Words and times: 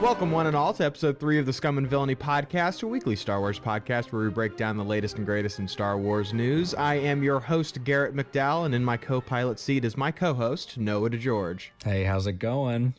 Welcome, 0.00 0.30
one 0.30 0.46
and 0.46 0.56
all, 0.56 0.72
to 0.72 0.84
episode 0.84 1.20
three 1.20 1.38
of 1.38 1.44
the 1.44 1.52
Scum 1.52 1.76
and 1.76 1.86
Villainy 1.86 2.14
podcast, 2.14 2.82
a 2.82 2.86
weekly 2.86 3.14
Star 3.14 3.38
Wars 3.38 3.60
podcast 3.60 4.12
where 4.12 4.22
we 4.22 4.30
break 4.30 4.56
down 4.56 4.78
the 4.78 4.84
latest 4.84 5.18
and 5.18 5.26
greatest 5.26 5.58
in 5.58 5.68
Star 5.68 5.98
Wars 5.98 6.32
news. 6.32 6.74
I 6.74 6.94
am 6.94 7.22
your 7.22 7.38
host, 7.38 7.84
Garrett 7.84 8.16
McDowell, 8.16 8.64
and 8.64 8.74
in 8.74 8.82
my 8.82 8.96
co 8.96 9.20
pilot 9.20 9.60
seat 9.60 9.84
is 9.84 9.98
my 9.98 10.10
co 10.10 10.32
host, 10.32 10.78
Noah 10.78 11.10
DeGeorge. 11.10 11.68
Hey, 11.84 12.04
how's 12.04 12.26
it 12.26 12.38
going? 12.38 12.94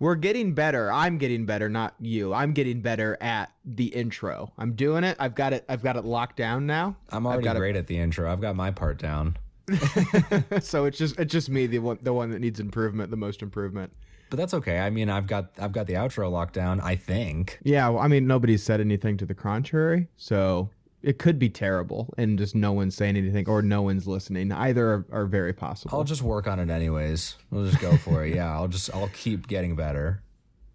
We're 0.00 0.16
getting 0.16 0.52
better. 0.52 0.90
I'm 0.90 1.16
getting 1.16 1.46
better, 1.46 1.68
not 1.68 1.94
you. 2.00 2.34
I'm 2.34 2.54
getting 2.54 2.80
better 2.80 3.16
at 3.20 3.52
the 3.64 3.86
intro. 3.86 4.52
I'm 4.58 4.72
doing 4.72 5.04
it. 5.04 5.16
I've 5.20 5.36
got 5.36 5.52
it. 5.52 5.64
I've 5.68 5.84
got 5.84 5.96
it 5.96 6.04
locked 6.04 6.36
down 6.36 6.66
now. 6.66 6.96
I'm 7.10 7.24
already 7.24 7.56
great 7.56 7.76
at 7.76 7.86
the 7.86 7.98
intro. 7.98 8.30
I've 8.30 8.40
got 8.40 8.56
my 8.56 8.72
part 8.72 8.98
down. 8.98 9.36
so 10.60 10.86
it's 10.86 10.98
just 10.98 11.20
it's 11.20 11.32
just 11.32 11.48
me, 11.48 11.68
the 11.68 11.78
one 11.78 12.00
the 12.02 12.12
one 12.12 12.30
that 12.30 12.40
needs 12.40 12.58
improvement, 12.58 13.12
the 13.12 13.16
most 13.16 13.42
improvement. 13.42 13.92
But 14.32 14.38
that's 14.38 14.54
okay. 14.54 14.78
I 14.78 14.88
mean, 14.88 15.10
I've 15.10 15.26
got 15.26 15.50
I've 15.58 15.72
got 15.72 15.86
the 15.86 15.92
outro 15.92 16.32
locked 16.32 16.54
down. 16.54 16.80
I 16.80 16.96
think. 16.96 17.58
Yeah, 17.64 17.90
well, 17.90 18.02
I 18.02 18.08
mean, 18.08 18.26
nobody's 18.26 18.62
said 18.62 18.80
anything 18.80 19.18
to 19.18 19.26
the 19.26 19.34
contrary, 19.34 20.08
so 20.16 20.70
it 21.02 21.18
could 21.18 21.38
be 21.38 21.50
terrible, 21.50 22.14
and 22.16 22.38
just 22.38 22.54
no 22.54 22.72
one's 22.72 22.94
saying 22.94 23.18
anything, 23.18 23.46
or 23.46 23.60
no 23.60 23.82
one's 23.82 24.06
listening. 24.06 24.50
Either 24.50 24.88
are, 24.88 25.06
are 25.12 25.26
very 25.26 25.52
possible. 25.52 25.98
I'll 25.98 26.04
just 26.04 26.22
work 26.22 26.46
on 26.46 26.58
it 26.60 26.70
anyways. 26.70 27.36
We'll 27.50 27.66
just 27.66 27.78
go 27.78 27.94
for 27.98 28.24
it. 28.24 28.34
Yeah, 28.34 28.50
I'll 28.50 28.68
just 28.68 28.88
I'll 28.94 29.08
keep 29.08 29.48
getting 29.48 29.76
better. 29.76 30.22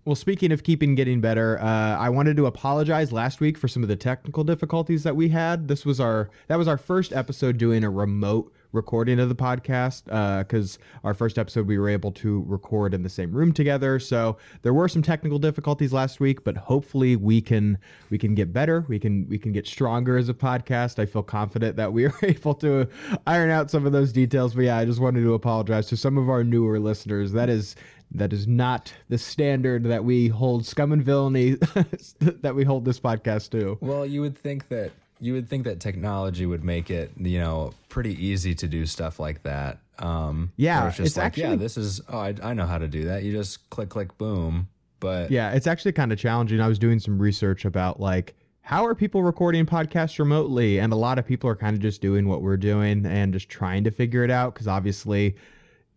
Well, 0.05 0.13
speaking 0.13 0.51
of 0.51 0.63
keeping 0.63 0.93
getting 0.93 1.19
better, 1.19 1.59
uh, 1.59 1.97
I 1.97 2.09
wanted 2.09 2.37
to 2.37 2.45
apologize 2.45 3.11
last 3.11 3.39
week 3.39 3.57
for 3.57 3.67
some 3.67 3.81
of 3.81 3.89
the 3.89 3.95
technical 3.95 4.43
difficulties 4.43 5.01
that 5.01 5.15
we 5.15 5.29
had. 5.29 5.67
This 5.67 5.83
was 5.83 5.99
our 5.99 6.29
that 6.45 6.59
was 6.59 6.67
our 6.67 6.77
first 6.77 7.11
episode 7.11 7.57
doing 7.57 7.83
a 7.83 7.89
remote 7.89 8.53
recording 8.77 9.19
of 9.19 9.27
the 9.27 9.35
podcast 9.35 10.05
because 10.45 10.77
uh, 10.77 11.07
our 11.07 11.13
first 11.13 11.37
episode 11.37 11.67
we 11.67 11.77
were 11.77 11.89
able 11.89 12.11
to 12.13 12.45
record 12.47 12.93
in 12.93 13.03
the 13.03 13.09
same 13.09 13.31
room 13.31 13.51
together. 13.51 13.99
So 13.99 14.37
there 14.61 14.73
were 14.73 14.87
some 14.87 15.01
technical 15.01 15.39
difficulties 15.39 15.91
last 15.91 16.21
week, 16.21 16.45
but 16.45 16.55
hopefully 16.55 17.17
we 17.17 17.41
can 17.41 17.77
we 18.09 18.17
can 18.17 18.35
get 18.35 18.53
better. 18.53 18.85
We 18.87 18.99
can 18.99 19.27
we 19.27 19.37
can 19.37 19.51
get 19.51 19.67
stronger 19.67 20.15
as 20.17 20.29
a 20.29 20.33
podcast. 20.33 20.99
I 20.99 21.05
feel 21.05 21.23
confident 21.23 21.75
that 21.75 21.91
we 21.91 22.05
are 22.07 22.19
able 22.23 22.53
to 22.55 22.87
iron 23.25 23.49
out 23.49 23.69
some 23.69 23.85
of 23.85 23.91
those 23.91 24.13
details. 24.13 24.53
But 24.53 24.65
yeah, 24.65 24.77
I 24.77 24.85
just 24.85 25.01
wanted 25.01 25.21
to 25.21 25.33
apologize 25.33 25.87
to 25.87 25.97
some 25.97 26.17
of 26.17 26.29
our 26.29 26.43
newer 26.43 26.79
listeners. 26.79 27.33
That 27.33 27.49
is 27.49 27.75
that 28.11 28.31
is 28.31 28.47
not 28.47 28.93
the 29.09 29.17
standard 29.17 29.83
that 29.83 30.03
we 30.03 30.29
hold 30.29 30.65
scum 30.65 30.91
and 30.93 31.03
villainy 31.03 31.51
that 32.19 32.53
we 32.55 32.63
hold 32.63 32.85
this 32.85 32.99
podcast 32.99 33.49
to. 33.51 33.77
Well, 33.81 34.05
you 34.05 34.21
would 34.21 34.37
think 34.37 34.69
that 34.69 34.91
you 35.19 35.33
would 35.33 35.49
think 35.49 35.63
that 35.65 35.79
technology 35.79 36.45
would 36.45 36.63
make 36.63 36.89
it, 36.89 37.11
you 37.17 37.39
know, 37.39 37.73
pretty 37.89 38.13
easy 38.23 38.53
to 38.55 38.67
do 38.67 38.85
stuff 38.85 39.19
like 39.19 39.43
that. 39.43 39.79
Um, 39.99 40.51
yeah, 40.57 40.87
it's, 40.87 40.99
it's 40.99 41.17
like, 41.17 41.25
actually, 41.25 41.43
yeah, 41.43 41.55
this 41.55 41.77
is, 41.77 42.01
oh, 42.09 42.19
I, 42.19 42.35
I 42.43 42.53
know 42.53 42.65
how 42.65 42.77
to 42.77 42.87
do 42.87 43.05
that. 43.05 43.23
You 43.23 43.31
just 43.31 43.69
click, 43.69 43.89
click, 43.89 44.17
boom. 44.17 44.67
But 44.99 45.31
yeah, 45.31 45.51
it's 45.51 45.67
actually 45.67 45.91
kind 45.91 46.11
of 46.11 46.19
challenging. 46.19 46.59
I 46.59 46.67
was 46.67 46.79
doing 46.79 46.99
some 46.99 47.19
research 47.19 47.65
about 47.65 47.99
like, 47.99 48.35
how 48.61 48.85
are 48.85 48.95
people 48.95 49.23
recording 49.23 49.65
podcasts 49.65 50.19
remotely? 50.19 50.79
And 50.79 50.91
a 50.91 50.95
lot 50.95 51.17
of 51.17 51.25
people 51.25 51.49
are 51.49 51.55
kind 51.55 51.75
of 51.75 51.81
just 51.81 52.01
doing 52.01 52.27
what 52.27 52.41
we're 52.41 52.57
doing 52.57 53.05
and 53.05 53.31
just 53.31 53.47
trying 53.47 53.83
to 53.85 53.91
figure 53.91 54.23
it 54.23 54.31
out. 54.31 54.53
Cause 54.55 54.67
obviously, 54.67 55.35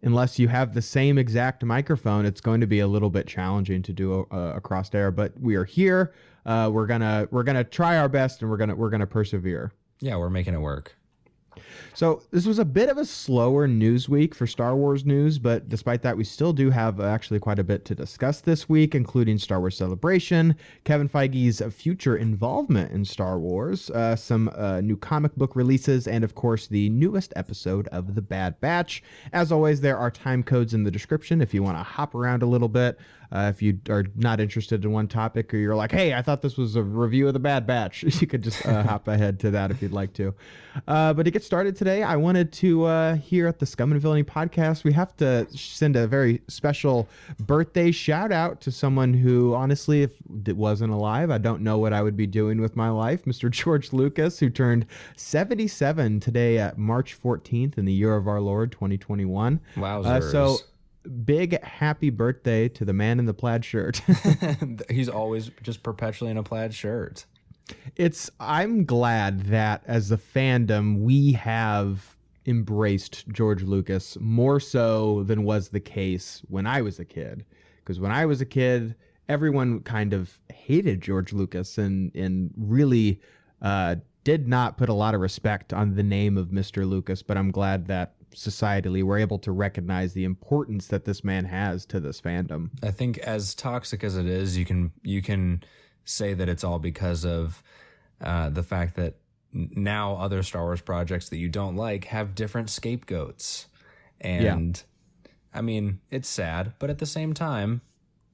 unless 0.03 0.39
you 0.39 0.49
have 0.49 0.73
the 0.73 0.83
same 0.83 1.19
exact 1.19 1.65
microphone, 1.65 2.25
it's 2.25 2.41
going 2.41 2.61
to 2.61 2.67
be 2.67 2.81
a 2.81 2.87
little 2.87 3.11
bit 3.11 3.27
challenging 3.27 3.83
to 3.83 3.93
do 3.93 4.27
uh, 4.31 4.53
across 4.55 4.89
there. 4.89 5.11
But 5.11 5.39
we 5.41 5.57
are 5.57 5.65
here 5.65 6.15
uh, 6.51 6.69
we're 6.69 6.87
gonna 6.87 7.29
we're 7.31 7.45
gonna 7.45 7.63
try 7.63 7.97
our 7.97 8.09
best 8.09 8.43
and 8.43 8.51
we're 8.51 8.57
gonna 8.57 8.75
we're 8.75 8.91
gonna 8.91 9.07
persevere. 9.07 9.73
Yeah, 10.01 10.17
we're 10.17 10.31
making 10.31 10.55
it 10.55 10.61
work. 10.61 10.97
So 11.95 12.23
this 12.31 12.47
was 12.47 12.59
a 12.59 12.65
bit 12.65 12.89
of 12.89 12.99
a 12.99 13.05
slower 13.05 13.69
news 13.69 14.09
week 14.09 14.35
for 14.35 14.47
Star 14.47 14.75
Wars 14.75 15.05
news, 15.05 15.39
but 15.39 15.69
despite 15.69 16.03
that, 16.03 16.17
we 16.17 16.25
still 16.25 16.53
do 16.53 16.71
have 16.71 17.01
actually 17.01 17.39
quite 17.41 17.59
a 17.59 17.65
bit 17.65 17.85
to 17.87 17.95
discuss 17.95 18.41
this 18.41 18.69
week, 18.69 18.95
including 18.95 19.39
Star 19.39 19.61
Wars 19.61 19.77
Celebration, 19.77 20.57
Kevin 20.85 21.09
Feige's 21.09 21.63
future 21.75 22.17
involvement 22.17 22.93
in 22.93 23.05
Star 23.05 23.39
Wars, 23.39 23.91
uh, 23.91 24.17
some 24.17 24.51
uh, 24.55 24.81
new 24.81 24.97
comic 24.97 25.35
book 25.37 25.55
releases, 25.55 26.09
and 26.09 26.25
of 26.25 26.35
course 26.35 26.67
the 26.67 26.89
newest 26.91 27.33
episode 27.37 27.87
of 27.89 28.15
The 28.15 28.23
Bad 28.23 28.61
Batch. 28.61 29.03
As 29.33 29.53
always, 29.53 29.81
there 29.81 29.99
are 29.99 30.11
time 30.11 30.43
codes 30.43 30.75
in 30.75 30.85
the 30.85 30.91
description 30.91 31.41
if 31.41 31.53
you 31.53 31.63
want 31.63 31.79
to 31.79 31.83
hop 31.83 32.15
around 32.15 32.43
a 32.43 32.47
little 32.47 32.69
bit. 32.69 32.99
Uh, 33.33 33.51
if 33.55 33.63
you 33.63 33.79
are 33.89 34.05
not 34.17 34.41
interested 34.41 34.85
in 34.85 34.91
one 34.91 35.07
topic 35.07 35.55
or 35.55 35.57
you're 35.57 35.77
like, 35.77 35.93
hey, 35.93 36.15
I 36.15 36.23
thought 36.23 36.43
this 36.43 36.57
was 36.57 36.75
a 36.77 36.83
review 36.83 37.29
of 37.29 37.33
The 37.33 37.39
Bad 37.39 37.67
Batch, 37.67 38.03
you 38.21 38.27
could 38.27 38.43
just 38.43 38.67
uh, 38.67 38.83
hop 38.89 39.07
ahead 39.09 39.39
to 39.41 39.51
that 39.53 39.71
if 39.71 39.81
you'd 39.81 39.93
like 39.93 40.13
to. 40.15 40.35
Uh, 40.89 41.13
but 41.13 41.25
to 41.25 41.31
get 41.31 41.45
started 41.45 41.77
today, 41.77 42.03
I 42.03 42.17
wanted 42.17 42.53
to 42.55 42.85
uh, 42.85 43.15
here 43.17 43.47
at 43.47 43.59
the 43.59 43.67
Scum 43.67 43.93
and 43.93 44.01
Villainy 44.01 44.25
podcast, 44.25 44.85
we 44.85 44.93
have 44.93 45.17
to 45.19 45.47
send 45.57 45.97
a 45.97 46.07
very 46.07 46.43
special 46.49 47.09
birthday 47.39 47.91
shout 47.91 48.33
out 48.33 48.61
to 48.63 48.73
someone 48.73 49.15
who, 49.15 49.55
honestly, 49.55 50.03
if 50.03 50.13
it 50.47 50.57
wasn't 50.57 50.93
alive, 50.93 51.31
I 51.31 51.39
don't 51.39 51.63
know 51.63 51.79
what 51.79 51.93
I 51.93 52.03
would 52.03 52.17
be 52.17 52.27
doing 52.27 52.61
with 52.61 52.77
my 52.77 52.89
life. 52.91 53.25
Mr. 53.25 53.51
George 53.61 53.93
Lucas, 53.93 54.39
who 54.39 54.51
turned 54.51 54.87
77 55.17 56.21
today 56.21 56.59
at 56.59 56.79
March 56.79 57.21
14th 57.21 57.79
in 57.79 57.85
the 57.85 57.93
year 57.93 58.17
of 58.17 58.27
our 58.27 58.41
Lord 58.41 58.73
2021. 58.73 59.61
Wow. 59.77 60.03
Uh, 60.03 60.21
so 60.21 60.59
big 61.25 61.63
happy 61.63 62.11
birthday 62.11 62.69
to 62.69 62.85
the 62.85 62.93
man 62.93 63.19
in 63.19 63.27
the 63.27 63.35
plaid 63.35 63.65
shirt. 63.65 64.03
He's 64.91 65.09
always 65.09 65.51
just 65.63 65.83
perpetually 65.83 66.31
in 66.31 66.37
a 66.37 66.43
plaid 66.43 66.75
shirt. 66.75 67.27
It's 67.97 68.31
I'm 68.41 68.85
glad 68.85 69.47
that 69.47 69.83
as 69.87 70.11
a 70.11 70.17
fandom 70.17 71.01
we 71.01 71.33
have 71.33 72.17
embraced 72.47 73.29
George 73.29 73.63
Lucas 73.63 74.17
more 74.21 74.59
so 74.59 75.23
than 75.25 75.45
was 75.45 75.69
the 75.69 75.81
case 75.81 76.43
when 76.49 76.67
I 76.67 76.83
was 76.83 76.99
a 76.99 77.05
kid. 77.05 77.45
Because 77.79 78.01
when 78.01 78.11
I 78.11 78.27
was 78.27 78.41
a 78.41 78.47
kid, 78.47 78.97
everyone 79.29 79.81
kind 79.81 80.13
of 80.13 80.39
hated 80.53 81.01
George 81.01 81.33
Lucas 81.33 81.79
and 81.79 82.15
and 82.15 82.53
really 82.57 83.21
uh, 83.63 83.97
did 84.25 84.49
not 84.49 84.77
put 84.77 84.89
a 84.89 84.95
lot 84.95 85.15
of 85.15 85.21
respect 85.21 85.73
on 85.73 85.95
the 85.95 86.03
name 86.03 86.37
of 86.37 86.49
Mr. 86.49 86.89
Lucas. 86.89 87.23
But 87.23 87.37
I'm 87.37 87.51
glad 87.51 87.87
that 87.87 88.15
societally 88.35 89.03
we're 89.03 89.19
able 89.19 89.39
to 89.39 89.53
recognize 89.53 90.13
the 90.13 90.25
importance 90.25 90.87
that 90.89 91.05
this 91.05 91.25
man 91.25 91.45
has 91.45 91.85
to 91.87 92.01
this 92.01 92.21
fandom. 92.21 92.71
I 92.83 92.91
think 92.91 93.19
as 93.19 93.55
toxic 93.55 94.05
as 94.05 94.17
it 94.17 94.27
is, 94.27 94.57
you 94.57 94.65
can 94.65 94.93
you 95.03 95.23
can 95.23 95.63
say 96.05 96.35
that 96.35 96.49
it's 96.49 96.65
all 96.65 96.79
because 96.79 97.25
of 97.25 97.63
uh, 98.21 98.51
the 98.51 98.63
fact 98.63 98.97
that 98.97 99.17
now 99.53 100.17
other 100.17 100.43
Star 100.43 100.63
Wars 100.63 100.81
projects 100.81 101.29
that 101.29 101.39
you 101.39 101.49
don't 101.49 101.77
like 101.77 102.07
have 102.07 102.35
different 102.35 102.71
scapegoats. 102.71 103.67
And 104.21 104.83
yeah. 105.25 105.33
I 105.53 105.61
mean, 105.63 106.01
it's 106.11 106.29
sad, 106.29 106.75
but 106.79 106.91
at 106.91 106.99
the 106.99 107.07
same 107.07 107.35
time, 107.35 107.81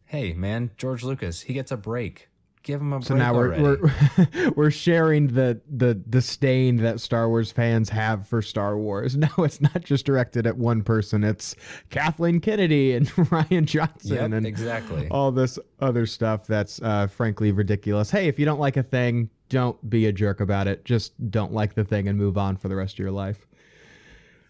hey, 0.07 0.33
man, 0.33 0.71
George 0.77 1.03
Lucas, 1.03 1.43
he 1.43 1.55
gets 1.55 1.71
a 1.71 1.77
break. 1.77 2.29
Give 2.67 2.81
him 2.81 2.93
a 2.93 3.01
so 3.01 3.15
break. 3.15 3.23
So 3.23 3.33
now 3.33 3.33
we're 3.33 3.79
we're, 3.79 4.51
we're 4.57 4.71
sharing 4.73 5.29
the 5.29 5.61
the 5.69 5.95
disdain 5.95 6.79
that 6.79 6.99
Star 6.99 7.29
Wars 7.29 7.53
fans 7.53 7.89
have 7.91 8.27
for 8.27 8.43
Star 8.43 8.77
Wars. 8.77 9.17
No, 9.27 9.45
it's 9.45 9.61
not 9.61 9.83
just 9.83 10.05
directed 10.05 10.47
at 10.47 10.57
one 10.57 10.83
person. 10.83 11.25
It's 11.25 11.57
Kathleen 11.91 12.41
Kennedy 12.41 12.93
and 12.95 13.09
Rian 13.17 13.65
Johnson 13.65 14.15
yep, 14.15 14.33
and 14.33 14.47
exactly 14.47 15.09
all 15.11 15.33
this 15.33 15.59
other 15.81 16.07
stuff 16.07 16.47
that's 16.47 16.81
uh, 16.83 17.07
frankly 17.07 17.53
ridiculous. 17.53 18.11
Hey, 18.11 18.29
if 18.29 18.39
you 18.39 18.45
don't 18.45 18.61
like 18.61 18.77
a 18.77 18.83
thing, 18.83 19.31
don't 19.49 19.89
be 19.89 20.07
a 20.07 20.13
jerk 20.13 20.41
about 20.41 20.67
it. 20.67 20.85
Just 20.85 21.13
don't 21.31 21.53
like 21.53 21.75
the 21.75 21.85
thing 21.85 22.09
and 22.09 22.19
move 22.19 22.37
on 22.37 22.57
for 22.57 22.69
the 22.69 22.77
rest 22.77 22.95
of 22.95 22.99
your 22.99 23.13
life. 23.13 23.47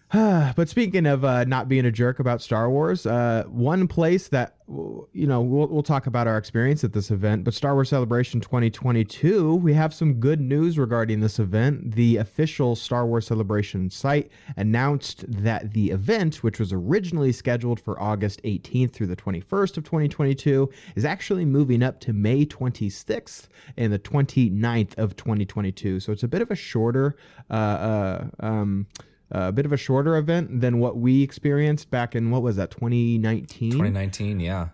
but 0.13 0.69
speaking 0.69 1.05
of 1.05 1.25
uh, 1.25 1.43
not 1.45 1.69
being 1.69 1.85
a 1.85 1.91
jerk 1.91 2.21
about 2.21 2.41
Star 2.41 2.71
Wars, 2.71 3.07
uh, 3.07 3.43
one 3.49 3.89
place 3.89 4.29
that 4.29 4.55
you 4.69 5.27
know 5.27 5.41
we'll, 5.41 5.67
we'll 5.67 5.83
talk 5.83 6.07
about 6.07 6.29
our 6.29 6.39
experience 6.39 6.85
at 6.85 6.93
this 6.93 7.11
event, 7.11 7.43
but 7.43 7.55
Star 7.55 7.75
Wars 7.75 7.89
Celebration 7.89 8.41
2022, 8.41 9.57
we 9.57 9.75
have 9.75 9.93
some 9.93 10.15
good 10.15 10.41
news 10.41 10.79
regarding 10.79 11.19
this 11.19 11.41
event. 11.41 11.97
The 11.97 12.19
official 12.19 12.77
Star 12.77 13.05
Wars 13.05 13.27
Celebration 13.27 13.91
site 13.91 14.31
announced 14.57 15.25
that 15.27 15.73
the 15.73 15.91
event, 15.91 16.37
which 16.37 16.61
was 16.61 16.73
originally 16.73 17.33
scheduled 17.33 17.81
for 17.81 18.01
August 18.01 18.41
18th 18.45 18.93
through 18.93 19.09
the 19.09 19.17
21st 19.17 19.77
of 19.77 19.85
2022, 19.85 20.71
is 20.95 21.05
actually 21.05 21.45
moving 21.45 21.83
up 21.83 21.99
to 22.01 22.13
May 22.13 22.47
26th 22.47 23.49
and 23.77 23.93
the 23.93 23.99
29th 23.99 24.97
of 24.99 25.17
2022. 25.17 25.99
So 25.99 26.13
it's 26.13 26.23
a 26.23 26.29
bit 26.29 26.43
of 26.43 26.53
a 26.53 26.57
shorter. 26.57 27.17
Uh, 27.51 27.55
uh 27.55 28.25
um, 28.39 28.87
a 29.31 29.53
bit 29.53 29.67
of 29.67 29.73
a 29.73 29.77
shorter 29.77 30.17
event 30.17 30.61
than 30.61 30.79
what 30.79 30.97
we 30.97 31.23
experienced 31.23 31.91
back 31.91 32.15
in 32.15 32.31
what 32.31 32.43
was 32.43 32.57
that 32.57 32.71
2019 32.71 33.73
2019 33.73 34.41
yeah 34.41 34.69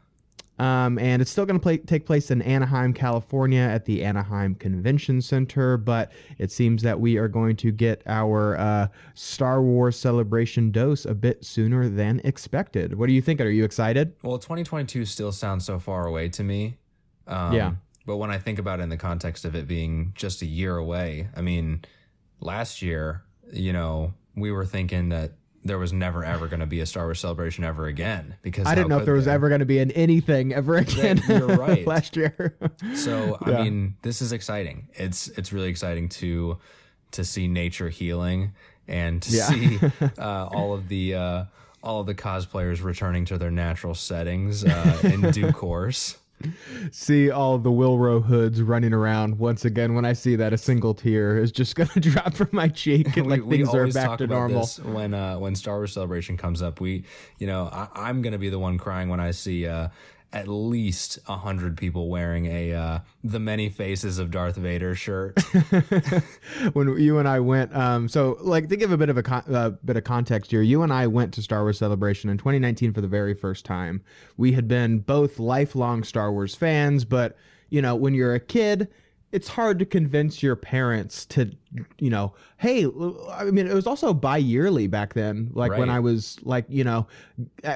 um, 0.59 0.99
and 0.99 1.21
it's 1.21 1.31
still 1.31 1.45
going 1.45 1.59
to 1.59 1.79
take 1.79 2.07
place 2.07 2.31
in 2.31 2.41
Anaheim, 2.43 2.93
California 2.93 3.63
at 3.63 3.85
the 3.85 4.05
Anaheim 4.05 4.55
Convention 4.55 5.21
Center. 5.21 5.77
But 5.77 6.13
it 6.39 6.53
seems 6.53 6.83
that 6.83 7.01
we 7.01 7.17
are 7.17 7.27
going 7.27 7.57
to 7.57 7.73
get 7.73 8.03
our 8.07 8.57
uh, 8.57 8.89
Star 9.15 9.61
Wars 9.61 9.99
celebration 9.99 10.71
dose 10.71 11.05
a 11.05 11.15
bit 11.15 11.45
sooner 11.45 11.89
than 11.89 12.21
expected. 12.23 12.95
What 12.95 13.09
do 13.09 13.13
you 13.13 13.23
think? 13.23 13.41
Are 13.41 13.49
you 13.49 13.65
excited? 13.65 14.15
Well, 14.23 14.39
2022 14.39 15.05
still 15.05 15.33
sounds 15.33 15.65
so 15.65 15.81
far 15.81 16.07
away 16.07 16.29
to 16.29 16.45
me. 16.45 16.77
Um, 17.27 17.53
yeah. 17.55 17.73
But 18.07 18.19
when 18.19 18.31
I 18.31 18.39
think 18.39 18.61
about 18.61 18.79
it 18.79 18.85
in 18.85 18.89
the 18.89 18.97
context 18.97 19.45
of 19.45 19.57
it 19.57 19.67
being 19.67 20.13
just 20.15 20.43
a 20.43 20.47
year 20.47 20.77
away, 20.77 21.29
I 21.35 21.41
mean, 21.41 21.85
last 22.41 22.83
year, 22.83 23.23
you 23.53 23.73
know, 23.73 24.13
we 24.37 24.51
were 24.53 24.67
thinking 24.67 25.11
that 25.11 25.33
there 25.65 25.79
was 25.79 25.93
never 25.93 26.25
ever 26.25 26.49
going 26.49 26.61
to 26.61 26.67
be 26.67 26.81
a 26.81 26.87
Star 26.87 27.05
Wars 27.05 27.21
celebration 27.21 27.63
ever 27.63 27.87
again 27.87 28.35
because 28.43 28.67
I 28.67 28.75
didn't 28.75 28.89
know 28.89 28.99
if 28.99 29.05
there 29.05 29.15
was 29.15 29.29
ever 29.29 29.49
going 29.49 29.61
to 29.61 29.65
be 29.67 29.79
an 29.79 29.91
anything 29.93 30.53
ever 30.53 30.77
again. 30.77 31.21
you're 31.29 31.47
right. 31.57 31.87
last 31.87 32.17
year. 32.17 32.57
So 32.95 33.39
Yeah. 33.47 33.59
I 33.59 33.63
mean, 33.65 33.97
this 34.03 34.21
is 34.23 34.33
exciting. 34.33 34.89
It's 34.95 35.29
it's 35.29 35.53
really 35.53 35.69
exciting 35.69 36.09
to 36.11 36.59
to 37.13 37.25
see 37.25 37.47
nature 37.47 37.89
healing 37.91 38.55
and 38.89 39.23
to 39.23 39.31
Yeah. 39.37 39.47
see 39.49 39.79
uh, 40.19 40.47
all 40.47 40.75
of 40.75 40.89
the 40.89 41.15
uh, 41.15 41.45
all 41.83 42.01
of 42.01 42.07
the 42.07 42.15
cosplayers 42.15 42.83
returning 42.83 43.25
to 43.27 43.39
their 43.39 43.51
natural 43.53 43.95
settings 43.95 44.65
uh, 44.65 44.99
in 45.05 45.31
due 45.31 45.53
course. 45.53 46.17
See 46.91 47.31
all 47.31 47.59
the 47.59 47.71
Willrow 47.71 48.23
Hoods 48.25 48.63
running 48.63 48.93
around 48.93 49.39
once 49.39 49.65
again. 49.65 49.95
When 49.95 50.05
I 50.05 50.13
see 50.13 50.37
that, 50.37 50.53
a 50.53 50.59
single 50.59 50.95
tear 50.95 51.39
is 51.39 51.53
just 51.53 51.75
going 51.77 51.89
to 51.91 52.01
drop 52.01 52.35
from 52.35 52.49
my 52.53 52.69
cheek, 52.69 53.17
and 53.17 53.27
like 53.31 53.49
things 53.49 53.75
are 53.75 53.89
back 53.89 54.19
to 54.19 54.27
normal. 54.27 54.67
when 54.85 55.15
uh, 55.15 55.39
when 55.39 55.55
Star 55.55 55.77
Wars 55.77 55.93
Celebration 55.93 56.37
comes 56.37 56.63
up. 56.63 56.81
We, 56.81 57.05
you 57.39 57.47
know, 57.47 57.69
I, 57.73 57.89
I'm 57.95 58.23
gonna 58.23 58.39
be 58.39 58.49
the 58.49 58.59
one 58.59 58.79
crying 58.79 59.09
when 59.09 59.21
I 59.21 59.31
see 59.31 59.67
uh, 59.67 59.89
at 60.33 60.49
least 60.49 61.19
a 61.29 61.37
hundred 61.37 61.77
people 61.77 62.09
wearing 62.09 62.47
a 62.47 62.73
uh, 62.73 62.99
the 63.23 63.39
many 63.39 63.69
faces 63.69 64.19
of 64.19 64.31
Darth 64.31 64.57
Vader 64.57 64.95
shirt. 64.95 65.39
when 66.73 66.99
you 66.99 67.19
and 67.19 67.29
I 67.29 67.41
went. 67.41 67.75
Um, 67.77 68.09
so 68.09 68.39
like 68.41 68.69
to 68.69 68.77
give 68.77 68.93
a 68.93 68.97
bit 68.97 69.09
of 69.09 69.19
a 69.19 69.23
con- 69.23 69.45
uh, 69.53 69.71
bit 69.85 69.97
of 69.97 70.05
context 70.05 70.51
here, 70.51 70.63
you 70.63 70.83
and 70.83 70.93
I 70.93 71.07
went 71.07 71.35
to 71.35 71.43
Star 71.43 71.63
Wars 71.63 71.79
Celebration 71.79 72.31
in 72.31 72.39
2019 72.39 72.93
for 72.93 73.01
the 73.01 73.09
very 73.09 73.35
first 73.35 73.65
time. 73.65 74.03
We 74.37 74.53
had 74.53 74.69
been 74.69 75.01
both 75.01 75.39
lifelong 75.39 76.05
Star 76.05 76.33
Wars 76.33 76.55
fans, 76.55 77.05
but 77.05 77.37
you 77.71 77.83
know, 77.83 77.95
when 77.95 78.15
you're 78.15 78.35
a 78.35 78.41
kid, 78.41 78.89
it's 79.33 79.49
hard 79.49 79.79
to 79.79 79.87
convince 79.87 80.43
your 80.43 80.55
parents 80.55 81.25
to, 81.25 81.51
you 81.99 82.11
know, 82.11 82.35
hey, 82.59 82.85
I 83.31 83.45
mean, 83.45 83.67
it 83.67 83.73
was 83.75 83.87
also 83.87 84.13
bi-yearly 84.13 84.87
back 84.87 85.15
then. 85.15 85.51
Like 85.55 85.71
when 85.73 85.89
I 85.89 86.01
was 86.01 86.39
like, 86.43 86.67
you 86.69 86.85
know, 86.85 87.07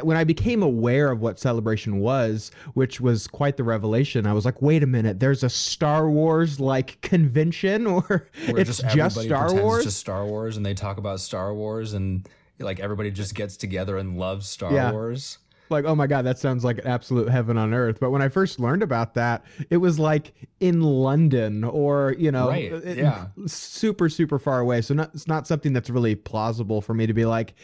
when 0.02 0.18
I 0.18 0.24
became 0.24 0.62
aware 0.62 1.10
of 1.10 1.20
what 1.20 1.40
Celebration 1.40 1.98
was, 2.00 2.50
which 2.74 3.00
was 3.00 3.26
quite 3.26 3.56
the 3.56 3.64
revelation. 3.64 4.26
I 4.26 4.34
was 4.34 4.44
like, 4.44 4.60
wait 4.60 4.82
a 4.82 4.86
minute, 4.86 5.18
there's 5.18 5.42
a 5.42 5.48
Star 5.48 6.10
Wars 6.10 6.60
like 6.60 7.00
convention, 7.00 7.86
or 7.86 8.28
it's 8.34 8.78
just, 8.78 8.84
everybody 8.84 9.26
Star 9.26 9.54
Wars. 9.54 9.78
It's 9.78 9.94
just 9.94 9.98
Star 10.00 10.26
Wars, 10.26 10.58
and 10.58 10.64
they 10.66 10.74
talk 10.74 10.98
about 10.98 11.20
Star 11.20 11.54
Wars, 11.54 11.94
and 11.94 12.28
like 12.58 12.80
everybody 12.80 13.10
just 13.10 13.34
gets 13.34 13.56
together 13.56 13.96
and 13.96 14.18
loves 14.18 14.46
Star 14.48 14.72
Yeah. 14.72 14.92
Wars. 14.92 15.38
Like, 15.70 15.84
oh 15.84 15.94
my 15.94 16.06
god, 16.06 16.22
that 16.22 16.38
sounds 16.38 16.64
like 16.64 16.78
an 16.78 16.86
absolute 16.86 17.28
heaven 17.28 17.56
on 17.58 17.72
earth. 17.74 17.98
But 18.00 18.10
when 18.10 18.22
I 18.22 18.28
first 18.28 18.58
learned 18.60 18.82
about 18.82 19.14
that, 19.14 19.44
it 19.70 19.78
was 19.78 19.98
like 19.98 20.32
in 20.60 20.80
London 20.82 21.64
or 21.64 22.14
you 22.18 22.30
know, 22.32 22.48
Right, 22.48 22.72
it- 22.72 22.98
yeah. 22.98 23.26
super 23.46 24.08
super 24.08 24.38
far 24.38 24.60
away. 24.60 24.80
So 24.82 24.94
not, 24.94 25.10
it's 25.14 25.26
not 25.26 25.46
something 25.46 25.72
that's 25.72 25.90
really 25.90 26.14
plausible 26.14 26.80
for 26.80 26.94
me 26.94 27.06
to 27.06 27.14
be 27.14 27.24
like. 27.24 27.54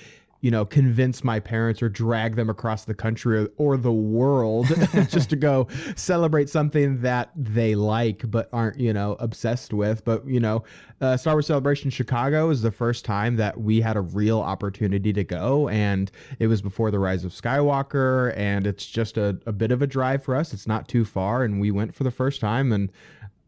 You 0.42 0.50
know, 0.50 0.64
convince 0.64 1.22
my 1.24 1.38
parents 1.40 1.80
or 1.82 1.88
drag 1.88 2.34
them 2.36 2.50
across 2.50 2.84
the 2.84 2.94
country 2.94 3.44
or, 3.44 3.48
or 3.58 3.76
the 3.76 3.92
world 3.92 4.66
just 5.08 5.30
to 5.30 5.36
go 5.36 5.68
celebrate 5.94 6.50
something 6.50 7.00
that 7.02 7.30
they 7.36 7.76
like 7.76 8.28
but 8.28 8.48
aren't, 8.52 8.78
you 8.80 8.92
know, 8.92 9.12
obsessed 9.20 9.72
with. 9.72 10.04
But, 10.04 10.26
you 10.26 10.40
know, 10.40 10.64
uh, 11.00 11.16
Star 11.16 11.34
Wars 11.34 11.46
Celebration 11.46 11.90
Chicago 11.90 12.50
is 12.50 12.60
the 12.60 12.72
first 12.72 13.04
time 13.04 13.36
that 13.36 13.60
we 13.60 13.80
had 13.80 13.96
a 13.96 14.00
real 14.00 14.40
opportunity 14.40 15.12
to 15.12 15.22
go. 15.22 15.68
And 15.68 16.10
it 16.40 16.48
was 16.48 16.60
before 16.60 16.90
the 16.90 16.98
rise 16.98 17.24
of 17.24 17.30
Skywalker. 17.30 18.36
And 18.36 18.66
it's 18.66 18.84
just 18.84 19.16
a, 19.18 19.38
a 19.46 19.52
bit 19.52 19.70
of 19.70 19.80
a 19.80 19.86
drive 19.86 20.24
for 20.24 20.34
us. 20.34 20.52
It's 20.52 20.66
not 20.66 20.88
too 20.88 21.04
far. 21.04 21.44
And 21.44 21.60
we 21.60 21.70
went 21.70 21.94
for 21.94 22.02
the 22.02 22.10
first 22.10 22.40
time 22.40 22.72
and 22.72 22.90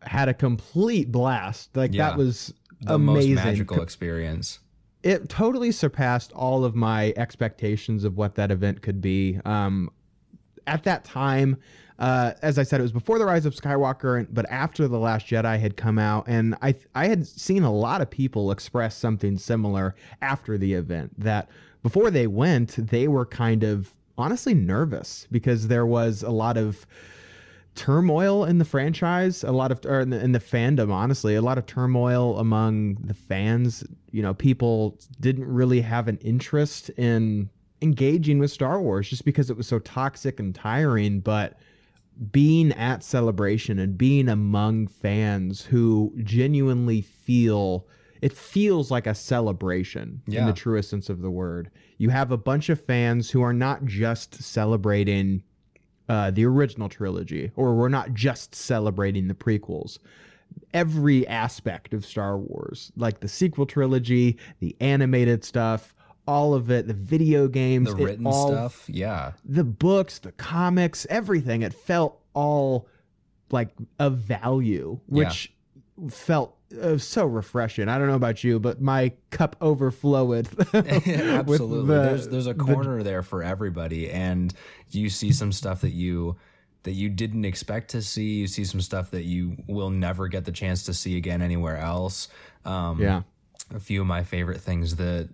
had 0.02 0.28
a 0.28 0.34
complete 0.34 1.10
blast. 1.10 1.76
Like 1.76 1.92
Yeah. 1.92 2.10
that 2.10 2.16
was 2.18 2.54
The 2.82 2.94
amazing. 2.94 3.34
most 3.34 3.44
magical 3.44 3.82
experience. 3.82 4.60
It 5.04 5.28
totally 5.28 5.70
surpassed 5.70 6.32
all 6.32 6.64
of 6.64 6.74
my 6.74 7.12
expectations 7.16 8.04
of 8.04 8.16
what 8.16 8.36
that 8.36 8.50
event 8.50 8.80
could 8.80 9.02
be. 9.02 9.38
Um, 9.44 9.90
at 10.66 10.82
that 10.84 11.04
time, 11.04 11.58
uh, 11.98 12.32
as 12.40 12.58
I 12.58 12.62
said, 12.62 12.80
it 12.80 12.82
was 12.82 12.90
before 12.90 13.18
the 13.18 13.26
rise 13.26 13.44
of 13.44 13.54
Skywalker, 13.54 14.26
but 14.32 14.50
after 14.50 14.88
the 14.88 14.98
Last 14.98 15.26
Jedi 15.26 15.60
had 15.60 15.76
come 15.76 15.98
out, 15.98 16.24
and 16.26 16.56
I 16.62 16.74
I 16.94 17.08
had 17.08 17.26
seen 17.26 17.62
a 17.62 17.70
lot 17.70 18.00
of 18.00 18.08
people 18.08 18.50
express 18.50 18.96
something 18.96 19.36
similar 19.36 19.94
after 20.22 20.56
the 20.56 20.72
event. 20.72 21.12
That 21.20 21.50
before 21.82 22.10
they 22.10 22.26
went, 22.26 22.70
they 22.70 23.06
were 23.06 23.26
kind 23.26 23.62
of 23.62 23.94
honestly 24.16 24.54
nervous 24.54 25.28
because 25.30 25.68
there 25.68 25.86
was 25.86 26.22
a 26.22 26.30
lot 26.30 26.56
of 26.56 26.86
turmoil 27.74 28.44
in 28.44 28.58
the 28.58 28.64
franchise, 28.64 29.42
a 29.42 29.52
lot 29.52 29.72
of 29.72 29.84
or 29.84 30.00
in 30.00 30.10
the, 30.10 30.20
in 30.22 30.32
the 30.32 30.40
fandom. 30.40 30.90
Honestly, 30.90 31.34
a 31.34 31.42
lot 31.42 31.58
of 31.58 31.66
turmoil 31.66 32.38
among 32.38 32.94
the 32.96 33.14
fans. 33.14 33.84
You 34.10 34.22
know, 34.22 34.34
people 34.34 34.98
didn't 35.20 35.46
really 35.46 35.80
have 35.80 36.08
an 36.08 36.18
interest 36.18 36.90
in 36.90 37.50
engaging 37.82 38.38
with 38.38 38.50
Star 38.50 38.80
Wars 38.80 39.08
just 39.08 39.24
because 39.24 39.50
it 39.50 39.56
was 39.56 39.66
so 39.66 39.78
toxic 39.80 40.40
and 40.40 40.54
tiring. 40.54 41.20
But 41.20 41.58
being 42.30 42.72
at 42.72 43.02
celebration 43.02 43.78
and 43.78 43.98
being 43.98 44.28
among 44.28 44.86
fans 44.86 45.62
who 45.62 46.12
genuinely 46.22 47.00
feel 47.00 47.86
it 48.22 48.32
feels 48.32 48.90
like 48.90 49.06
a 49.06 49.14
celebration 49.14 50.22
in 50.40 50.46
the 50.46 50.52
truest 50.54 50.88
sense 50.88 51.10
of 51.10 51.20
the 51.20 51.30
word. 51.30 51.70
You 51.98 52.08
have 52.08 52.30
a 52.32 52.38
bunch 52.38 52.70
of 52.70 52.82
fans 52.82 53.30
who 53.30 53.42
are 53.42 53.52
not 53.52 53.84
just 53.84 54.42
celebrating 54.42 55.42
uh, 56.08 56.30
the 56.30 56.44
original 56.44 56.88
trilogy, 56.88 57.50
or 57.56 57.74
we're 57.74 57.88
not 57.88 58.14
just 58.14 58.54
celebrating 58.54 59.28
the 59.28 59.34
prequels. 59.34 59.98
Every 60.72 61.26
aspect 61.26 61.94
of 61.94 62.04
Star 62.04 62.38
Wars, 62.38 62.92
like 62.96 63.20
the 63.20 63.28
sequel 63.28 63.66
trilogy, 63.66 64.38
the 64.60 64.76
animated 64.80 65.44
stuff, 65.44 65.94
all 66.26 66.54
of 66.54 66.70
it, 66.70 66.86
the 66.86 66.94
video 66.94 67.48
games, 67.48 67.94
The 67.94 68.04
written 68.04 68.26
all 68.26 68.48
stuff, 68.48 68.84
yeah. 68.88 69.32
the 69.44 69.64
books, 69.64 70.18
the 70.18 70.32
comics, 70.32 71.06
everything. 71.10 71.62
It 71.62 71.74
felt 71.74 72.20
all 72.34 72.88
like 73.50 73.70
of 73.98 74.18
value, 74.18 75.00
which 75.06 75.52
felt 76.10 76.56
uh, 76.80 76.98
so 76.98 77.26
refreshing. 77.26 77.88
I 77.88 77.98
don't 77.98 78.08
know 78.08 78.14
about 78.14 78.42
you, 78.44 78.58
but 78.60 78.80
my 78.80 79.12
cup 79.30 79.56
overflowed. 79.60 80.48
Absolutely. 80.74 81.86
the- 81.86 82.02
there's 82.02 82.28
there's 82.28 82.46
a 82.46 82.54
the- 82.54 82.64
corner 82.64 83.02
there 83.02 83.22
for 83.22 83.42
everybody 83.42 84.10
and 84.10 84.52
you 84.90 85.08
see 85.10 85.32
some 85.32 85.52
stuff 85.52 85.80
that 85.82 85.92
you 85.92 86.36
that 86.84 86.92
you 86.92 87.08
didn't 87.08 87.44
expect 87.44 87.90
to 87.90 88.02
see. 88.02 88.34
You 88.40 88.46
see 88.46 88.64
some 88.64 88.80
stuff 88.80 89.10
that 89.12 89.24
you 89.24 89.56
will 89.66 89.90
never 89.90 90.28
get 90.28 90.44
the 90.44 90.52
chance 90.52 90.84
to 90.84 90.94
see 90.94 91.16
again 91.16 91.42
anywhere 91.42 91.78
else. 91.78 92.28
Um 92.64 93.00
yeah, 93.00 93.22
a 93.74 93.80
few 93.80 94.00
of 94.02 94.06
my 94.06 94.22
favorite 94.24 94.60
things 94.60 94.96
that 94.96 95.28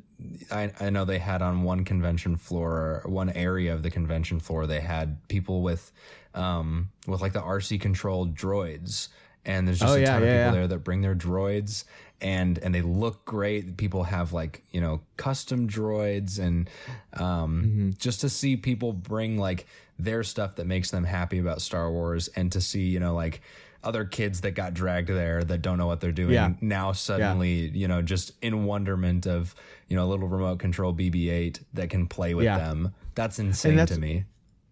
I, 0.51 0.71
I 0.79 0.91
know 0.91 1.05
they 1.07 1.19
had 1.19 1.41
on 1.41 1.63
one 1.63 1.85
convention 1.85 2.37
floor, 2.37 3.03
one 3.07 3.31
area 3.31 3.73
of 3.73 3.83
the 3.83 3.91
convention 3.91 4.39
floor, 4.39 4.67
they 4.67 4.81
had 4.81 5.27
people 5.29 5.63
with 5.63 5.91
um 6.35 6.91
with 7.07 7.21
like 7.21 7.33
the 7.33 7.41
RC 7.43 7.81
controlled 7.81 8.37
droids. 8.37 9.09
And 9.45 9.67
there's 9.67 9.79
just 9.81 9.91
Oh, 9.93 9.97
a 9.97 10.01
yeah, 10.01 10.07
ton 10.07 10.23
of 10.23 10.29
yeah, 10.29 10.35
people 10.45 10.45
yeah. 10.47 10.51
there 10.61 10.69
that 10.69 10.79
bring 10.85 11.01
their 11.01 11.15
droids 11.15 11.85
and 12.21 12.59
and 12.59 12.75
they 12.75 12.83
look 12.83 13.25
great. 13.25 13.77
People 13.79 14.05
have 14.05 14.33
like, 14.35 14.63
you 14.71 14.81
know, 14.81 15.01
custom 15.17 15.67
droids 15.69 16.39
and 16.39 16.69
um 17.15 17.63
Mm-hmm. 17.65 17.91
just 17.99 18.21
to 18.21 18.29
see 18.29 18.57
people 18.57 18.93
bring 18.93 19.39
like 19.39 19.67
their 19.99 20.23
stuff 20.25 20.57
that 20.57 20.67
makes 20.67 20.91
them 20.91 21.05
happy 21.05 21.39
about 21.39 21.61
Star 21.63 21.91
Wars 21.91 22.29
and 22.29 22.51
to 22.53 22.61
see, 22.61 22.83
you 22.89 23.01
know, 23.01 23.15
like 23.15 23.41
other 23.83 24.05
kids 24.05 24.43
that 24.43 24.51
got 24.51 24.75
dragged 24.75 25.09
there 25.09 25.43
that 25.43 25.63
don't 25.63 25.79
know 25.79 25.87
what 25.87 26.01
they're 26.01 26.13
doing 26.13 26.35
Yeah. 26.35 26.53
now 26.61 26.93
suddenly, 26.93 27.71
you 27.71 27.89
know, 27.89 28.03
just 28.03 28.33
in 28.43 28.65
wonderment 28.67 29.27
of, 29.27 29.55
you 29.89 29.97
know, 29.97 30.05
a 30.05 30.09
little 30.09 30.29
remote 30.29 30.59
control 30.59 30.93
BB-8 30.93 31.61
that 31.73 31.89
can 31.89 32.07
play 32.07 32.35
with 32.35 32.45
Yeah. 32.45 32.59
them. 32.59 32.93
That's 33.15 33.39
insane 33.39 33.77
that's- 33.77 33.95
to 33.97 34.01
me. 34.01 34.25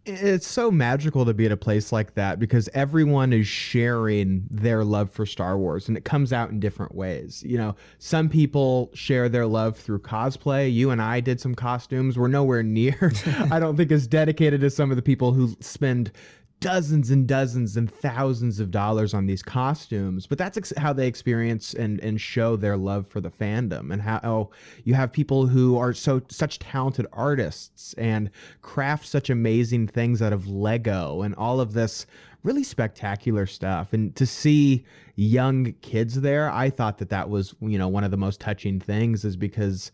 It's 0.08 0.46
so 0.46 0.70
magical 0.70 1.24
to 1.24 1.34
be 1.34 1.46
at 1.46 1.52
a 1.52 1.56
place 1.56 1.92
like 1.92 2.14
that 2.14 2.38
because 2.38 2.68
everyone 2.74 3.32
is 3.32 3.46
sharing 3.46 4.44
their 4.50 4.84
love 4.84 5.10
for 5.10 5.26
Star 5.26 5.58
Wars 5.58 5.88
and 5.88 5.96
it 5.96 6.04
comes 6.04 6.32
out 6.32 6.50
in 6.50 6.60
different 6.60 6.94
ways. 6.94 7.42
You 7.46 7.58
know, 7.58 7.76
some 7.98 8.28
people 8.28 8.90
share 8.94 9.28
their 9.28 9.46
love 9.46 9.76
through 9.76 10.00
cosplay. 10.00 10.72
You 10.72 10.90
and 10.90 11.00
I 11.02 11.20
did 11.20 11.40
some 11.40 11.54
costumes. 11.54 12.18
We're 12.18 12.28
nowhere 12.28 12.62
near, 12.62 13.12
I 13.50 13.58
don't 13.58 13.76
think, 13.76 13.92
as 13.92 14.06
dedicated 14.06 14.64
as 14.64 14.74
some 14.74 14.90
of 14.90 14.96
the 14.96 15.02
people 15.02 15.32
who 15.32 15.56
spend 15.60 16.10
dozens 16.60 17.10
and 17.10 17.28
dozens 17.28 17.76
and 17.76 17.92
thousands 17.92 18.58
of 18.58 18.70
dollars 18.70 19.14
on 19.14 19.26
these 19.26 19.42
costumes 19.42 20.26
but 20.26 20.36
that's 20.36 20.56
ex- 20.56 20.72
how 20.76 20.92
they 20.92 21.06
experience 21.06 21.72
and 21.74 22.00
and 22.00 22.20
show 22.20 22.56
their 22.56 22.76
love 22.76 23.06
for 23.06 23.20
the 23.20 23.30
fandom 23.30 23.92
and 23.92 24.02
how 24.02 24.20
oh, 24.24 24.50
you 24.84 24.94
have 24.94 25.12
people 25.12 25.46
who 25.46 25.78
are 25.78 25.92
so 25.92 26.20
such 26.28 26.58
talented 26.58 27.06
artists 27.12 27.94
and 27.94 28.30
craft 28.62 29.06
such 29.06 29.30
amazing 29.30 29.86
things 29.86 30.20
out 30.20 30.32
of 30.32 30.48
lego 30.48 31.22
and 31.22 31.34
all 31.36 31.60
of 31.60 31.72
this 31.72 32.06
really 32.44 32.62
spectacular 32.62 33.46
stuff. 33.46 33.92
And 33.92 34.14
to 34.14 34.24
see 34.24 34.84
young 35.16 35.72
kids 35.82 36.20
there 36.20 36.48
i 36.48 36.70
thought 36.70 36.98
that 36.98 37.08
that 37.10 37.28
was 37.28 37.52
you 37.60 37.76
know 37.76 37.88
one 37.88 38.04
of 38.04 38.12
the 38.12 38.16
most 38.16 38.38
touching 38.38 38.78
things 38.78 39.24
is 39.24 39.34
because 39.36 39.90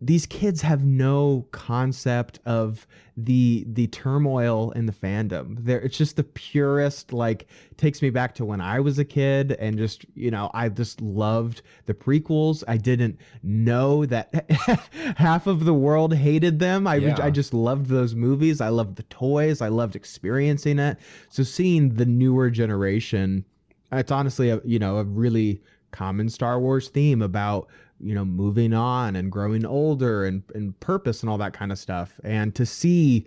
these 0.00 0.26
kids 0.26 0.60
have 0.60 0.84
no 0.84 1.46
concept 1.52 2.38
of 2.44 2.86
the 3.16 3.64
the 3.66 3.86
turmoil 3.86 4.70
in 4.72 4.84
the 4.84 4.92
fandom. 4.92 5.56
There 5.64 5.80
it's 5.80 5.96
just 5.96 6.16
the 6.16 6.24
purest 6.24 7.14
like 7.14 7.46
takes 7.78 8.02
me 8.02 8.10
back 8.10 8.34
to 8.34 8.44
when 8.44 8.60
I 8.60 8.80
was 8.80 8.98
a 8.98 9.06
kid 9.06 9.52
and 9.52 9.78
just, 9.78 10.04
you 10.14 10.30
know, 10.30 10.50
I 10.52 10.68
just 10.68 11.00
loved 11.00 11.62
the 11.86 11.94
prequels. 11.94 12.62
I 12.68 12.76
didn't 12.76 13.18
know 13.42 14.04
that 14.06 14.50
half 15.16 15.46
of 15.46 15.64
the 15.64 15.74
world 15.74 16.14
hated 16.14 16.58
them. 16.58 16.86
I 16.86 16.96
Yeah. 16.96 17.16
I 17.22 17.30
just 17.30 17.54
loved 17.54 17.86
those 17.86 18.14
movies. 18.14 18.60
I 18.60 18.68
loved 18.68 18.96
the 18.96 19.04
toys. 19.04 19.62
I 19.62 19.68
loved 19.68 19.96
experiencing 19.96 20.78
it. 20.78 20.98
So 21.30 21.42
seeing 21.42 21.94
the 21.94 22.06
newer 22.06 22.50
generation, 22.50 23.46
it's 23.92 24.12
honestly 24.12 24.50
a, 24.50 24.60
you 24.62 24.78
know, 24.78 24.98
a 24.98 25.04
really 25.04 25.62
common 25.90 26.28
Star 26.28 26.60
Wars 26.60 26.88
theme 26.88 27.22
about 27.22 27.68
you 28.00 28.14
know 28.14 28.24
moving 28.24 28.72
on 28.74 29.16
and 29.16 29.30
growing 29.32 29.64
older 29.64 30.24
and 30.24 30.42
and 30.54 30.78
purpose 30.80 31.22
and 31.22 31.30
all 31.30 31.38
that 31.38 31.52
kind 31.52 31.72
of 31.72 31.78
stuff. 31.78 32.18
And 32.24 32.54
to 32.54 32.66
see 32.66 33.26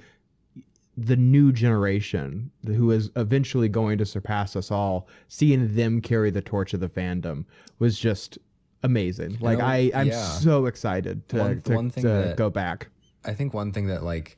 the 0.98 1.16
new 1.16 1.52
generation 1.54 2.52
who 2.66 2.92
is 2.92 3.10
eventually 3.16 3.70
going 3.70 3.98
to 3.98 4.06
surpass 4.06 4.56
us 4.56 4.70
all 4.70 5.08
seeing 5.30 5.74
them 5.76 6.02
carry 6.02 6.30
the 6.30 6.42
torch 6.42 6.74
of 6.74 6.82
the 6.82 6.90
fandom 6.90 7.46
was 7.80 7.98
just 7.98 8.38
amazing. 8.84 9.38
Like 9.40 9.60
know, 9.60 9.66
i 9.66 9.92
i'm 9.96 10.08
yeah. 10.08 10.24
so 10.24 10.66
excited 10.66 11.28
to, 11.30 11.38
One- 11.38 11.62
to, 11.62 11.74
one 11.76 11.90
thing 11.90 12.04
to 12.04 12.10
that- 12.10 12.38
go 12.38 12.50
back. 12.50 12.90
I 13.26 13.34
think 13.34 13.54
one 13.54 13.72
thing 13.72 13.88
that 13.88 14.04
like 14.04 14.38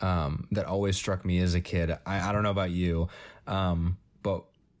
um 0.00 0.46
that 0.52 0.66
always 0.66 0.96
struck 0.96 1.24
me 1.24 1.38
as 1.38 1.54
a 1.54 1.60
kid, 1.60 1.90
I, 2.04 2.28
I 2.28 2.32
don't 2.32 2.42
know 2.42 2.50
about 2.50 2.70
you, 2.70 3.08
um, 3.46 3.96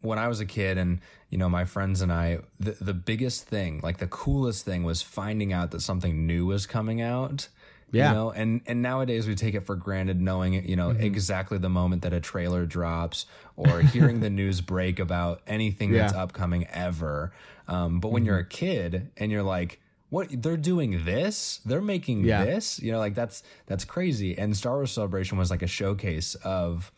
when 0.06 0.18
I 0.18 0.28
was 0.28 0.40
a 0.40 0.46
kid 0.46 0.78
and 0.78 1.00
you 1.30 1.38
know 1.38 1.48
my 1.48 1.64
friends 1.64 2.00
and 2.00 2.12
I, 2.12 2.38
the 2.60 2.76
the 2.80 2.94
biggest 2.94 3.46
thing, 3.46 3.80
like 3.82 3.98
the 3.98 4.06
coolest 4.06 4.64
thing 4.64 4.84
was 4.84 5.02
finding 5.02 5.52
out 5.52 5.70
that 5.72 5.80
something 5.82 6.26
new 6.26 6.46
was 6.46 6.66
coming 6.66 7.00
out. 7.02 7.48
Yeah. 7.92 8.08
You 8.10 8.14
know, 8.16 8.30
and 8.32 8.60
and 8.66 8.82
nowadays 8.82 9.28
we 9.28 9.34
take 9.36 9.54
it 9.54 9.60
for 9.60 9.76
granted 9.76 10.20
knowing 10.20 10.54
you 10.54 10.60
Mm-hmm. 10.62 10.74
know 10.76 10.90
exactly 10.90 11.58
the 11.58 11.68
moment 11.68 12.02
that 12.02 12.12
a 12.12 12.20
trailer 12.20 12.66
drops 12.66 13.26
or 13.56 13.80
hearing 13.80 14.20
the 14.20 14.30
news 14.40 14.60
break 14.60 14.98
about 14.98 15.40
anything 15.46 15.92
that's 15.92 16.12
Yeah. 16.12 16.16
Mm-hmm. 16.16 16.22
upcoming 16.22 16.66
ever. 16.72 17.32
Um, 17.68 18.00
but 18.00 18.10
when 18.12 18.24
you're 18.24 18.38
a 18.38 18.44
kid 18.46 19.10
and 19.16 19.30
you're 19.32 19.42
like, 19.44 19.80
what 20.10 20.28
they're 20.42 20.56
doing 20.56 21.04
this, 21.04 21.60
they're 21.64 21.80
making 21.80 22.24
Yeah. 22.24 22.44
this, 22.44 22.80
you 22.80 22.90
know, 22.92 22.98
like 22.98 23.14
that's 23.14 23.42
that's 23.66 23.84
crazy. 23.84 24.36
And 24.36 24.56
Star 24.56 24.74
Wars 24.74 24.90
Celebration 24.90 25.38
was 25.38 25.50
like 25.50 25.62
a 25.62 25.66
showcase 25.68 26.34
of 26.36 26.90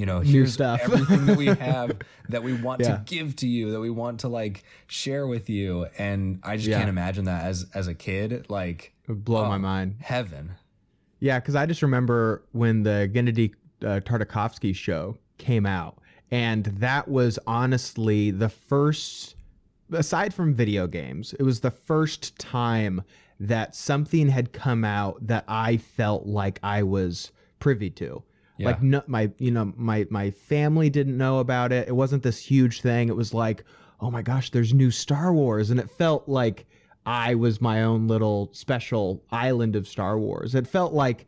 you 0.00 0.06
know, 0.06 0.20
here's 0.20 0.54
stuff. 0.54 0.80
everything 0.82 1.26
that 1.26 1.36
we 1.36 1.44
have 1.68 1.98
that 2.30 2.42
we 2.42 2.54
want 2.54 2.80
Yeah. 2.80 2.96
to 2.96 3.02
give 3.04 3.36
to 3.36 3.46
you, 3.46 3.72
that 3.72 3.80
we 3.80 3.90
want 3.90 4.20
to 4.20 4.28
like 4.28 4.64
share 4.86 5.26
with 5.26 5.50
you. 5.50 5.88
And 5.98 6.40
I 6.42 6.56
just 6.56 6.68
Yeah. 6.70 6.78
can't 6.78 6.88
imagine 6.88 7.26
that 7.26 7.44
as 7.44 7.66
as 7.74 7.86
a 7.86 7.92
kid, 7.94 8.46
like 8.48 8.94
it 9.04 9.08
would 9.08 9.26
blow 9.26 9.46
my 9.46 9.56
oh, 9.56 9.58
mind 9.58 9.96
Heaven. 10.00 10.52
Yeah, 11.18 11.38
because 11.38 11.54
I 11.54 11.66
just 11.66 11.82
remember 11.82 12.42
when 12.52 12.82
the 12.82 13.10
Gennady 13.12 13.52
uh, 13.82 14.00
Tartakovsky 14.00 14.74
show 14.74 15.18
came 15.36 15.66
out, 15.66 15.98
and 16.30 16.64
that 16.64 17.06
was 17.06 17.38
honestly 17.46 18.30
the 18.30 18.48
first, 18.48 19.34
aside 19.92 20.32
from 20.32 20.54
video 20.54 20.86
games, 20.86 21.34
it 21.38 21.42
was 21.42 21.60
the 21.60 21.70
first 21.70 22.38
time 22.38 23.02
that 23.38 23.74
something 23.76 24.30
had 24.30 24.54
come 24.54 24.82
out 24.82 25.26
that 25.26 25.44
I 25.46 25.76
felt 25.76 26.24
like 26.24 26.58
I 26.62 26.84
was 26.84 27.32
privy 27.58 27.90
to. 27.90 28.22
Yeah. 28.60 28.66
Like 28.66 28.82
no, 28.82 29.02
my, 29.06 29.30
you 29.38 29.50
know, 29.50 29.72
my 29.76 30.06
my 30.10 30.30
family 30.30 30.90
didn't 30.90 31.16
know 31.16 31.38
about 31.38 31.72
it. 31.72 31.88
It 31.88 31.96
wasn't 31.96 32.22
this 32.22 32.38
huge 32.38 32.82
thing. 32.82 33.08
It 33.08 33.16
was 33.16 33.32
like, 33.32 33.64
oh 34.00 34.10
my 34.10 34.20
gosh, 34.20 34.50
there's 34.50 34.74
new 34.74 34.90
Star 34.90 35.32
Wars, 35.32 35.70
and 35.70 35.80
it 35.80 35.88
felt 35.90 36.28
like 36.28 36.66
I 37.06 37.34
was 37.34 37.62
my 37.62 37.82
own 37.82 38.06
little 38.06 38.50
special 38.52 39.24
island 39.30 39.76
of 39.76 39.88
Star 39.88 40.18
Wars. 40.18 40.54
It 40.54 40.66
felt 40.66 40.92
like 40.92 41.26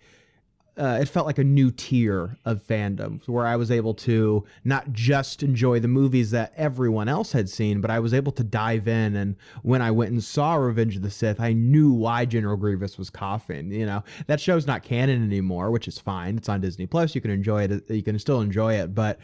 uh, 0.79 0.99
it 1.01 1.09
felt 1.09 1.27
like 1.27 1.39
a 1.39 1.45
new 1.45 1.71
tier 1.71 2.39
of 2.47 2.67
fandom 2.67 3.27
where 3.29 3.47
I 3.47 3.57
was 3.57 3.71
able 3.71 3.93
to 3.95 4.45
not 4.65 4.91
just 4.93 5.43
enjoy 5.43 5.81
the 5.81 5.89
movies 5.89 6.31
that 6.31 6.55
everyone 6.57 7.09
else 7.09 7.33
had 7.33 7.51
seen, 7.51 7.83
but 7.83 7.91
I 7.91 7.99
was 7.99 8.15
able 8.15 8.33
to 8.33 8.45
dive 8.45 8.89
in. 8.89 9.17
And 9.17 9.37
when 9.63 9.83
I 9.83 9.91
went 9.91 10.13
and 10.13 10.25
saw 10.25 10.55
Revenge 10.55 10.97
of 10.97 11.03
the 11.03 11.11
Sith, 11.11 11.41
I 11.41 11.53
knew 11.53 11.93
why 11.93 12.25
General 12.25 12.57
Grievous 12.57 12.97
was 12.97 13.11
coughing. 13.11 13.71
You 13.71 13.85
know, 13.85 14.03
that 14.29 14.41
show's 14.41 14.67
not 14.67 14.83
canon 14.83 15.23
anymore, 15.23 15.71
which 15.71 15.89
is 15.89 15.99
fine. 15.99 16.39
It's 16.39 16.49
on 16.49 16.63
Disney 16.63 16.87
Plus. 16.87 17.15
You 17.15 17.21
can 17.21 17.31
enjoy 17.31 17.65
it. 17.65 17.91
You 17.91 18.03
can 18.03 18.19
still 18.19 18.41
enjoy 18.41 18.75
it, 18.75 18.95
but 18.95 19.19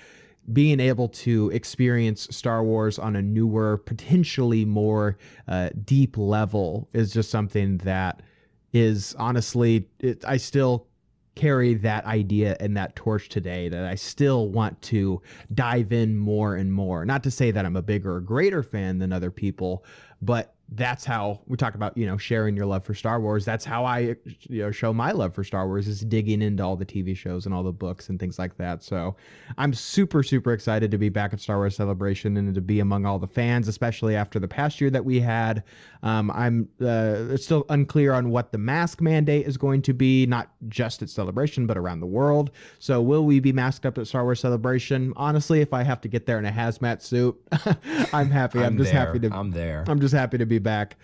being 0.53 0.81
able 0.81 1.09
to 1.09 1.51
experience 1.51 2.29
Star 2.31 2.63
Wars 2.63 2.99
on 2.99 3.17
a 3.17 3.23
newer, 3.23 3.79
potentially 3.79 4.65
more 4.65 5.19
uh, 5.47 5.71
deep 5.85 6.17
level 6.17 6.89
is 6.93 7.13
just 7.13 7.31
something 7.31 7.79
that 7.79 8.23
is 8.73 9.15
honestly, 9.19 9.89
it, 10.01 10.25
I 10.27 10.37
still 10.39 10.87
carry 11.39 11.75
that 11.75 12.05
idea 12.05 12.57
and 12.59 12.77
that 12.77 12.97
torch 12.97 13.29
today 13.29 13.69
that 13.69 13.85
I 13.85 13.95
still 13.95 14.49
want 14.49 14.83
to 14.83 15.23
dive 15.55 15.93
in 15.93 16.17
more 16.17 16.57
and 16.57 16.73
more. 16.73 17.05
Not 17.05 17.23
to 17.23 17.31
say 17.31 17.53
that 17.53 17.65
I'm 17.65 17.77
a 17.77 17.83
bigger 17.83 18.17
or 18.17 18.21
greater 18.21 18.63
fan 18.63 18.99
than 18.99 19.13
other 19.13 19.31
people, 19.31 19.85
but 20.21 20.55
that's 20.73 21.05
how 21.05 21.41
we 21.47 21.57
talk 21.57 21.75
about, 21.75 21.97
you 21.97 22.07
know, 22.07 22.19
sharing 22.19 22.55
your 22.55 22.67
love 22.67 22.85
for 22.85 22.93
Star 22.93 23.21
Wars. 23.21 23.45
That's 23.45 23.65
how 23.65 23.87
I, 23.87 24.17
you 24.49 24.63
know, 24.63 24.71
show 24.71 24.93
my 24.93 25.13
love 25.13 25.35
for 25.35 25.43
Star 25.43 25.67
Wars 25.67 25.89
is 25.89 26.01
digging 26.01 26.43
into 26.43 26.63
all 26.63 26.77
the 26.77 26.85
TV 26.85 27.17
shows 27.17 27.47
and 27.47 27.55
all 27.55 27.63
the 27.63 27.73
books 27.73 28.11
and 28.11 28.21
things 28.21 28.39
like 28.39 28.59
that. 28.59 28.83
So 28.83 29.17
I'm 29.57 29.73
super, 29.73 30.23
super 30.23 30.53
excited 30.53 30.91
to 30.91 30.99
be 30.99 31.09
back 31.09 31.33
at 31.33 31.41
Star 31.41 31.57
Wars 31.57 31.77
Celebration 31.77 32.37
and 32.37 32.55
to 32.55 32.61
be 32.61 32.81
among 32.81 33.07
all 33.07 33.19
the 33.19 33.27
fans, 33.27 33.67
especially 33.67 34.15
after 34.15 34.39
the 34.39 34.49
past 34.49 34.79
year 34.79 34.91
that 34.91 35.05
we 35.05 35.21
had. 35.21 35.65
Um, 36.03 36.31
I'm 36.31 36.69
uh, 36.81 37.33
it's 37.33 37.45
still 37.45 37.65
unclear 37.71 38.13
on 38.13 38.31
what 38.31 38.53
the 38.53 38.59
mask 38.59 39.01
mandate 39.01 39.47
is 39.47 39.57
going 39.57 39.83
to 39.83 39.95
be, 39.95 40.27
not 40.27 40.51
just 40.69 41.03
at 41.03 41.09
Celebration, 41.09 41.67
but 41.67 41.79
around 41.79 42.01
the 42.01 42.07
world. 42.07 42.51
So 42.79 43.01
will 43.01 43.25
we 43.25 43.41
be 43.41 43.53
masked 43.53 43.87
up 43.87 43.97
at 43.97 44.07
Star 44.07 44.23
Wars 44.23 44.41
Celebration? 44.41 45.15
Honestly, 45.17 45.61
if 45.61 45.73
I 45.73 45.83
have 45.83 46.01
to 46.03 46.09
get 46.09 46.27
there 46.27 46.39
in 46.39 46.45
a 46.45 46.53
hazmat 46.53 47.01
suit, 47.01 47.41
I'm 48.13 48.31
happy. 48.31 48.61
I'm, 48.61 48.67
I'm 48.67 48.79
just 48.79 48.93
there. 48.93 49.07
happy 49.07 49.19
to. 49.21 49.31
I'm 49.35 49.51
there. 49.51 49.85
I'm 49.89 50.01
just 50.01 50.15
happy 50.15 50.39
to 50.39 50.47
be 50.47 50.58
back. 50.59 50.97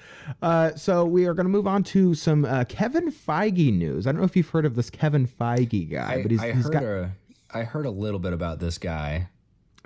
Uh, 0.42 0.74
so 0.74 1.04
we 1.04 1.26
are 1.26 1.34
going 1.34 1.46
to 1.46 1.50
move 1.50 1.66
on 1.66 1.82
to 1.84 2.14
some 2.14 2.44
uh, 2.44 2.64
Kevin 2.64 3.10
Feige 3.10 3.72
news. 3.72 4.06
I 4.06 4.12
don't 4.12 4.20
know 4.20 4.26
if 4.26 4.36
you've 4.36 4.48
heard 4.48 4.64
of 4.66 4.74
this 4.74 4.90
Kevin 4.90 5.26
Feige 5.26 5.90
guy, 5.90 6.14
I, 6.14 6.22
but 6.22 6.30
he's, 6.30 6.40
I 6.40 6.52
he's 6.52 6.64
heard 6.64 6.72
got 6.72 6.82
a 6.82 7.10
I 7.52 7.62
heard 7.62 7.86
a 7.86 7.90
little 7.90 8.18
bit 8.20 8.32
about 8.32 8.58
this 8.58 8.78
guy. 8.78 9.28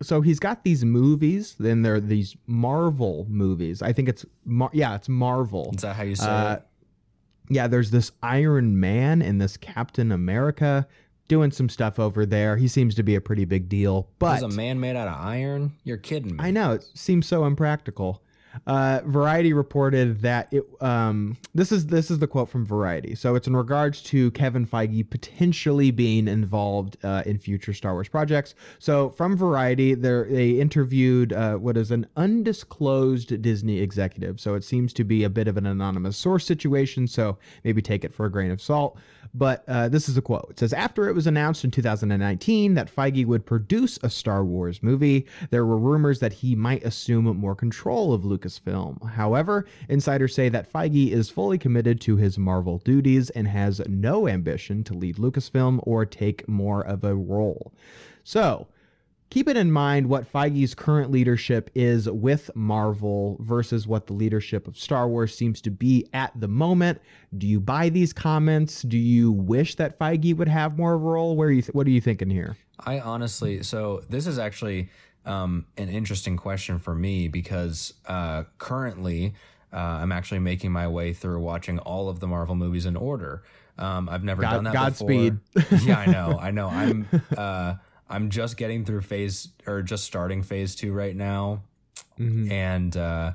so 0.02 0.20
he's 0.20 0.38
got 0.38 0.64
these 0.64 0.84
movies. 0.84 1.54
Then 1.58 1.82
there 1.82 1.96
are 1.96 2.00
these 2.00 2.36
Marvel 2.46 3.26
movies. 3.28 3.82
I 3.82 3.92
think 3.92 4.08
it's 4.08 4.24
Mar- 4.44 4.70
yeah, 4.72 4.94
it's 4.94 5.08
Marvel. 5.08 5.72
Is 5.74 5.82
that 5.82 5.96
how 5.96 6.02
you 6.04 6.14
say 6.14 6.26
Uh, 6.26 6.54
it? 6.54 6.62
yeah, 7.50 7.66
there's 7.66 7.90
this 7.90 8.12
Iron 8.22 8.78
Man 8.80 9.20
and 9.22 9.40
this 9.40 9.56
Captain 9.56 10.12
America 10.12 10.86
doing 11.28 11.50
some 11.50 11.68
stuff 11.68 11.98
over 11.98 12.24
there. 12.24 12.56
He 12.56 12.68
seems 12.68 12.94
to 12.94 13.02
be 13.02 13.14
a 13.14 13.20
pretty 13.20 13.44
big 13.44 13.68
deal, 13.68 14.08
but 14.18 14.40
There's 14.40 14.54
a 14.54 14.56
man 14.56 14.80
made 14.80 14.96
out 14.96 15.08
of 15.08 15.14
iron? 15.22 15.74
You're 15.84 15.98
kidding 15.98 16.36
me. 16.36 16.38
I 16.42 16.50
know 16.52 16.72
it 16.72 16.86
seems 16.94 17.26
so 17.26 17.44
impractical. 17.44 18.22
Uh, 18.66 19.00
Variety 19.04 19.52
reported 19.52 20.20
that 20.22 20.48
it. 20.52 20.64
Um, 20.80 21.36
this 21.54 21.72
is 21.72 21.86
this 21.86 22.10
is 22.10 22.18
the 22.18 22.26
quote 22.26 22.48
from 22.48 22.64
Variety. 22.64 23.14
So 23.14 23.34
it's 23.34 23.46
in 23.46 23.56
regards 23.56 24.02
to 24.04 24.30
Kevin 24.32 24.66
Feige 24.66 25.08
potentially 25.08 25.90
being 25.90 26.28
involved 26.28 26.96
uh, 27.02 27.22
in 27.26 27.38
future 27.38 27.72
Star 27.72 27.94
Wars 27.94 28.08
projects. 28.08 28.54
So 28.78 29.10
from 29.10 29.36
Variety, 29.36 29.94
they 29.94 30.50
interviewed 30.60 31.32
uh, 31.32 31.54
what 31.56 31.76
is 31.76 31.90
an 31.90 32.06
undisclosed 32.16 33.40
Disney 33.42 33.78
executive. 33.80 34.40
So 34.40 34.54
it 34.54 34.64
seems 34.64 34.92
to 34.94 35.04
be 35.04 35.24
a 35.24 35.30
bit 35.30 35.48
of 35.48 35.56
an 35.56 35.66
anonymous 35.66 36.16
source 36.16 36.44
situation. 36.44 37.06
So 37.06 37.38
maybe 37.64 37.82
take 37.82 38.04
it 38.04 38.12
for 38.12 38.26
a 38.26 38.30
grain 38.30 38.50
of 38.50 38.60
salt. 38.60 38.98
But 39.34 39.64
uh, 39.68 39.88
this 39.88 40.08
is 40.08 40.16
a 40.16 40.22
quote. 40.22 40.46
It 40.50 40.58
says 40.58 40.72
After 40.72 41.08
it 41.08 41.14
was 41.14 41.26
announced 41.26 41.64
in 41.64 41.70
2019 41.70 42.74
that 42.74 42.94
Feige 42.94 43.26
would 43.26 43.44
produce 43.44 43.98
a 44.02 44.10
Star 44.10 44.44
Wars 44.44 44.82
movie, 44.82 45.26
there 45.50 45.66
were 45.66 45.78
rumors 45.78 46.20
that 46.20 46.32
he 46.32 46.54
might 46.54 46.84
assume 46.84 47.24
more 47.36 47.54
control 47.54 48.12
of 48.12 48.24
Lucasfilm. 48.38 49.10
However, 49.10 49.66
insiders 49.88 50.34
say 50.34 50.48
that 50.48 50.72
Feige 50.72 51.10
is 51.10 51.30
fully 51.30 51.58
committed 51.58 52.00
to 52.02 52.16
his 52.16 52.38
Marvel 52.38 52.78
duties 52.78 53.30
and 53.30 53.48
has 53.48 53.80
no 53.88 54.28
ambition 54.28 54.84
to 54.84 54.94
lead 54.94 55.16
Lucasfilm 55.16 55.80
or 55.82 56.04
take 56.04 56.48
more 56.48 56.82
of 56.82 57.04
a 57.04 57.14
role. 57.14 57.72
So, 58.24 58.68
keep 59.30 59.48
it 59.48 59.56
in 59.56 59.70
mind 59.70 60.08
what 60.08 60.30
Feige's 60.30 60.74
current 60.74 61.10
leadership 61.10 61.70
is 61.74 62.08
with 62.08 62.50
Marvel 62.54 63.36
versus 63.40 63.86
what 63.86 64.06
the 64.06 64.12
leadership 64.12 64.66
of 64.66 64.78
Star 64.78 65.08
Wars 65.08 65.34
seems 65.34 65.60
to 65.62 65.70
be 65.70 66.08
at 66.12 66.32
the 66.38 66.48
moment. 66.48 67.00
Do 67.36 67.46
you 67.46 67.60
buy 67.60 67.88
these 67.88 68.12
comments? 68.12 68.82
Do 68.82 68.98
you 68.98 69.32
wish 69.32 69.74
that 69.76 69.98
Feige 69.98 70.36
would 70.36 70.48
have 70.48 70.78
more 70.78 70.94
of 70.94 71.02
a 71.02 71.04
role? 71.04 71.36
Where 71.36 71.50
you 71.50 71.62
th- 71.62 71.74
what 71.74 71.86
are 71.86 71.90
you 71.90 72.00
thinking 72.00 72.30
here? 72.30 72.56
I 72.80 73.00
honestly, 73.00 73.62
so 73.62 74.02
this 74.08 74.26
is 74.26 74.38
actually 74.38 74.88
um, 75.26 75.66
an 75.76 75.88
interesting 75.88 76.36
question 76.36 76.78
for 76.78 76.94
me 76.94 77.28
because 77.28 77.94
uh, 78.06 78.44
currently 78.58 79.34
uh, 79.72 79.76
I'm 79.76 80.12
actually 80.12 80.38
making 80.40 80.72
my 80.72 80.88
way 80.88 81.12
through 81.12 81.40
watching 81.40 81.78
all 81.80 82.08
of 82.08 82.20
the 82.20 82.26
Marvel 82.26 82.54
movies 82.54 82.86
in 82.86 82.96
order. 82.96 83.42
Um, 83.76 84.08
I've 84.08 84.24
never 84.24 84.42
God- 84.42 84.52
done 84.52 84.64
that 84.64 84.72
Godspeed. 84.74 85.38
before. 85.54 85.78
yeah, 85.84 85.98
I 85.98 86.06
know, 86.06 86.38
I 86.40 86.50
know. 86.50 86.68
I'm 86.68 87.06
uh, 87.36 87.74
I'm 88.08 88.30
just 88.30 88.56
getting 88.56 88.84
through 88.84 89.02
phase 89.02 89.48
or 89.66 89.82
just 89.82 90.04
starting 90.04 90.42
phase 90.42 90.74
two 90.74 90.92
right 90.92 91.14
now, 91.14 91.62
Mm-hmm. 92.18 92.50
and 92.50 92.96
uh, 92.96 93.32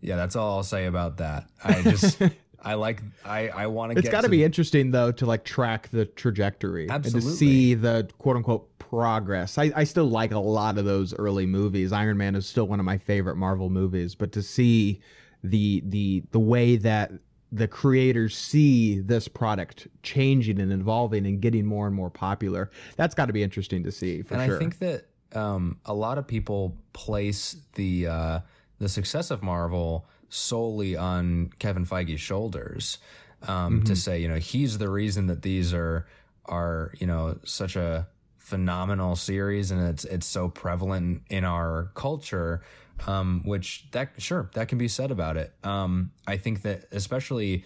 yeah, 0.00 0.16
that's 0.16 0.34
all 0.34 0.56
I'll 0.56 0.62
say 0.64 0.86
about 0.86 1.18
that. 1.18 1.46
I 1.62 1.82
just 1.82 2.20
I 2.62 2.74
like. 2.74 3.02
I 3.24 3.48
I 3.50 3.66
want 3.68 3.90
to. 3.90 3.94
Get 3.94 4.04
it's 4.06 4.10
got 4.12 4.22
to 4.22 4.28
be 4.28 4.42
interesting 4.42 4.90
though 4.90 5.12
to 5.12 5.26
like 5.26 5.44
track 5.44 5.88
the 5.90 6.06
trajectory 6.06 6.88
Absolutely. 6.90 7.20
and 7.28 7.30
to 7.30 7.36
see 7.36 7.74
the 7.74 8.08
quote 8.18 8.36
unquote 8.36 8.68
progress. 8.90 9.56
I, 9.56 9.70
I 9.76 9.84
still 9.84 10.10
like 10.10 10.32
a 10.32 10.38
lot 10.38 10.76
of 10.76 10.84
those 10.84 11.14
early 11.14 11.46
movies. 11.46 11.92
Iron 11.92 12.18
Man 12.18 12.34
is 12.34 12.44
still 12.46 12.66
one 12.66 12.80
of 12.80 12.84
my 12.84 12.98
favorite 12.98 13.36
Marvel 13.36 13.70
movies, 13.70 14.16
but 14.16 14.32
to 14.32 14.42
see 14.42 15.00
the 15.44 15.80
the 15.86 16.24
the 16.32 16.40
way 16.40 16.76
that 16.76 17.12
the 17.52 17.68
creators 17.68 18.36
see 18.36 18.98
this 19.00 19.28
product 19.28 19.86
changing 20.02 20.60
and 20.60 20.72
evolving 20.72 21.24
and 21.24 21.40
getting 21.40 21.64
more 21.64 21.86
and 21.86 21.94
more 21.94 22.10
popular, 22.10 22.70
that's 22.96 23.14
got 23.14 23.26
to 23.26 23.32
be 23.32 23.42
interesting 23.44 23.84
to 23.84 23.92
see 23.92 24.22
for 24.22 24.34
and 24.34 24.44
sure. 24.44 24.56
I 24.56 24.58
think 24.58 24.78
that 24.80 25.06
um, 25.34 25.78
a 25.86 25.94
lot 25.94 26.18
of 26.18 26.26
people 26.26 26.76
place 26.92 27.56
the 27.74 28.08
uh, 28.08 28.40
the 28.80 28.88
success 28.88 29.30
of 29.30 29.40
Marvel 29.40 30.04
solely 30.28 30.96
on 30.96 31.50
Kevin 31.60 31.86
Feige's 31.86 32.20
shoulders 32.20 32.98
um, 33.46 33.76
Mm-hmm. 33.78 33.84
to 33.84 33.96
say, 33.96 34.20
you 34.20 34.28
know, 34.28 34.36
he's 34.36 34.78
the 34.78 34.88
reason 34.88 35.28
that 35.28 35.42
these 35.42 35.72
are 35.72 36.06
are 36.46 36.92
you 36.98 37.06
know 37.06 37.38
such 37.44 37.76
a 37.76 38.08
phenomenal 38.50 39.16
series 39.16 39.70
and 39.70 39.80
it's 39.88 40.04
it's 40.04 40.26
so 40.26 40.48
prevalent 40.48 41.22
in 41.30 41.44
our 41.44 41.90
culture. 41.94 42.62
Um, 43.06 43.40
which 43.46 43.90
that 43.92 44.10
sure 44.18 44.50
that 44.52 44.68
can 44.68 44.76
be 44.76 44.88
said 44.88 45.10
about 45.10 45.38
it. 45.38 45.54
Um, 45.64 46.10
I 46.26 46.36
think 46.36 46.62
that 46.62 46.84
especially, 46.92 47.64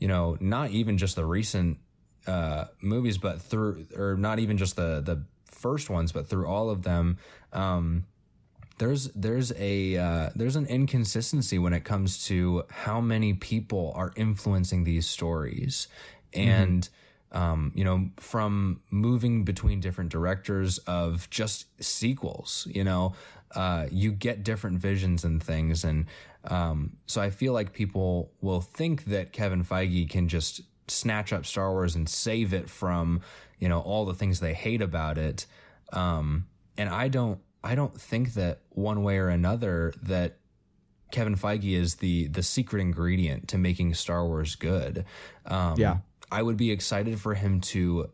you 0.00 0.08
know, 0.08 0.36
not 0.40 0.70
even 0.70 0.98
just 0.98 1.14
the 1.14 1.24
recent 1.24 1.78
uh, 2.26 2.64
movies, 2.80 3.16
but 3.16 3.40
through 3.40 3.86
or 3.96 4.16
not 4.16 4.40
even 4.40 4.58
just 4.58 4.74
the 4.74 5.00
the 5.00 5.24
first 5.46 5.88
ones, 5.88 6.10
but 6.10 6.26
through 6.26 6.46
all 6.46 6.68
of 6.68 6.82
them, 6.82 7.18
um, 7.52 8.06
there's 8.78 9.04
there's 9.14 9.52
a 9.56 9.96
uh, 9.96 10.30
there's 10.34 10.56
an 10.56 10.66
inconsistency 10.66 11.58
when 11.58 11.72
it 11.72 11.84
comes 11.84 12.26
to 12.26 12.64
how 12.68 13.00
many 13.00 13.34
people 13.34 13.92
are 13.94 14.12
influencing 14.16 14.82
these 14.82 15.06
stories, 15.06 15.86
and 16.34 16.88
um, 17.32 17.72
you 17.74 17.84
know 17.84 18.10
from 18.16 18.80
moving 18.90 19.44
between 19.44 19.80
different 19.80 20.10
directors 20.10 20.78
of 20.78 21.28
just 21.30 21.66
sequels, 21.82 22.66
you 22.70 22.84
know. 22.84 23.14
Uh, 23.54 23.86
you 23.90 24.10
get 24.12 24.42
different 24.42 24.78
visions 24.78 25.24
and 25.24 25.42
things, 25.42 25.84
and 25.84 26.06
um, 26.44 26.96
so 27.06 27.20
I 27.20 27.28
feel 27.28 27.52
like 27.52 27.74
people 27.74 28.32
will 28.40 28.62
think 28.62 29.04
that 29.04 29.32
Kevin 29.32 29.62
Feige 29.62 30.08
can 30.08 30.26
just 30.26 30.62
snatch 30.88 31.32
up 31.32 31.44
Star 31.44 31.70
Wars 31.70 31.94
and 31.94 32.08
save 32.08 32.52
it 32.54 32.70
from 32.70 33.20
you 33.58 33.68
know 33.68 33.80
all 33.80 34.04
the 34.04 34.14
things 34.14 34.40
they 34.40 34.54
hate 34.54 34.80
about 34.80 35.18
it. 35.18 35.46
Um, 35.92 36.46
and 36.76 36.88
I 36.88 37.08
don't 37.08 37.40
I 37.62 37.74
don't 37.74 37.98
think 38.00 38.34
that 38.34 38.60
one 38.70 39.02
way 39.02 39.18
or 39.18 39.28
another 39.28 39.92
that 40.02 40.38
Kevin 41.10 41.36
Feige 41.36 41.74
is 41.74 41.96
the 41.96 42.26
the 42.28 42.42
secret 42.42 42.80
ingredient 42.80 43.48
to 43.48 43.58
making 43.58 43.94
Star 43.94 44.26
Wars 44.26 44.56
good. 44.56 45.04
Um, 45.46 45.78
Yeah. 45.78 45.98
I 46.32 46.42
would 46.42 46.56
be 46.56 46.70
excited 46.70 47.20
for 47.20 47.34
him 47.34 47.60
to 47.72 48.08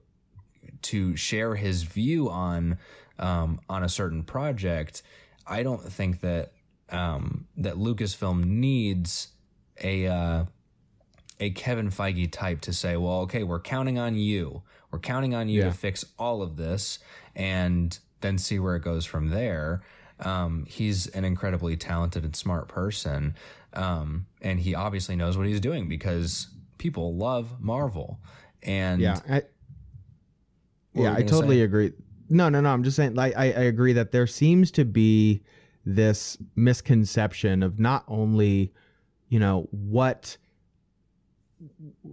to 0.83 1.17
share 1.17 1.55
his 1.55 1.85
view 1.85 2.29
on 2.29 2.79
um, 3.19 3.61
on 3.69 3.83
a 3.85 3.89
certain 3.89 4.23
project. 4.25 5.03
I 5.47 5.63
don't 5.63 5.83
think 5.83 6.21
that 6.21 6.53
um, 6.91 7.47
that 7.57 7.75
Lucasfilm 7.77 8.45
needs 8.45 9.29
a 9.83 10.07
uh, 10.07 10.45
a 11.41 11.51
Kevin 11.51 11.91
Feige 11.91 12.31
type 12.31 12.61
to 12.63 12.73
say, 12.73 12.97
well, 12.97 13.21
okay, 13.21 13.45
we're 13.45 13.61
counting 13.61 13.99
on 13.99 14.15
you. 14.17 14.63
We're 14.91 14.99
counting 14.99 15.35
on 15.35 15.49
you 15.49 15.61
Yeah. 15.61 15.67
to 15.69 15.73
fix 15.73 16.05
all 16.19 16.43
of 16.43 16.57
this 16.57 16.99
and 17.37 17.97
then 18.21 18.39
see 18.39 18.59
where 18.59 18.75
it 18.75 18.83
goes 18.83 19.05
from 19.07 19.29
there. 19.31 19.83
Um, 20.21 20.65
he's 20.67 21.07
an 21.09 21.25
incredibly 21.25 21.77
talented 21.77 22.25
and 22.25 22.35
smart 22.35 22.67
person. 22.67 23.37
Um, 23.75 24.27
and 24.43 24.59
he 24.59 24.75
obviously 24.75 25.15
knows 25.15 25.37
what 25.37 25.47
he's 25.47 25.61
doing 25.61 25.89
because 25.89 26.49
people 26.79 27.15
love 27.17 27.61
Marvel. 27.61 28.21
And 28.63 29.01
yeah, 29.01 29.21
I, 29.29 29.43
yeah, 30.95 31.15
I 31.15 31.23
totally 31.23 31.59
say? 31.59 31.63
agree. 31.63 31.93
No, 32.29 32.49
no, 32.49 32.61
no. 32.61 32.71
I'm 32.71 32.83
just 32.83 32.97
saying, 32.97 33.15
like, 33.15 33.37
I, 33.37 33.45
I 33.45 33.63
agree 33.65 33.93
that 33.95 34.13
there 34.13 34.27
seems 34.27 34.71
to 34.73 34.85
be 34.85 35.43
this 35.85 36.37
misconception 36.57 37.63
of 37.63 37.79
not 37.79 38.05
only, 38.09 38.73
you 39.29 39.39
know, 39.39 39.69
what 39.71 40.37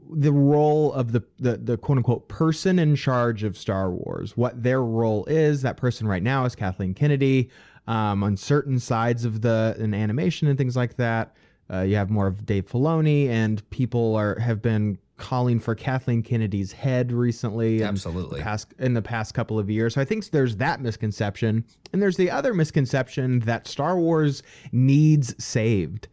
the 0.10 0.32
role 0.32 0.92
of 0.94 1.12
the, 1.12 1.24
the 1.40 1.58
the 1.58 1.78
quote 1.78 1.98
unquote 1.98 2.28
person 2.28 2.80
in 2.80 2.96
charge 2.96 3.44
of 3.44 3.58
Star 3.58 3.92
Wars, 3.92 4.36
what 4.36 4.64
their 4.64 4.82
role 4.82 5.26
is. 5.26 5.62
That 5.62 5.78
person 5.78 6.08
right 6.08 6.24
now 6.24 6.46
is 6.46 6.56
Kathleen 6.56 6.94
Kennedy. 6.94 7.50
Um, 7.88 8.24
on 8.24 8.36
certain 8.36 8.80
sides 8.80 9.26
of 9.26 9.42
the 9.42 9.76
in 9.78 9.94
animation 9.94 10.48
and 10.48 10.58
things 10.58 10.76
like 10.76 10.96
that, 10.98 11.36
uh, 11.72 11.82
you 11.82 11.96
have 11.96 12.10
more 12.10 12.28
of 12.28 12.46
Dave 12.46 12.68
Filoni, 12.68 13.28
and 13.28 13.68
people 13.70 14.16
are 14.16 14.38
have 14.40 14.62
been 14.62 14.98
calling 15.18 15.60
for 15.60 15.74
Kathleen 15.76 16.22
Kennedy's 16.22 16.74
head 16.74 17.12
recently. 17.12 17.82
Absolutely. 17.84 18.42
past 18.42 18.74
in 18.80 18.94
the 18.94 19.02
past 19.02 19.34
couple 19.34 19.58
of 19.58 19.70
years. 19.70 19.94
So 19.94 20.02
I 20.02 20.06
think 20.06 20.30
there's 20.32 20.58
that 20.58 20.82
misconception, 20.82 21.64
and 21.94 22.02
there's 22.02 22.18
the 22.18 22.30
other 22.30 22.54
misconception 22.54 23.40
that 23.42 23.68
Star 23.68 23.98
Wars 23.98 24.44
needs 24.72 25.42
saved. 25.44 26.08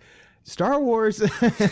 Star 0.44 0.80
Wars 0.80 1.22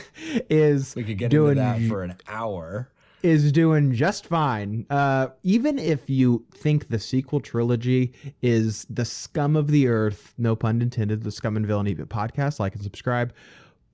is 0.51 0.95
we 0.95 1.05
could 1.05 1.19
get 1.19 1.31
doing 1.31 1.59
into 1.59 1.63
that 1.63 1.89
for 1.89 2.03
an 2.05 2.17
hour. 2.29 2.91
is 3.23 3.51
doing 3.53 3.93
just 3.93 4.27
fine. 4.27 4.87
Uh, 4.91 5.29
even 5.43 5.79
if 5.79 6.09
you 6.09 6.45
think 6.53 6.89
the 6.89 6.99
sequel 6.99 7.41
trilogy 7.41 8.13
is 8.43 8.87
the 8.89 9.05
scum 9.05 9.57
of 9.57 9.69
the 9.69 9.89
earth, 9.89 10.35
no 10.39 10.55
pun 10.55 10.81
intended, 10.83 11.23
the 11.23 11.33
Scum 11.33 11.57
and 11.57 11.67
Villainy 11.67 11.95
podcast, 11.95 12.61
like 12.61 12.75
and 12.75 12.83
subscribe. 12.83 13.33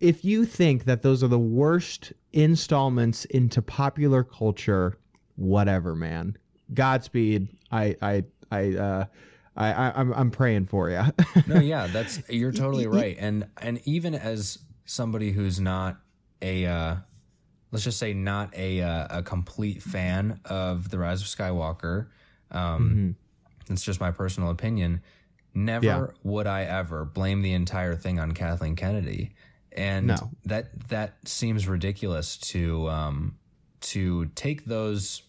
If 0.01 0.25
you 0.25 0.45
think 0.45 0.85
that 0.85 1.03
those 1.03 1.23
are 1.25 1.29
the 1.29 1.39
worst 1.39 2.13
installments 2.33 3.25
into 3.27 3.63
popular 3.63 4.23
culture, 4.23 4.99
whatever, 5.37 5.95
man. 5.95 6.37
Godspeed. 6.75 7.49
I, 7.73 7.97
I, 8.03 8.25
I, 8.51 8.75
uh, 8.77 9.05
I, 9.57 9.73
I 9.73 9.93
I'm, 10.01 10.13
I'm 10.13 10.31
praying 10.31 10.67
for 10.67 10.91
you. 10.91 11.03
no, 11.47 11.61
yeah, 11.61 11.87
that's 11.87 12.21
you're 12.29 12.53
totally 12.53 12.87
right. 12.87 13.17
And 13.19 13.49
and 13.61 13.81
even 13.85 14.15
as 14.15 14.59
somebody 14.85 15.33
who's 15.33 15.59
not 15.59 15.99
a 16.43 16.67
uh, 16.67 16.97
let's 17.73 17.85
just 17.85 17.99
say 17.99 18.13
not 18.13 18.55
a 18.57 18.83
uh, 18.83 19.19
a 19.19 19.23
complete 19.23 19.83
fan 19.83 20.41
of 20.45 20.91
the 20.91 20.99
Rise 20.99 21.23
of 21.23 21.29
Skywalker, 21.29 22.09
um, 22.51 23.17
it's 23.71 23.83
just 23.83 24.01
my 24.01 24.11
personal 24.11 24.51
opinion. 24.51 25.01
Never 25.55 25.87
Yeah. 25.87 26.07
would 26.23 26.47
I 26.47 26.65
ever 26.65 27.07
blame 27.07 27.41
the 27.41 27.55
entire 27.55 27.97
thing 27.97 28.21
on 28.21 28.33
Kathleen 28.33 28.77
Kennedy, 28.77 29.33
and 29.77 30.07
No. 30.09 30.31
that 30.45 30.89
that 30.89 31.15
seems 31.25 31.67
ridiculous 31.69 32.37
to 32.53 32.89
um, 32.89 33.39
to 33.83 34.27
take 34.35 34.65
those 34.65 35.23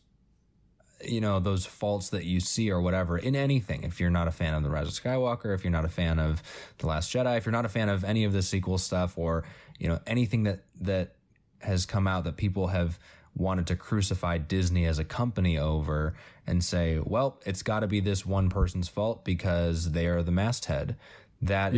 you 1.05 1.21
know 1.21 1.39
those 1.39 1.65
faults 1.65 2.09
that 2.09 2.25
you 2.25 2.39
see 2.39 2.71
or 2.71 2.81
whatever 2.81 3.17
in 3.19 3.35
anything 3.35 3.83
if 3.83 3.99
you're 3.99 4.09
not 4.09 4.27
a 4.27 4.31
fan 4.31 4.55
of 4.55 4.63
the 4.63 4.69
rise 4.69 4.87
of 4.87 4.93
skywalker 4.93 5.53
if 5.53 5.63
you're 5.63 5.71
not 5.71 5.85
a 5.85 5.89
fan 5.89 6.17
of 6.17 6.41
the 6.79 6.87
last 6.87 7.13
jedi 7.13 7.37
if 7.37 7.45
you're 7.45 7.51
not 7.53 7.65
a 7.65 7.69
fan 7.69 7.87
of 7.87 8.03
any 8.03 8.23
of 8.23 8.33
the 8.33 8.41
sequel 8.41 8.79
stuff 8.79 9.15
or 9.15 9.43
you 9.77 9.87
know 9.87 9.99
anything 10.07 10.41
that 10.43 10.63
that 10.81 11.13
has 11.59 11.85
come 11.85 12.07
out 12.07 12.23
that 12.23 12.35
people 12.35 12.67
have 12.67 12.97
wanted 13.35 13.67
to 13.67 13.75
crucify 13.75 14.39
disney 14.39 14.85
as 14.87 14.97
a 14.97 15.03
company 15.03 15.55
over 15.59 16.15
and 16.47 16.63
say 16.63 16.99
well 17.03 17.39
it's 17.45 17.61
got 17.61 17.81
to 17.81 17.87
be 17.87 17.99
this 17.99 18.25
one 18.25 18.49
person's 18.49 18.87
fault 18.87 19.23
because 19.23 19.91
they 19.91 20.07
are 20.07 20.23
the 20.23 20.31
masthead 20.31 20.95
That 21.43 21.75
is 21.75 21.77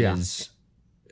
Yeah. 0.50 0.56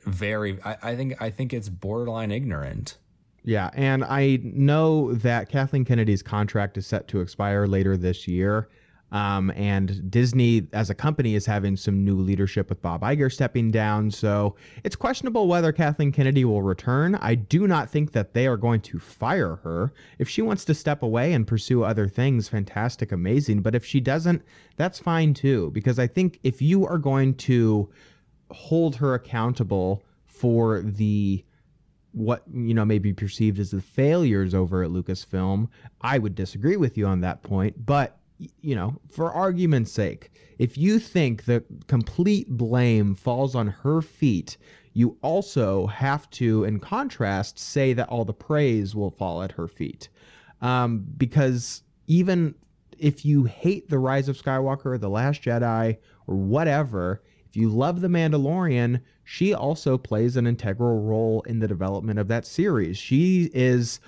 Very 0.08 0.58
I, 0.64 0.76
I 0.82 0.96
think 0.96 1.20
i 1.20 1.30
think 1.30 1.52
it's 1.52 1.68
borderline 1.68 2.30
ignorant 2.30 2.98
Yeah, 3.44 3.70
and 3.72 4.04
I 4.04 4.40
know 4.42 5.14
that 5.14 5.48
Kathleen 5.48 5.84
Kennedy's 5.86 6.22
contract 6.22 6.76
is 6.76 6.86
set 6.86 7.08
to 7.08 7.20
expire 7.20 7.66
later 7.66 7.96
this 7.96 8.28
year. 8.28 8.68
Um, 9.10 9.50
and 9.52 10.10
Disney, 10.10 10.66
as 10.74 10.90
a 10.90 10.94
company, 10.94 11.34
is 11.34 11.46
having 11.46 11.76
some 11.76 12.04
new 12.04 12.16
leadership 12.16 12.68
with 12.68 12.82
Bob 12.82 13.00
Iger 13.00 13.32
stepping 13.32 13.70
down. 13.70 14.10
So 14.10 14.54
it's 14.84 14.96
questionable 14.96 15.48
whether 15.48 15.72
Kathleen 15.72 16.12
Kennedy 16.12 16.44
will 16.44 16.60
return. 16.60 17.14
I 17.14 17.36
do 17.36 17.66
not 17.66 17.88
think 17.88 18.12
that 18.12 18.34
they 18.34 18.46
are 18.46 18.58
going 18.58 18.82
to 18.82 18.98
fire 18.98 19.56
her. 19.56 19.94
If 20.18 20.28
she 20.28 20.42
wants 20.42 20.66
to 20.66 20.74
step 20.74 21.02
away 21.02 21.32
and 21.32 21.46
pursue 21.46 21.84
other 21.84 22.06
things, 22.06 22.50
fantastic, 22.50 23.12
amazing. 23.12 23.62
But 23.62 23.74
if 23.74 23.82
she 23.82 24.00
doesn't, 24.00 24.42
that's 24.76 24.98
fine 24.98 25.32
too. 25.32 25.70
Because 25.70 25.98
I 25.98 26.06
think 26.06 26.38
if 26.42 26.60
you 26.60 26.86
are 26.86 26.98
going 26.98 27.34
to 27.36 27.88
hold 28.50 28.96
her 28.96 29.14
accountable 29.14 30.02
for 30.26 30.82
the 30.82 31.44
what 32.12 32.42
you 32.52 32.74
know 32.74 32.84
may 32.84 32.98
be 32.98 33.12
perceived 33.12 33.58
as 33.58 33.70
the 33.70 33.80
failures 33.80 34.54
over 34.54 34.82
at 34.82 34.90
Lucasfilm, 34.90 35.68
I 36.00 36.18
would 36.18 36.34
disagree 36.34 36.76
with 36.76 36.96
you 36.96 37.06
on 37.06 37.20
that 37.20 37.42
point. 37.42 37.84
But 37.84 38.18
you 38.60 38.74
know, 38.74 38.96
for 39.10 39.32
argument's 39.32 39.92
sake, 39.92 40.30
if 40.58 40.78
you 40.78 40.98
think 40.98 41.44
the 41.44 41.64
complete 41.86 42.48
blame 42.48 43.14
falls 43.14 43.54
on 43.54 43.68
her 43.68 44.00
feet, 44.00 44.56
you 44.92 45.16
also 45.22 45.86
have 45.86 46.28
to, 46.30 46.64
in 46.64 46.80
contrast, 46.80 47.58
say 47.58 47.92
that 47.92 48.08
all 48.08 48.24
the 48.24 48.32
praise 48.32 48.94
will 48.94 49.10
fall 49.10 49.42
at 49.42 49.52
her 49.52 49.68
feet, 49.68 50.08
um, 50.60 51.04
because 51.16 51.82
even 52.06 52.54
if 52.98 53.24
you 53.24 53.44
hate 53.44 53.88
the 53.88 53.98
Rise 53.98 54.28
of 54.28 54.40
Skywalker, 54.40 54.98
the 54.98 55.10
Last 55.10 55.42
Jedi, 55.42 55.98
or 56.26 56.36
whatever, 56.36 57.22
you 57.58 57.68
love 57.68 58.00
The 58.00 58.08
Mandalorian, 58.08 59.00
she 59.24 59.52
also 59.52 59.98
plays 59.98 60.36
an 60.36 60.46
integral 60.46 61.00
role 61.00 61.42
in 61.42 61.58
the 61.58 61.68
development 61.68 62.18
of 62.18 62.28
that 62.28 62.46
series. 62.46 62.96
She 62.96 63.50
is 63.52 64.00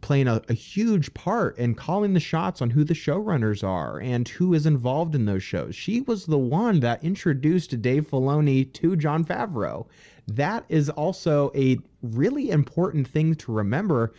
playing 0.00 0.28
a, 0.28 0.42
a, 0.48 0.52
huge 0.52 1.14
part 1.14 1.56
in 1.58 1.74
calling 1.74 2.12
the 2.12 2.20
shots 2.20 2.60
on 2.60 2.70
who 2.70 2.84
the 2.84 2.94
showrunners 2.94 3.62
are 3.62 4.00
and 4.00 4.28
who 4.28 4.52
is 4.52 4.66
involved 4.66 5.14
in 5.14 5.24
those 5.24 5.42
shows. 5.42 5.74
She 5.76 6.00
was 6.00 6.26
the 6.26 6.38
one 6.38 6.80
that 6.80 7.02
introduced 7.04 7.80
Dave 7.80 8.08
Filoni 8.10 8.72
to 8.74 8.96
Jon 8.96 9.24
Favreau. 9.24 9.86
That 10.26 10.64
is 10.68 10.90
also 10.90 11.50
a 11.54 11.78
really 12.02 12.50
important 12.50 13.06
thing 13.06 13.34
to 13.36 13.52
remember 13.52 14.12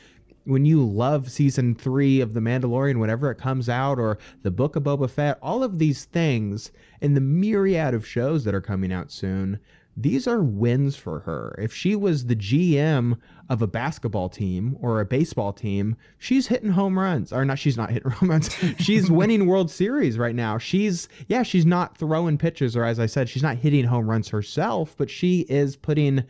when 0.45 0.65
you 0.65 0.85
love 0.85 1.31
season 1.31 1.75
three 1.75 2.21
of 2.21 2.33
The 2.33 2.39
Mandalorian, 2.39 2.99
whenever 2.99 3.31
it 3.31 3.37
comes 3.37 3.69
out, 3.69 3.99
or 3.99 4.17
the 4.41 4.51
Book 4.51 4.75
of 4.75 4.83
Boba 4.83 5.09
Fett, 5.09 5.39
all 5.41 5.63
of 5.63 5.79
these 5.79 6.05
things, 6.05 6.71
and 7.01 7.15
the 7.15 7.21
myriad 7.21 7.93
of 7.93 8.07
shows 8.07 8.43
that 8.43 8.55
are 8.55 8.61
coming 8.61 8.91
out 8.91 9.11
soon, 9.11 9.59
these 9.95 10.27
are 10.27 10.41
wins 10.41 10.95
for 10.95 11.19
her. 11.19 11.55
If 11.59 11.73
she 11.73 11.95
was 11.95 12.25
the 12.25 12.35
GM 12.35 13.17
of 13.49 13.61
a 13.61 13.67
basketball 13.67 14.29
team 14.29 14.75
or 14.81 14.99
a 14.99 15.05
baseball 15.05 15.53
team, 15.53 15.95
she's 16.17 16.47
hitting 16.47 16.71
home 16.71 16.97
runs. 16.97 17.31
Or 17.31 17.45
not, 17.45 17.59
she's 17.59 17.77
not 17.77 17.91
hitting 17.91 18.11
home 18.11 18.31
runs. 18.31 18.49
she's 18.79 19.11
winning 19.11 19.45
World 19.45 19.69
Series 19.69 20.17
right 20.17 20.35
now. 20.35 20.57
She's, 20.57 21.07
yeah, 21.27 21.43
she's 21.43 21.65
not 21.65 21.97
throwing 21.97 22.37
pitches, 22.37 22.75
or 22.75 22.83
as 22.85 22.99
I 22.99 23.05
said, 23.05 23.29
she's 23.29 23.43
not 23.43 23.57
hitting 23.57 23.85
home 23.85 24.09
runs 24.09 24.29
herself, 24.29 24.95
but 24.97 25.09
she 25.09 25.41
is 25.41 25.75
putting 25.75 26.23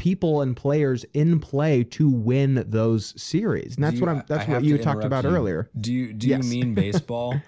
people 0.00 0.40
and 0.40 0.56
players 0.56 1.04
in 1.12 1.38
play 1.38 1.84
to 1.84 2.08
win 2.08 2.64
those 2.66 3.12
series. 3.20 3.76
And 3.76 3.84
that's 3.84 3.96
you, 3.96 4.00
what 4.00 4.08
I'm 4.08 4.24
that's 4.26 4.48
what 4.48 4.64
you 4.64 4.78
talked 4.78 5.04
about 5.04 5.24
you. 5.24 5.30
earlier. 5.30 5.68
Do 5.78 5.92
you 5.92 6.14
do 6.14 6.26
yes. 6.26 6.42
you 6.42 6.50
mean 6.50 6.74
baseball? 6.74 7.38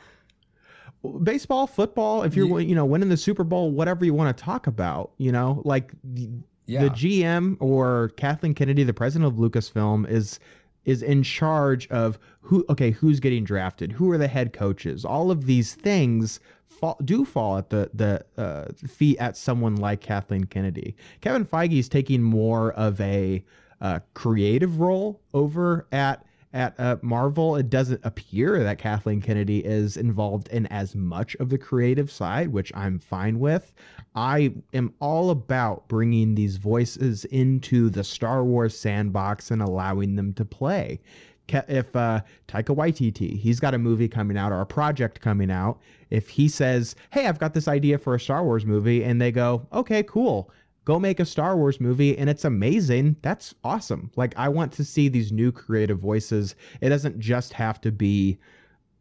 baseball, 1.23 1.67
football, 1.67 2.25
if 2.25 2.37
you're 2.37 2.61
you 2.61 2.75
know 2.75 2.85
winning 2.85 3.09
the 3.09 3.17
Super 3.17 3.43
Bowl, 3.43 3.71
whatever 3.71 4.05
you 4.05 4.13
want 4.13 4.37
to 4.37 4.45
talk 4.45 4.67
about, 4.67 5.13
you 5.17 5.33
know, 5.33 5.63
like 5.65 5.93
the, 6.05 6.29
yeah. 6.67 6.83
the 6.83 6.91
GM 6.91 7.57
or 7.59 8.11
Kathleen 8.19 8.53
Kennedy, 8.53 8.85
the 8.85 8.93
president 8.93 9.33
of 9.33 9.39
Lucasfilm 9.39 10.07
is 10.07 10.39
is 10.85 11.03
in 11.03 11.23
charge 11.23 11.89
of 11.89 12.19
who 12.41 12.65
okay, 12.69 12.91
who's 12.91 13.21
getting 13.21 13.45
drafted, 13.45 13.93
who 13.93 14.11
are 14.11 14.19
the 14.19 14.29
head 14.29 14.53
coaches, 14.53 15.05
all 15.05 15.31
of 15.31 15.47
these 15.47 15.75
things 15.75 16.41
fall, 16.67 16.99
do 17.05 17.25
fall 17.25 17.59
at 17.59 17.71
the 17.71 17.91
the 17.95 18.25
uh, 18.37 18.67
feet 18.89 19.19
at 19.19 19.37
someone 19.37 19.77
like 19.77 20.01
Kathleen 20.01 20.45
Kennedy. 20.45 20.97
Kevin 21.21 21.45
Feige 21.45 21.79
is 21.79 21.89
taking 21.89 22.23
more 22.23 22.73
of 22.73 23.01
a 23.01 23.45
uh, 23.81 24.01
creative 24.15 24.81
role 24.81 25.21
over 25.35 25.87
at 25.93 26.25
at 26.53 26.79
uh, 26.79 26.97
Marvel. 27.03 27.57
It 27.57 27.71
doesn't 27.71 28.01
appear 28.05 28.63
that 28.63 28.79
Kathleen 28.79 29.21
Kennedy 29.21 29.65
is 29.65 29.97
involved 29.97 30.49
in 30.49 30.67
as 30.67 30.95
much 30.95 31.35
of 31.37 31.49
the 31.49 31.59
creative 31.59 32.11
side, 32.11 32.49
which 32.49 32.73
I'm 32.75 32.99
fine 32.99 33.39
with. 33.39 33.73
I 34.15 34.55
am 34.75 34.95
all 35.01 35.31
about 35.31 35.89
bringing 35.89 36.35
these 36.35 36.57
voices 36.57 37.25
into 37.27 37.89
the 37.91 38.05
Star 38.05 38.45
Wars 38.45 38.77
sandbox 38.79 39.51
and 39.51 39.63
allowing 39.63 40.17
them 40.17 40.33
to 40.35 40.45
play 40.45 41.01
if 41.49 41.95
uh, 41.97 42.21
Taika 42.49 42.75
Waititi, 42.75 43.37
he's 43.39 43.61
got 43.61 43.75
a 43.75 43.79
movie 43.79 44.09
coming 44.09 44.37
out 44.37 44.53
or 44.53 44.61
a 44.61 44.67
project 44.67 45.21
coming 45.21 45.51
out, 45.51 45.81
if 46.11 46.29
he 46.29 46.49
says, 46.49 46.95
"Hey, 47.11 47.27
I've 47.27 47.39
got 47.39 47.55
this 47.55 47.69
idea 47.69 47.99
for 47.99 48.15
a 48.15 48.21
Star 48.21 48.45
Wars 48.45 48.65
movie," 48.65 49.05
and 49.05 49.21
they 49.21 49.33
go, 49.33 49.67
"Okay, 49.73 50.03
cool." 50.03 50.51
Go 50.85 50.99
make 50.99 51.21
a 51.21 51.25
Star 51.25 51.57
Wars 51.57 51.81
movie 51.81 52.17
and 52.19 52.29
it's 52.29 52.45
amazing. 52.45 53.17
That's 53.23 53.55
awesome. 53.63 54.11
Like, 54.17 54.35
I 54.37 54.49
want 54.49 54.73
to 54.73 54.85
see 54.85 55.09
these 55.09 55.31
new 55.31 55.53
creative 55.53 55.99
voices. 55.99 56.57
It 56.81 56.89
doesn't 56.89 57.21
just 57.21 57.53
have 57.53 57.81
to 57.83 57.93
be, 57.93 58.39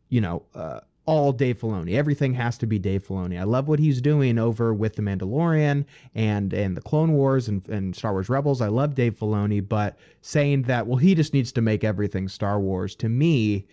you 0.09 0.21
know, 0.21 0.43
uh, 0.53 0.81
all 1.05 1.31
Dave 1.31 1.59
Filoni. 1.59 1.95
Everything 1.95 2.33
has 2.35 2.57
to 2.59 2.67
be 2.67 2.77
Dave 2.77 3.07
Filoni. 3.07 3.39
I 3.39 3.43
love 3.43 3.67
what 3.67 3.79
he's 3.79 4.01
doing 4.01 4.37
over 4.37 4.73
with 4.73 4.95
The 4.95 5.01
Mandalorian 5.01 5.85
and 6.13 6.53
and 6.53 6.77
the 6.77 6.81
Clone 6.81 7.13
Wars 7.13 7.47
and, 7.47 7.67
and 7.67 7.95
Star 7.95 8.11
Wars 8.13 8.29
Rebels. 8.29 8.61
I 8.61 8.67
love 8.67 8.93
Dave 8.93 9.17
Filoni, 9.17 9.67
but 9.67 9.97
saying 10.21 10.63
that, 10.63 10.85
well, 10.85 10.97
he 10.97 11.15
just 11.15 11.33
needs 11.33 11.51
to 11.53 11.61
make 11.61 11.83
everything 11.83 12.27
Star 12.27 12.59
Wars, 12.59 12.95
to 12.97 13.09
me, 13.09 13.65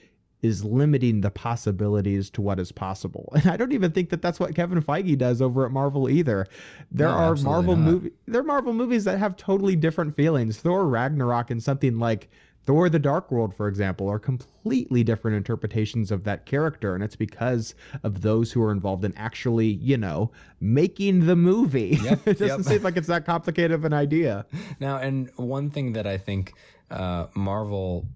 is 0.43 0.65
limiting 0.65 1.21
the 1.21 1.31
possibilities 1.31 2.31
to 2.31 2.41
what 2.41 2.59
is 2.61 2.73
possible. 2.73 3.33
And 3.39 3.47
I 3.47 3.57
don't 3.57 3.73
even 3.73 3.93
think 3.93 4.11
that 4.11 4.21
that's 4.21 4.41
what 4.41 4.55
Kevin 4.55 4.83
Feige 4.83 5.17
does 5.17 5.41
over 5.41 5.65
at 5.65 5.71
Marvel 5.71 6.09
either. 6.09 6.47
There 6.91 7.09
no, 7.09 7.15
are 7.15 7.37
Marvel 7.37 7.77
movie 7.77 8.11
there 8.27 8.41
are 8.41 8.45
Marvel 8.45 8.73
movies 8.73 9.05
that 9.05 9.19
have 9.19 9.37
totally 9.37 9.77
different 9.77 10.15
feelings. 10.15 10.59
Thor 10.59 10.87
Ragnarok 10.87 11.51
and 11.51 11.63
something 11.63 11.99
like 11.99 12.29
Thor 12.69 12.91
the 12.91 12.99
Dark 12.99 13.31
World, 13.31 13.55
for 13.55 13.67
example, 13.67 14.11
are 14.11 14.19
completely 14.19 15.03
different 15.03 15.39
interpretations 15.39 16.11
of 16.11 16.25
that 16.25 16.45
character. 16.45 16.95
And 16.95 17.03
it's 17.03 17.17
because 17.17 17.75
of 18.03 18.21
those 18.21 18.53
who 18.53 18.63
are 18.63 18.71
involved 18.73 19.07
in 19.07 19.15
actually, 19.17 19.69
you 19.69 19.97
know, 19.97 20.33
making 20.61 21.25
the 21.25 21.35
movie. 21.35 21.99
Yep, 22.09 22.29
it 22.29 22.39
doesn't 22.39 22.59
yep. 22.59 22.67
seem 22.67 22.83
like 22.83 22.99
it's 22.99 23.07
that 23.07 23.25
complicated 23.25 23.73
of 23.73 23.87
an 23.87 23.95
idea. 23.95 24.45
Now, 24.81 24.99
and 24.99 25.31
one 25.37 25.71
thing 25.71 25.95
that 25.95 26.07
I 26.07 26.19
think 26.19 26.53
uh, 26.91 27.29
Marvel 27.35 28.07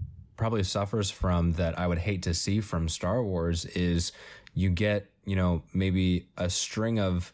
probably 0.43 0.65
suffers 0.65 1.09
from 1.09 1.53
that 1.53 1.79
I 1.79 1.87
would 1.87 1.99
hate 1.99 2.23
to 2.23 2.35
see 2.35 2.61
from 2.61 2.89
Star 2.89 3.23
Wars 3.23 3.65
is 3.65 4.11
you 4.55 4.71
get, 4.71 5.09
you 5.25 5.37
know, 5.37 5.63
maybe 5.73 6.27
a 6.37 6.51
string 6.51 6.99
of 6.99 7.33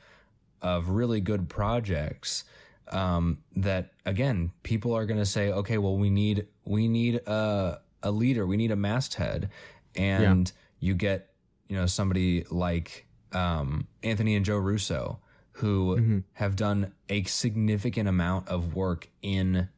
of 0.61 0.91
really 0.91 1.23
good 1.23 1.49
projects 1.49 2.45
um, 2.89 3.39
that 3.57 3.95
again 4.05 4.53
people 4.63 4.93
are 4.93 5.07
going 5.07 5.19
to 5.19 5.25
say, 5.25 5.51
okay, 5.51 5.79
well 5.79 5.97
we 5.97 6.11
need 6.11 6.49
we 6.67 6.87
need 6.87 7.15
a 7.27 7.79
a 8.03 8.11
leader, 8.11 8.47
we 8.47 8.59
need 8.59 8.73
a 8.73 8.77
masthead, 8.77 9.49
and 9.97 10.53
yeah. 10.79 10.89
you 10.89 10.95
get 10.95 11.31
you 11.67 11.77
know 11.77 11.87
somebody 11.87 12.45
like 12.51 13.07
um, 13.33 13.87
Anthony 14.03 14.37
and 14.37 14.45
Joe 14.45 14.59
Russo 14.59 15.19
who 15.53 15.97
mm-hmm. 15.97 16.19
have 16.35 16.57
done 16.57 16.93
a 17.09 17.23
significant 17.25 18.07
amount 18.07 18.49
of 18.49 18.75
work 18.75 19.09
in 19.23 19.71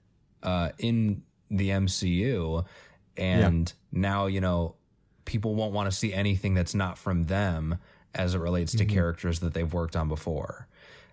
uh, 0.43 0.71
in 0.79 1.23
the 1.49 1.69
MCU, 1.69 2.65
and 3.17 3.73
yeah. 3.93 4.01
now 4.01 4.27
you 4.27 4.41
know 4.41 4.75
people 5.25 5.55
won't 5.55 5.73
want 5.73 5.91
to 5.91 5.97
see 5.97 6.13
anything 6.13 6.55
that's 6.55 6.75
not 6.75 6.99
from 6.99 7.27
them 7.27 7.79
as 8.15 8.35
it 8.35 8.39
relates 8.39 8.73
to 8.73 8.85
mm-hmm. 8.85 8.95
characters 8.95 9.41
that 9.41 9.55
they've 9.55 9.73
worked 9.73 9.95
on 9.95 10.09
before. 10.09 10.67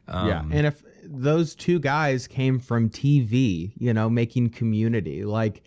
Um, 0.07 0.27
yeah, 0.27 0.43
and 0.51 0.65
if 0.65 0.83
those 1.03 1.55
two 1.55 1.79
guys 1.79 2.27
came 2.27 2.59
from 2.59 2.89
TV, 2.89 3.71
you 3.77 3.93
know, 3.93 4.09
making 4.09 4.49
community. 4.49 5.23
Like 5.23 5.63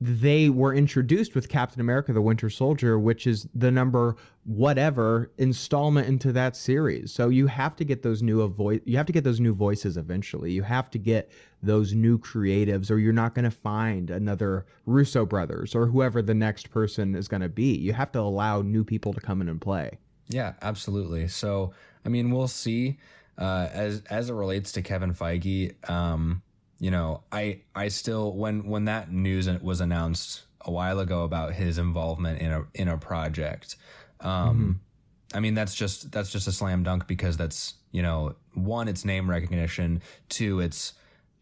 they 0.00 0.48
were 0.48 0.74
introduced 0.74 1.34
with 1.34 1.50
Captain 1.50 1.80
America 1.80 2.12
the 2.12 2.22
Winter 2.22 2.48
Soldier, 2.48 2.98
which 2.98 3.26
is 3.26 3.46
the 3.54 3.70
number 3.70 4.16
whatever 4.44 5.30
installment 5.36 6.08
into 6.08 6.32
that 6.32 6.56
series. 6.56 7.12
So 7.12 7.28
you 7.28 7.46
have 7.48 7.76
to 7.76 7.84
get 7.84 8.02
those 8.02 8.22
new 8.22 8.46
voice 8.48 8.80
you 8.84 8.96
have 8.96 9.06
to 9.06 9.12
get 9.12 9.24
those 9.24 9.40
new 9.40 9.54
voices 9.54 9.98
eventually. 9.98 10.52
You 10.52 10.62
have 10.62 10.90
to 10.92 10.98
get 10.98 11.30
those 11.62 11.92
new 11.92 12.18
creatives 12.18 12.90
or 12.90 12.96
you're 12.96 13.12
not 13.12 13.34
going 13.34 13.44
to 13.44 13.50
find 13.50 14.10
another 14.10 14.64
Russo 14.86 15.26
brothers 15.26 15.74
or 15.74 15.86
whoever 15.86 16.22
the 16.22 16.34
next 16.34 16.70
person 16.70 17.14
is 17.14 17.28
going 17.28 17.42
to 17.42 17.50
be. 17.50 17.76
You 17.76 17.92
have 17.92 18.10
to 18.12 18.20
allow 18.20 18.62
new 18.62 18.84
people 18.84 19.12
to 19.12 19.20
come 19.20 19.42
in 19.42 19.48
and 19.50 19.60
play. 19.60 19.98
Yeah, 20.28 20.54
absolutely. 20.62 21.28
So, 21.28 21.74
I 22.06 22.08
mean, 22.08 22.30
we'll 22.30 22.48
see 22.48 22.98
uh, 23.36 23.68
as 23.72 24.02
as 24.08 24.30
it 24.30 24.34
relates 24.34 24.72
to 24.72 24.82
Kevin 24.82 25.12
Feige, 25.12 25.74
um, 25.90 26.42
you 26.80 26.90
know, 26.90 27.22
I 27.30 27.60
I 27.74 27.88
still 27.88 28.32
when 28.32 28.66
when 28.66 28.86
that 28.86 29.12
news 29.12 29.46
was 29.60 29.80
announced 29.80 30.42
a 30.62 30.72
while 30.72 30.98
ago 30.98 31.24
about 31.24 31.52
his 31.52 31.76
involvement 31.76 32.40
in 32.40 32.50
a 32.50 32.64
in 32.74 32.88
a 32.88 32.96
project, 32.96 33.76
um, 34.20 34.30
mm-hmm. 34.30 35.36
I 35.36 35.40
mean 35.40 35.54
that's 35.54 35.74
just 35.74 36.10
that's 36.10 36.32
just 36.32 36.48
a 36.48 36.52
slam 36.52 36.82
dunk 36.82 37.06
because 37.06 37.36
that's 37.36 37.74
you 37.92 38.00
know 38.00 38.34
one 38.54 38.88
it's 38.88 39.04
name 39.04 39.28
recognition, 39.28 40.00
two 40.30 40.60
it's 40.60 40.94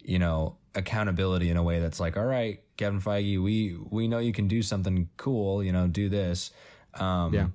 you 0.03 0.19
know 0.19 0.57
accountability 0.75 1.51
in 1.51 1.57
a 1.57 1.63
way 1.63 1.79
that's 1.79 2.01
like 2.01 2.17
all 2.17 2.27
right 2.27 2.61
Kevin 2.77 3.01
Feige 3.01 3.43
we 3.43 3.77
we 3.91 4.07
know 4.09 4.19
you 4.19 4.33
can 4.33 4.49
do 4.49 4.61
something 4.61 5.09
cool 5.17 5.63
you 5.63 5.71
know 5.73 5.87
do 5.87 6.09
this. 6.09 6.51
Um, 6.95 7.33
yeah. 7.33 7.47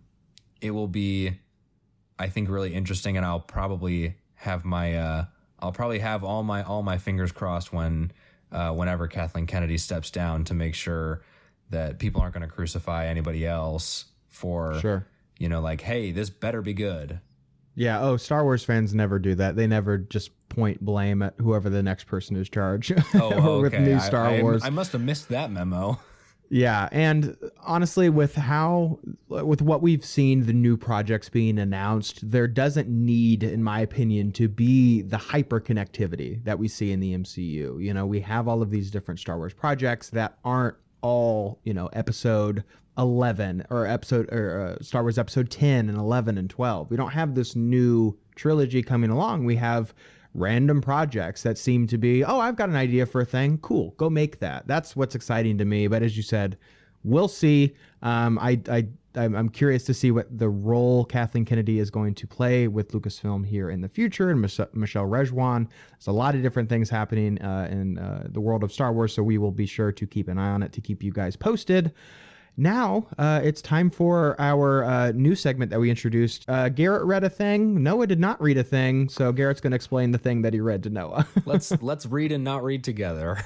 it 0.62 0.72
will 0.72 0.88
be 0.88 1.34
I 2.18 2.30
think 2.30 2.50
really 2.50 2.74
interesting 2.74 3.18
and 3.18 3.26
I'll 3.26 3.42
probably 3.42 4.16
have 4.36 4.64
my 4.64 4.96
uh, 4.96 5.26
I'll 5.64 5.72
probably 5.72 6.00
have 6.00 6.24
all 6.26 6.44
my 6.44 6.62
all 6.64 6.84
my 6.84 6.98
fingers 6.98 7.32
crossed 7.32 7.72
when 7.72 8.12
uh, 8.52 8.72
whenever 8.72 9.08
Kathleen 9.08 9.48
Kennedy 9.48 9.78
steps 9.78 10.12
down 10.12 10.44
to 10.46 10.54
make 10.54 10.76
sure 10.76 11.24
that 11.70 12.00
people 12.00 12.22
aren't 12.22 12.34
going 12.34 12.48
to 12.48 12.54
crucify 12.54 13.08
anybody 13.08 13.48
else 13.48 14.06
for 14.28 14.80
sure. 14.82 15.08
you 15.40 15.48
know 15.48 15.62
like 15.62 15.82
hey 15.82 16.12
this 16.12 16.30
better 16.30 16.62
be 16.62 16.74
good. 16.74 17.22
Yeah. 17.76 18.02
Oh, 18.02 18.18
Star 18.18 18.44
Wars 18.44 18.64
fans 18.64 18.94
never 18.94 19.18
do 19.18 19.34
that. 19.36 19.56
They 19.56 19.66
never 19.66 19.98
just 19.98 20.30
point 20.50 20.84
blame 20.84 21.24
at 21.24 21.34
whoever 21.40 21.70
the 21.70 21.82
next 21.82 22.04
person 22.04 22.36
is 22.36 22.48
charged. 22.50 22.94
Oh, 23.16 23.34
okay. 23.66 23.76
with 23.76 23.82
new 23.82 24.00
Star 24.00 24.26
I, 24.26 24.38
I, 24.38 24.42
Wars. 24.44 24.64
I 24.64 24.70
must 24.70 24.92
have 24.92 25.02
missed 25.02 25.30
that 25.30 25.50
memo. 25.50 26.00
Yeah, 26.54 26.88
and 26.92 27.36
honestly, 27.64 28.10
with 28.10 28.36
how, 28.36 29.00
with 29.28 29.64
what 29.64 29.82
we've 29.82 30.06
seen, 30.06 30.46
the 30.46 30.54
new 30.54 30.78
projects 30.78 31.28
being 31.28 31.58
announced, 31.58 32.30
there 32.30 32.48
doesn't 32.48 32.88
need, 32.88 33.42
in 33.42 33.64
my 33.64 33.80
opinion, 33.80 34.32
to 34.34 34.48
be 34.48 35.02
the 35.02 35.18
hyper 35.18 35.60
connectivity 35.60 36.44
that 36.44 36.60
we 36.60 36.68
see 36.68 36.92
in 36.92 37.00
the 37.00 37.18
MCU. 37.18 37.84
You 37.84 37.92
know, 37.92 38.06
we 38.06 38.22
have 38.22 38.48
all 38.48 38.62
of 38.62 38.70
these 38.70 38.92
different 38.92 39.20
Star 39.20 39.38
Wars 39.38 39.56
projects 39.56 40.12
that 40.12 40.38
aren't 40.46 40.76
all 41.02 41.60
you 41.64 41.74
know 41.74 41.88
episode 41.88 42.64
11 43.00 43.66
or 43.72 43.88
episode 43.88 44.32
or 44.32 44.78
uh, 44.80 44.84
Star 44.84 45.02
Wars 45.02 45.18
episode 45.18 45.50
10 45.50 45.90
and 45.90 45.98
11 45.98 46.38
and 46.38 46.52
12. 46.52 46.92
We 46.92 46.98
don't 46.98 47.14
have 47.14 47.34
this 47.34 47.56
new 47.56 48.16
trilogy 48.36 48.84
coming 48.84 49.10
along. 49.10 49.46
We 49.46 49.56
have 49.56 49.92
random 50.34 50.82
projects 50.82 51.44
that 51.44 51.58
seem 51.58 51.88
to 51.88 51.98
be, 51.98 52.24
oh, 52.24 52.40
I've 52.40 52.56
got 52.56 52.70
an 52.70 52.76
idea 52.76 53.06
for 53.06 53.22
a 53.22 53.26
thing. 53.26 53.58
Cool, 53.60 53.92
go 53.98 54.10
make 54.10 54.40
that. 54.40 54.68
That's 54.68 54.96
what's 54.96 55.16
exciting 55.16 55.58
to 55.60 55.66
me. 55.66 55.88
But 55.88 56.04
as 56.04 56.18
you 56.18 56.24
said, 56.24 56.58
we'll 57.04 57.28
see. 57.28 57.76
Um, 58.02 58.40
I, 58.40 58.60
I, 58.70 58.88
I'm 59.16 59.50
curious 59.50 59.84
to 59.86 59.94
see 59.94 60.10
what 60.12 60.38
the 60.38 60.50
role 60.50 61.06
Kathleen 61.06 61.46
Kennedy 61.46 61.80
is 61.80 61.92
going 61.92 62.16
to 62.16 62.26
play 62.26 62.68
with 62.68 62.92
Lucasfilm 62.94 63.46
here 63.46 63.70
in 63.70 63.82
the 63.82 63.90
future, 63.90 64.32
and 64.32 64.42
Mich- 64.42 64.60
Michelle 64.74 65.06
Rejwan. 65.06 65.68
There's 65.92 66.08
a 66.08 66.12
lot 66.12 66.34
of 66.34 66.42
different 66.42 66.68
things 66.68 66.90
happening 66.90 67.40
uh, 67.42 67.68
in 67.70 68.00
uh, 68.00 68.28
the 68.30 68.42
world 68.42 68.64
of 68.64 68.74
Star 68.74 68.92
Wars, 68.92 69.14
so 69.14 69.22
we 69.22 69.38
will 69.38 69.52
be 69.52 69.68
sure 69.68 69.92
to 69.92 70.08
keep 70.08 70.28
an 70.28 70.40
eye 70.40 70.50
on 70.50 70.64
it 70.64 70.74
to 70.74 70.82
keep 70.82 71.04
you 71.04 71.12
guys 71.12 71.36
posted. 71.36 71.94
Now 72.56 73.08
uh, 73.18 73.42
it's 73.44 73.62
time 73.62 73.90
for 73.90 74.40
our 74.40 74.84
uh, 74.84 75.12
new 75.12 75.36
segment 75.36 75.72
that 75.72 75.80
we 75.80 75.90
introduced. 75.90 76.46
Uh, 76.48 76.70
Garrett 76.70 77.04
read 77.04 77.24
a 77.24 77.30
thing. 77.30 77.82
Noah 77.82 78.08
did 78.08 78.20
not 78.20 78.42
read 78.42 78.58
a 78.58 78.64
thing, 78.64 79.10
so 79.10 79.32
Garrett's 79.32 79.62
going 79.62 79.72
to 79.72 79.76
explain 79.76 80.12
the 80.12 80.18
thing 80.18 80.44
that 80.44 80.54
he 80.54 80.60
read 80.60 80.84
to 80.84 80.90
Noah. 80.90 81.28
let's 81.46 81.72
let's 81.82 82.06
read 82.06 82.32
and 82.32 82.44
not 82.44 82.64
read 82.64 82.84
together. 82.84 83.40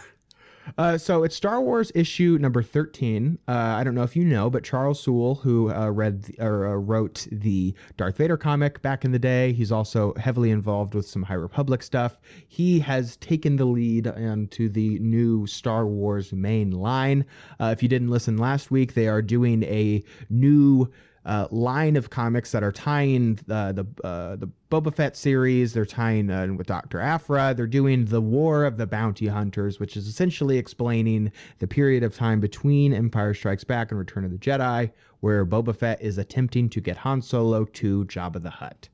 Uh, 0.77 0.97
so 0.97 1.23
it's 1.23 1.35
Star 1.35 1.61
Wars 1.61 1.91
issue 1.95 2.37
number 2.39 2.61
13. 2.63 3.39
Uh, 3.47 3.51
I 3.51 3.83
don't 3.83 3.95
know 3.95 4.03
if 4.03 4.15
you 4.15 4.23
know, 4.23 4.49
but 4.49 4.63
Charles 4.63 4.99
Soule, 5.01 5.35
who 5.35 5.71
uh, 5.71 5.89
read 5.89 6.23
the, 6.23 6.43
or 6.43 6.67
uh, 6.67 6.75
wrote 6.75 7.27
the 7.31 7.73
Darth 7.95 8.17
Vader 8.17 8.37
comic 8.37 8.81
back 8.81 9.05
in 9.05 9.11
the 9.11 9.19
day, 9.19 9.53
he's 9.53 9.71
also 9.71 10.13
heavily 10.15 10.51
involved 10.51 10.93
with 10.93 11.07
some 11.07 11.23
High 11.23 11.35
Republic 11.35 11.83
stuff. 11.83 12.19
He 12.47 12.79
has 12.79 13.17
taken 13.17 13.55
the 13.55 13.65
lead 13.65 14.07
into 14.07 14.69
the 14.69 14.99
new 14.99 15.47
Star 15.47 15.85
Wars 15.85 16.33
main 16.33 16.71
line. 16.71 17.25
Uh, 17.59 17.73
if 17.75 17.81
you 17.83 17.89
didn't 17.89 18.09
listen 18.09 18.37
last 18.37 18.71
week, 18.71 18.93
they 18.93 19.07
are 19.07 19.21
doing 19.21 19.63
a 19.63 20.03
new 20.29 20.91
uh, 21.27 21.45
line 21.51 21.97
of 21.97 22.09
comics 22.09 22.53
that 22.53 22.63
are 22.63 22.71
tying 22.71 23.37
uh, 23.49 23.73
the 23.73 23.85
uh, 24.03 24.37
the 24.37 24.49
Boba 24.71 24.95
Fett 24.95 25.17
series. 25.17 25.73
They're 25.73 25.85
tying 25.85 26.29
uh, 26.29 26.47
with 26.53 26.67
Doctor 26.67 27.01
Aphra. 27.01 27.53
They're 27.53 27.67
doing 27.67 28.05
the 28.05 28.21
War 28.21 28.63
of 28.63 28.77
the 28.77 28.87
Bounty 28.87 29.27
Hunters, 29.27 29.77
which 29.77 29.97
is 29.97 30.07
essentially 30.07 30.57
explaining 30.57 31.33
the 31.59 31.67
period 31.67 32.01
of 32.01 32.15
time 32.15 32.39
between 32.39 32.93
Empire 32.93 33.33
Strikes 33.33 33.65
Back 33.65 33.91
and 33.91 33.99
Return 33.99 34.23
of 34.23 34.31
the 34.31 34.37
Jedi, 34.37 34.89
where 35.19 35.45
Boba 35.45 35.75
Fett 35.75 36.01
is 36.01 36.17
attempting 36.17 36.69
to 36.69 36.79
get 36.79 36.95
Han 36.97 37.21
Solo 37.21 37.65
to 37.65 38.05
Jabba 38.05 38.41
the 38.41 38.49
Hutt. 38.49 38.89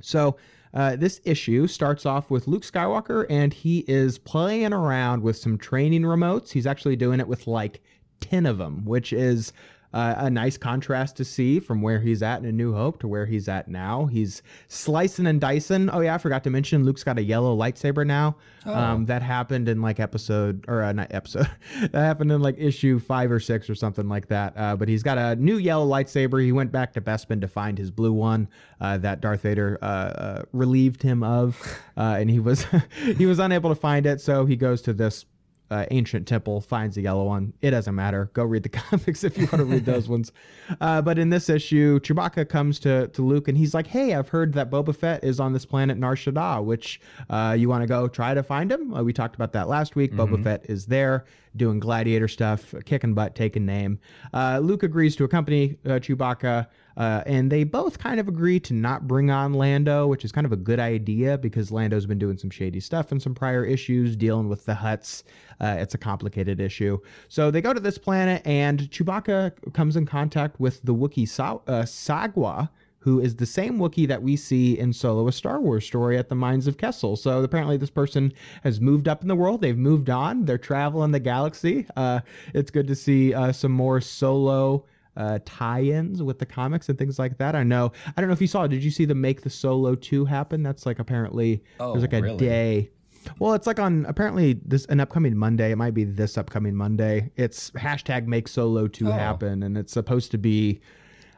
So. 0.00 0.36
Uh, 0.74 0.96
this 0.96 1.20
issue 1.24 1.66
starts 1.66 2.06
off 2.06 2.30
with 2.30 2.48
Luke 2.48 2.62
Skywalker, 2.62 3.26
and 3.28 3.52
he 3.52 3.80
is 3.80 4.16
playing 4.16 4.72
around 4.72 5.22
with 5.22 5.36
some 5.36 5.58
training 5.58 6.00
remotes. 6.00 6.50
He's 6.50 6.66
actually 6.66 6.96
doing 6.96 7.20
it 7.20 7.28
with 7.28 7.46
like 7.46 7.82
10 8.22 8.46
of 8.46 8.56
them, 8.56 8.86
which 8.86 9.12
is 9.12 9.52
uh, 9.92 10.14
a 10.18 10.30
nice 10.30 10.56
contrast 10.56 11.16
to 11.16 11.24
see 11.24 11.60
from 11.60 11.82
where 11.82 12.00
he's 12.00 12.22
at 12.22 12.40
in 12.40 12.46
A 12.46 12.52
New 12.52 12.74
Hope 12.74 13.00
to 13.00 13.08
where 13.08 13.26
he's 13.26 13.48
at 13.48 13.68
now. 13.68 14.06
He's 14.06 14.42
slicing 14.68 15.26
and 15.26 15.40
dicing. 15.40 15.90
Oh 15.90 16.00
yeah, 16.00 16.14
I 16.14 16.18
forgot 16.18 16.44
to 16.44 16.50
mention 16.50 16.84
Luke's 16.84 17.04
got 17.04 17.18
a 17.18 17.22
yellow 17.22 17.56
lightsaber 17.56 18.06
now. 18.06 18.36
Oh. 18.64 18.74
Um, 18.74 19.06
that 19.06 19.22
happened 19.22 19.68
in 19.68 19.82
like 19.82 20.00
episode 20.00 20.64
or 20.68 20.82
uh, 20.82 20.92
not 20.92 21.08
episode. 21.12 21.50
that 21.80 21.94
happened 21.94 22.32
in 22.32 22.40
like 22.40 22.56
issue 22.58 22.98
five 22.98 23.30
or 23.30 23.40
six 23.40 23.68
or 23.68 23.74
something 23.74 24.08
like 24.08 24.28
that. 24.28 24.54
Uh, 24.56 24.76
but 24.76 24.88
he's 24.88 25.02
got 25.02 25.18
a 25.18 25.36
new 25.36 25.56
yellow 25.56 25.86
lightsaber. 25.86 26.42
He 26.42 26.52
went 26.52 26.72
back 26.72 26.92
to 26.94 27.00
Bespin 27.00 27.40
to 27.40 27.48
find 27.48 27.76
his 27.76 27.90
blue 27.90 28.12
one 28.12 28.48
uh, 28.80 28.98
that 28.98 29.20
Darth 29.20 29.42
Vader 29.42 29.78
uh, 29.82 29.84
uh, 29.84 30.42
relieved 30.52 31.02
him 31.02 31.22
of, 31.22 31.60
and 31.96 32.30
he 32.30 32.40
was 32.40 32.66
he 33.16 33.26
was 33.26 33.38
unable 33.38 33.70
to 33.70 33.76
find 33.76 34.06
it. 34.06 34.20
So 34.20 34.46
he 34.46 34.56
goes 34.56 34.82
to 34.82 34.92
this 34.92 35.24
uh, 35.72 35.86
ancient 35.90 36.28
temple 36.28 36.60
finds 36.60 36.96
the 36.96 37.02
yellow 37.02 37.24
one. 37.24 37.54
It 37.62 37.70
doesn't 37.70 37.94
matter. 37.94 38.30
Go 38.34 38.44
read 38.44 38.62
the 38.62 38.68
comics 38.80 39.24
if 39.24 39.38
you 39.38 39.44
want 39.44 39.58
to 39.58 39.64
read 39.64 39.86
those 39.86 40.08
ones. 40.08 40.32
Uh, 40.80 41.02
but 41.02 41.18
in 41.18 41.28
this 41.28 41.50
issue, 41.50 41.98
Chewbacca 42.00 42.48
comes 42.48 42.78
to, 42.80 43.08
to 43.08 43.22
Luke 43.22 43.48
and 43.48 43.58
he's 43.58 43.74
like, 43.74 43.86
"Hey, 43.86 44.14
I've 44.14 44.28
heard 44.28 44.52
that 44.54 44.70
Boba 44.70 44.94
Fett 44.94 45.22
is 45.22 45.38
on 45.38 45.52
this 45.52 45.66
planet 45.66 45.98
Nar 45.98 46.14
Shaddaa, 46.14 46.64
which 46.64 47.00
uh, 47.28 47.54
you 47.58 47.68
want 47.68 47.82
to 47.82 47.86
go 47.86 48.08
try 48.08 48.32
to 48.32 48.42
find 48.42 48.72
him." 48.72 48.94
Uh, 48.94 49.02
we 49.02 49.12
talked 49.12 49.34
about 49.34 49.52
that 49.52 49.68
last 49.68 49.96
week. 49.96 50.12
Mm-hmm. 50.12 50.34
Boba 50.34 50.44
Fett 50.44 50.66
is 50.68 50.86
there 50.86 51.24
doing 51.56 51.78
gladiator 51.78 52.28
stuff, 52.28 52.74
kicking 52.84 53.12
butt, 53.12 53.34
taking 53.34 53.66
name. 53.66 53.98
Uh, 54.32 54.60
Luke 54.62 54.82
agrees 54.82 55.16
to 55.16 55.24
accompany 55.24 55.76
uh, 55.84 55.90
Chewbacca. 55.90 56.68
Uh, 56.96 57.22
and 57.26 57.50
they 57.50 57.64
both 57.64 57.98
kind 57.98 58.20
of 58.20 58.28
agree 58.28 58.60
to 58.60 58.74
not 58.74 59.06
bring 59.06 59.30
on 59.30 59.54
Lando, 59.54 60.06
which 60.06 60.24
is 60.24 60.32
kind 60.32 60.44
of 60.44 60.52
a 60.52 60.56
good 60.56 60.80
idea 60.80 61.38
because 61.38 61.70
Lando's 61.70 62.06
been 62.06 62.18
doing 62.18 62.36
some 62.36 62.50
shady 62.50 62.80
stuff 62.80 63.12
in 63.12 63.20
some 63.20 63.34
prior 63.34 63.64
issues, 63.64 64.16
dealing 64.16 64.48
with 64.48 64.64
the 64.64 64.74
Hutts. 64.74 65.22
Uh, 65.60 65.76
it's 65.78 65.94
a 65.94 65.98
complicated 65.98 66.60
issue. 66.60 66.98
So 67.28 67.50
they 67.50 67.60
go 67.60 67.72
to 67.72 67.80
this 67.80 67.98
planet, 67.98 68.42
and 68.44 68.80
Chewbacca 68.90 69.72
comes 69.72 69.96
in 69.96 70.06
contact 70.06 70.60
with 70.60 70.82
the 70.82 70.94
Wookiee 70.94 71.28
Sa- 71.28 71.60
uh, 71.66 71.82
Sagwa, 71.82 72.68
who 72.98 73.20
is 73.20 73.34
the 73.36 73.46
same 73.46 73.78
Wookiee 73.78 74.06
that 74.06 74.22
we 74.22 74.36
see 74.36 74.78
in 74.78 74.92
Solo, 74.92 75.26
a 75.26 75.32
Star 75.32 75.60
Wars 75.60 75.84
story 75.84 76.16
at 76.16 76.28
the 76.28 76.36
Mines 76.36 76.68
of 76.68 76.78
Kessel. 76.78 77.16
So 77.16 77.42
apparently, 77.42 77.76
this 77.76 77.90
person 77.90 78.32
has 78.62 78.80
moved 78.80 79.08
up 79.08 79.22
in 79.22 79.28
the 79.28 79.34
world. 79.34 79.60
They've 79.60 79.76
moved 79.76 80.08
on. 80.08 80.44
They're 80.44 80.58
traveling 80.58 81.10
the 81.10 81.18
galaxy. 81.18 81.86
Uh, 81.96 82.20
it's 82.54 82.70
good 82.70 82.86
to 82.86 82.94
see 82.94 83.34
uh, 83.34 83.50
some 83.50 83.72
more 83.72 84.00
Solo 84.00 84.84
uh, 85.16 85.38
tie-ins 85.44 86.22
with 86.22 86.38
the 86.38 86.46
comics 86.46 86.88
and 86.88 86.98
things 86.98 87.18
like 87.18 87.38
that. 87.38 87.54
I 87.54 87.62
know. 87.62 87.92
I 88.16 88.20
don't 88.20 88.28
know 88.28 88.34
if 88.34 88.40
you 88.40 88.46
saw. 88.46 88.66
Did 88.66 88.82
you 88.82 88.90
see 88.90 89.04
the 89.04 89.14
Make 89.14 89.42
the 89.42 89.50
Solo 89.50 89.94
two 89.94 90.24
happen? 90.24 90.62
That's 90.62 90.86
like 90.86 90.98
apparently 90.98 91.62
oh, 91.80 91.92
there's 91.92 92.02
like 92.02 92.12
a 92.12 92.22
really? 92.22 92.36
day. 92.36 92.90
Well, 93.38 93.54
it's 93.54 93.66
like 93.66 93.78
on 93.78 94.04
apparently 94.06 94.60
this 94.64 94.84
an 94.86 95.00
upcoming 95.00 95.36
Monday. 95.36 95.70
It 95.70 95.76
might 95.76 95.94
be 95.94 96.04
this 96.04 96.36
upcoming 96.36 96.74
Monday. 96.74 97.30
It's 97.36 97.70
hashtag 97.72 98.26
Make 98.26 98.48
Solo 98.48 98.88
two 98.88 99.08
oh. 99.08 99.12
happen, 99.12 99.62
and 99.62 99.76
it's 99.78 99.92
supposed 99.92 100.30
to 100.32 100.38
be, 100.38 100.80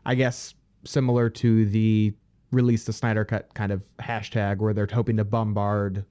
I 0.07 0.15
guess, 0.15 0.55
similar 0.85 1.29
to 1.31 1.67
the 1.67 2.15
release 2.51 2.85
the 2.85 2.93
Snyder 2.93 3.25
Cut 3.25 3.53
kind 3.55 3.73
of 3.73 3.85
hashtag 4.01 4.59
where 4.59 4.73
they're 4.73 4.89
hoping 4.91 5.17
to 5.17 5.25
bombard, 5.25 6.05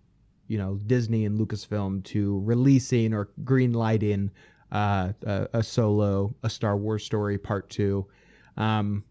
you 0.47 0.57
know, 0.57 0.75
Disney 0.85 1.25
and 1.25 1.39
Lucasfilm 1.39 2.03
to 2.05 2.41
releasing 2.41 3.13
or 3.13 3.29
green 3.43 3.73
lighting 3.73 4.29
uh, 4.73 5.13
a, 5.25 5.47
a, 5.53 5.63
solo, 5.63 6.35
a 6.43 6.49
Star 6.49 6.75
Wars 6.75 7.05
story 7.05 7.37
part 7.37 7.69
two. 7.69 8.05
Um, 8.57 9.03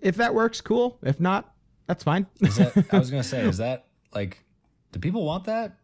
if 0.00 0.16
that 0.16 0.34
works, 0.34 0.60
cool. 0.60 0.98
If 1.02 1.18
not, 1.18 1.54
that's 1.86 2.04
fine. 2.04 2.26
that, 2.40 2.86
I 2.92 2.98
was 2.98 3.10
gonna 3.10 3.24
say, 3.24 3.40
is 3.40 3.56
that 3.56 3.86
like, 4.14 4.44
do 4.92 5.00
people 5.00 5.24
want 5.24 5.44
that? 5.44 5.76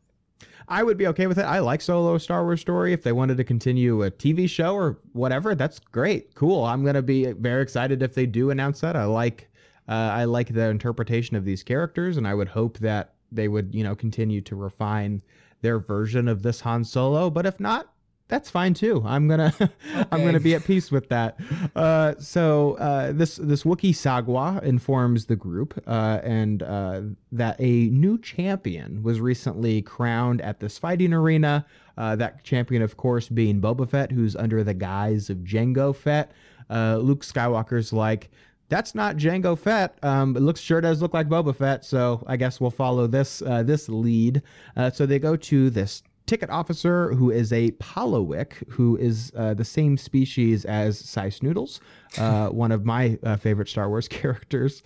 I 0.69 0.83
would 0.83 0.99
be 0.99 1.07
okay 1.09 1.27
with 1.27 1.39
it. 1.39 1.47
I 1.47 1.61
like 1.61 1.81
solo 1.81 2.19
Star 2.19 2.45
Wars 2.45 2.61
story. 2.61 2.93
If 2.93 3.03
they 3.03 3.13
wanted 3.13 3.39
to 3.39 3.45
continue 3.45 4.03
a 4.03 4.11
TV 4.11 4.49
show 4.49 4.75
or 4.75 4.99
whatever, 5.13 5.55
that's 5.55 5.79
great. 5.79 6.35
Cool. 6.35 6.63
I'm 6.65 6.85
gonna 6.85 7.03
be 7.03 7.33
very 7.33 7.63
excited 7.63 8.03
if 8.03 8.15
they 8.15 8.27
do 8.27 8.51
announce 8.51 8.81
that. 8.83 8.95
I 8.95 9.07
like, 9.07 9.49
uh, 9.89 9.93
I 9.93 10.25
like 10.25 10.53
the 10.53 10.69
interpretation 10.69 11.35
of 11.35 11.47
these 11.47 11.63
characters, 11.63 12.19
and 12.19 12.29
I 12.29 12.35
would 12.35 12.49
hope 12.49 12.79
that 12.79 13.15
they 13.33 13.49
would, 13.49 13.75
you 13.75 13.85
know, 13.85 13.95
continue 13.95 14.43
to 14.43 14.57
refine 14.57 15.23
their 15.63 15.79
version 15.79 16.29
of 16.29 16.43
this 16.43 16.61
Han 16.61 16.85
Solo. 16.85 17.31
But 17.31 17.47
if 17.47 17.59
not, 17.59 17.91
that's 18.29 18.51
fine 18.51 18.75
too. 18.75 19.03
I'm 19.07 19.27
gonna 19.27 19.53
okay. 19.61 19.73
I'm 20.13 20.25
gonna 20.25 20.41
be 20.41 20.55
at 20.55 20.65
peace 20.65 20.91
with 20.91 21.09
that. 21.09 21.39
Uh, 21.75 22.15
so 22.19 22.75
uh, 22.75 23.13
this 23.13 23.37
this 23.37 23.65
Wookiee 23.65 23.91
Sagwa 23.95 24.63
informs 24.63 25.27
the 25.27 25.37
group 25.37 25.83
uh, 25.87 26.21
and 26.23 26.63
uh, 26.63 27.01
that 27.33 27.57
a 27.59 27.89
new 27.89 28.19
champion 28.19 29.03
was 29.03 29.21
recently 29.21 29.83
crowned 29.83 30.41
at 30.43 30.61
this 30.61 30.79
fighting 30.79 31.13
arena. 31.13 31.65
Uh, 31.97 32.15
that 32.15 32.45
champion, 32.45 32.81
of 32.81 32.97
course, 32.97 33.29
being 33.29 33.61
Boba 33.61 33.89
Fett, 33.89 34.13
who's 34.13 34.37
under 34.37 34.63
the 34.63 34.75
guise 34.75 35.31
of 35.31 35.39
Jango 35.39 35.97
Fett. 35.97 36.31
Uh, 36.71 36.99
Luke 36.99 37.25
Skywalker's 37.25 37.93
like, 37.93 38.31
that's 38.69 38.95
not 38.95 39.17
Jango 39.17 39.59
Fett. 39.59 39.99
Um, 40.03 40.37
it 40.37 40.41
looks 40.41 40.61
sure 40.61 40.81
does 40.81 41.01
look 41.01 41.15
like 41.15 41.29
Boba 41.29 41.57
Fett, 41.57 41.85
so 41.85 42.23
I 42.27 42.37
guess 42.37 42.61
we'll 42.61 42.71
follow 42.71 43.07
this 43.07 43.43
uh, 43.43 43.63
this 43.63 43.89
lead. 43.89 44.43
Uh, 44.77 44.91
so 44.91 45.07
they 45.07 45.19
go 45.19 45.37
to 45.37 45.71
this 45.71 46.03
ticket 46.29 46.51
officer 46.51 47.15
who 47.15 47.31
is 47.31 47.53
a 47.53 47.71
Pa'lowick, 47.73 48.53
who 48.69 48.97
is 48.99 49.33
uh, 49.35 49.55
the 49.55 49.65
same 49.65 49.97
species 49.97 50.65
as 50.65 50.99
Sy 50.99 51.29
Snootles, 51.29 51.81
uh, 52.19 52.49
one 52.51 52.71
of 52.71 52.85
my 52.85 53.19
uh, 53.25 53.37
favorite 53.37 53.69
Star 53.69 53.89
Wars 53.89 54.07
characters. 54.09 54.83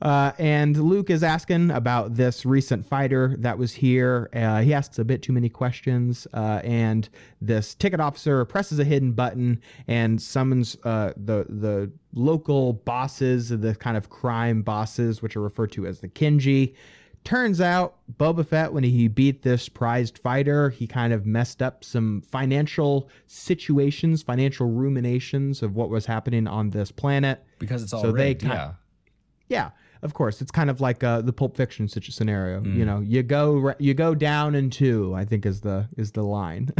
Uh, 0.00 0.30
and 0.38 0.76
Luke 0.76 1.10
is 1.10 1.24
asking 1.24 1.72
about 1.72 2.14
this 2.14 2.46
recent 2.46 2.86
fighter 2.86 3.34
that 3.40 3.58
was 3.58 3.72
here. 3.72 4.30
Uh, 4.32 4.60
he 4.60 4.72
asks 4.72 4.96
a 5.00 5.04
bit 5.04 5.22
too 5.22 5.32
many 5.32 5.48
questions, 5.48 6.24
uh, 6.34 6.60
and 6.62 7.08
this 7.40 7.74
ticket 7.74 7.98
officer 7.98 8.44
presses 8.44 8.78
a 8.78 8.84
hidden 8.84 9.10
button 9.10 9.60
and 9.88 10.22
summons 10.22 10.74
the 10.84 11.46
the 11.48 11.90
local 12.14 12.74
bosses, 12.74 13.48
the 13.48 13.74
kind 13.74 13.96
of 13.96 14.08
crime 14.08 14.62
bosses, 14.62 15.20
which 15.20 15.36
are 15.36 15.42
referred 15.42 15.72
to 15.72 15.84
as 15.84 15.98
the 15.98 16.08
Kenji. 16.08 16.74
Turns 17.28 17.60
out 17.60 17.96
Boba 18.18 18.46
Fett, 18.46 18.72
when 18.72 18.84
he 18.84 19.06
beat 19.06 19.42
this 19.42 19.68
prized 19.68 20.16
fighter, 20.16 20.70
he 20.70 20.86
kind 20.86 21.12
of 21.12 21.26
messed 21.26 21.60
up 21.60 21.84
some 21.84 22.22
financial 22.22 23.10
situations, 23.26 24.22
financial 24.22 24.66
ruminations 24.66 25.62
of 25.62 25.76
what 25.76 25.90
was 25.90 26.06
happening 26.06 26.46
on 26.46 26.70
this 26.70 26.90
planet. 26.90 27.44
Because 27.58 27.82
it's 27.82 27.92
all 27.92 28.00
so 28.00 28.12
rigged, 28.12 28.40
they 28.40 28.46
kind 28.46 28.58
yeah. 28.58 28.72
Yeah. 29.50 29.70
Of 30.02 30.14
course, 30.14 30.40
it's 30.40 30.50
kind 30.50 30.70
of 30.70 30.80
like 30.80 31.02
uh, 31.02 31.22
the 31.22 31.32
Pulp 31.32 31.56
Fiction 31.56 31.88
such 31.88 32.08
a 32.08 32.12
scenario. 32.12 32.62
You 32.62 32.84
know, 32.84 33.00
you 33.00 33.22
go 33.22 33.74
you 33.78 33.94
go 33.94 34.14
down 34.14 34.54
in 34.54 34.70
two. 34.70 35.14
I 35.14 35.24
think 35.24 35.44
is 35.44 35.60
the 35.60 35.88
is 35.96 36.12
the 36.12 36.22
line. 36.22 36.72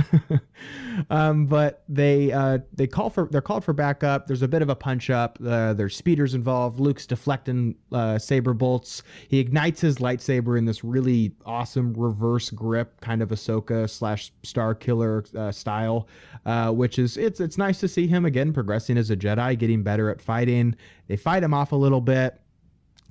um, 1.11 1.46
but 1.46 1.83
they 1.88 2.31
uh, 2.33 2.59
they 2.72 2.87
call 2.87 3.11
for 3.11 3.28
they're 3.31 3.40
called 3.40 3.64
for 3.64 3.72
backup. 3.72 4.26
There's 4.26 4.42
a 4.42 4.48
bit 4.48 4.62
of 4.62 4.68
a 4.68 4.74
punch 4.76 5.11
up. 5.11 5.38
Uh, 5.44 5.72
there's 5.72 5.96
speeders 5.96 6.35
involved. 6.35 6.78
Luke's 6.78 7.07
deflecting 7.07 7.74
uh, 7.92 8.18
saber 8.18 8.54
bolts. 8.54 9.02
He 9.28 9.38
ignites 9.38 9.81
his 9.81 9.96
lightsaber 9.98 10.57
in 10.57 10.64
this 10.64 10.85
really 10.85 11.33
awesome 11.44 11.94
reverse 11.94 12.50
grip 12.50 13.00
kind 13.00 13.22
of 13.22 13.31
Ahsoka 13.31 13.88
slash 13.90 14.33
Starkiller 14.44 15.35
uh, 15.35 15.50
style, 15.50 16.09
uh, 16.46 16.70
which 16.72 16.98
is 16.98 17.16
it's 17.16 17.40
it's 17.40 17.59
nice 17.59 17.81
to 17.81 17.88
see 17.88 18.07
him 18.07 18.24
again 18.24 18.52
progressing 18.52 18.96
as 18.96 19.11
a 19.11 19.16
Jedi, 19.16 19.59
getting 19.59 19.83
better 19.83 20.11
at 20.11 20.20
fighting. 20.20 20.76
They 21.09 21.16
fight 21.16 21.42
him 21.42 21.54
off 21.54 21.72
a 21.72 21.76
little 21.76 22.00
bit. 22.00 22.40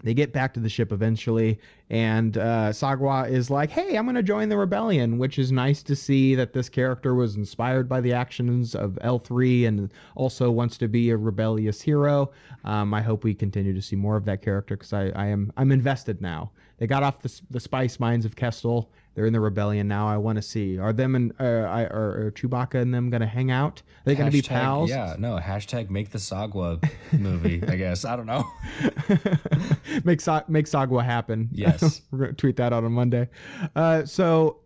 They 0.04 0.14
get 0.14 0.32
back 0.32 0.54
to 0.54 0.60
the 0.60 0.70
ship 0.70 0.92
eventually, 0.92 1.60
and 1.90 2.38
uh, 2.38 2.70
Sagwa 2.72 3.30
is 3.30 3.50
like, 3.50 3.72
"Hey, 3.72 3.98
I'm 3.98 4.06
going 4.06 4.16
to 4.16 4.24
join 4.24 4.50
the 4.50 4.58
rebellion," 4.58 5.18
which 5.18 5.40
is 5.40 5.52
nice 5.52 5.82
to 5.84 5.96
see 5.96 6.36
that 6.36 6.54
this 6.54 6.70
character 6.70 7.16
was 7.16 7.36
inspired 7.36 7.90
by 7.90 8.02
the 8.02 8.14
actions 8.14 8.76
of 8.76 9.00
L3 9.04 9.68
and 9.68 9.92
also 10.16 10.52
wants 10.52 10.78
to 10.78 10.88
be 10.88 11.10
a 11.10 11.18
rebellious 11.18 11.82
hero. 11.82 12.32
Um, 12.64 12.94
I 12.94 13.02
hope 13.02 13.24
we 13.24 13.34
continue 13.34 13.74
to 13.74 13.82
see 13.82 13.96
more 13.96 14.16
of 14.16 14.26
that 14.26 14.42
character 14.42 14.78
because 14.78 14.94
I, 14.94 15.08
I 15.16 15.28
am 15.28 15.52
I'm 15.58 15.72
invested 15.72 16.22
now. 16.22 16.52
They 16.78 16.86
got 16.86 17.02
off 17.02 17.22
the, 17.22 17.42
the 17.50 17.60
spice 17.60 18.00
mines 18.00 18.26
of 18.26 18.36
Kessel. 18.36 18.92
They're 19.18 19.26
in 19.26 19.34
the 19.34 19.40
rebellion 19.40 19.88
now. 19.88 20.08
I 20.08 20.18
want 20.18 20.36
to 20.36 20.44
see 20.44 20.78
are 20.78 20.94
them 20.94 21.16
and 21.16 21.34
uh, 21.40 21.44
I, 21.44 21.86
are, 21.86 22.28
are 22.28 22.32
Chewbacca 22.36 22.76
and 22.76 22.94
them 22.94 23.10
going 23.10 23.22
to 23.22 23.26
hang 23.28 23.50
out? 23.50 23.82
Are 23.82 23.84
they 24.06 24.14
going 24.14 24.30
to 24.30 24.32
be 24.32 24.44
pals? 24.44 24.92
Yeah, 24.92 25.16
no. 25.18 25.40
Hashtag 25.40 25.90
make 25.90 26.12
the 26.12 26.20
Sagwa 26.20 26.88
movie. 27.14 27.64
I 27.68 27.78
guess 27.78 28.06
I 28.06 28.16
don't 28.16 28.28
know. 28.28 28.46
make 30.04 30.22
make 30.48 30.68
Sagwa 30.68 31.04
happen. 31.04 31.50
Yes. 31.52 32.02
We're 32.12 32.20
gonna 32.20 32.34
tweet 32.34 32.58
that 32.58 32.74
out 32.74 32.84
on 32.84 32.92
Monday. 32.92 33.28
Uh, 33.76 34.06
so 34.06 34.60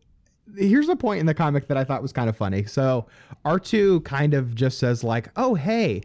here's 0.58 0.90
a 0.90 0.98
point 0.98 1.22
in 1.22 1.28
the 1.28 1.34
comic 1.34 1.70
that 1.70 1.78
I 1.78 1.86
thought 1.86 2.02
was 2.02 2.12
kind 2.12 2.28
of 2.28 2.36
funny. 2.36 2.66
So 2.66 3.08
R2 3.46 4.04
kind 4.04 4.34
of 4.34 4.54
just 4.54 4.80
says 4.80 5.02
like, 5.02 5.30
"Oh 5.38 5.56
hey." 5.56 6.04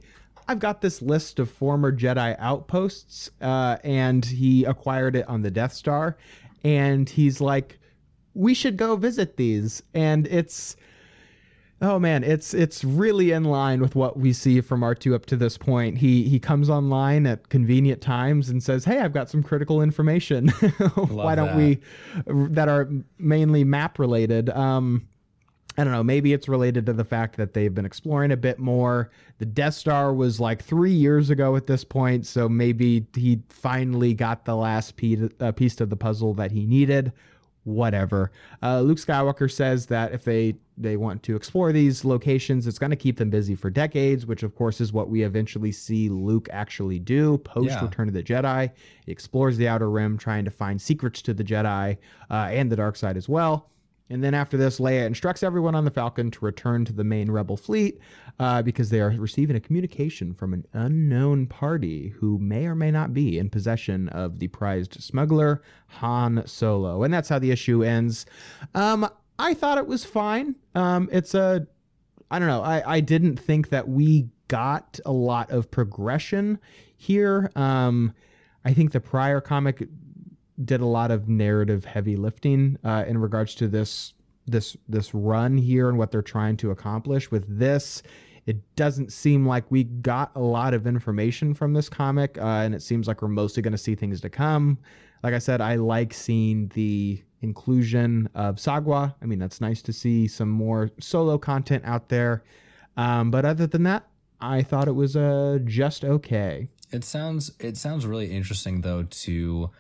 I've 0.48 0.60
got 0.60 0.80
this 0.80 1.02
list 1.02 1.40
of 1.40 1.50
former 1.50 1.90
Jedi 1.90 2.36
outposts, 2.38 3.30
uh, 3.40 3.78
and 3.82 4.24
he 4.24 4.62
acquired 4.64 5.16
it 5.16 5.26
on 5.26 5.42
the 5.42 5.50
Death 5.50 5.72
Star. 5.72 6.16
And 6.62 7.08
he's 7.08 7.40
like, 7.40 7.80
we 8.36 8.54
should 8.54 8.76
go 8.76 8.96
visit 8.96 9.36
these. 9.36 9.82
And 9.94 10.26
it's, 10.26 10.76
Oh 11.82 11.98
man, 11.98 12.24
it's 12.24 12.54
it's 12.54 12.84
really 12.84 13.32
in 13.32 13.44
line 13.44 13.82
with 13.82 13.94
what 13.94 14.18
we 14.18 14.32
see 14.32 14.62
from 14.62 14.80
R2 14.80 15.14
up 15.14 15.26
to 15.26 15.36
this 15.36 15.58
point. 15.58 15.98
He 15.98 16.22
he 16.26 16.40
comes 16.40 16.70
online 16.70 17.26
at 17.26 17.50
convenient 17.50 18.00
times 18.00 18.48
and 18.48 18.62
says, 18.62 18.86
"Hey, 18.86 18.98
I've 18.98 19.12
got 19.12 19.28
some 19.28 19.42
critical 19.42 19.82
information. 19.82 20.48
Why 20.94 21.34
don't 21.34 21.48
that. 21.48 21.56
we 21.56 21.80
that 22.54 22.68
are 22.70 22.88
mainly 23.18 23.62
map 23.62 23.98
related?" 23.98 24.48
Um 24.50 25.06
I 25.78 25.84
don't 25.84 25.92
know, 25.92 26.02
maybe 26.02 26.32
it's 26.32 26.48
related 26.48 26.86
to 26.86 26.94
the 26.94 27.04
fact 27.04 27.36
that 27.36 27.52
they've 27.52 27.74
been 27.74 27.84
exploring 27.84 28.32
a 28.32 28.36
bit 28.38 28.58
more. 28.58 29.10
The 29.36 29.44
Death 29.44 29.74
Star 29.74 30.14
was 30.14 30.40
like 30.40 30.64
3 30.64 30.90
years 30.90 31.28
ago 31.28 31.54
at 31.56 31.66
this 31.66 31.84
point, 31.84 32.24
so 32.24 32.48
maybe 32.48 33.06
he 33.14 33.42
finally 33.50 34.14
got 34.14 34.46
the 34.46 34.56
last 34.56 34.96
piece, 34.96 35.28
uh, 35.40 35.52
piece 35.52 35.78
of 35.82 35.90
the 35.90 35.96
puzzle 35.96 36.32
that 36.32 36.50
he 36.50 36.64
needed 36.64 37.12
whatever. 37.66 38.30
Uh, 38.62 38.80
Luke 38.80 38.98
Skywalker 38.98 39.50
says 39.50 39.86
that 39.86 40.12
if 40.12 40.24
they 40.24 40.56
they 40.78 40.96
want 40.96 41.22
to 41.22 41.34
explore 41.34 41.72
these 41.72 42.04
locations, 42.04 42.66
it's 42.66 42.78
going 42.78 42.90
to 42.90 42.96
keep 42.96 43.16
them 43.16 43.30
busy 43.30 43.54
for 43.54 43.70
decades, 43.70 44.26
which 44.26 44.42
of 44.42 44.54
course 44.54 44.80
is 44.80 44.92
what 44.92 45.08
we 45.08 45.22
eventually 45.22 45.72
see 45.72 46.08
Luke 46.08 46.48
actually 46.52 46.98
do 46.98 47.38
post 47.38 47.70
Yeah. 47.70 47.82
Return 47.82 48.08
of 48.08 48.14
the 48.14 48.22
Jedi. 48.22 48.70
He 49.04 49.12
explores 49.12 49.56
the 49.56 49.68
Outer 49.68 49.90
Rim, 49.90 50.18
trying 50.18 50.44
to 50.44 50.50
find 50.50 50.80
secrets 50.80 51.22
to 51.22 51.34
the 51.34 51.44
Jedi 51.44 51.96
uh, 52.30 52.34
and 52.34 52.70
the 52.70 52.76
dark 52.76 52.96
side 52.96 53.16
as 53.16 53.28
well. 53.28 53.70
And 54.08 54.22
then 54.22 54.34
after 54.34 54.56
this, 54.56 54.78
Leia 54.78 55.04
instructs 55.04 55.42
everyone 55.42 55.74
on 55.74 55.84
the 55.84 55.90
Falcon 55.90 56.30
to 56.30 56.44
return 56.44 56.84
to 56.84 56.92
the 56.92 57.02
main 57.02 57.30
Rebel 57.30 57.56
fleet 57.56 57.98
uh, 58.38 58.62
because 58.62 58.90
they 58.90 59.00
are 59.00 59.10
receiving 59.10 59.56
a 59.56 59.60
communication 59.60 60.32
from 60.32 60.52
an 60.52 60.64
unknown 60.72 61.46
party 61.46 62.10
who 62.10 62.38
may 62.38 62.66
or 62.66 62.74
may 62.74 62.90
not 62.90 63.12
be 63.12 63.38
in 63.38 63.50
possession 63.50 64.08
of 64.10 64.38
the 64.38 64.48
prized 64.48 65.02
smuggler 65.02 65.62
Han 65.88 66.42
Solo. 66.46 67.02
And 67.02 67.12
that's 67.12 67.28
how 67.28 67.40
the 67.40 67.50
issue 67.50 67.82
ends. 67.82 68.26
Um, 68.74 69.08
I 69.38 69.54
thought 69.54 69.78
it 69.78 69.86
was 69.86 70.04
fine. 70.04 70.54
Um, 70.74 71.08
it's 71.10 71.34
a, 71.34 71.66
I 72.30 72.38
don't 72.38 72.48
know. 72.48 72.62
I, 72.62 72.96
I 72.96 73.00
didn't 73.00 73.38
think 73.38 73.70
that 73.70 73.88
we 73.88 74.28
got 74.48 75.00
a 75.04 75.12
lot 75.12 75.50
of 75.50 75.70
progression 75.70 76.58
here. 76.96 77.50
Um, 77.56 78.14
I 78.64 78.72
think 78.72 78.92
the 78.92 79.00
prior 79.00 79.40
comic 79.40 79.88
did 80.64 80.80
a 80.80 80.86
lot 80.86 81.10
of 81.10 81.28
narrative 81.28 81.84
heavy 81.84 82.16
lifting 82.16 82.78
uh, 82.84 83.04
in 83.06 83.18
regards 83.18 83.54
to 83.56 83.68
this 83.68 84.14
this 84.46 84.76
this 84.88 85.12
run 85.12 85.56
here 85.56 85.88
and 85.88 85.98
what 85.98 86.10
they're 86.10 86.22
trying 86.22 86.56
to 86.58 86.70
accomplish. 86.70 87.30
With 87.30 87.58
this 87.58 88.02
it 88.46 88.76
doesn't 88.76 89.12
seem 89.12 89.44
like 89.44 89.68
we 89.70 89.82
got 89.82 90.30
a 90.36 90.40
lot 90.40 90.72
of 90.72 90.86
information 90.86 91.52
from 91.52 91.72
this 91.72 91.88
comic 91.88 92.38
uh, 92.38 92.62
and 92.62 92.76
it 92.76 92.82
seems 92.82 93.08
like 93.08 93.20
we're 93.20 93.28
mostly 93.28 93.60
going 93.60 93.72
to 93.72 93.78
see 93.78 93.96
things 93.96 94.20
to 94.20 94.30
come. 94.30 94.78
Like 95.22 95.34
i 95.34 95.38
said 95.38 95.60
i 95.60 95.74
like 95.76 96.14
seeing 96.14 96.68
the 96.68 97.20
inclusion 97.42 98.28
of 98.34 98.56
sagwa. 98.56 99.14
I 99.20 99.26
mean 99.26 99.38
that's 99.38 99.60
nice 99.60 99.82
to 99.82 99.92
see 99.92 100.28
some 100.28 100.48
more 100.48 100.90
solo 101.00 101.38
content 101.38 101.84
out 101.84 102.08
there. 102.08 102.44
Um, 102.96 103.30
but 103.30 103.44
other 103.44 103.66
than 103.66 103.82
that 103.82 104.08
i 104.40 104.62
thought 104.62 104.88
it 104.88 104.92
was 104.92 105.16
uh, 105.16 105.58
just 105.64 106.04
okay. 106.04 106.68
It 106.92 107.02
sounds 107.02 107.50
it 107.58 107.76
sounds 107.76 108.06
really 108.06 108.30
interesting 108.30 108.82
though 108.82 109.02
to 109.02 109.70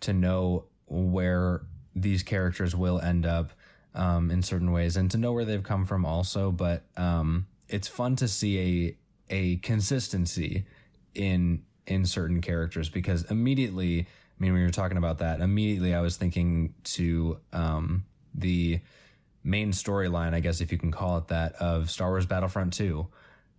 to 0.00 0.12
know 0.12 0.64
where 0.86 1.62
these 1.94 2.22
characters 2.22 2.74
will 2.74 3.00
end 3.00 3.26
up 3.26 3.52
um, 3.94 4.30
in 4.30 4.42
certain 4.42 4.72
ways 4.72 4.96
and 4.96 5.10
to 5.10 5.18
know 5.18 5.32
where 5.32 5.44
they've 5.44 5.62
come 5.62 5.84
from 5.84 6.04
also. 6.04 6.50
But 6.50 6.84
um, 6.96 7.46
it's 7.68 7.88
fun 7.88 8.16
to 8.16 8.28
see 8.28 8.58
a 8.58 8.96
a 9.32 9.56
consistency 9.56 10.66
in 11.14 11.62
in 11.86 12.06
certain 12.06 12.40
characters 12.40 12.88
because 12.88 13.24
immediately, 13.30 14.00
I 14.00 14.06
mean, 14.38 14.52
when 14.52 14.62
you're 14.62 14.70
talking 14.70 14.98
about 14.98 15.18
that, 15.18 15.40
immediately 15.40 15.94
I 15.94 16.00
was 16.00 16.16
thinking 16.16 16.74
to 16.84 17.38
um, 17.52 18.04
the 18.34 18.80
main 19.42 19.72
storyline, 19.72 20.34
I 20.34 20.40
guess 20.40 20.60
if 20.60 20.70
you 20.70 20.78
can 20.78 20.90
call 20.90 21.18
it 21.18 21.28
that, 21.28 21.54
of 21.54 21.90
Star 21.90 22.10
Wars 22.10 22.26
Battlefront 22.26 22.72
Two 22.72 23.08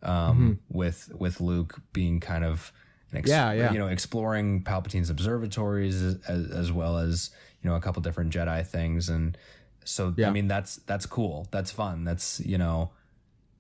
um, 0.04 0.60
with 0.70 1.12
with 1.14 1.42
Luke 1.42 1.80
being 1.94 2.20
kind 2.20 2.44
of 2.44 2.72
an 3.12 3.17
ex- 3.17 3.30
Yeah, 3.30 3.52
yeah. 3.54 3.71
you 3.71 3.80
know 3.80 3.88
exploring 3.88 4.63
Palpatine's 4.63 5.10
observatories 5.10 6.02
as, 6.02 6.17
as, 6.28 6.52
as 6.52 6.71
well 6.71 6.97
as 6.97 7.32
you 7.62 7.69
know 7.69 7.76
a 7.76 7.82
couple 7.82 8.02
different 8.02 8.34
Jedi 8.34 8.65
things 8.65 9.10
and 9.10 9.38
so 9.84 10.13
Yeah. 10.17 10.30
I 10.30 10.32
mean 10.32 10.47
that's 10.47 10.78
that's 10.86 11.06
cool 11.06 11.47
that's 11.52 11.71
fun 11.71 12.04
that's 12.04 12.39
you 12.41 12.58
know 12.58 12.91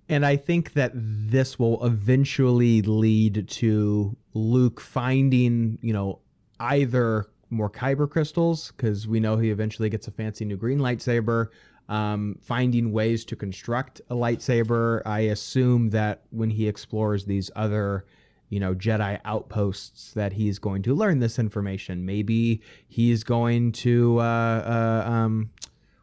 And 0.09 0.25
I 0.25 0.35
think 0.35 0.73
that 0.73 0.91
this 0.93 1.57
will 1.57 1.85
eventually 1.85 2.81
lead 2.81 3.47
to 3.47 4.15
Luke 4.33 4.81
finding, 4.81 5.77
you 5.81 5.93
know, 5.93 6.19
either 6.59 7.27
more 7.49 7.69
kyber 7.69 8.09
crystals, 8.09 8.71
because 8.71 9.07
we 9.07 9.19
know 9.19 9.37
he 9.37 9.51
eventually 9.51 9.89
gets 9.89 10.07
a 10.07 10.11
fancy 10.11 10.43
new 10.45 10.57
green 10.57 10.79
lightsaber, 10.79 11.47
um, 11.89 12.37
finding 12.41 12.91
ways 12.91 13.23
to 13.25 13.35
construct 13.37 14.01
a 14.09 14.15
lightsaber. 14.15 15.01
I 15.05 15.19
assume 15.31 15.89
that 15.91 16.23
when 16.31 16.49
he 16.49 16.67
explores 16.67 17.25
these 17.25 17.49
other, 17.55 18.05
you 18.51 18.59
know, 18.59 18.75
Jedi 18.75 19.19
outposts, 19.25 20.11
that 20.13 20.33
he's 20.33 20.59
going 20.59 20.83
to 20.83 20.93
learn 20.93 21.17
this 21.19 21.39
information. 21.39 22.05
Maybe 22.05 22.61
he's 22.87 23.23
going 23.23 23.71
to, 23.71 24.19
uh, 24.19 24.23
uh, 24.23 25.09
um, 25.09 25.49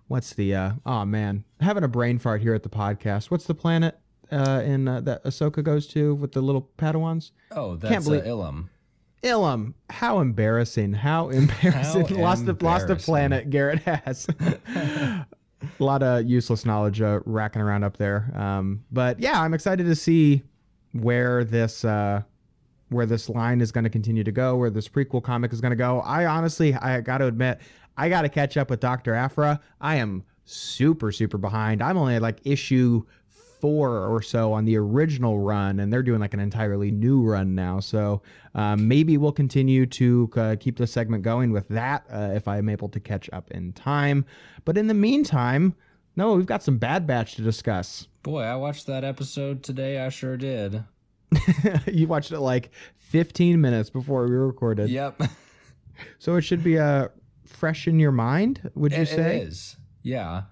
what's 0.09 0.33
the 0.35 0.55
uh 0.55 0.73
oh 0.87 1.05
man 1.05 1.45
having 1.61 1.85
a 1.85 1.89
brain 1.89 2.19
fart 2.19 2.41
here 2.41 2.55
at 2.55 2.63
the 2.63 2.69
podcast. 2.69 3.31
What's 3.31 3.45
the 3.45 3.55
planet 3.55 3.99
uh 4.33 4.63
in 4.65 4.89
uh, 4.89 5.01
that 5.03 5.23
ahsoka 5.25 5.63
goes 5.63 5.87
to 5.89 6.15
with 6.15 6.33
the 6.33 6.41
little 6.41 6.71
padawans? 6.79 7.31
Oh 7.53 7.77
that's 7.77 8.07
believe- 8.07 8.23
uh, 8.23 8.29
Ilum. 8.29 8.69
Ilum. 9.23 9.75
How 9.91 10.21
embarrassing. 10.21 10.93
How 10.95 11.29
embarrassing. 11.29 12.07
How 12.07 12.17
lost 12.23 12.47
a 12.47 12.57
lost 12.61 12.89
a 12.89 12.97
planet 12.97 13.51
garrett 13.51 13.81
has. 13.81 14.27
A 14.41 15.27
lot 15.79 16.03
of 16.03 16.25
useless 16.25 16.65
knowledge 16.65 17.01
uh, 17.01 17.21
racking 17.27 17.61
around 17.61 17.85
up 17.85 17.97
there. 17.99 18.33
Um 18.35 18.85
but 18.91 19.21
yeah 19.21 19.41
i'm 19.43 19.53
excited 19.55 19.85
to 19.87 19.95
see 19.95 20.43
where 20.93 21.45
this 21.45 21.85
uh 21.85 22.23
where 22.91 23.07
this 23.07 23.29
line 23.29 23.61
is 23.61 23.73
going 23.73 23.85
to 23.85 23.91
continue 23.91 24.25
to 24.25 24.33
go, 24.33 24.57
where 24.57 24.71
this 24.71 24.89
prequel 24.89 25.23
comic 25.23 25.53
is 25.53 25.61
going 25.61 25.71
to 25.71 25.77
go. 25.77 26.01
I 26.01 26.27
honestly, 26.27 26.75
I 26.75 27.01
got 27.01 27.19
to 27.19 27.27
admit, 27.27 27.61
I 27.97 28.09
got 28.09 28.23
to 28.23 28.29
catch 28.29 28.57
up 28.57 28.71
with 28.71 28.81
Dr. 28.81 29.15
Aphra. 29.15 29.61
I 29.81 29.97
am 29.97 30.25
super, 30.45 31.13
super 31.13 31.39
behind. 31.39 31.83
I'm 31.83 31.97
only 31.97 32.15
at 32.15 32.23
like 32.23 32.41
issue 32.45 33.05
four 33.61 34.07
or 34.07 34.23
so 34.23 34.53
on 34.53 34.65
the 34.65 34.77
original 34.77 35.39
run, 35.41 35.81
and 35.81 35.93
they're 35.93 36.03
doing 36.03 36.21
like 36.21 36.35
an 36.35 36.41
entirely 36.41 36.91
new 36.91 37.23
run 37.23 37.55
now. 37.55 37.81
So 37.81 38.23
um, 38.55 38.89
maybe 38.89 39.19
we'll 39.19 39.33
continue 39.33 39.85
to 39.87 40.31
uh, 40.37 40.57
keep 40.59 40.77
the 40.77 40.87
segment 40.87 41.23
going 41.23 41.53
with 41.53 41.69
that 41.69 42.05
uh, 42.11 42.31
if 42.35 42.47
I'm 42.49 42.69
able 42.69 42.89
to 42.91 43.01
catch 43.01 43.29
up 43.33 43.51
in 43.51 43.73
time. 43.73 44.25
But 44.65 44.79
in 44.79 44.87
the 44.87 44.95
meantime, 44.95 45.75
no, 46.17 46.35
we've 46.35 46.47
got 46.47 46.63
some 46.63 46.79
Bad 46.79 47.07
Batch 47.07 47.35
to 47.37 47.43
discuss. 47.43 48.09
boy 48.23 48.43
I 48.43 48.57
watched 48.57 48.87
that 48.87 49.05
episode 49.05 49.63
today 49.63 50.01
I 50.01 50.09
sure 50.09 50.37
did 50.37 50.85
you 51.87 52.07
watched 52.09 52.33
it 52.33 52.41
like 52.41 52.71
15 52.97 53.61
minutes 53.61 53.91
before 53.91 54.27
we 54.27 54.35
recorded. 54.37 54.91
yep 54.91 55.21
So 56.19 56.37
it 56.37 56.43
should 56.43 56.63
be 56.63 56.79
uh, 56.79 57.09
fresh 57.45 57.89
in 57.89 57.99
your 57.99 58.13
mind, 58.13 58.71
would 58.75 58.93
you 58.93 59.03
It- 59.03 59.09
say? 59.09 59.37
it 59.41 59.49
is. 59.49 59.77
Yeah. 60.03 60.43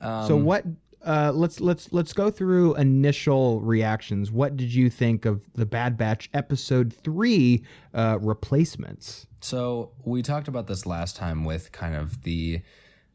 Um, 0.00 0.26
So 0.28 0.36
what? 0.36 0.64
Uh, 1.04 1.32
let's 1.34 1.60
let's 1.60 1.92
let's 1.92 2.12
go 2.12 2.30
through 2.30 2.76
initial 2.76 3.60
reactions. 3.60 4.30
What 4.30 4.56
did 4.56 4.72
you 4.72 4.88
think 4.88 5.24
of 5.24 5.42
the 5.54 5.66
Bad 5.66 5.98
Batch 5.98 6.30
episode 6.32 6.92
three 6.94 7.64
uh, 7.92 8.18
replacements? 8.20 9.26
So 9.40 9.90
we 10.04 10.22
talked 10.22 10.46
about 10.46 10.68
this 10.68 10.86
last 10.86 11.16
time 11.16 11.44
with 11.44 11.72
kind 11.72 11.96
of 11.96 12.22
the, 12.22 12.60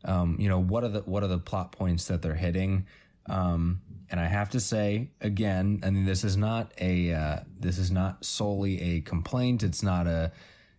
um, 0.03 0.35
you 0.37 0.49
know, 0.49 0.59
what 0.61 0.83
are 0.83 0.89
the 0.89 0.99
what 1.01 1.23
are 1.23 1.27
the 1.27 1.39
plot 1.39 1.71
points 1.71 2.07
that 2.09 2.21
they're 2.21 2.35
hitting, 2.35 2.85
um, 3.27 3.79
and 4.09 4.19
I 4.19 4.25
have 4.27 4.49
to 4.51 4.59
say 4.59 5.09
again, 5.21 5.81
I 5.83 5.89
mean, 5.89 6.05
this 6.05 6.23
is 6.23 6.37
not 6.37 6.71
a 6.79 7.11
uh, 7.13 7.39
this 7.59 7.77
is 7.77 7.91
not 7.91 8.23
solely 8.25 8.81
a 8.81 9.01
complaint. 9.01 9.63
It's 9.63 9.83
not 9.83 10.07
a, 10.07 10.31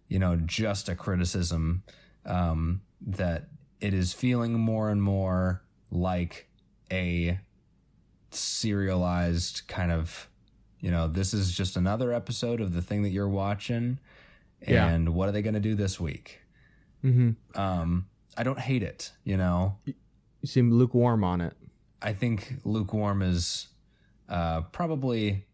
you 0.09 0.19
know, 0.19 0.37
just 0.37 0.89
a 0.89 0.95
criticism. 0.95 1.83
Um, 2.25 2.83
that 3.01 3.49
it 3.81 3.95
is 3.95 4.13
feeling 4.13 4.53
more 4.55 4.91
and 4.91 5.03
more 5.03 5.63
like 5.91 6.49
a 6.93 7.39
serialized 8.31 9.63
kind 9.69 9.93
of, 9.93 10.29
you 10.81 10.91
know, 10.91 11.09
this 11.09 11.33
is 11.35 11.53
just 11.53 11.77
another 11.77 12.13
episode 12.13 12.61
of 12.61 12.73
the 12.75 12.83
thing 12.83 13.03
that 13.03 13.11
you're 13.11 13.29
watching 13.29 13.99
Yeah. 14.67 14.89
and 14.89 15.11
what 15.15 15.29
are 15.29 15.33
they 15.33 15.43
going 15.43 15.55
to 15.55 15.61
do 15.61 15.75
this 15.75 15.99
week? 16.01 16.41
Mm-hmm. 17.05 17.59
Um, 17.61 18.07
I 18.37 18.43
don't 18.43 18.59
hate 18.59 18.83
it, 18.83 19.13
you 19.25 19.37
know. 19.37 19.79
You 19.85 19.95
seem 20.45 20.71
lukewarm 20.73 21.25
on 21.25 21.41
it. 21.41 21.55
I 22.01 22.13
think 22.13 22.55
lukewarm 22.65 23.23
is 23.23 23.69
uh, 24.29 24.63
probably 24.73 25.45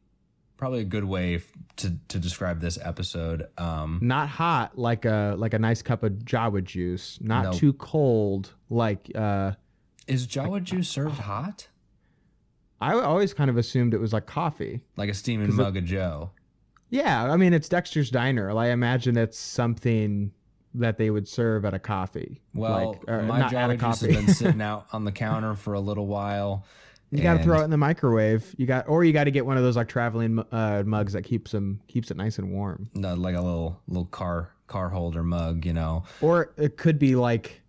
probably 0.57 0.81
a 0.81 0.85
good 0.85 1.05
way 1.05 1.37
f- 1.37 1.53
to 1.77 1.97
to 2.09 2.19
describe 2.19 2.61
this 2.61 2.79
episode. 2.83 3.47
Um, 3.59 3.99
Not 4.03 4.29
hot 4.29 4.79
like 4.79 5.05
a 5.05 5.35
like 5.39 5.55
a 5.55 5.59
nice 5.59 5.83
cup 5.83 6.03
of 6.03 6.13
Jawa 6.13 6.63
juice. 6.63 7.19
Not 7.21 7.45
No. 7.45 7.53
too 7.53 7.73
cold 7.75 8.53
like. 8.71 9.11
Uh, 9.15 9.53
is 10.07 10.27
Jawa 10.27 10.63
juice 10.63 10.89
served 10.89 11.19
hot, 11.19 11.69
I 12.81 12.93
always 12.93 13.33
kind 13.33 13.49
of 13.49 13.57
assumed 13.57 13.95
it 13.95 13.99
was 13.99 14.13
like 14.13 14.27
coffee. 14.27 14.81
like 14.97 15.09
a 15.09 15.15
steaming 15.15 15.47
'Cause 15.49 15.59
it- 15.59 15.63
mug 15.63 15.77
of 15.79 15.85
Joe? 15.85 16.31
Yeah, 16.91 17.25
I 17.33 17.37
mean 17.39 17.55
it's 17.55 17.69
Dexter's 17.69 18.11
Diner. 18.11 18.53
Like, 18.53 18.67
I 18.69 18.71
imagine 18.73 19.17
it's 19.17 19.39
something 19.39 20.31
that 20.75 20.99
they 20.99 21.11
would 21.11 21.29
serve 21.29 21.65
at 21.65 21.75
a 21.75 21.79
coffee. 21.79 22.41
Well, 22.55 23.01
like, 23.07 23.25
my 23.27 23.39
not 23.39 23.55
at 23.55 23.71
a 23.71 23.75
Jawa 23.75 23.79
juice 23.79 23.83
has 23.83 24.01
coffee. 24.01 24.13
been 24.15 24.35
sitting 24.35 24.61
out 24.71 24.87
on 24.93 25.05
the 25.05 25.13
counter 25.13 25.55
for 25.55 25.75
a 25.75 25.81
little 25.81 26.07
while. 26.07 26.65
You 27.11 27.23
got 27.23 27.39
to 27.39 27.45
throw 27.45 27.61
it 27.61 27.65
in 27.65 27.71
the 27.71 27.77
microwave. 27.77 28.55
You 28.59 28.67
got, 28.67 28.89
or 28.89 29.05
you 29.05 29.13
got 29.13 29.25
to 29.25 29.31
get 29.31 29.47
one 29.47 29.57
of 29.57 29.63
those 29.63 29.77
like 29.77 29.87
traveling 29.89 30.41
uh, 30.51 30.83
mugs 30.85 31.13
that 31.13 31.23
keeps 31.23 31.53
them 31.53 31.81
keeps 31.87 32.11
it 32.11 32.17
nice 32.17 32.39
and 32.39 32.51
warm. 32.51 32.91
no, 32.95 33.15
like 33.15 33.37
a 33.37 33.41
little 33.41 33.81
little 33.87 34.07
car 34.07 34.51
car 34.67 34.89
holder 34.89 35.23
mug, 35.23 35.65
you 35.65 35.73
know. 35.73 36.03
Or 36.21 36.53
it 36.57 36.77
could 36.77 36.99
be 36.99 37.15
like 37.15 37.61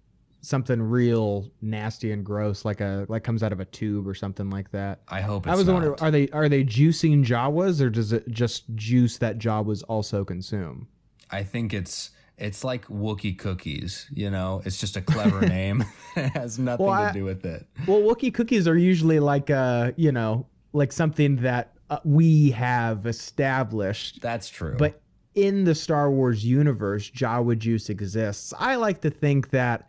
something 0.42 0.82
real 0.82 1.52
nasty 1.62 2.12
and 2.12 2.26
gross, 2.26 2.66
like 2.66 2.82
a 2.82 3.06
like 3.08 3.24
comes 3.24 3.44
out 3.44 3.52
of 3.52 3.60
a 3.60 3.66
tube 3.66 4.08
or 4.08 4.16
something 4.16 4.50
like 4.50 4.72
that. 4.72 5.02
I 5.10 5.22
hope 5.22 5.46
it's 5.46 5.54
I 5.54 5.56
was 5.56 5.68
not. 5.68 5.74
wondering, 5.74 6.00
are 6.00 6.10
they 6.10 6.28
are 6.30 6.50
they 6.50 6.64
juicing 6.64 7.24
Jawas 7.24 7.82
or 7.82 7.92
does 7.92 8.14
it 8.14 8.28
just 8.32 8.64
juice 8.74 9.20
that 9.20 9.38
Jawas 9.38 9.84
also 9.88 10.26
consume? 10.26 10.88
I 11.30 11.44
think 11.44 11.72
it's 11.72 12.10
it's 12.38 12.64
like 12.64 12.86
Wookiee 12.88 13.38
cookies, 13.38 14.08
you 14.12 14.30
know. 14.30 14.62
It's 14.66 14.80
just 14.80 14.98
a 14.98 15.02
clever 15.02 15.42
name. 15.48 15.86
it 16.16 16.30
has 16.30 16.60
nothing 16.60 16.86
Well, 16.86 17.08
to 17.08 17.14
do 17.14 17.24
with 17.26 17.46
it. 17.46 17.66
Well, 17.88 18.02
Wookiee 18.02 18.34
cookies 18.34 18.68
are 18.68 18.78
usually 18.78 19.20
like 19.20 19.50
uh, 19.50 19.92
you 19.96 20.12
know, 20.12 20.48
like 20.74 20.92
something 20.92 21.38
that 21.38 21.74
uh, 21.90 22.00
we 22.04 22.52
have 22.52 23.06
established 23.06 24.22
That's 24.22 24.50
true. 24.50 24.76
But 24.78 25.02
in 25.36 25.66
the 25.66 25.76
Star 25.76 26.10
Wars 26.10 26.46
universe, 26.46 27.10
Jawa 27.12 27.58
juice 27.58 27.90
exists. 27.90 28.54
I 28.58 28.76
like 28.76 29.02
to 29.02 29.10
think 29.10 29.50
that, 29.52 29.88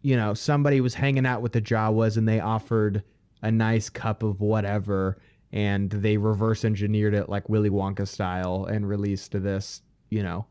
you 0.00 0.16
know, 0.16 0.34
somebody 0.34 0.80
was 0.80 0.94
hanging 0.94 1.26
out 1.26 1.42
with 1.42 1.52
the 1.52 1.60
Jawas 1.60 2.16
and 2.16 2.26
they 2.26 2.40
offered 2.40 3.02
a 3.42 3.50
nice 3.50 3.90
cup 3.90 4.22
of 4.22 4.40
whatever 4.40 5.18
and 5.52 5.90
they 5.90 6.16
reverse 6.16 6.64
engineered 6.64 7.12
it 7.14 7.28
like 7.28 7.48
Willy 7.48 7.68
Wonka 7.68 8.08
style 8.08 8.64
and 8.64 8.88
released 8.88 9.32
this, 9.32 9.82
you 10.08 10.22
know, 10.22 10.46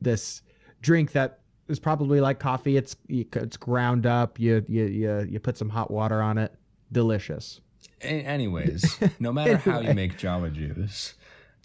this 0.00 0.40
drink 0.82 1.12
that 1.12 1.40
is 1.68 1.78
probably 1.78 2.20
like 2.20 2.38
coffee. 2.38 2.76
It's 2.76 2.96
it's 3.08 3.56
ground 3.56 4.06
up. 4.06 4.38
You 4.38 4.64
you 4.68 4.84
you, 4.84 5.26
you 5.30 5.40
put 5.40 5.56
some 5.58 5.68
hot 5.68 5.90
water 5.90 6.20
on 6.22 6.38
it. 6.38 6.54
Delicious. 6.92 7.60
A- 8.02 8.06
anyways, 8.06 8.98
no 9.20 9.32
matter 9.32 9.56
how 9.56 9.80
you 9.80 9.94
make 9.94 10.16
Java 10.18 10.50
juice, 10.50 11.14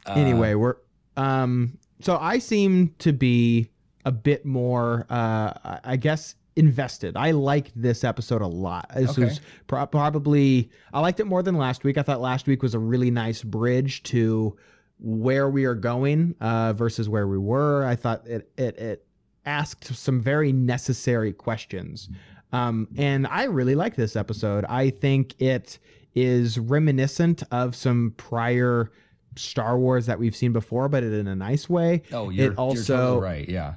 uh, 0.06 0.14
anyway 0.14 0.56
we're 0.56 0.76
um 1.18 1.78
so 2.00 2.18
i 2.18 2.40
seem 2.40 2.96
to 2.98 3.12
be 3.14 3.70
a 4.06 4.12
bit 4.12 4.46
more 4.46 5.06
uh 5.12 5.54
I- 5.64 5.80
i 5.84 5.96
guess 5.98 6.36
invested 6.56 7.16
i 7.18 7.32
liked 7.32 7.72
this 7.76 8.04
episode 8.04 8.42
a 8.42 8.48
lot 8.48 8.90
this 8.96 9.12
Okay. 9.12 9.26
was 9.26 9.42
pro- 9.68 9.86
probably 9.86 10.72
i 10.94 11.00
liked 11.02 11.20
it 11.20 11.26
more 11.26 11.44
than 11.44 11.56
last 11.56 11.84
week 11.84 11.98
i 11.98 12.02
thought 12.02 12.20
last 12.22 12.48
week 12.48 12.64
was 12.64 12.74
a 12.74 12.80
really 12.80 13.12
nice 13.12 13.44
bridge 13.44 14.02
to 14.04 14.58
where 15.02 15.50
we 15.50 15.66
are 15.66 15.76
going 15.76 16.36
uh 16.42 16.74
versus 16.74 17.10
where 17.10 17.28
we 17.28 17.38
were 17.38 17.86
i 17.86 17.96
thought 17.96 18.26
it 18.28 18.50
it, 18.58 18.78
it 18.78 19.06
asked 19.46 19.86
some 19.96 20.22
very 20.22 20.54
necessary 20.54 21.34
questions 21.34 22.10
um 22.54 22.88
and 22.98 23.26
i 23.28 23.44
really 23.44 23.76
like 23.76 23.96
this 23.96 24.16
episode 24.16 24.64
i 24.70 24.90
think 24.90 25.34
it 25.42 25.80
is 26.14 26.60
reminiscent 26.60 27.42
of 27.52 27.76
some 27.76 28.14
prior 28.18 28.92
Star 29.36 29.78
Wars 29.78 30.06
that 30.08 30.20
we've 30.20 30.36
seen 30.36 30.52
before, 30.52 30.90
but 30.90 31.04
in 31.04 31.28
a 31.28 31.36
nice 31.36 31.70
way. 31.70 32.02
oh, 32.12 32.30
you're, 32.30 32.52
it 32.52 32.58
you're 32.58 32.84
totally 32.84 33.22
right. 33.22 33.50
Yeah, 33.50 33.76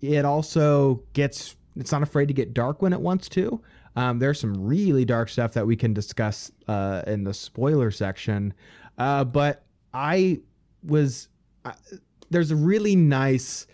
It 0.00 0.24
also 0.24 1.02
gets 1.12 1.56
it's 1.76 1.90
not 1.90 2.02
afraid 2.02 2.28
to 2.28 2.34
get 2.34 2.52
dark 2.52 2.82
when 2.82 2.92
it 2.92 3.00
wants 3.00 3.28
to. 3.30 3.60
Um, 3.96 4.18
there's 4.18 4.40
some 4.40 4.54
really 4.54 5.04
dark 5.04 5.28
stuff 5.28 5.52
that 5.54 5.66
we 5.66 5.76
can 5.76 5.92
discuss 5.92 6.50
uh, 6.68 7.02
in 7.06 7.24
the 7.24 7.34
spoiler 7.34 7.90
section, 7.90 8.54
uh, 8.98 9.24
but 9.24 9.64
I 9.92 10.40
was 10.84 11.28
uh, 11.64 11.72
there's 12.30 12.50
a 12.50 12.56
really 12.56 12.96
nice. 12.96 13.66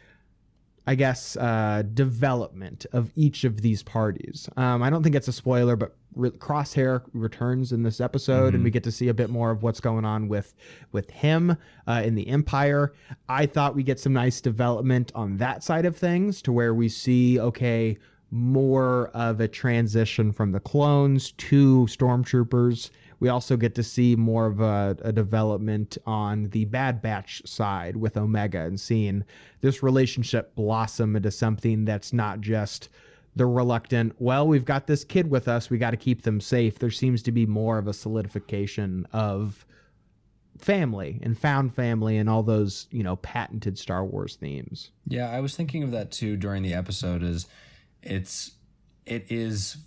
I 0.86 0.94
guess 0.94 1.36
uh, 1.36 1.82
development 1.92 2.86
of 2.94 3.12
each 3.14 3.44
of 3.44 3.61
these 3.61 3.82
parties. 3.82 4.48
Um, 4.56 4.82
I 4.82 4.88
don't 4.88 5.02
think 5.02 5.14
it's 5.14 5.28
a 5.28 5.34
spoiler, 5.34 5.76
but 5.76 5.94
re- 6.14 6.30
Crosshair 6.30 7.02
returns 7.12 7.72
in 7.72 7.82
this 7.82 8.00
episode, 8.00 8.54
and 8.54 8.64
we 8.64 8.70
get 8.70 8.84
to 8.84 8.90
see 8.90 9.09
a 9.09 9.14
bit 9.14 9.28
more 9.28 9.50
of 9.50 9.62
what's 9.62 9.80
going 9.80 10.06
on 10.06 10.28
with 10.28 10.54
with 10.92 11.11
him 11.11 11.59
uh, 11.86 12.00
in 12.02 12.14
the 12.14 12.26
Empire. 12.28 12.94
I 13.28 13.44
thought 13.44 13.74
we 13.74 13.82
get 13.82 14.00
some 14.00 14.14
nice 14.14 14.40
development 14.40 15.12
on 15.14 15.36
that 15.36 15.62
side 15.62 15.84
of 15.84 15.94
things, 15.94 16.40
to 16.40 16.52
where 16.52 16.72
we 16.72 16.88
see 16.88 17.38
okay 17.38 17.98
more 18.30 19.09
of 19.09 19.40
a 19.40 19.48
transition 19.48 20.32
from 20.32 20.52
the 20.52 20.61
clones 20.61 21.32
to 21.32 21.86
stormtroopers. 21.90 22.88
We 23.20 23.28
also 23.28 23.56
get 23.56 23.74
to 23.76 23.82
see 23.82 24.14
more 24.16 24.46
of 24.46 24.60
a, 24.60 24.96
a 25.02 25.12
development 25.12 25.98
on 26.06 26.50
the 26.50 26.66
Bad 26.66 27.02
Batch 27.02 27.42
side 27.46 27.96
with 27.96 28.16
Omega 28.16 28.60
and 28.60 28.78
seeing 28.78 29.24
this 29.60 29.82
relationship 29.82 30.54
blossom 30.54 31.16
into 31.16 31.30
something 31.30 31.84
that's 31.84 32.12
not 32.12 32.40
just 32.40 32.88
the 33.34 33.46
reluctant, 33.46 34.14
well, 34.18 34.46
we've 34.46 34.64
got 34.64 34.86
this 34.86 35.04
kid 35.04 35.30
with 35.30 35.48
us, 35.48 35.70
we 35.70 35.78
got 35.78 35.92
to 35.92 35.96
keep 35.96 36.22
them 36.22 36.40
safe. 36.40 36.78
There 36.78 36.90
seems 36.90 37.22
to 37.22 37.32
be 37.32 37.46
more 37.46 37.78
of 37.78 37.86
a 37.86 37.92
solidification 37.92 39.06
of 39.12 39.64
family 40.58 41.20
and 41.22 41.38
found 41.38 41.74
family 41.74 42.16
and 42.16 42.28
all 42.28 42.42
those, 42.42 42.88
you 42.90 43.02
know, 43.02 43.16
patented 43.16 43.78
Star 43.78 44.04
Wars 44.04 44.36
themes. 44.36 44.90
yeah. 45.06 45.30
I 45.30 45.40
was 45.40 45.54
thinking 45.54 45.82
of 45.84 45.92
that 45.92 46.10
too 46.10 46.36
during 46.36 46.62
the 46.62 46.74
episode. 46.74 47.22
Is 47.22 47.46
it's 48.02 48.52
it 49.06 49.26
is 49.28 49.78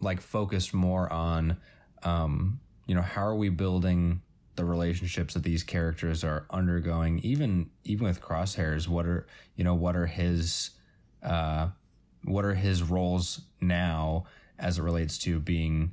like 0.00 0.20
focused 0.20 0.72
more 0.72 1.12
on, 1.12 1.56
um, 2.06 2.60
you 2.86 2.94
know, 2.94 3.02
how 3.02 3.22
are 3.26 3.34
we 3.34 3.48
building 3.48 4.20
the 4.54 4.64
relationships 4.64 5.34
that 5.34 5.42
these 5.42 5.62
characters 5.62 6.24
are 6.24 6.46
undergoing 6.48 7.18
even 7.18 7.68
even 7.84 8.06
with 8.06 8.22
crosshairs 8.22 8.88
what 8.88 9.04
are 9.04 9.26
you 9.54 9.62
know 9.62 9.74
what 9.74 9.94
are 9.94 10.06
his 10.06 10.70
uh 11.22 11.68
what 12.24 12.42
are 12.42 12.54
his 12.54 12.82
roles 12.82 13.42
now 13.60 14.24
as 14.58 14.78
it 14.78 14.82
relates 14.82 15.18
to 15.18 15.38
being 15.38 15.92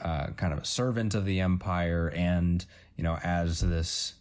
uh, 0.00 0.28
kind 0.28 0.54
of 0.54 0.58
a 0.60 0.64
servant 0.64 1.14
of 1.14 1.26
the 1.26 1.38
empire 1.40 2.10
and 2.16 2.64
you 2.96 3.04
know 3.04 3.18
as 3.22 3.60
this 3.60 4.14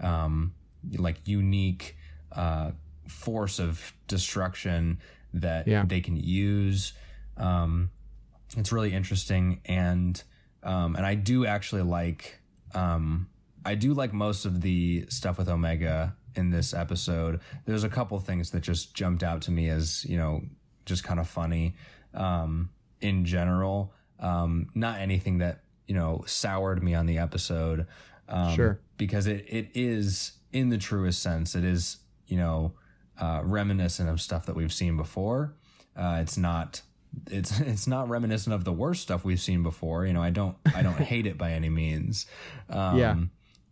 um, 0.00 0.52
like 0.98 1.16
unique 1.26 1.96
uh, 2.32 2.72
force 3.08 3.58
of 3.58 3.94
destruction 4.06 4.98
that 5.32 5.66
Yeah. 5.66 5.84
they 5.86 6.02
can 6.02 6.16
use 6.18 6.92
um, 7.38 7.90
it's 8.58 8.70
really 8.70 8.92
interesting 8.92 9.60
and 9.64 10.22
um, 10.62 10.96
and 10.96 11.04
I 11.06 11.14
do 11.14 11.46
actually 11.46 11.82
like 11.82 12.38
um, 12.74 13.28
I 13.64 13.74
do 13.74 13.94
like 13.94 14.12
most 14.12 14.44
of 14.44 14.60
the 14.60 15.06
stuff 15.08 15.38
with 15.38 15.48
Omega 15.48 16.16
in 16.36 16.50
this 16.50 16.72
episode. 16.74 17.40
There's 17.64 17.84
a 17.84 17.88
couple 17.88 18.18
things 18.20 18.50
that 18.52 18.60
just 18.60 18.94
jumped 18.94 19.22
out 19.22 19.42
to 19.42 19.50
me 19.50 19.68
as 19.68 20.04
you 20.04 20.16
know 20.16 20.42
just 20.86 21.04
kind 21.04 21.20
of 21.20 21.28
funny 21.28 21.74
um, 22.14 22.70
in 23.00 23.24
general. 23.24 23.92
Um, 24.18 24.68
not 24.74 25.00
anything 25.00 25.38
that 25.38 25.62
you 25.88 25.94
know 25.94 26.22
soured 26.26 26.82
me 26.82 26.94
on 26.94 27.06
the 27.06 27.18
episode. 27.18 27.86
Um, 28.28 28.54
Sure. 28.54 28.80
because 28.96 29.26
it 29.26 29.44
it 29.48 29.70
is 29.74 30.32
in 30.52 30.68
the 30.68 30.78
truest 30.78 31.22
sense. 31.22 31.54
It 31.54 31.64
is 31.64 31.98
you 32.26 32.36
know 32.36 32.74
uh, 33.20 33.40
reminiscent 33.44 34.08
of 34.08 34.20
stuff 34.20 34.46
that 34.46 34.54
we've 34.54 34.72
seen 34.72 34.96
before. 34.96 35.54
Uh, 35.96 36.18
it's 36.22 36.36
not 36.38 36.82
it's 37.30 37.58
it's 37.72 37.86
not 37.86 38.08
reminiscent 38.08 38.54
of 38.54 38.64
the 38.64 38.72
worst 38.72 39.02
stuff 39.02 39.24
we've 39.24 39.40
seen 39.40 39.62
before. 39.62 40.06
You 40.06 40.12
know, 40.12 40.22
I 40.22 40.30
don't 40.30 40.56
I 40.74 40.82
don't 40.82 40.98
hate 40.98 41.26
it 41.26 41.36
by 41.38 41.52
any 41.52 41.68
means. 41.68 42.26
Um, 42.68 42.98
Yeah. 42.98 43.16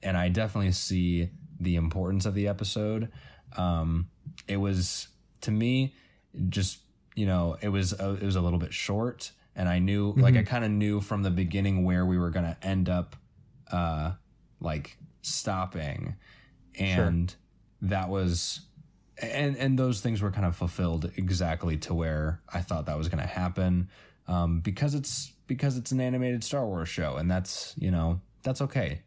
and 0.03 0.17
I 0.17 0.29
definitely 0.29 0.73
see 0.73 1.31
the 1.61 1.77
importance 1.77 2.25
of 2.27 2.35
the 2.35 2.49
episode. 2.49 3.11
Um, 3.57 4.09
it 4.47 4.57
was 4.59 5.09
to 5.43 5.51
me 5.51 5.95
just 6.49 6.81
you 7.17 7.27
know 7.27 7.57
it 7.61 7.69
was 7.71 7.93
a, 7.99 8.11
it 8.15 8.23
was 8.23 8.37
a 8.37 8.41
little 8.41 8.59
bit 8.59 8.73
short, 8.75 9.33
and 9.57 9.69
I 9.69 9.79
knew 9.79 10.13
like 10.17 10.37
I 10.37 10.43
kind 10.43 10.65
of 10.65 10.71
knew 10.71 11.01
from 11.01 11.23
the 11.23 11.31
beginning 11.31 11.85
where 11.85 12.05
we 12.07 12.19
were 12.19 12.31
gonna 12.31 12.57
end 12.63 12.89
up, 12.89 13.17
uh, 13.73 14.13
like 14.61 14.97
stopping, 15.23 16.15
and 16.79 17.35
that 17.83 18.09
was 18.09 18.61
and 19.21 19.57
and 19.57 19.79
those 19.79 20.01
things 20.01 20.23
were 20.23 20.31
kind 20.31 20.47
of 20.47 20.57
fulfilled 20.57 21.11
exactly 21.17 21.77
to 21.79 21.95
where 21.95 22.41
I 22.53 22.61
thought 22.61 22.87
that 22.87 22.97
was 22.97 23.09
going 23.09 23.21
to 23.21 23.27
happen 23.29 23.89
um, 24.27 24.61
because 24.61 24.95
it's 24.95 25.33
because 25.47 25.77
it's 25.77 25.93
an 25.93 26.01
animated 26.01 26.45
Star 26.45 26.67
Wars 26.67 26.89
show 26.89 27.17
and 27.17 27.31
that's 27.31 27.75
you 27.79 27.91
know 27.91 28.21
that's 28.43 28.61
okay. 28.63 29.03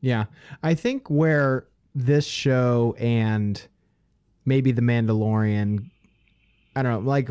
Yeah. 0.00 0.24
I 0.62 0.74
think 0.74 1.08
where 1.08 1.66
this 1.94 2.26
show 2.26 2.94
and 2.98 3.60
maybe 4.44 4.72
The 4.72 4.82
Mandalorian, 4.82 5.90
I 6.74 6.82
don't 6.82 6.92
know, 6.92 7.08
like 7.08 7.30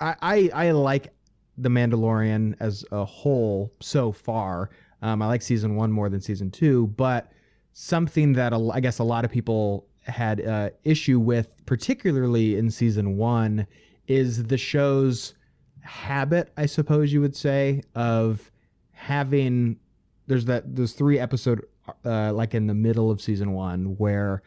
I 0.00 0.16
I, 0.20 0.50
I 0.54 0.70
like 0.72 1.12
The 1.56 1.68
Mandalorian 1.68 2.56
as 2.60 2.84
a 2.92 3.04
whole 3.04 3.72
so 3.80 4.12
far. 4.12 4.70
Um, 5.02 5.22
I 5.22 5.26
like 5.26 5.42
season 5.42 5.76
one 5.76 5.92
more 5.92 6.08
than 6.08 6.20
season 6.20 6.50
two, 6.50 6.88
but 6.88 7.32
something 7.74 8.32
that 8.32 8.52
I 8.54 8.80
guess 8.80 8.98
a 8.98 9.04
lot 9.04 9.24
of 9.24 9.30
people 9.30 9.86
had 10.06 10.46
uh, 10.46 10.70
issue 10.84 11.18
with, 11.18 11.48
particularly 11.66 12.56
in 12.56 12.70
season 12.70 13.16
one, 13.16 13.66
is 14.06 14.44
the 14.44 14.58
show's 14.58 15.34
habit, 15.80 16.52
I 16.56 16.66
suppose 16.66 17.12
you 17.12 17.20
would 17.20 17.36
say, 17.36 17.82
of 17.94 18.50
having 18.92 19.78
there's 20.26 20.44
that 20.46 20.74
those 20.74 20.92
three 20.92 21.18
episode 21.18 21.64
uh, 22.04 22.32
like 22.32 22.54
in 22.54 22.66
the 22.66 22.74
middle 22.74 23.10
of 23.10 23.20
season 23.20 23.52
one 23.52 23.96
where 23.98 24.42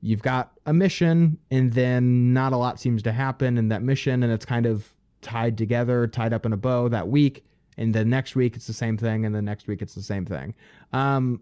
you've 0.00 0.22
got 0.22 0.52
a 0.66 0.72
mission 0.72 1.38
and 1.50 1.72
then 1.72 2.32
not 2.32 2.52
a 2.52 2.56
lot 2.56 2.78
seems 2.78 3.02
to 3.02 3.12
happen 3.12 3.58
in 3.58 3.68
that 3.68 3.82
mission 3.82 4.22
and 4.22 4.32
it's 4.32 4.44
kind 4.44 4.66
of 4.66 4.92
tied 5.22 5.58
together 5.58 6.06
tied 6.06 6.32
up 6.32 6.46
in 6.46 6.52
a 6.52 6.56
bow 6.56 6.88
that 6.88 7.08
week 7.08 7.44
and 7.78 7.94
the 7.94 8.04
next 8.04 8.36
week 8.36 8.54
it's 8.54 8.66
the 8.66 8.72
same 8.72 8.96
thing 8.96 9.26
and 9.26 9.34
the 9.34 9.42
next 9.42 9.66
week 9.66 9.82
it's 9.82 9.94
the 9.94 10.02
same 10.02 10.24
thing. 10.24 10.54
Um 10.92 11.40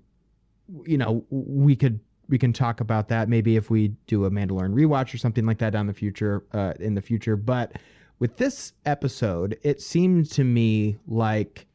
you 0.87 0.97
know 0.97 1.27
we 1.29 1.77
could 1.77 2.01
we 2.29 2.39
can 2.39 2.53
talk 2.53 2.81
about 2.81 3.09
that 3.09 3.29
maybe 3.29 3.57
if 3.57 3.71
we 3.71 3.89
do 4.07 4.25
a 4.25 4.31
mandalorian 4.31 4.75
rewatch 4.75 5.15
or 5.15 5.19
something 5.19 5.47
like 5.47 5.59
that 5.59 5.71
down 5.71 5.87
the 5.87 5.93
future 5.93 6.45
uh 6.53 6.73
in 6.81 6.95
the 6.95 7.03
future 7.03 7.37
but 7.37 7.73
with 8.19 8.37
this 8.37 8.73
episode 8.87 9.59
it 9.63 9.81
seemed 9.81 10.31
to 10.31 10.45
me 10.45 10.97
like 11.07 11.67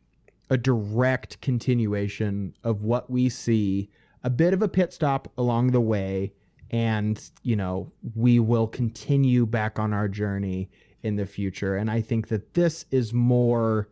a 0.50 0.58
direct 0.58 1.40
continuation 1.42 2.56
of 2.64 2.84
what 2.84 3.10
we 3.10 3.30
see, 3.30 3.90
a 4.24 4.30
bit 4.30 4.54
of 4.54 4.62
a 4.62 4.68
pit 4.68 4.92
stop 4.92 5.32
along 5.38 5.72
the 5.72 5.82
way, 5.82 6.34
and 6.72 7.32
you 7.44 7.56
know, 7.56 7.92
we 8.16 8.40
will 8.40 8.68
continue 8.68 9.46
back 9.46 9.80
on 9.80 9.94
our 9.94 10.08
journey 10.08 10.70
in 11.04 11.16
the 11.16 11.26
future. 11.26 11.76
And 11.76 11.90
I 11.90 12.02
think 12.02 12.28
that 12.28 12.54
this 12.54 12.86
is 12.92 13.14
more 13.14 13.90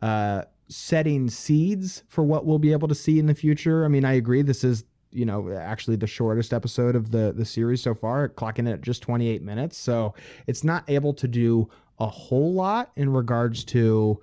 uh 0.00 0.42
setting 0.70 1.30
seeds 1.30 2.02
for 2.08 2.22
what 2.22 2.44
we'll 2.44 2.58
be 2.58 2.72
able 2.72 2.88
to 2.88 2.94
see 2.94 3.18
in 3.18 3.26
the 3.26 3.34
future. 3.34 3.84
I 3.84 3.88
mean, 3.88 4.04
I 4.04 4.12
agree 4.12 4.42
this 4.42 4.64
is 4.64 4.84
you 5.10 5.24
know 5.24 5.50
actually 5.52 5.96
the 5.96 6.06
shortest 6.06 6.52
episode 6.52 6.94
of 6.94 7.10
the 7.10 7.32
the 7.36 7.44
series 7.44 7.82
so 7.82 7.94
far 7.94 8.28
clocking 8.28 8.60
in 8.60 8.68
at 8.68 8.82
just 8.82 9.02
28 9.02 9.42
minutes. 9.42 9.76
So 9.76 10.14
it's 10.46 10.64
not 10.64 10.84
able 10.88 11.14
to 11.14 11.28
do 11.28 11.68
a 11.98 12.06
whole 12.06 12.52
lot 12.52 12.92
in 12.96 13.10
regards 13.10 13.64
to 13.64 14.20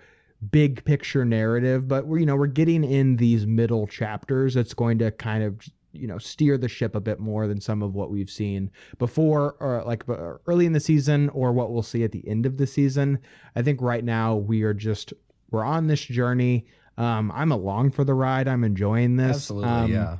big 0.51 0.83
picture 0.85 1.25
narrative 1.25 1.87
but 1.87 2.05
we're 2.05 2.19
you 2.19 2.25
know 2.25 2.35
we're 2.35 2.45
getting 2.45 2.83
in 2.83 3.15
these 3.15 3.45
middle 3.47 3.87
chapters. 3.87 4.55
It's 4.55 4.73
going 4.73 4.99
to 4.99 5.11
kind 5.11 5.43
of 5.43 5.59
you 5.91 6.07
know 6.07 6.17
steer 6.17 6.57
the 6.57 6.67
ship 6.67 6.93
a 6.93 6.99
bit 6.99 7.19
more 7.19 7.47
than 7.47 7.59
some 7.59 7.81
of 7.81 7.95
what 7.95 8.11
we've 8.11 8.29
seen 8.29 8.69
before 8.97 9.55
or 9.59 9.81
like 9.85 10.03
early 10.45 10.65
in 10.65 10.73
the 10.73 10.79
season 10.79 11.29
or 11.29 11.51
what 11.53 11.71
we'll 11.71 11.81
see 11.81 12.03
at 12.03 12.11
the 12.11 12.27
end 12.27 12.45
of 12.45 12.57
the 12.57 12.67
season. 12.67 13.17
I 13.55 13.61
think 13.61 13.81
right 13.81 14.03
now 14.03 14.35
we 14.35 14.63
are 14.63 14.73
just 14.73 15.13
we're 15.51 15.63
on 15.63 15.87
this 15.87 16.01
journey. 16.01 16.67
Um 16.97 17.31
i'm 17.33 17.51
along 17.51 17.91
for 17.91 18.03
the 18.03 18.13
ride. 18.13 18.47
I'm 18.47 18.63
enjoying 18.63 19.15
this. 19.15 19.37
Absolutely, 19.37 19.69
Um, 19.69 19.91
yeah. 19.91 20.17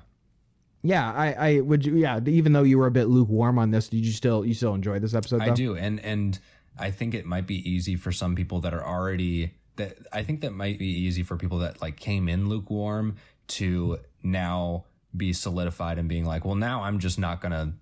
Yeah 0.86 1.12
i 1.12 1.34
i 1.34 1.60
would 1.60 1.86
you 1.86 1.96
yeah 1.96 2.20
even 2.26 2.54
though 2.54 2.64
you 2.64 2.78
were 2.78 2.88
a 2.88 2.92
bit 2.92 3.06
lukewarm 3.06 3.58
on 3.58 3.72
this 3.72 3.90
did 3.90 4.06
you 4.06 4.12
still 4.12 4.46
you 4.46 4.54
still 4.54 4.74
enjoy 4.74 5.00
this 5.00 5.14
episode 5.14 5.42
I 5.42 5.50
do, 5.50 5.76
and 5.76 6.00
and 6.00 6.40
I 6.78 6.92
think 6.92 7.14
it 7.14 7.26
might 7.26 7.48
be 7.48 7.70
easy 7.70 7.96
for 7.96 8.12
some 8.12 8.36
people 8.36 8.62
that 8.62 8.74
are 8.74 8.86
already 8.86 9.54
that 9.78 9.98
I 10.12 10.24
think 10.24 10.42
that 10.42 10.52
might 10.52 10.80
be 10.80 10.88
easy 10.88 11.24
for 11.24 11.38
people 11.38 11.60
that 11.60 11.82
like 11.82 11.98
came 11.98 12.28
in 12.30 12.50
lukewarm 12.50 13.18
to 13.48 14.00
now 14.24 14.86
be 15.16 15.34
solidified 15.34 15.98
and 15.98 16.10
being 16.10 16.26
like, 16.26 16.46
well, 16.46 16.56
now 16.56 16.84
I'm 16.84 17.00
just 17.00 17.20
not 17.20 17.42
gonna, 17.42 17.74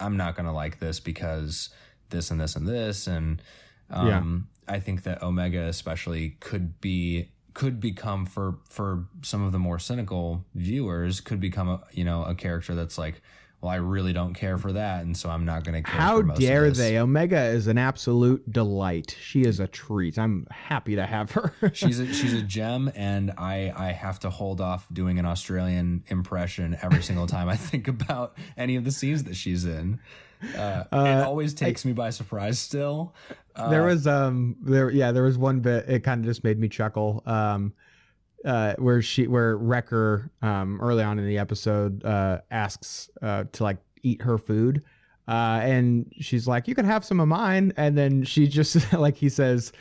I'm 0.00 0.16
not 0.16 0.36
gonna 0.36 0.52
like 0.52 0.78
this 0.78 1.00
because 1.00 1.70
this 2.10 2.30
and 2.30 2.40
this 2.40 2.56
and 2.56 2.66
this, 2.66 3.06
and 3.06 3.42
um, 3.90 4.48
I 4.68 4.80
think 4.80 5.04
that 5.04 5.22
Omega 5.22 5.62
especially 5.62 6.36
could 6.40 6.80
be 6.80 7.30
could 7.54 7.80
become 7.80 8.26
for 8.26 8.58
for 8.68 9.04
some 9.22 9.42
of 9.42 9.52
the 9.52 9.58
more 9.58 9.78
cynical 9.78 10.44
viewers 10.54 11.20
could 11.20 11.40
become 11.40 11.68
a 11.68 11.80
you 11.92 12.04
know 12.04 12.24
a 12.24 12.34
character 12.34 12.74
that's 12.74 12.98
like 12.98 13.20
well 13.60 13.70
I 13.70 13.76
really 13.76 14.12
don't 14.12 14.34
care 14.34 14.58
for 14.58 14.72
that 14.72 15.04
and 15.04 15.16
so 15.16 15.30
I'm 15.30 15.44
not 15.44 15.64
going 15.64 15.82
to 15.82 15.88
care 15.88 16.00
How 16.00 16.18
for 16.18 16.24
most 16.24 16.36
of 16.38 16.42
dare 16.42 16.70
they? 16.70 16.98
Omega 16.98 17.44
is 17.44 17.68
an 17.68 17.78
absolute 17.78 18.50
delight. 18.50 19.16
She 19.20 19.42
is 19.42 19.60
a 19.60 19.68
treat. 19.68 20.18
I'm 20.18 20.46
happy 20.50 20.96
to 20.96 21.06
have 21.06 21.30
her. 21.32 21.52
she's 21.72 22.00
a, 22.00 22.12
she's 22.12 22.32
a 22.34 22.42
gem 22.42 22.90
and 22.96 23.32
I 23.38 23.72
I 23.76 23.92
have 23.92 24.18
to 24.20 24.30
hold 24.30 24.60
off 24.60 24.86
doing 24.92 25.18
an 25.18 25.26
Australian 25.26 26.04
impression 26.08 26.76
every 26.82 27.02
single 27.02 27.26
time 27.26 27.48
I 27.48 27.56
think 27.70 27.86
about 27.88 28.36
any 28.56 28.76
of 28.76 28.84
the 28.84 28.92
scenes 28.92 29.24
that 29.24 29.36
she's 29.36 29.64
in. 29.64 30.00
Uh, 30.56 30.84
it 30.92 31.24
always 31.24 31.54
takes 31.54 31.84
me 31.84 31.92
by 31.92 32.10
surprise 32.10 32.58
still. 32.58 33.14
Uh, 33.54 33.68
there 33.68 33.82
was 33.82 34.06
um 34.06 34.56
there 34.62 34.90
yeah 34.90 35.12
there 35.12 35.24
was 35.24 35.36
one 35.36 35.60
bit 35.60 35.88
it 35.88 36.00
kind 36.00 36.20
of 36.20 36.26
just 36.26 36.42
made 36.42 36.58
me 36.58 36.68
chuckle 36.68 37.22
um 37.26 37.72
uh 38.46 38.74
where 38.78 39.02
she 39.02 39.26
where 39.26 39.56
Wrecker 39.56 40.30
um 40.40 40.80
early 40.80 41.02
on 41.02 41.18
in 41.18 41.26
the 41.26 41.38
episode 41.38 42.02
uh 42.04 42.40
asks 42.50 43.10
uh 43.20 43.44
to 43.52 43.62
like 43.62 43.76
eat 44.02 44.22
her 44.22 44.38
food 44.38 44.82
uh 45.28 45.60
and 45.62 46.10
she's 46.18 46.48
like 46.48 46.66
you 46.66 46.74
can 46.74 46.86
have 46.86 47.04
some 47.04 47.20
of 47.20 47.28
mine 47.28 47.72
and 47.76 47.96
then 47.96 48.24
she 48.24 48.48
just 48.48 48.92
like 48.94 49.16
he 49.16 49.28
says 49.28 49.72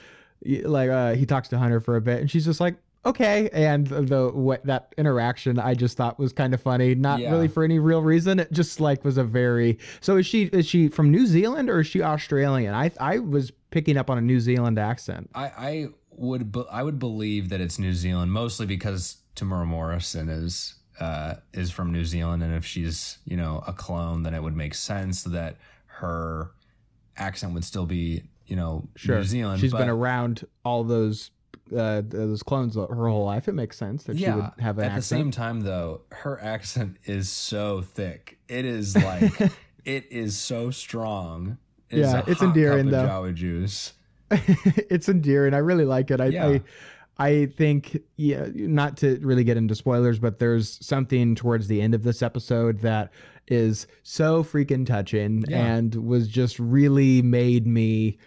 like 0.64 0.90
uh 0.90 1.14
he 1.14 1.26
talks 1.26 1.48
to 1.48 1.58
Hunter 1.58 1.80
for 1.80 1.96
a 1.96 2.02
bit 2.02 2.20
and 2.20 2.30
she's 2.30 2.46
just 2.46 2.60
like 2.60 2.76
okay 3.06 3.50
and 3.52 3.88
the 3.88 4.30
what 4.34 4.64
that 4.66 4.94
interaction 4.98 5.58
I 5.60 5.74
just 5.74 5.98
thought 5.98 6.20
was 6.20 6.34
kind 6.34 6.54
of 6.54 6.62
funny 6.62 6.94
not 6.96 7.20
Yeah. 7.20 7.32
really 7.32 7.48
for 7.48 7.64
any 7.64 7.80
real 7.80 8.02
reason 8.02 8.40
it 8.40 8.52
just 8.52 8.80
like 8.80 9.04
was 9.04 9.18
a 9.18 9.24
very 9.24 9.80
so 10.02 10.18
is 10.18 10.26
she 10.26 10.44
is 10.44 10.68
she 10.68 10.88
from 10.88 11.10
New 11.12 11.26
Zealand 11.26 11.70
or 11.70 11.80
is 11.80 11.88
she 11.88 12.02
Australian 12.02 12.74
I 12.74 12.92
I 13.00 13.20
was 13.20 13.52
picking 13.72 13.98
up 13.98 14.10
on 14.10 14.18
a 14.18 14.22
New 14.22 14.40
Zealand 14.40 14.78
accent 14.78 15.30
I, 15.34 15.46
I 15.46 15.88
would 16.12 16.52
be, 16.52 16.64
I 16.72 16.84
would 16.84 17.00
believe 17.00 17.50
that 17.50 17.62
it's 17.62 17.80
New 17.80 17.94
Zealand 17.94 18.32
mostly 18.32 18.66
because 18.66 19.18
Temuera 19.36 19.66
Morrison 19.66 20.30
is 20.30 20.76
uh, 21.00 21.36
is 21.54 21.72
from 21.72 21.92
New 21.92 22.06
Zealand, 22.06 22.44
and 22.44 22.54
if 22.54 22.64
she's 22.64 23.18
you 23.26 23.36
know 23.36 23.64
a 23.66 23.74
clone, 23.74 24.22
then 24.22 24.36
it 24.36 24.44
would 24.44 24.56
make 24.56 24.76
sense 24.76 25.24
that 25.24 25.56
her 25.88 26.52
accent 27.18 27.54
would 27.56 27.64
still 27.64 27.88
be 27.88 28.24
you 28.46 28.56
know 28.56 28.88
New 29.08 29.24
Zealand. 29.24 29.62
She's 29.62 29.72
but 29.72 29.80
been 29.80 29.90
around 29.90 30.46
all 30.64 30.84
those 30.84 31.32
uh, 31.76 32.02
those 32.06 32.44
clones 32.44 32.76
her 32.76 33.10
whole 33.10 33.26
life. 33.26 33.48
It 33.48 33.54
makes 33.54 33.78
sense 33.78 34.04
that 34.04 34.18
she 34.18 34.24
yeah. 34.24 34.36
would 34.36 34.52
have 34.60 34.78
an 34.78 34.86
At 34.86 34.96
the 34.96 35.02
same 35.02 35.32
time, 35.32 35.62
though, 35.62 36.02
her 36.12 36.42
accent 36.42 36.98
is 37.06 37.30
so 37.30 37.82
thick. 37.82 38.40
It 38.48 38.66
is 38.66 38.96
like 39.04 39.34
it 39.86 40.06
is 40.12 40.38
so 40.38 40.72
strong. 40.72 41.58
It 41.90 42.00
Yeah, 42.00 42.24
it's 42.28 42.42
endearing, 42.42 42.90
though. 42.90 43.08
Jawa 43.08 43.34
juice. 43.34 43.94
it's 44.32 45.10
endearing. 45.10 45.54
I 45.54 45.58
really 45.58 45.86
like 45.86 46.12
it. 46.12 46.22
I, 46.22 46.28
Yeah. 46.28 46.48
I 46.48 46.62
I 47.18 47.46
think 47.46 48.02
yeah, 48.18 48.48
not 48.54 48.98
to 48.98 49.20
really 49.22 49.44
get 49.44 49.56
into 49.58 49.76
spoilers, 49.76 50.18
but 50.18 50.40
there's 50.40 50.84
something 50.84 51.36
towards 51.36 51.68
the 51.68 51.82
end 51.82 51.94
of 51.94 52.02
this 52.04 52.24
episode 52.24 52.80
that 52.80 53.12
is 53.48 53.86
so 54.02 54.44
freaking 54.44 54.86
touching 54.86 55.44
Yeah. 55.48 55.76
and 55.76 55.94
was 55.96 56.28
just 56.28 56.58
really 56.58 57.22
made 57.22 57.68
me 57.68 58.18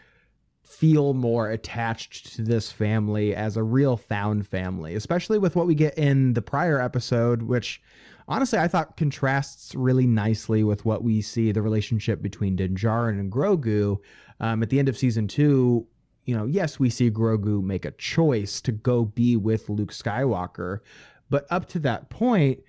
feel 0.64 1.12
more 1.14 1.50
attached 1.50 2.34
to 2.34 2.42
this 2.42 2.72
family 2.72 3.34
as 3.34 3.56
a 3.56 3.62
real 3.62 3.96
found 3.96 4.46
family, 4.46 4.94
especially 4.94 5.38
with 5.38 5.54
what 5.54 5.66
we 5.66 5.74
get 5.74 5.96
in 5.98 6.32
the 6.32 6.42
prior 6.42 6.80
episode, 6.80 7.42
which 7.42 7.82
honestly 8.26 8.58
I 8.58 8.66
thought 8.66 8.96
contrasts 8.96 9.74
really 9.74 10.06
nicely 10.06 10.64
with 10.64 10.84
what 10.84 11.04
we 11.04 11.20
see 11.20 11.52
the 11.52 11.62
relationship 11.62 12.22
between 12.22 12.56
Din 12.56 12.74
Djarin 12.74 13.20
and 13.20 13.30
Grogu. 13.30 13.98
Um, 14.40 14.62
at 14.62 14.70
the 14.70 14.78
end 14.78 14.88
of 14.88 14.96
season 14.96 15.28
two, 15.28 15.86
you 16.24 16.34
know, 16.34 16.46
yes, 16.46 16.80
we 16.80 16.88
see 16.88 17.10
Grogu 17.10 17.62
make 17.62 17.84
a 17.84 17.90
choice 17.92 18.60
to 18.62 18.72
go 18.72 19.04
be 19.04 19.36
with 19.36 19.68
Luke 19.68 19.92
Skywalker, 19.92 20.80
but 21.28 21.46
up 21.50 21.68
to 21.68 21.78
that 21.80 22.08
point, 22.08 22.60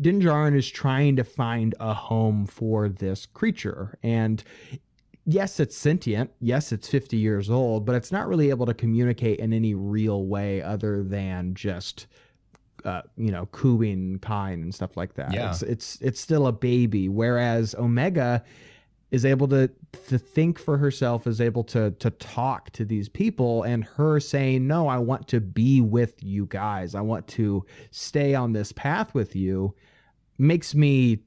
Din 0.00 0.20
Djarin 0.20 0.56
is 0.56 0.70
trying 0.70 1.16
to 1.16 1.24
find 1.24 1.74
a 1.78 1.92
home 1.92 2.46
for 2.46 2.88
this 2.88 3.26
creature. 3.26 3.98
And 4.02 4.42
yes, 5.24 5.60
it's 5.60 5.76
sentient. 5.76 6.30
Yes, 6.40 6.72
it's 6.72 6.88
50 6.88 7.16
years 7.16 7.50
old, 7.50 7.84
but 7.84 7.94
it's 7.94 8.12
not 8.12 8.28
really 8.28 8.50
able 8.50 8.66
to 8.66 8.74
communicate 8.74 9.38
in 9.40 9.52
any 9.52 9.74
real 9.74 10.26
way 10.26 10.62
other 10.62 11.02
than 11.02 11.54
just 11.54 12.06
uh, 12.84 13.02
you 13.16 13.30
know, 13.30 13.46
cooing 13.46 14.18
kind 14.20 14.62
and 14.62 14.74
stuff 14.74 14.96
like 14.96 15.14
that. 15.14 15.32
Yeah. 15.32 15.50
It's 15.50 15.62
it's 15.62 15.98
it's 16.00 16.20
still 16.20 16.46
a 16.46 16.52
baby. 16.52 17.08
Whereas 17.08 17.74
Omega 17.74 18.42
is 19.10 19.24
able 19.24 19.48
to 19.48 19.70
to 20.08 20.18
think 20.18 20.58
for 20.58 20.78
herself, 20.78 21.26
is 21.26 21.40
able 21.40 21.64
to 21.64 21.90
to 21.92 22.10
talk 22.10 22.70
to 22.70 22.84
these 22.84 23.08
people, 23.08 23.62
and 23.64 23.84
her 23.84 24.20
saying, 24.20 24.66
"No, 24.66 24.88
I 24.88 24.98
want 24.98 25.28
to 25.28 25.40
be 25.40 25.80
with 25.80 26.22
you 26.22 26.46
guys. 26.46 26.94
I 26.94 27.00
want 27.00 27.26
to 27.28 27.64
stay 27.90 28.34
on 28.34 28.52
this 28.52 28.72
path 28.72 29.14
with 29.14 29.34
you," 29.34 29.74
makes 30.38 30.74
me, 30.74 31.20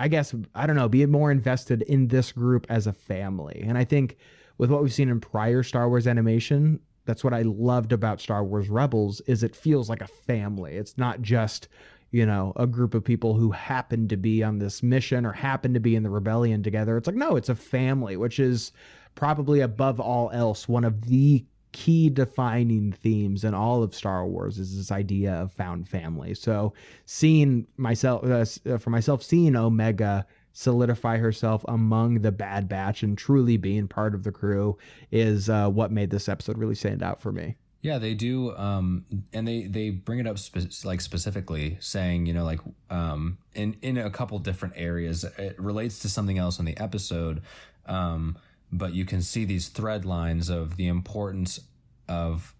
I 0.00 0.08
guess, 0.08 0.34
I 0.54 0.66
don't 0.66 0.76
know, 0.76 0.88
be 0.88 1.04
more 1.04 1.30
invested 1.30 1.82
in 1.82 2.08
this 2.08 2.32
group 2.32 2.66
as 2.70 2.86
a 2.86 2.92
family. 2.92 3.62
And 3.66 3.76
I 3.76 3.84
think 3.84 4.16
with 4.56 4.70
what 4.70 4.82
we've 4.82 4.94
seen 4.94 5.10
in 5.10 5.20
prior 5.20 5.62
Star 5.62 5.90
Wars 5.90 6.06
animation, 6.06 6.80
that's 7.04 7.22
what 7.22 7.34
I 7.34 7.42
loved 7.42 7.92
about 7.92 8.18
Star 8.18 8.42
Wars 8.42 8.70
Rebels 8.70 9.20
is 9.22 9.42
it 9.42 9.54
feels 9.54 9.90
like 9.90 10.00
a 10.00 10.06
family. 10.06 10.76
It's 10.76 10.96
not 10.96 11.20
just, 11.20 11.68
you 12.12 12.24
know, 12.24 12.54
a 12.56 12.66
group 12.66 12.94
of 12.94 13.04
people 13.04 13.34
who 13.34 13.50
happen 13.50 14.08
to 14.08 14.16
be 14.16 14.42
on 14.42 14.58
this 14.58 14.82
mission 14.82 15.26
or 15.26 15.32
happen 15.32 15.74
to 15.74 15.80
be 15.80 15.94
in 15.96 16.02
the 16.02 16.08
rebellion 16.08 16.62
together. 16.62 16.96
It's 16.96 17.06
like 17.06 17.16
no, 17.16 17.36
it's 17.36 17.50
a 17.50 17.54
family, 17.54 18.16
which 18.16 18.38
is 18.38 18.72
probably 19.14 19.60
above 19.60 20.00
all 20.00 20.30
else 20.30 20.66
one 20.66 20.84
of 20.84 21.08
the 21.08 21.44
key 21.72 22.10
defining 22.10 22.92
themes 22.92 23.44
in 23.44 23.54
all 23.54 23.82
of 23.82 23.94
Star 23.94 24.26
Wars 24.26 24.58
is 24.58 24.76
this 24.76 24.90
idea 24.90 25.34
of 25.34 25.52
found 25.52 25.88
family. 25.88 26.34
So 26.34 26.72
seeing 27.04 27.66
myself 27.76 28.24
uh, 28.24 28.78
for 28.78 28.90
myself 28.90 29.22
seeing 29.22 29.56
Omega 29.56 30.26
solidify 30.52 31.18
herself 31.18 31.64
among 31.68 32.20
the 32.20 32.32
Bad 32.32 32.68
Batch 32.68 33.02
and 33.02 33.16
truly 33.16 33.56
being 33.56 33.88
part 33.88 34.14
of 34.14 34.24
the 34.24 34.32
crew 34.32 34.76
is 35.10 35.48
uh, 35.48 35.68
what 35.68 35.92
made 35.92 36.10
this 36.10 36.28
episode 36.28 36.58
really 36.58 36.74
stand 36.74 37.02
out 37.02 37.20
for 37.20 37.32
me. 37.32 37.56
Yeah, 37.82 37.96
they 37.98 38.12
do, 38.12 38.54
um, 38.56 39.06
and 39.32 39.48
they 39.48 39.62
they 39.62 39.88
bring 39.88 40.18
it 40.18 40.26
up 40.26 40.38
spe- 40.38 40.84
like 40.84 41.00
specifically, 41.00 41.78
saying 41.80 42.26
you 42.26 42.34
know 42.34 42.44
like 42.44 42.60
um, 42.90 43.38
in 43.54 43.76
in 43.80 43.96
a 43.96 44.10
couple 44.10 44.38
different 44.38 44.74
areas. 44.76 45.24
It 45.24 45.58
relates 45.58 46.00
to 46.00 46.10
something 46.10 46.36
else 46.36 46.58
in 46.58 46.66
the 46.66 46.76
episode, 46.76 47.40
um, 47.86 48.36
but 48.72 48.94
you 48.94 49.04
can 49.04 49.22
see 49.22 49.44
these 49.44 49.68
thread 49.68 50.04
lines 50.04 50.48
of 50.48 50.76
the 50.76 50.86
importance 50.86 51.60
of 52.08 52.54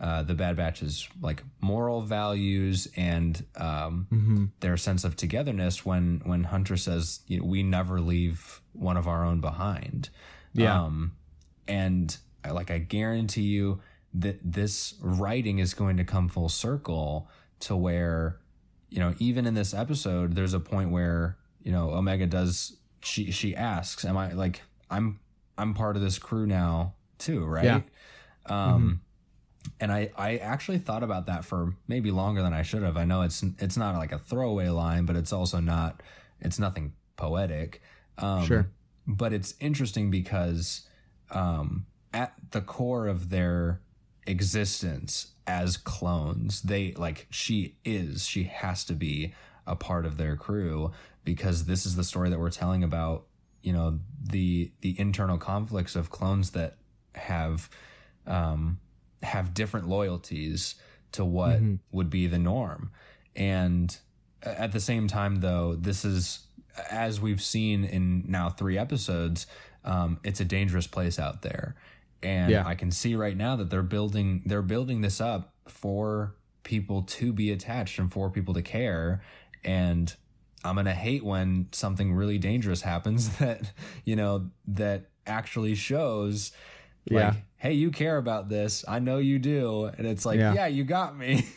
uh, 0.00 0.22
the 0.22 0.34
Bad 0.34 0.56
Batch's 0.56 1.08
like 1.20 1.42
moral 1.60 2.00
values 2.00 2.88
and 2.96 3.44
um, 3.56 4.06
mm-hmm. 4.10 4.44
their 4.60 4.78
sense 4.78 5.04
of 5.04 5.14
togetherness. 5.14 5.84
When 5.84 6.22
when 6.24 6.44
Hunter 6.44 6.78
says, 6.78 7.20
you 7.26 7.38
know, 7.38 7.44
"We 7.44 7.62
never 7.62 8.00
leave 8.00 8.62
one 8.72 8.96
of 8.96 9.06
our 9.06 9.24
own 9.24 9.42
behind," 9.42 10.08
yeah, 10.54 10.82
um, 10.84 11.12
and 11.68 12.16
I, 12.42 12.52
like 12.52 12.70
I 12.70 12.78
guarantee 12.78 13.42
you 13.42 13.80
that 14.14 14.40
this 14.42 14.94
writing 15.02 15.58
is 15.58 15.74
going 15.74 15.98
to 15.98 16.04
come 16.04 16.28
full 16.28 16.48
circle 16.48 17.28
to 17.60 17.76
where 17.76 18.38
you 18.88 19.00
know 19.00 19.14
even 19.18 19.46
in 19.46 19.52
this 19.52 19.74
episode, 19.74 20.34
there's 20.34 20.54
a 20.54 20.60
point 20.60 20.90
where 20.90 21.36
you 21.62 21.72
know 21.72 21.90
Omega 21.90 22.26
does 22.26 22.78
she 23.02 23.30
she 23.30 23.54
asks, 23.54 24.06
"Am 24.06 24.16
I 24.16 24.32
like 24.32 24.62
I'm 24.90 25.20
I'm 25.60 25.74
part 25.74 25.96
of 25.96 26.02
this 26.02 26.18
crew 26.18 26.46
now 26.46 26.94
too?" 27.18 27.44
Right? 27.44 27.64
Yeah. 27.64 27.80
Um, 28.46 28.82
mm-hmm 28.82 28.92
and 29.78 29.92
I, 29.92 30.10
I 30.16 30.36
actually 30.36 30.78
thought 30.78 31.02
about 31.02 31.26
that 31.26 31.44
for 31.44 31.74
maybe 31.86 32.10
longer 32.10 32.42
than 32.42 32.52
I 32.52 32.62
should 32.62 32.82
have. 32.82 32.96
I 32.96 33.04
know 33.04 33.22
it's 33.22 33.42
it's 33.58 33.76
not 33.76 33.96
like 33.96 34.12
a 34.12 34.18
throwaway 34.18 34.68
line, 34.68 35.06
but 35.06 35.16
it's 35.16 35.32
also 35.32 35.60
not 35.60 36.02
it's 36.40 36.58
nothing 36.58 36.94
poetic. 37.16 37.82
Um, 38.18 38.44
sure. 38.44 38.70
But 39.06 39.32
it's 39.32 39.54
interesting 39.60 40.10
because 40.10 40.86
um, 41.30 41.86
at 42.12 42.34
the 42.50 42.60
core 42.60 43.06
of 43.06 43.30
their 43.30 43.80
existence 44.26 45.32
as 45.46 45.76
clones, 45.76 46.62
they 46.62 46.92
like 46.92 47.26
she 47.30 47.76
is 47.84 48.26
she 48.26 48.44
has 48.44 48.84
to 48.84 48.94
be 48.94 49.34
a 49.66 49.76
part 49.76 50.06
of 50.06 50.16
their 50.16 50.36
crew 50.36 50.90
because 51.24 51.66
this 51.66 51.86
is 51.86 51.96
the 51.96 52.04
story 52.04 52.30
that 52.30 52.38
we're 52.38 52.50
telling 52.50 52.82
about. 52.82 53.26
You 53.62 53.72
know 53.72 54.00
the 54.22 54.70
the 54.80 54.98
internal 54.98 55.38
conflicts 55.38 55.96
of 55.96 56.10
clones 56.10 56.50
that 56.52 56.76
have 57.14 57.68
um, 58.26 58.78
have 59.22 59.52
different 59.54 59.88
loyalties 59.88 60.76
to 61.12 61.24
what 61.24 61.60
Mhm. 61.60 61.78
would 61.92 62.08
be 62.10 62.26
the 62.26 62.38
norm. 62.38 62.90
And 63.36 63.96
at 64.42 64.72
the 64.72 64.80
same 64.80 65.08
time, 65.08 65.36
though, 65.36 65.74
this 65.74 66.04
is, 66.04 66.46
as 66.90 67.20
we've 67.20 67.42
seen 67.42 67.84
in 67.84 68.24
now 68.30 68.48
three 68.50 68.78
episodes, 68.78 69.46
um, 69.84 70.18
it's 70.24 70.40
a 70.40 70.44
dangerous 70.44 70.86
place 70.86 71.18
out 71.18 71.42
there. 71.42 71.74
And 72.22 72.50
Yeah. 72.50 72.66
I 72.66 72.74
can 72.74 72.90
see 72.90 73.14
right 73.14 73.36
now 73.36 73.56
that 73.56 73.70
they're 73.70 73.82
building 73.82 74.42
they're 74.46 74.62
building 74.62 75.00
this 75.00 75.20
up 75.20 75.54
for 75.66 76.34
people 76.62 77.02
to 77.02 77.32
be 77.32 77.50
attached 77.50 77.98
and 77.98 78.12
for 78.12 78.30
people 78.30 78.54
to 78.54 78.62
care. 78.62 79.22
And 79.64 80.14
I'm 80.64 80.76
gonna 80.76 80.92
hate 80.94 81.24
when 81.24 81.68
something 81.72 82.12
really 82.14 82.38
dangerous 82.38 82.82
happens 82.82 83.36
that 83.38 83.72
you 84.04 84.16
know 84.16 84.50
that 84.68 85.06
actually 85.26 85.74
shows 85.74 86.52
like, 87.10 87.20
Yeah. 87.22 87.34
hey, 87.56 87.72
you 87.72 87.90
care 87.90 88.16
about 88.18 88.48
this. 88.48 88.84
I 88.86 88.98
know 88.98 89.18
you 89.18 89.38
do. 89.38 89.84
And 89.96 90.06
it's 90.06 90.26
like, 90.26 90.38
Yeah. 90.38 90.54
yeah, 90.54 90.66
you 90.66 90.84
got 90.84 91.16
me. 91.16 91.46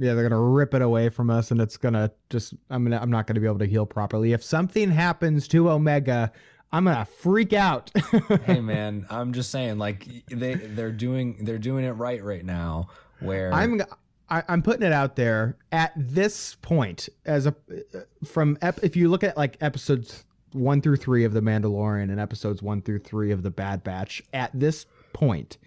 Yeah, 0.00 0.14
they're 0.14 0.28
gonna 0.28 0.40
rip 0.40 0.74
it 0.74 0.80
away 0.82 1.08
from 1.08 1.28
us, 1.28 1.50
and 1.50 1.60
it's 1.60 1.76
gonna 1.76 2.12
just 2.30 2.54
I'm 2.70 2.84
gonna 2.84 3.00
I'm 3.02 3.10
not 3.10 3.26
gonna 3.26 3.40
be 3.40 3.46
able 3.46 3.58
to 3.58 3.66
heal 3.66 3.84
properly. 3.84 4.32
If 4.32 4.44
something 4.44 4.92
happens 4.92 5.48
to 5.48 5.68
Omega, 5.70 6.30
I'm 6.70 6.84
gonna 6.84 7.04
freak 7.04 7.52
out. 7.52 7.90
hey 8.44 8.60
man, 8.60 9.06
I'm 9.10 9.32
just 9.32 9.50
saying, 9.50 9.78
like 9.78 10.06
they 10.30 10.54
they're 10.54 10.92
doing 10.92 11.44
they're 11.44 11.58
doing 11.58 11.84
it 11.84 11.90
right 11.90 12.22
right 12.22 12.44
now. 12.44 12.90
Where 13.18 13.52
I'm 13.52 13.82
I, 14.30 14.42
I'm 14.48 14.62
putting 14.62 14.82
it 14.82 14.92
out 14.92 15.16
there 15.16 15.56
at 15.72 15.92
this 15.96 16.56
point 16.56 17.08
as 17.24 17.46
a 17.46 17.54
from 18.24 18.58
ep, 18.62 18.78
if 18.82 18.96
you 18.96 19.08
look 19.08 19.24
at 19.24 19.36
like 19.36 19.56
episodes 19.60 20.24
one 20.52 20.80
through 20.80 20.96
three 20.96 21.24
of 21.24 21.32
the 21.32 21.40
Mandalorian 21.40 22.04
and 22.04 22.20
episodes 22.20 22.62
one 22.62 22.82
through 22.82 23.00
three 23.00 23.30
of 23.32 23.42
the 23.42 23.50
Bad 23.50 23.84
Batch 23.84 24.22
at 24.32 24.50
this 24.54 24.86
point. 25.12 25.58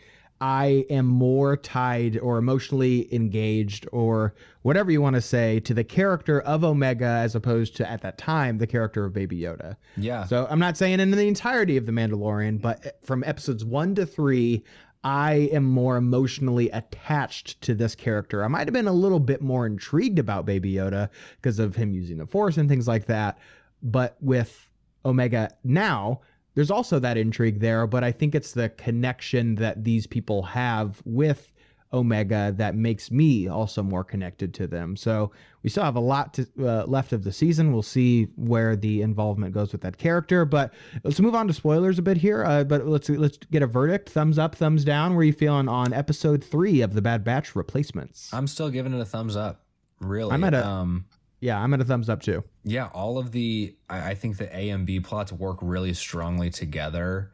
I 0.43 0.85
am 0.89 1.05
more 1.05 1.55
tied 1.55 2.17
or 2.17 2.39
emotionally 2.39 3.13
engaged 3.13 3.87
or 3.91 4.33
whatever 4.63 4.89
you 4.89 4.99
want 4.99 5.15
to 5.15 5.21
say 5.21 5.59
to 5.61 5.73
the 5.75 5.83
character 5.83 6.41
of 6.41 6.63
Omega 6.63 7.05
as 7.05 7.35
opposed 7.35 7.75
to 7.75 7.87
at 7.87 8.01
that 8.01 8.17
time 8.17 8.57
the 8.57 8.65
character 8.65 9.05
of 9.05 9.13
Baby 9.13 9.39
Yoda. 9.39 9.77
yeah, 9.97 10.25
So 10.25 10.47
I'm 10.49 10.57
not 10.57 10.77
saying 10.77 10.99
in 10.99 11.11
the 11.11 11.27
entirety 11.27 11.77
of 11.77 11.85
The 11.85 11.91
Mandalorian, 11.91 12.59
but 12.59 12.83
eh, 12.83 12.89
from 13.03 13.23
episodes 13.23 13.63
one 13.63 13.93
to 13.93 14.05
three, 14.07 14.63
I 15.03 15.49
am 15.51 15.63
more 15.63 15.97
emotionally 15.97 16.69
attached 16.69 17.59
to 17.61 17.73
this 17.73 17.95
character. 17.95 18.43
I 18.43 18.47
might 18.47 18.67
have 18.67 18.73
been 18.73 18.87
a 18.87 18.93
little 18.93 19.19
bit 19.19 19.41
more 19.41 19.65
intrigued 19.65 20.19
about 20.19 20.45
Baby 20.45 20.73
Yoda 20.73 21.09
because 21.37 21.57
of 21.57 21.75
him 21.75 21.93
using 21.93 22.17
the 22.17 22.27
Force 22.27 22.57
and 22.57 22.69
things 22.69 22.87
like 22.87 23.05
that. 23.07 23.39
But 23.81 24.15
with 24.21 24.69
Omega 25.03 25.49
now, 25.63 26.21
there's 26.53 26.69
also 26.69 26.99
that 26.99 27.17
intrigue 27.17 27.59
there, 27.61 27.87
but 27.87 28.03
I 28.03 28.11
think 28.11 28.35
it's 28.35 28.51
the 28.51 28.69
connection 28.69 29.55
that 29.55 29.83
these 29.83 30.05
people 30.05 30.43
have 30.43 31.01
with 31.05 31.53
Omega 31.93 32.53
that 32.57 32.75
makes 32.75 33.11
me 33.11 33.47
also 33.47 33.83
more 33.83 34.03
connected 34.03 34.53
to 34.53 34.67
them. 34.67 34.95
So 34.95 35.31
we 35.61 35.69
still 35.69 35.83
have 35.83 35.95
a 35.97 35.99
lot 36.01 36.33
to, 36.35 36.47
uh, 36.59 36.85
left 36.85 37.11
of 37.13 37.23
the 37.23 37.31
season. 37.31 37.73
We'll 37.73 37.81
see 37.83 38.29
where 38.35 38.75
the 38.75 39.01
involvement 39.01 39.53
goes 39.53 39.71
with 39.73 39.81
that 39.81 39.97
character. 39.97 40.45
But 40.45 40.73
let's 41.03 41.19
move 41.19 41.35
on 41.35 41.47
to 41.47 41.53
spoilers 41.53 41.99
a 41.99 42.01
bit 42.01 42.17
here. 42.17 42.43
Uh, 42.45 42.63
but 42.63 42.85
let's 42.87 43.09
let's 43.09 43.37
get 43.51 43.61
a 43.61 43.67
verdict: 43.67 44.09
thumbs 44.09 44.39
up, 44.39 44.55
thumbs 44.55 44.85
down. 44.85 45.11
Where 45.11 45.19
are 45.21 45.23
you 45.25 45.33
feeling 45.33 45.67
on 45.67 45.91
episode 45.93 46.43
three 46.43 46.81
of 46.81 46.93
the 46.93 47.01
Bad 47.01 47.23
Batch 47.23 47.55
replacements? 47.55 48.33
I'm 48.33 48.47
still 48.47 48.69
giving 48.69 48.93
it 48.93 48.99
a 49.01 49.05
thumbs 49.05 49.35
up. 49.35 49.65
Really, 49.99 50.31
I'm 50.31 50.43
at 50.43 50.53
a- 50.53 50.65
um, 50.65 51.05
yeah, 51.41 51.59
I'm 51.61 51.73
at 51.73 51.81
a 51.81 51.85
thumbs 51.85 52.07
up 52.09 52.21
too. 52.21 52.43
yeah. 52.63 52.87
All 52.93 53.17
of 53.17 53.31
the 53.31 53.75
I, 53.89 54.11
I 54.11 54.15
think 54.15 54.37
the 54.37 54.55
A 54.55 54.69
and 54.69 54.85
B 54.85 54.99
plots 54.99 55.31
work 55.33 55.57
really 55.61 55.93
strongly 55.93 56.49
together. 56.51 57.31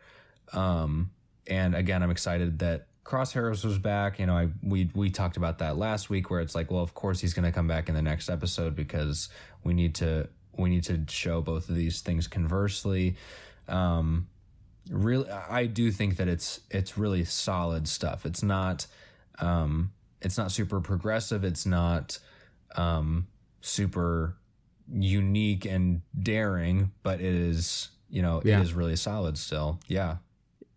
Um, 0.53 1.12
and 1.47 1.76
again, 1.76 2.03
I'm 2.03 2.12
excited 2.12 2.60
that 2.60 2.88
Crosshairs 3.08 3.64
was 3.64 3.78
back. 3.80 4.20
You 4.20 4.26
know, 4.26 4.36
I 4.36 4.49
we 4.62 4.89
we 4.93 5.10
talked 5.10 5.38
about 5.38 5.60
that 5.60 5.78
last 5.78 6.10
week, 6.10 6.30
where 6.30 6.41
it's 6.41 6.53
like, 6.55 6.70
well, 6.70 6.84
of 6.84 6.93
course 6.93 7.22
he's 7.22 7.34
going 7.34 7.45
to 7.45 7.53
come 7.53 7.68
back 7.68 7.88
in 7.88 7.95
the 7.95 8.01
next 8.01 8.30
episode 8.30 8.76
because 8.76 9.30
we 9.64 9.74
need 9.74 9.95
to 9.95 10.28
we 10.58 10.70
need 10.70 10.84
to 10.86 11.05
show 11.08 11.39
both 11.41 11.70
of 11.70 11.76
these 11.76 12.01
things 12.01 12.28
conversely. 12.28 13.16
Um, 13.70 14.28
really, 14.89 15.30
I 15.30 15.68
do 15.68 15.89
think 15.91 16.18
that 16.18 16.28
it's 16.28 16.60
it's 16.70 16.97
really 16.97 17.24
solid 17.24 17.88
stuff. 17.88 18.26
It's 18.26 18.43
not 18.43 18.88
um, 19.39 19.93
it's 20.22 20.38
not 20.38 20.51
super 20.51 20.82
progressive. 20.82 21.45
It's 21.45 21.66
not 21.66 22.20
um, 22.76 23.28
super 23.62 24.36
unique 24.91 25.66
and 25.66 26.01
daring, 26.22 26.91
but 27.03 27.22
it 27.22 27.34
is 27.36 27.89
you 28.10 28.22
know 28.22 28.41
Yeah. 28.43 28.60
it 28.60 28.64
is 28.64 28.74
really 28.74 28.95
solid 28.97 29.38
still. 29.38 29.80
Yeah. 29.88 30.18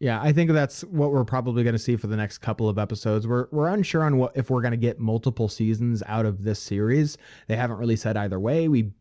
Yeah, 0.00 0.18
I 0.22 0.32
think 0.32 0.50
that's 0.50 0.80
what 0.84 1.12
we're 1.12 1.26
probably 1.26 1.62
going 1.62 1.74
to 1.74 1.78
see 1.78 1.94
for 1.96 2.06
the 2.06 2.16
next 2.16 2.38
couple 2.38 2.70
of 2.70 2.78
episodes. 2.78 3.26
We're 3.26 3.48
we're 3.52 3.68
unsure 3.68 4.02
on 4.02 4.16
what 4.16 4.32
if 4.34 4.48
we're 4.48 4.62
going 4.62 4.70
to 4.72 4.78
get 4.78 4.98
multiple 4.98 5.46
seasons 5.46 6.02
out 6.06 6.24
of 6.24 6.42
this 6.42 6.58
series. 6.58 7.18
They 7.48 7.56
haven't 7.56 7.76
really 7.76 7.96
said 7.96 8.16
either 8.16 8.40
way. 8.40 8.66
We 8.68 8.92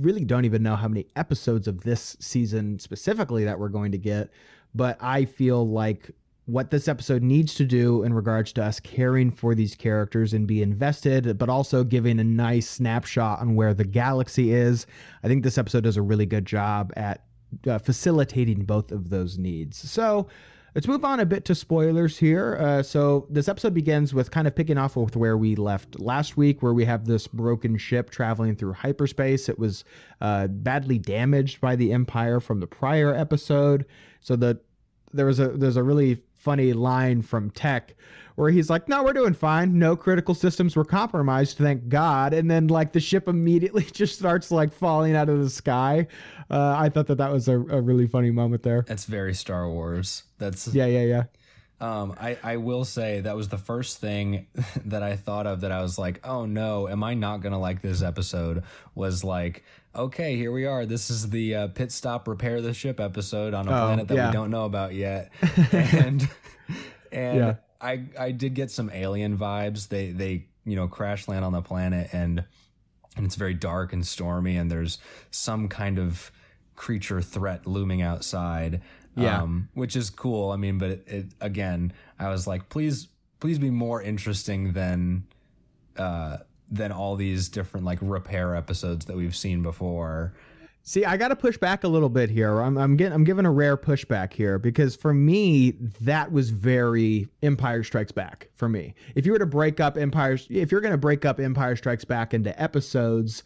really 0.00 0.24
don't 0.24 0.44
even 0.44 0.64
know 0.64 0.74
how 0.74 0.88
many 0.88 1.06
episodes 1.14 1.68
of 1.68 1.82
this 1.82 2.16
season 2.18 2.80
specifically 2.80 3.44
that 3.44 3.58
we're 3.58 3.68
going 3.68 3.92
to 3.92 3.98
get, 3.98 4.30
but 4.74 4.98
I 5.00 5.24
feel 5.24 5.68
like 5.68 6.10
what 6.46 6.70
this 6.70 6.88
episode 6.88 7.22
needs 7.22 7.54
to 7.54 7.64
do 7.64 8.02
in 8.02 8.14
regards 8.14 8.52
to 8.54 8.64
us 8.64 8.80
caring 8.80 9.30
for 9.30 9.54
these 9.54 9.74
characters 9.74 10.32
and 10.32 10.46
be 10.46 10.62
invested, 10.62 11.36
but 11.36 11.50
also 11.50 11.84
giving 11.84 12.18
a 12.18 12.24
nice 12.24 12.68
snapshot 12.68 13.40
on 13.40 13.54
where 13.54 13.74
the 13.74 13.84
galaxy 13.84 14.52
is. 14.52 14.86
I 15.22 15.28
think 15.28 15.44
this 15.44 15.58
episode 15.58 15.84
does 15.84 15.98
a 15.98 16.02
really 16.02 16.26
good 16.26 16.46
job 16.46 16.92
at 16.96 17.27
uh, 17.66 17.78
facilitating 17.78 18.64
both 18.64 18.92
of 18.92 19.10
those 19.10 19.38
needs. 19.38 19.78
So, 19.90 20.28
Let's 20.74 20.86
move 20.86 21.04
on 21.04 21.18
a 21.18 21.26
bit 21.26 21.44
to 21.46 21.56
spoilers 21.56 22.18
here. 22.18 22.56
Uh, 22.60 22.82
so 22.84 23.26
this 23.30 23.48
episode 23.48 23.74
begins 23.74 24.14
with 24.14 24.30
kind 24.30 24.46
of 24.46 24.54
picking 24.54 24.78
off 24.78 24.96
with 24.96 25.16
where 25.16 25.36
we 25.36 25.56
left 25.56 25.98
last 25.98 26.36
week, 26.36 26.62
where 26.62 26.74
we 26.74 26.84
have 26.84 27.06
this 27.06 27.26
broken 27.26 27.76
ship 27.78 28.10
traveling 28.10 28.54
through 28.54 28.74
hyperspace. 28.74 29.48
It 29.48 29.58
was 29.58 29.82
uh, 30.20 30.46
badly 30.46 30.98
damaged 30.98 31.60
by 31.60 31.74
the 31.74 31.92
Empire 31.92 32.38
from 32.38 32.60
the 32.60 32.68
prior 32.68 33.14
episode. 33.14 33.86
So 34.20 34.36
the 34.36 34.60
there 35.12 35.26
was 35.26 35.40
a 35.40 35.48
there's 35.48 35.76
a 35.76 35.82
really 35.82 36.22
funny 36.34 36.72
line 36.72 37.22
from 37.22 37.50
Tech 37.50 37.96
where 38.38 38.50
he's 38.50 38.70
like, 38.70 38.88
"No, 38.88 39.02
we're 39.02 39.12
doing 39.12 39.34
fine. 39.34 39.80
No 39.80 39.96
critical 39.96 40.32
systems 40.32 40.76
were 40.76 40.84
compromised, 40.84 41.58
thank 41.58 41.88
God." 41.88 42.32
And 42.32 42.48
then 42.48 42.68
like 42.68 42.92
the 42.92 43.00
ship 43.00 43.26
immediately 43.26 43.82
just 43.92 44.16
starts 44.16 44.52
like 44.52 44.72
falling 44.72 45.16
out 45.16 45.28
of 45.28 45.40
the 45.40 45.50
sky. 45.50 46.06
Uh, 46.48 46.76
I 46.78 46.88
thought 46.88 47.08
that 47.08 47.18
that 47.18 47.32
was 47.32 47.48
a, 47.48 47.54
a 47.58 47.80
really 47.80 48.06
funny 48.06 48.30
moment 48.30 48.62
there. 48.62 48.84
That's 48.86 49.06
very 49.06 49.34
Star 49.34 49.68
Wars. 49.68 50.22
That's 50.38 50.68
yeah, 50.68 50.86
yeah, 50.86 51.02
yeah. 51.02 51.24
Um, 51.80 52.14
I, 52.20 52.38
I 52.44 52.56
will 52.58 52.84
say 52.84 53.20
that 53.22 53.36
was 53.36 53.48
the 53.48 53.58
first 53.58 53.98
thing 54.00 54.46
that 54.84 55.02
I 55.02 55.16
thought 55.16 55.48
of 55.48 55.62
that 55.62 55.72
I 55.72 55.82
was 55.82 55.98
like, 55.98 56.20
oh 56.24 56.46
no, 56.46 56.88
am 56.88 57.02
I 57.02 57.14
not 57.14 57.40
gonna 57.40 57.58
like 57.58 57.82
this 57.82 58.02
episode? 58.02 58.62
Was 58.94 59.24
like, 59.24 59.64
okay, 59.96 60.36
here 60.36 60.52
we 60.52 60.64
are. 60.64 60.86
This 60.86 61.10
is 61.10 61.30
the 61.30 61.56
uh, 61.56 61.68
pit 61.68 61.90
stop 61.90 62.28
repair 62.28 62.60
the 62.60 62.72
ship 62.72 63.00
episode 63.00 63.52
on 63.52 63.66
a 63.66 63.70
oh, 63.72 63.86
planet 63.86 64.06
that 64.06 64.14
yeah. 64.14 64.28
we 64.28 64.32
don't 64.32 64.52
know 64.52 64.64
about 64.64 64.94
yet, 64.94 65.32
and 65.72 66.28
and 67.10 67.38
yeah. 67.38 67.54
I 67.80 68.04
I 68.18 68.32
did 68.32 68.54
get 68.54 68.70
some 68.70 68.90
alien 68.92 69.36
vibes. 69.36 69.88
They 69.88 70.10
they 70.10 70.46
you 70.64 70.76
know 70.76 70.88
crash 70.88 71.28
land 71.28 71.44
on 71.44 71.52
the 71.52 71.62
planet 71.62 72.10
and 72.12 72.44
and 73.16 73.26
it's 73.26 73.34
very 73.34 73.54
dark 73.54 73.92
and 73.92 74.06
stormy 74.06 74.56
and 74.56 74.70
there's 74.70 74.98
some 75.30 75.68
kind 75.68 75.98
of 75.98 76.30
creature 76.76 77.20
threat 77.20 77.66
looming 77.66 78.00
outside. 78.00 78.80
Yeah. 79.16 79.42
Um, 79.42 79.68
which 79.74 79.96
is 79.96 80.10
cool. 80.10 80.52
I 80.52 80.56
mean, 80.56 80.78
but 80.78 80.90
it, 80.90 81.08
it, 81.08 81.26
again, 81.40 81.92
I 82.20 82.28
was 82.28 82.46
like, 82.46 82.68
please, 82.68 83.08
please 83.40 83.58
be 83.58 83.70
more 83.70 84.00
interesting 84.00 84.74
than, 84.74 85.26
uh, 85.96 86.36
than 86.70 86.92
all 86.92 87.16
these 87.16 87.48
different 87.48 87.84
like 87.84 87.98
repair 88.00 88.54
episodes 88.54 89.06
that 89.06 89.16
we've 89.16 89.34
seen 89.34 89.60
before. 89.60 90.34
See, 90.88 91.04
I 91.04 91.18
got 91.18 91.28
to 91.28 91.36
push 91.36 91.58
back 91.58 91.84
a 91.84 91.88
little 91.88 92.08
bit 92.08 92.30
here. 92.30 92.60
I'm, 92.62 92.78
I'm 92.78 92.96
getting, 92.96 93.12
I'm 93.12 93.24
giving 93.24 93.44
a 93.44 93.50
rare 93.50 93.76
pushback 93.76 94.32
here 94.32 94.58
because 94.58 94.96
for 94.96 95.12
me, 95.12 95.72
that 96.00 96.32
was 96.32 96.48
very 96.48 97.28
Empire 97.42 97.84
Strikes 97.84 98.10
Back 98.10 98.48
for 98.54 98.70
me. 98.70 98.94
If 99.14 99.26
you 99.26 99.32
were 99.32 99.38
to 99.38 99.44
break 99.44 99.80
up 99.80 99.98
Empire, 99.98 100.38
if 100.48 100.72
you're 100.72 100.80
going 100.80 100.92
to 100.92 100.96
break 100.96 101.26
up 101.26 101.40
Empire 101.40 101.76
Strikes 101.76 102.06
Back 102.06 102.32
into 102.32 102.58
episodes, 102.58 103.42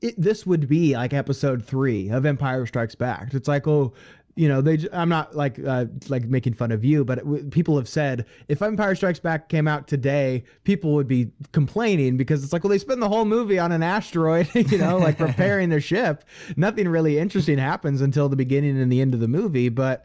it, 0.00 0.14
this 0.16 0.46
would 0.46 0.68
be 0.68 0.94
like 0.94 1.12
episode 1.12 1.64
three 1.64 2.08
of 2.08 2.24
Empire 2.24 2.64
Strikes 2.66 2.94
Back. 2.94 3.34
It's 3.34 3.48
like, 3.48 3.66
oh, 3.66 3.92
you 4.36 4.48
know, 4.48 4.60
they. 4.60 4.86
I'm 4.92 5.08
not 5.08 5.34
like 5.34 5.58
uh, 5.58 5.86
like 6.08 6.24
making 6.24 6.52
fun 6.52 6.70
of 6.70 6.84
you, 6.84 7.06
but 7.06 7.50
people 7.50 7.76
have 7.78 7.88
said 7.88 8.26
if 8.48 8.60
Empire 8.60 8.94
Strikes 8.94 9.18
Back 9.18 9.48
came 9.48 9.66
out 9.66 9.88
today, 9.88 10.44
people 10.64 10.92
would 10.92 11.08
be 11.08 11.30
complaining 11.52 12.18
because 12.18 12.44
it's 12.44 12.52
like, 12.52 12.62
well, 12.62 12.70
they 12.70 12.78
spend 12.78 13.00
the 13.00 13.08
whole 13.08 13.24
movie 13.24 13.58
on 13.58 13.72
an 13.72 13.82
asteroid, 13.82 14.48
you 14.54 14.76
know, 14.76 14.98
like 14.98 15.18
repairing 15.18 15.70
their 15.70 15.80
ship. 15.80 16.22
Nothing 16.54 16.86
really 16.86 17.18
interesting 17.18 17.56
happens 17.56 18.02
until 18.02 18.28
the 18.28 18.36
beginning 18.36 18.80
and 18.80 18.92
the 18.92 19.00
end 19.00 19.14
of 19.14 19.20
the 19.20 19.28
movie, 19.28 19.68
but. 19.70 20.04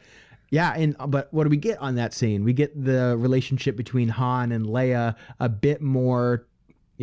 Yeah, 0.53 0.73
and 0.73 0.97
but 1.07 1.33
what 1.33 1.45
do 1.45 1.49
we 1.49 1.55
get 1.55 1.77
on 1.77 1.95
that 1.95 2.13
scene? 2.13 2.43
We 2.43 2.51
get 2.51 2.73
the 2.75 3.15
relationship 3.17 3.77
between 3.77 4.09
Han 4.09 4.51
and 4.51 4.65
Leia 4.65 5.15
a 5.39 5.47
bit 5.47 5.81
more 5.81 6.45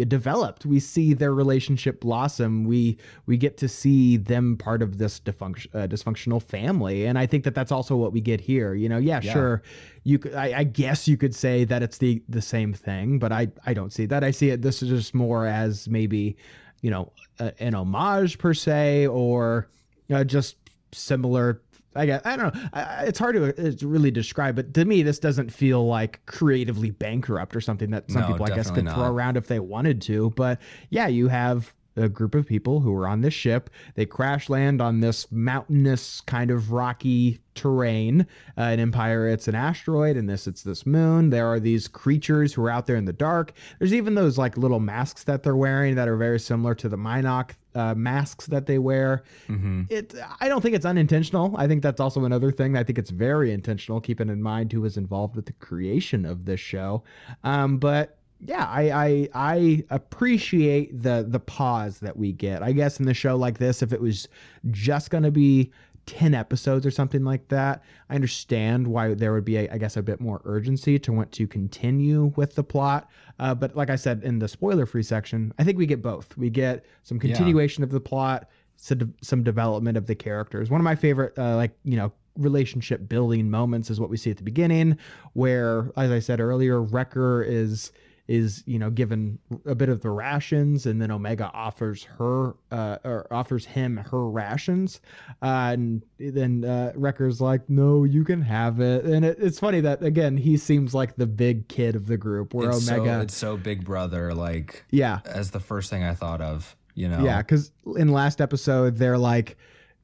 developed. 0.05 0.67
We 0.67 0.81
see 0.81 1.15
their 1.15 1.33
relationship 1.33 2.01
blossom. 2.01 2.65
We 2.65 2.99
we 3.27 3.37
get 3.37 3.57
to 3.59 3.69
see 3.69 4.17
them 4.17 4.57
part 4.57 4.83
of 4.83 4.99
this 4.99 5.21
uh, 5.27 5.31
dysfunctional 5.31 6.43
family, 6.43 7.07
and 7.07 7.19
I 7.19 7.27
think 7.27 7.45
that 7.45 7.55
that's 7.55 7.73
also 7.73 7.97
what 7.97 8.13
we 8.13 8.21
get 8.21 8.41
here. 8.41 8.75
You 8.75 8.89
know, 8.89 8.99
yeah, 8.99 9.21
yeah. 9.23 9.33
sure, 9.33 9.63
you 10.05 10.19
could, 10.19 10.35
I, 10.35 10.59
I, 10.59 10.65
guess 10.65 11.09
you 11.09 11.17
could 11.17 11.35
say 11.35 11.65
that 11.65 11.83
it's 11.83 11.99
the 11.99 12.23
the 12.29 12.43
same 12.43 12.73
thing, 12.73 13.19
but 13.19 13.33
I 13.33 13.49
I 13.67 13.75
don't 13.75 13.93
see 13.93 14.07
that. 14.07 14.23
I 14.23 14.31
see 14.31 14.51
it. 14.51 14.63
This 14.63 14.83
is 14.83 14.89
just 14.89 15.15
more 15.15 15.47
as 15.47 15.89
maybe, 15.89 16.37
you 16.83 16.91
know, 16.91 17.13
a, 17.39 17.53
an 17.63 17.75
homage 17.75 18.39
per 18.39 18.55
se, 18.55 19.07
or 19.07 19.69
uh, 20.11 20.25
just 20.25 20.57
similar 20.93 21.61
I 21.95 22.07
guess 22.07 22.23
I 22.25 22.37
don't 22.37 22.55
know. 22.55 22.69
I, 22.73 23.05
it's 23.07 23.19
hard 23.19 23.35
to, 23.37 23.69
uh, 23.69 23.73
to 23.73 23.89
really 23.89 24.11
describe, 24.11 24.57
but 24.57 24.75
to 24.75 24.85
me, 24.85 25.03
this 25.03 25.19
doesn't 25.19 25.51
feel 25.53 25.87
like 25.87 26.25
creatively 26.27 26.91
bankrupt 26.91 27.57
or 27.57 27.61
something 27.61 27.91
that 27.91 28.11
some 28.11 28.23
no, 28.23 28.29
people, 28.29 28.47
I 28.47 28.55
guess, 28.55 28.71
could 28.71 28.85
not. 28.85 28.95
throw 28.95 29.11
around 29.11 29.37
if 29.37 29.47
they 29.47 29.59
wanted 29.59 30.03
to. 30.03 30.31
But 30.31 30.61
yeah, 30.91 31.09
you 31.09 31.29
have 31.29 31.75
a 31.99 32.09
group 32.09 32.35
of 32.35 32.47
people 32.47 32.81
who 32.81 32.95
are 32.95 33.07
on 33.07 33.21
this 33.21 33.35
ship. 33.35 33.71
They 33.95 34.07
crash 34.07 34.49
land 34.49 34.81
on 34.81 35.01
this 35.01 35.31
mountainous 35.31 36.21
kind 36.23 36.51
of 36.51 36.73
rocky 36.73 37.41
terrain. 37.55 38.27
Uh, 38.57 38.63
in 38.63 38.81
Empire, 38.81 39.29
it's 39.29 39.49
an 39.49 39.55
asteroid. 39.55 40.17
and 40.17 40.29
this, 40.29 40.47
it's 40.47 40.63
this 40.63 40.87
moon. 40.87 41.31
There 41.31 41.47
are 41.47 41.61
these 41.61 41.89
creatures 41.89 42.55
who 42.55 42.65
are 42.65 42.71
out 42.71 42.87
there 42.87 42.97
in 42.97 43.05
the 43.05 43.13
dark. 43.13 43.53
There's 43.79 43.93
even 43.95 44.15
those 44.15 44.39
like 44.39 44.57
little 44.57 44.81
masks 44.81 45.25
that 45.25 45.43
they're 45.43 45.57
wearing 45.57 45.97
that 45.97 46.09
are 46.09 46.17
very 46.17 46.39
similar 46.39 46.75
to 46.77 46.89
the 46.89 46.97
Mynock 46.97 47.51
uh, 47.75 47.95
masks 47.95 48.47
that 48.47 48.67
they 48.67 48.79
wear. 48.79 49.23
Mm-hmm. 49.49 49.83
It, 49.91 50.15
I 50.41 50.49
don't 50.49 50.61
think 50.61 50.75
it's 50.75 50.87
unintentional. 50.87 51.55
I 51.57 51.67
think 51.67 51.83
that's 51.83 52.01
also 52.01 52.25
another 52.25 52.51
thing. 52.51 52.77
I 52.77 52.85
think 52.85 52.99
it's 52.99 53.11
very 53.11 53.53
intentional, 53.53 54.01
keeping 54.01 54.29
in 54.29 54.43
mind 54.43 54.73
who 54.73 54.81
was 54.81 54.97
involved 54.97 55.37
with 55.37 55.47
the 55.47 55.53
creation 55.55 56.25
of 56.25 56.45
this 56.45 56.61
show. 56.61 57.03
Um, 57.45 57.79
but 57.79 58.18
yeah, 58.41 58.65
I, 58.65 58.91
I 58.93 59.29
I 59.35 59.85
appreciate 59.91 61.03
the 61.03 61.27
the 61.29 61.41
pause 61.41 61.99
that 62.01 62.17
we 62.17 62.33
get. 62.33 62.63
I 62.63 62.73
guess 62.73 63.01
in 63.01 63.07
the 63.07 63.15
show 63.15 63.37
like 63.37 63.59
this, 63.59 63.83
if 63.83 63.93
it 63.93 64.01
was 64.01 64.29
just 64.71 65.11
gonna 65.11 65.31
be 65.31 65.73
10 66.09 66.35
episodes 66.35 66.87
or 66.87 66.91
something 66.91 67.23
like 67.23 67.49
that, 67.49 67.83
I 68.09 68.15
understand 68.15 68.87
why 68.87 69.13
there 69.13 69.33
would 69.33 69.45
be, 69.45 69.59
a, 69.59 69.69
I 69.71 69.77
guess, 69.77 69.97
a 69.97 70.03
bit 70.03 70.21
more 70.21 70.41
urgency 70.45 70.99
to 71.01 71.13
want 71.13 71.31
to 71.33 71.47
continue 71.47 72.33
with 72.35 72.55
the 72.55 72.65
plot. 72.65 73.11
Uh, 73.39 73.55
but 73.55 73.77
like 73.77 73.91
I 73.91 73.97
said 73.97 74.25
in 74.25 74.39
the 74.39 74.49
spoiler 74.49 74.87
free 74.87 75.03
section, 75.03 75.53
I 75.59 75.65
think 75.65 75.77
we 75.77 75.85
get 75.85 76.01
both. 76.01 76.35
We 76.39 76.49
get 76.49 76.87
some 77.03 77.19
continuation 77.19 77.83
yeah. 77.83 77.87
of 77.87 77.91
the 77.91 78.01
plot, 78.01 78.49
some 78.77 79.43
development 79.43 79.99
of 79.99 80.07
the 80.07 80.15
characters. 80.15 80.71
One 80.71 80.81
of 80.81 80.85
my 80.85 80.97
favorite, 80.97 81.39
uh, 81.39 81.57
like, 81.57 81.73
you 81.85 81.97
know, 81.97 82.11
relationship 82.37 83.07
building 83.07 83.51
moments 83.51 83.91
is 83.91 84.01
what 84.01 84.09
we 84.09 84.17
see 84.17 84.31
at 84.31 84.39
the 84.39 84.45
beginning, 84.45 84.97
where, 85.35 85.91
as 85.97 86.11
I 86.11 86.21
said 86.21 86.41
earlier, 86.41 86.81
Wrecker 86.81 87.43
is 87.43 87.93
is 88.29 88.63
you 88.67 88.79
know 88.79 88.91
given 88.91 89.39
a 89.67 89.75
bit 89.75 89.89
of 89.89 90.03
the 90.03 90.11
rations 90.11 90.87
and 90.87 91.01
then 91.01 91.11
omega 91.11 91.51
offers 91.55 92.05
her 92.05 92.55
uh, 92.71 92.99
or 93.05 93.27
offers 93.31 93.65
him 93.65 93.97
her 93.97 94.29
rations. 94.29 95.01
Uh, 95.43 95.71
and 95.73 96.03
then 96.19 96.65
uh, 96.65 96.93
wrecker's 96.95 97.41
like 97.41 97.69
no 97.69 98.05
you 98.05 98.23
can 98.25 98.43
have 98.43 98.81
it. 98.81 99.05
And 99.05 99.25
it, 99.25 99.39
it's 99.41 99.59
funny 99.59 99.81
that 99.81 100.03
again 100.03 100.37
he 100.37 100.57
seems 100.57 100.95
like 100.95 101.17
the 101.17 101.27
big 101.27 101.69
kid 101.69 101.97
of 101.97 102.07
the 102.07 102.17
group 102.17 102.55
where 102.55 102.71
it's 102.71 102.89
omega 102.89 103.15
so, 103.15 103.21
it's 103.21 103.37
so 103.37 103.57
big 103.57 103.85
brother 103.85 104.35
like 104.35 104.85
yeah. 104.91 105.21
as 105.25 105.51
the 105.51 105.61
first 105.61 105.91
thing 105.91 106.05
i 106.05 106.15
thought 106.15 106.41
of 106.41 106.77
you 106.95 107.09
know? 107.09 107.23
Yeah 107.23 107.39
because 107.39 107.71
in 107.97 108.09
last 108.09 108.41
episode 108.41 108.97
they're 108.97 109.19
like 109.19 109.57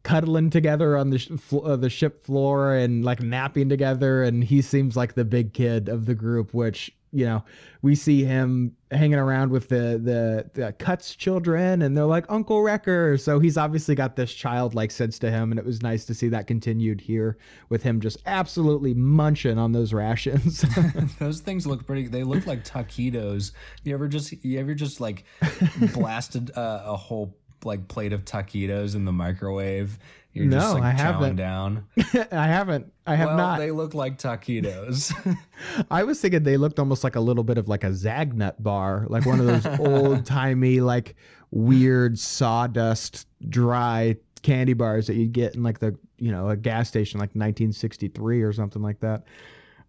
cuddling 0.04 0.50
together 0.50 0.96
on 0.96 1.10
the 1.10 1.18
sh- 1.18 1.30
uh, 1.52 1.76
the 1.76 1.90
ship 1.90 2.24
floor 2.24 2.74
and 2.74 3.04
like 3.04 3.20
napping 3.20 3.68
together 3.68 4.22
and 4.22 4.44
he 4.44 4.62
seems 4.62 4.96
like 4.96 5.14
the 5.14 5.24
big 5.24 5.52
kid 5.52 5.88
of 5.88 6.06
the 6.06 6.14
group 6.14 6.54
which 6.54 6.94
you 7.14 7.24
know, 7.24 7.44
we 7.82 7.94
see 7.94 8.24
him 8.24 8.74
hanging 8.90 9.18
around 9.18 9.50
with 9.50 9.68
the 9.68 10.00
the, 10.02 10.50
the 10.54 10.72
Cut's 10.72 11.14
children, 11.14 11.82
and 11.82 11.96
they're 11.96 12.04
like 12.04 12.26
Uncle 12.28 12.62
Wrecker. 12.62 13.16
So 13.16 13.38
he's 13.38 13.56
obviously 13.56 13.94
got 13.94 14.16
this 14.16 14.32
childlike 14.32 14.90
sense 14.90 15.18
to 15.20 15.30
him, 15.30 15.52
and 15.52 15.58
it 15.58 15.64
was 15.64 15.82
nice 15.82 16.04
to 16.06 16.14
see 16.14 16.28
that 16.28 16.46
continued 16.46 17.00
here 17.00 17.38
with 17.68 17.82
him 17.82 18.00
just 18.00 18.18
absolutely 18.26 18.94
munching 18.94 19.58
on 19.58 19.72
those 19.72 19.92
rations. 19.92 20.64
those 21.18 21.40
things 21.40 21.66
look 21.66 21.86
pretty. 21.86 22.08
They 22.08 22.24
look 22.24 22.46
like 22.46 22.64
taquitos. 22.64 23.52
You 23.84 23.94
ever 23.94 24.08
just 24.08 24.32
you 24.44 24.58
ever 24.58 24.74
just 24.74 25.00
like 25.00 25.24
blasted 25.94 26.50
uh, 26.56 26.82
a 26.84 26.96
whole 26.96 27.36
like 27.64 27.88
plate 27.88 28.12
of 28.12 28.24
taquitos 28.24 28.94
in 28.94 29.04
the 29.04 29.12
microwave 29.12 29.98
you're 30.34 30.46
no, 30.46 30.58
just 30.58 30.74
like 30.74 30.82
I 30.82 30.90
haven't. 30.90 31.36
down. 31.36 31.86
I 32.32 32.48
haven't. 32.48 32.92
I 33.06 33.14
have 33.14 33.28
well, 33.28 33.36
not. 33.36 33.58
They 33.60 33.70
look 33.70 33.94
like 33.94 34.18
taquitos. 34.18 35.14
I 35.92 36.02
was 36.02 36.20
thinking 36.20 36.42
they 36.42 36.56
looked 36.56 36.80
almost 36.80 37.04
like 37.04 37.14
a 37.14 37.20
little 37.20 37.44
bit 37.44 37.56
of 37.56 37.68
like 37.68 37.84
a 37.84 37.90
Zagnut 37.90 38.54
bar, 38.58 39.06
like 39.08 39.26
one 39.26 39.38
of 39.38 39.46
those 39.46 39.64
old 39.78 40.26
timey, 40.26 40.80
like 40.80 41.14
weird 41.52 42.18
sawdust 42.18 43.28
dry 43.48 44.16
candy 44.42 44.72
bars 44.72 45.06
that 45.06 45.14
you'd 45.14 45.32
get 45.32 45.54
in 45.54 45.62
like 45.62 45.78
the 45.78 45.96
you 46.18 46.32
know 46.32 46.48
a 46.48 46.56
gas 46.56 46.88
station 46.88 47.20
like 47.20 47.30
1963 47.30 48.42
or 48.42 48.52
something 48.52 48.82
like 48.82 48.98
that. 49.00 49.22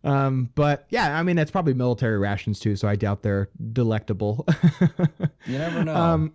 Um, 0.04 0.52
but 0.54 0.86
yeah, 0.90 1.18
I 1.18 1.24
mean 1.24 1.36
that's 1.38 1.50
probably 1.50 1.74
military 1.74 2.20
rations 2.20 2.60
too, 2.60 2.76
so 2.76 2.88
I 2.88 2.96
doubt 2.96 3.24
they're 3.24 3.50
delectable. 3.74 4.46
you 5.48 5.58
never 5.58 5.84
know. 5.84 5.96
Um, 5.96 6.34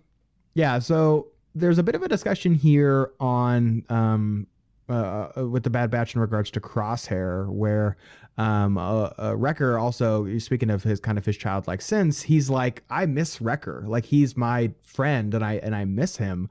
yeah, 0.53 0.79
so 0.79 1.30
there's 1.53 1.77
a 1.77 1.83
bit 1.83 1.95
of 1.95 2.03
a 2.03 2.07
discussion 2.07 2.55
here 2.55 3.11
on 3.19 3.83
um, 3.89 4.47
uh, 4.89 5.29
uh, 5.37 5.47
with 5.47 5.63
the 5.63 5.69
Bad 5.69 5.89
Batch 5.89 6.15
in 6.15 6.21
regards 6.21 6.51
to 6.51 6.61
Crosshair, 6.61 7.47
where 7.49 7.97
um, 8.37 8.77
uh, 8.77 9.09
uh, 9.19 9.35
Wrecker 9.35 9.77
also 9.77 10.37
speaking 10.39 10.69
of 10.69 10.83
his 10.83 10.99
kind 10.99 11.17
of 11.17 11.25
his 11.25 11.37
childlike 11.37 11.81
sense, 11.81 12.21
he's 12.21 12.49
like, 12.49 12.83
I 12.89 13.05
miss 13.05 13.41
Wrecker, 13.41 13.83
like 13.87 14.05
he's 14.05 14.37
my 14.37 14.71
friend, 14.83 15.33
and 15.33 15.43
I 15.43 15.55
and 15.55 15.75
I 15.75 15.85
miss 15.85 16.17
him. 16.17 16.49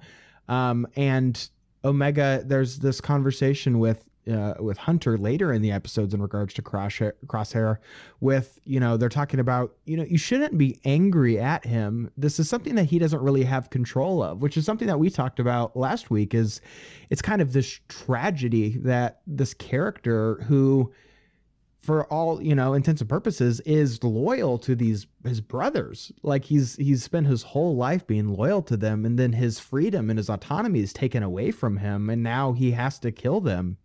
Um, 0.49 0.87
and 0.97 1.49
Omega, 1.85 2.43
there's 2.45 2.79
this 2.79 3.01
conversation 3.01 3.79
with 3.79 4.10
uh, 4.31 4.55
with 4.61 4.79
Hunter 4.79 5.19
later 5.19 5.53
in 5.53 5.63
the 5.63 5.73
episodes 5.73 6.15
in 6.15 6.23
regards 6.23 6.55
to 6.55 6.63
Crosshair, 6.63 7.13
Crosshair, 7.27 7.79
with 8.21 8.59
you 8.65 8.81
know 8.81 8.97
they're 8.97 9.09
talking 9.09 9.41
about 9.41 9.75
you 9.85 9.97
know 9.97 10.05
you 10.05 10.19
shouldn't 10.19 10.57
be 10.59 10.81
angry 10.85 11.39
at 11.39 11.65
him. 11.65 12.11
This 12.17 12.39
is 12.39 12.49
something 12.49 12.75
that 12.77 12.85
he 12.85 12.99
doesn't 12.99 13.21
really 13.21 13.45
have 13.45 13.71
control 13.71 14.23
of, 14.23 14.43
which 14.43 14.57
is 14.57 14.65
something 14.65 14.89
that 14.89 14.99
we 14.99 15.11
talked 15.11 15.41
about 15.41 15.77
last 15.77 16.11
week. 16.11 16.35
Is 16.35 16.61
it's 17.11 17.23
kind 17.23 17.43
of 17.43 17.53
this 17.53 17.81
tragedy 17.89 18.79
that 18.79 19.21
this 19.27 19.55
character 19.55 20.43
who 20.47 20.93
for 21.83 22.05
all 22.07 22.43
you 22.43 22.55
know 22.55 22.75
intents 22.75 23.01
and 23.01 23.09
purposes 23.09 23.61
is 23.61 24.03
loyal 24.05 24.59
to 24.59 24.75
these 24.75 25.07
his 25.25 25.41
brothers 25.41 26.13
like 26.23 26.45
he's 26.45 26.77
he's 26.77 27.03
spent 27.03 27.27
his 27.27 27.43
whole 27.43 27.75
life 27.75 28.07
being 28.07 28.29
loyal 28.29 28.63
to 28.63 28.77
them 28.77 29.05
and 29.05 29.19
then 29.19 29.33
his 29.33 29.59
freedom 29.59 30.11
and 30.11 30.19
his 30.19 30.29
autonomy 30.29 30.81
is 30.81 30.93
taken 30.93 31.23
away 31.23 31.51
from 31.51 31.79
him 31.79 32.11
and 32.11 32.23
now 32.23 32.53
he 32.53 32.73
has 32.73 32.99
to 32.99 33.11
kill 33.11 33.41
them 33.41 33.79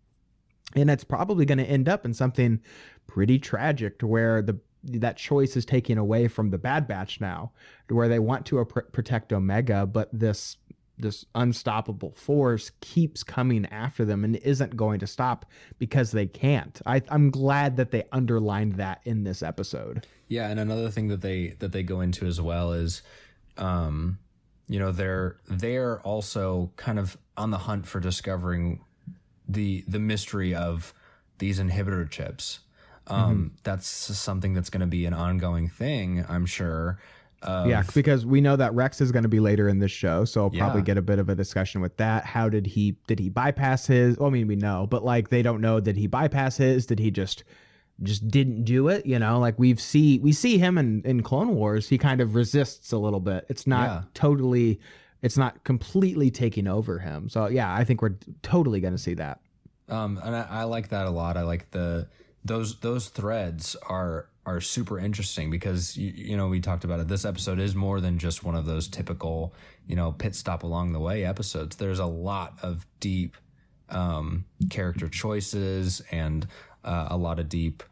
and 0.74 0.90
it's 0.90 1.04
probably 1.04 1.44
going 1.44 1.58
to 1.58 1.64
end 1.64 1.88
up 1.88 2.04
in 2.04 2.12
something 2.12 2.60
pretty 3.06 3.38
tragic 3.38 3.98
to 3.98 4.06
where 4.06 4.42
the 4.42 4.58
that 4.88 5.16
choice 5.16 5.56
is 5.56 5.64
taken 5.64 5.98
away 5.98 6.28
from 6.28 6.50
the 6.50 6.58
bad 6.58 6.86
batch 6.86 7.20
now 7.20 7.50
to 7.88 7.94
where 7.94 8.08
they 8.08 8.20
want 8.20 8.46
to 8.46 8.64
protect 8.64 9.32
omega 9.32 9.84
but 9.84 10.08
this 10.12 10.58
this 10.98 11.24
unstoppable 11.34 12.12
force 12.12 12.70
keeps 12.80 13.22
coming 13.22 13.66
after 13.66 14.04
them 14.04 14.24
and 14.24 14.36
isn't 14.36 14.76
going 14.76 14.98
to 15.00 15.06
stop 15.06 15.44
because 15.78 16.10
they 16.10 16.26
can't. 16.26 16.80
I, 16.86 17.02
I'm 17.08 17.30
glad 17.30 17.76
that 17.76 17.90
they 17.90 18.04
underlined 18.12 18.74
that 18.74 19.00
in 19.04 19.24
this 19.24 19.42
episode. 19.42 20.06
Yeah, 20.28 20.48
and 20.48 20.58
another 20.58 20.90
thing 20.90 21.08
that 21.08 21.20
they 21.20 21.48
that 21.58 21.72
they 21.72 21.82
go 21.82 22.00
into 22.00 22.26
as 22.26 22.40
well 22.40 22.72
is, 22.72 23.02
um, 23.58 24.18
you 24.68 24.78
know, 24.78 24.90
they're 24.90 25.36
they're 25.48 26.00
also 26.00 26.72
kind 26.76 26.98
of 26.98 27.16
on 27.36 27.50
the 27.50 27.58
hunt 27.58 27.86
for 27.86 28.00
discovering 28.00 28.80
the 29.48 29.84
the 29.86 29.98
mystery 29.98 30.54
of 30.54 30.92
these 31.38 31.60
inhibitor 31.60 32.08
chips. 32.08 32.60
Um, 33.08 33.20
mm-hmm. 33.20 33.46
That's 33.62 33.86
something 33.86 34.54
that's 34.54 34.70
going 34.70 34.80
to 34.80 34.86
be 34.86 35.06
an 35.06 35.14
ongoing 35.14 35.68
thing, 35.68 36.24
I'm 36.28 36.46
sure. 36.46 36.98
Of, 37.42 37.68
yeah, 37.68 37.84
because 37.94 38.24
we 38.24 38.40
know 38.40 38.56
that 38.56 38.74
Rex 38.74 39.00
is 39.00 39.12
going 39.12 39.22
to 39.22 39.28
be 39.28 39.40
later 39.40 39.68
in 39.68 39.78
this 39.78 39.92
show, 39.92 40.24
so 40.24 40.42
I'll 40.42 40.50
probably 40.50 40.80
yeah. 40.80 40.86
get 40.86 40.98
a 40.98 41.02
bit 41.02 41.18
of 41.18 41.28
a 41.28 41.34
discussion 41.34 41.80
with 41.80 41.96
that. 41.98 42.24
How 42.24 42.48
did 42.48 42.66
he 42.66 42.96
did 43.06 43.18
he 43.18 43.28
bypass 43.28 43.86
his? 43.86 44.18
Well, 44.18 44.28
I 44.28 44.32
mean, 44.32 44.48
we 44.48 44.56
know, 44.56 44.86
but 44.90 45.04
like 45.04 45.28
they 45.28 45.42
don't 45.42 45.60
know. 45.60 45.78
Did 45.78 45.96
he 45.96 46.06
bypass 46.06 46.56
his? 46.56 46.86
Did 46.86 46.98
he 46.98 47.10
just 47.10 47.44
just 48.02 48.26
didn't 48.28 48.64
do 48.64 48.88
it? 48.88 49.04
You 49.06 49.18
know, 49.18 49.38
like 49.38 49.58
we've 49.58 49.80
see 49.80 50.18
we 50.18 50.32
see 50.32 50.58
him 50.58 50.78
in 50.78 51.02
in 51.04 51.22
Clone 51.22 51.54
Wars. 51.54 51.88
He 51.88 51.98
kind 51.98 52.20
of 52.20 52.34
resists 52.34 52.90
a 52.92 52.98
little 52.98 53.20
bit. 53.20 53.44
It's 53.48 53.66
not 53.66 53.84
yeah. 53.84 54.02
totally. 54.14 54.80
It's 55.26 55.36
not 55.36 55.64
completely 55.64 56.30
taking 56.30 56.68
over 56.68 57.00
him. 57.00 57.28
So 57.28 57.48
yeah, 57.48 57.74
I 57.74 57.82
think 57.82 58.00
we're 58.00 58.16
totally 58.42 58.80
going 58.80 58.94
to 58.94 58.98
see 58.98 59.14
that. 59.14 59.40
Um, 59.88 60.20
and 60.22 60.34
I, 60.34 60.46
I 60.48 60.62
like 60.64 60.90
that 60.90 61.06
a 61.06 61.10
lot. 61.10 61.36
I 61.36 61.42
like 61.42 61.70
the 61.72 62.08
those 62.44 62.78
those 62.78 63.08
threads 63.08 63.76
are 63.88 64.28
are 64.46 64.60
super 64.60 65.00
interesting 65.00 65.50
because 65.50 65.96
you, 65.96 66.12
you, 66.14 66.36
know 66.36 66.46
we 66.46 66.60
talked 66.60 66.84
about 66.84 67.00
it 67.00 67.08
this 67.08 67.24
episode 67.24 67.58
is 67.58 67.74
more 67.74 68.00
than 68.00 68.18
just 68.18 68.44
one 68.44 68.54
of 68.54 68.66
those 68.66 68.86
typical 68.86 69.52
you 69.88 69.96
know 69.96 70.12
pit 70.12 70.36
stop 70.36 70.62
along 70.62 70.92
the 70.92 71.00
way 71.00 71.24
episodes 71.24 71.74
there's 71.76 71.98
a 71.98 72.06
lot 72.06 72.56
of 72.62 72.86
deep 73.00 73.36
um, 73.90 74.44
character 74.70 75.08
choices 75.08 76.00
and 76.12 76.46
uh, 76.84 77.08
a 77.10 77.16
lot 77.16 77.40
of 77.40 77.48
deep 77.48 77.82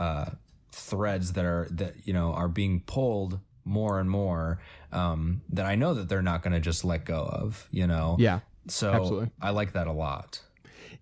uh, 0.00 0.30
threads 0.72 1.34
that 1.34 1.44
are 1.44 1.68
that 1.70 1.94
you 2.04 2.12
know 2.12 2.32
are 2.32 2.48
being 2.48 2.80
pulled 2.80 3.38
more 3.66 4.00
and 4.00 4.08
more 4.08 4.60
um, 4.92 5.42
that 5.50 5.66
I 5.66 5.74
know 5.74 5.92
that 5.92 6.08
they're 6.08 6.22
not 6.22 6.42
going 6.42 6.54
to 6.54 6.60
just 6.60 6.84
let 6.84 7.04
go 7.04 7.24
of 7.24 7.68
you 7.70 7.86
know 7.86 8.16
yeah 8.18 8.40
so 8.68 8.92
absolutely. 8.92 9.30
I 9.40 9.50
like 9.50 9.74
that 9.74 9.86
a 9.86 9.92
lot 9.92 10.40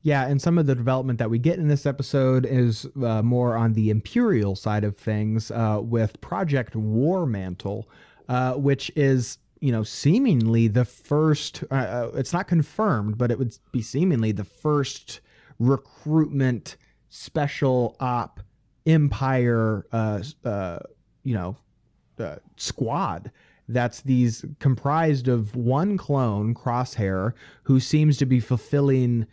yeah, 0.05 0.27
and 0.27 0.41
some 0.41 0.59
of 0.59 0.67
the 0.67 0.75
development 0.75 1.19
that 1.19 1.31
we 1.31 1.39
get 1.39 1.59
in 1.59 1.69
this 1.69 1.87
episode 1.87 2.45
is 2.45 2.87
uh, 3.03 3.23
more 3.23 3.57
on 3.57 3.73
the 3.73 3.89
Imperial 3.89 4.55
side 4.55 4.85
of 4.85 4.99
things 4.99 5.51
uh, 5.51 5.81
with 5.83 6.21
Project 6.21 6.77
War 6.77 7.25
Mantle, 7.25 7.89
uh, 8.29 8.53
which 8.53 8.93
is 8.97 9.39
you 9.61 9.73
know 9.73 9.83
seemingly 9.83 10.69
the 10.69 10.85
first. 10.85 11.65
Uh, 11.71 11.75
uh, 11.75 12.11
it's 12.17 12.35
not 12.35 12.47
confirmed, 12.47 13.17
but 13.17 13.31
it 13.31 13.39
would 13.39 13.57
be 13.73 13.81
seemingly 13.81 14.31
the 14.31 14.45
first 14.45 15.21
recruitment 15.59 16.77
special 17.09 17.97
op 17.99 18.41
Empire. 18.85 19.87
Uh, 19.91 20.23
you 21.23 21.33
know, 21.33 21.57
Uh, 22.19 22.37
squad 22.57 23.31
that's 23.69 24.03
these 24.03 24.45
comprised 24.59 25.27
of 25.27 25.57
one 25.57 25.97
clone, 25.97 26.55
Crosshair, 26.55 27.33
who 27.63 27.81
seems 27.81 28.19
to 28.19 28.27
be 28.27 28.39
fulfilling 28.39 29.27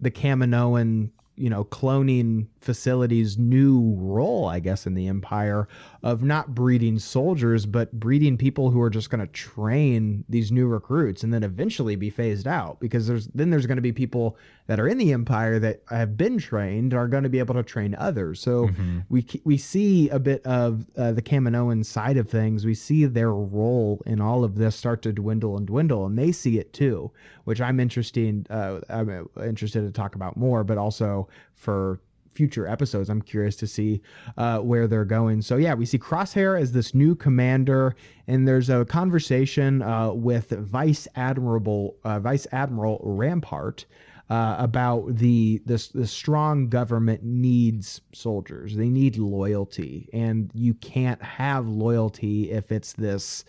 the 0.00 0.10
Kaminoan 0.10 1.10
you 1.38 1.48
know, 1.48 1.64
cloning 1.64 2.46
facilities' 2.60 3.38
new 3.38 3.94
role, 3.96 4.46
I 4.46 4.60
guess, 4.60 4.86
in 4.86 4.94
the 4.94 5.06
empire 5.06 5.68
of 6.02 6.22
not 6.22 6.54
breeding 6.54 6.98
soldiers, 6.98 7.66
but 7.66 7.92
breeding 7.92 8.36
people 8.36 8.70
who 8.70 8.80
are 8.80 8.90
just 8.90 9.10
going 9.10 9.20
to 9.20 9.32
train 9.32 10.24
these 10.28 10.52
new 10.52 10.66
recruits 10.66 11.22
and 11.22 11.32
then 11.32 11.42
eventually 11.42 11.96
be 11.96 12.10
phased 12.10 12.46
out. 12.46 12.80
Because 12.80 13.06
there's 13.06 13.28
then 13.28 13.50
there's 13.50 13.66
going 13.66 13.76
to 13.76 13.82
be 13.82 13.92
people 13.92 14.36
that 14.66 14.78
are 14.78 14.86
in 14.86 14.98
the 14.98 15.12
empire 15.12 15.58
that 15.58 15.82
have 15.88 16.16
been 16.16 16.38
trained 16.38 16.92
are 16.94 17.08
going 17.08 17.22
to 17.22 17.28
be 17.28 17.38
able 17.38 17.54
to 17.54 17.62
train 17.62 17.94
others. 17.98 18.40
So 18.40 18.66
mm-hmm. 18.66 19.00
we 19.08 19.26
we 19.44 19.56
see 19.56 20.08
a 20.10 20.18
bit 20.18 20.44
of 20.44 20.86
uh, 20.96 21.12
the 21.12 21.22
Kaminoan 21.22 21.84
side 21.84 22.16
of 22.16 22.28
things. 22.28 22.64
We 22.64 22.74
see 22.74 23.06
their 23.06 23.32
role 23.32 24.02
in 24.06 24.20
all 24.20 24.44
of 24.44 24.56
this 24.56 24.76
start 24.76 25.02
to 25.02 25.12
dwindle 25.12 25.56
and 25.56 25.66
dwindle, 25.66 26.06
and 26.06 26.18
they 26.18 26.32
see 26.32 26.58
it 26.58 26.72
too, 26.72 27.10
which 27.44 27.60
I'm 27.60 27.80
interested. 27.80 28.46
Uh, 28.50 28.80
I'm 28.88 29.28
interested 29.42 29.82
to 29.82 29.90
talk 29.90 30.14
about 30.14 30.36
more, 30.36 30.64
but 30.64 30.78
also 30.78 31.28
for 31.54 32.00
future 32.38 32.68
episodes. 32.68 33.10
I'm 33.10 33.20
curious 33.20 33.56
to 33.56 33.66
see 33.66 34.00
uh, 34.36 34.60
where 34.60 34.86
they're 34.86 35.04
going. 35.04 35.42
So 35.42 35.56
yeah, 35.56 35.74
we 35.74 35.84
see 35.84 35.98
Crosshair 35.98 36.58
as 36.58 36.70
this 36.70 36.94
new 36.94 37.16
commander, 37.16 37.96
and 38.28 38.46
there's 38.46 38.70
a 38.70 38.84
conversation 38.84 39.82
uh, 39.82 40.12
with 40.12 40.50
Vice 40.50 41.08
Admiral 41.16 41.96
uh, 42.04 42.20
Vice 42.20 42.46
Admiral 42.52 43.00
Rampart. 43.02 43.86
Uh, 44.30 44.56
about 44.58 45.16
the 45.16 45.62
the 45.64 46.06
strong 46.06 46.68
government 46.68 47.22
needs 47.22 48.02
soldiers. 48.12 48.76
They 48.76 48.90
need 48.90 49.16
loyalty, 49.16 50.10
and 50.12 50.50
you 50.52 50.74
can't 50.74 51.22
have 51.22 51.66
loyalty 51.66 52.50
if 52.50 52.70
it's 52.70 52.92
this 52.92 53.46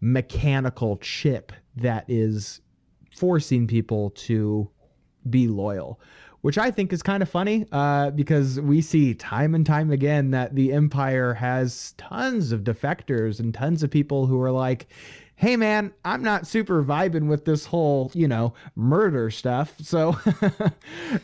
mechanical 0.00 0.96
chip 0.96 1.52
that 1.76 2.04
is 2.08 2.60
forcing 3.12 3.68
people 3.68 4.10
to 4.26 4.68
be 5.30 5.46
loyal 5.46 6.00
which 6.42 6.58
I 6.58 6.70
think 6.70 6.92
is 6.92 7.02
kind 7.02 7.22
of 7.22 7.28
funny 7.28 7.66
uh, 7.72 8.10
because 8.10 8.60
we 8.60 8.80
see 8.80 9.14
time 9.14 9.54
and 9.54 9.66
time 9.66 9.90
again 9.90 10.30
that 10.30 10.54
the 10.54 10.72
Empire 10.72 11.34
has 11.34 11.92
tons 11.98 12.52
of 12.52 12.62
defectors 12.62 13.40
and 13.40 13.52
tons 13.52 13.82
of 13.82 13.90
people 13.90 14.26
who 14.26 14.40
are 14.40 14.52
like, 14.52 14.88
hey 15.38 15.54
man, 15.56 15.92
I'm 16.04 16.22
not 16.22 16.48
super 16.48 16.82
vibing 16.82 17.28
with 17.28 17.44
this 17.44 17.64
whole, 17.64 18.10
you 18.12 18.26
know, 18.26 18.54
murder 18.74 19.30
stuff. 19.30 19.74
So 19.88 20.16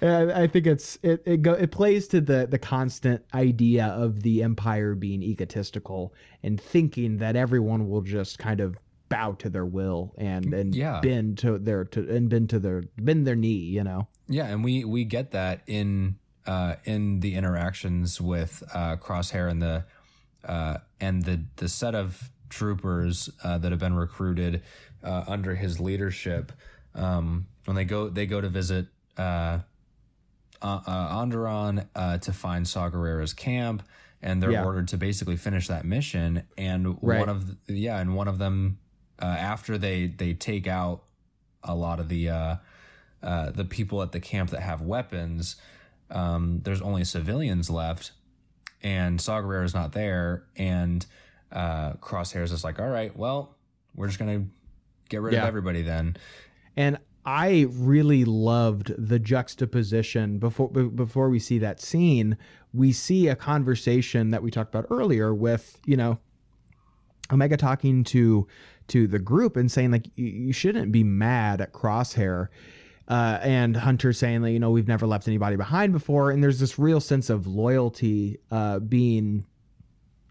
I 0.01 0.47
think 0.47 0.67
it's 0.67 0.99
it 1.03 1.23
it 1.27 1.43
go 1.43 1.53
it 1.53 1.71
plays 1.71 2.09
to 2.09 2.21
the 2.21 2.47
the 2.49 2.59
constant 2.59 3.23
idea 3.35 3.87
of 3.87 4.23
the 4.23 4.43
empire 4.43 4.95
being 4.95 5.23
egotistical 5.23 6.15
and 6.43 6.59
thinking 6.59 7.19
that 7.19 7.37
everyone 7.37 7.91
will 7.91 8.01
just 8.01 8.39
kind 8.39 8.61
of 8.61 8.79
bow 9.15 9.33
to 9.33 9.49
their 9.49 9.65
will 9.65 10.13
and 10.19 10.53
and 10.53 10.75
yeah. 10.75 11.01
bend 11.01 11.39
to 11.39 11.57
their 11.59 11.85
to 11.85 12.01
and 12.17 12.29
bend 12.29 12.51
to 12.51 12.59
their 12.59 12.83
bend 12.99 13.25
their 13.27 13.37
knee, 13.37 13.49
you 13.49 13.85
know. 13.85 14.09
Yeah, 14.29 14.47
and 14.47 14.65
we 14.65 14.85
we 14.85 15.05
get 15.05 15.31
that 15.31 15.63
in 15.67 16.17
uh, 16.47 16.77
in 16.85 17.21
the 17.21 17.37
interactions 17.37 18.21
with 18.21 18.63
uh, 18.75 18.97
Crosshair 18.97 19.49
and 19.49 19.63
the 19.63 19.85
uh, 20.45 20.79
and 21.01 21.23
the 21.23 21.45
the 21.57 21.69
set 21.69 21.95
of 21.95 22.31
troopers 22.49 23.31
uh, 23.45 23.59
that 23.59 23.71
have 23.71 23.81
been 23.81 23.95
recruited 23.95 24.63
uh, 25.05 25.25
under 25.29 25.55
his 25.55 25.79
leadership. 25.79 26.51
Um, 26.95 27.47
when 27.67 27.77
they 27.77 27.85
go 27.85 28.09
they 28.09 28.27
go 28.27 28.41
to 28.41 28.49
visit 28.49 28.87
uh, 29.17 29.61
Onderon 30.61 31.87
to 32.21 32.33
find 32.33 32.67
Saw 32.67 32.91
Gerrera's 32.91 33.33
camp, 33.33 33.85
and 34.21 34.43
they're 34.43 34.51
yeah. 34.51 34.65
ordered 34.65 34.89
to 34.89 34.97
basically 34.97 35.37
finish 35.37 35.69
that 35.69 35.85
mission. 35.85 36.43
And 36.59 36.99
right. 37.01 37.21
one 37.21 37.29
of 37.29 37.47
the, 37.47 37.75
yeah, 37.75 38.01
and 38.01 38.17
one 38.17 38.27
of 38.27 38.39
them 38.39 38.79
after 39.21 39.79
they 39.79 40.07
they 40.07 40.35
take 40.35 40.67
out 40.67 41.03
a 41.63 41.75
lot 41.75 42.01
of 42.01 42.09
the 42.09 42.29
uh, 42.29 42.57
the 43.23 43.65
people 43.69 44.03
at 44.03 44.13
the 44.13 44.21
camp 44.21 44.51
that 44.51 44.61
have 44.61 44.81
weapons, 44.83 45.57
um, 46.11 46.61
there's 46.65 46.83
only 46.83 47.05
civilians 47.05 47.71
left, 47.71 48.13
and 48.83 49.21
Saw 49.21 49.39
is 49.63 49.75
not 49.75 49.93
there, 49.93 50.45
and 50.57 51.07
uh, 51.53 51.93
Crosshair 51.95 52.43
is 52.43 52.65
like, 52.65 52.79
all 52.81 52.89
right, 52.89 53.17
well, 53.17 53.57
we're 53.95 54.09
just 54.09 54.19
gonna 54.19 54.47
Get 55.09 55.21
rid 55.21 55.35
Yeah. 55.35 55.43
of 55.43 55.49
everybody 55.49 55.83
then. 55.83 56.17
And 56.77 56.99
I 57.27 57.67
really 57.71 58.25
loved 58.25 58.93
the 58.99 59.19
juxtaposition 59.19 60.39
before 60.39 60.71
be- 60.71 60.89
before 60.89 61.29
we 61.31 61.39
see 61.39 61.59
that 61.59 61.81
scene. 61.81 62.37
We 62.73 62.93
see 62.93 63.29
a 63.29 63.37
conversation 63.37 64.31
that 64.31 64.43
we 64.43 64.51
talked 64.51 64.75
about 64.75 64.87
earlier 64.91 65.35
with 65.35 65.79
you 65.87 65.97
know 65.97 66.19
Omega 67.33 67.57
talking 67.57 68.05
to 68.05 68.47
to 68.89 69.07
the 69.07 69.19
group 69.19 69.57
and 69.57 69.71
saying 69.71 69.91
like 69.91 70.09
you, 70.17 70.53
shouldn't 70.53 70.93
be 70.93 71.03
mad 71.03 71.61
at 71.61 71.73
Crosshair. 71.73 72.49
Uh, 73.07 73.39
and 73.43 73.77
Hunter 73.77 74.13
saying 74.15 74.43
that 74.43 74.51
you 74.53 74.59
know 74.59 74.71
we've 74.71 74.89
never 74.89 75.07
left 75.07 75.29
anybody 75.29 75.57
behind 75.57 75.93
before, 75.93 76.31
and 76.31 76.43
there's 76.43 76.59
this 76.59 76.79
real 76.79 77.01
sense 77.01 77.29
of 77.29 77.47
loyalty 77.47 78.39
uh, 78.51 78.79
being 78.79 79.45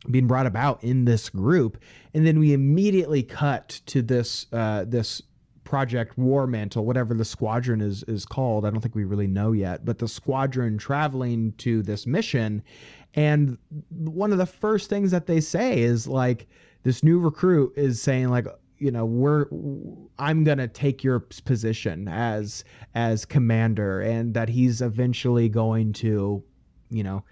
being 0.10 0.28
brought 0.28 0.48
about 0.48 0.84
in 0.84 1.06
this 1.06 1.30
group, 1.30 1.78
and 2.14 2.26
then 2.26 2.40
we 2.40 2.52
immediately 2.52 3.22
cut 3.22 3.80
to 3.86 4.02
this 4.02 4.48
uh, 4.52 4.86
this 4.88 5.22
Project 5.64 6.18
War 6.18 6.48
Mantle, 6.48 6.86
whatever 6.86 7.14
the 7.14 7.26
squadron 7.26 7.80
is 7.80 8.04
is 8.04 8.26
called. 8.26 8.66
I 8.66 8.72
don't 8.72 8.82
think 8.82 8.96
we 8.96 9.06
really 9.06 9.28
know 9.28 9.52
yet, 9.52 9.86
but 9.86 10.00
the 10.00 10.08
squadron 10.08 10.80
traveling 10.80 11.54
to 11.60 11.84
this 11.84 12.08
mission, 12.08 12.64
and 13.14 13.58
one 13.90 14.32
of 14.32 14.40
the 14.40 14.48
first 14.48 14.90
things 14.90 15.12
that 15.12 15.28
they 15.28 15.42
say 15.42 15.80
is 15.80 16.08
like 16.08 16.48
this 16.84 17.04
new 17.04 17.20
recruit 17.20 17.74
is 17.76 18.02
saying 18.02 18.30
like 18.30 18.48
you 18.78 18.92
know 18.92 19.06
we're 19.06 19.46
i'm 20.20 20.44
gonna 20.44 20.68
take 20.68 21.04
your 21.04 21.20
position 21.20 22.08
as 22.08 22.64
as 22.96 23.26
commander 23.26 24.02
and 24.02 24.34
that 24.34 24.50
he's 24.50 24.82
eventually 24.82 25.48
going 25.50 25.94
to 25.94 26.44
you 26.90 27.04
know 27.04 27.24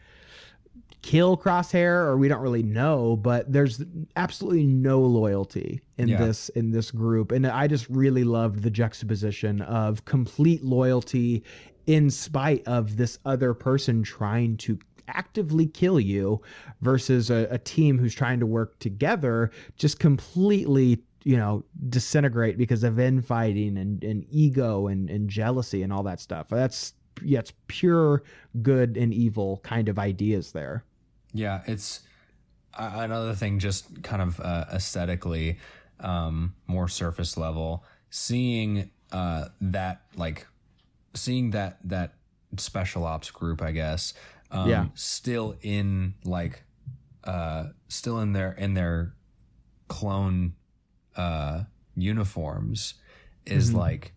kill 1.02 1.36
crosshair 1.36 2.06
or 2.06 2.16
we 2.18 2.28
don't 2.28 2.42
really 2.42 2.62
know 2.64 3.16
but 3.16 3.52
there's 3.52 3.84
absolutely 4.16 4.66
no 4.68 5.00
loyalty 5.02 5.82
in 5.98 6.08
Yeah. 6.08 6.20
this 6.26 6.50
in 6.50 6.72
this 6.72 6.92
group 6.92 7.32
and 7.32 7.46
i 7.48 7.68
just 7.68 7.90
really 7.90 8.24
loved 8.24 8.62
the 8.62 8.70
juxtaposition 8.70 9.62
of 9.62 10.06
complete 10.06 10.64
loyalty 10.64 11.44
in 11.88 12.12
spite 12.12 12.66
of 12.68 12.98
this 12.98 13.18
other 13.26 13.56
person 13.56 14.04
trying 14.04 14.56
to 14.58 14.78
actively 15.14 15.68
kill 15.68 16.00
you 16.00 16.42
versus 16.82 17.30
a, 17.30 17.48
a 17.50 17.58
team 17.58 17.98
who's 17.98 18.14
trying 18.14 18.40
to 18.40 18.46
work 18.46 18.78
together 18.80 19.52
just 19.78 20.00
completely 20.00 21.02
you 21.24 21.38
know 21.38 21.64
disintegrate 21.90 22.58
because 22.58 22.84
of 22.84 23.00
infighting 23.00 23.78
and, 23.78 24.04
and 24.04 24.26
ego 24.30 24.88
and, 24.88 25.10
and 25.10 25.30
jealousy 25.30 25.84
and 25.84 25.94
all 25.94 26.04
that 26.04 26.20
stuff 26.20 26.48
that's 26.50 26.94
yeah 27.24 27.40
it's 27.40 27.54
pure 27.68 28.24
good 28.62 28.98
and 28.98 29.14
evil 29.14 29.60
kind 29.64 29.88
of 29.88 30.00
ideas 30.00 30.52
there 30.52 30.84
Yeah, 31.34 31.62
it's 31.66 32.02
uh, 32.74 32.92
another 32.96 33.34
thing, 33.34 33.60
just 33.60 34.04
kind 34.04 34.22
of 34.22 34.40
uh, 34.40 34.66
aesthetically, 34.74 35.60
um, 36.00 36.56
more 36.68 36.88
surface 36.88 37.38
level. 37.38 37.84
Seeing 38.10 38.92
uh, 39.12 39.46
that, 39.62 40.02
like, 40.16 40.48
seeing 41.14 41.52
that 41.52 41.78
that 41.86 42.14
special 42.58 43.06
ops 43.06 43.32
group, 43.32 43.62
I 43.62 43.72
guess, 43.72 44.14
um, 44.52 44.70
Yeah. 44.70 44.86
still 44.96 45.56
in 45.62 46.14
like, 46.24 46.64
uh, 47.24 47.70
still 47.88 48.20
in 48.20 48.34
their 48.34 48.52
in 48.54 48.74
their 48.74 49.14
clone 49.88 50.54
uh, 51.16 51.64
uniforms 51.96 52.94
is 53.46 53.72
Mhm. 53.72 53.76
like 53.76 54.14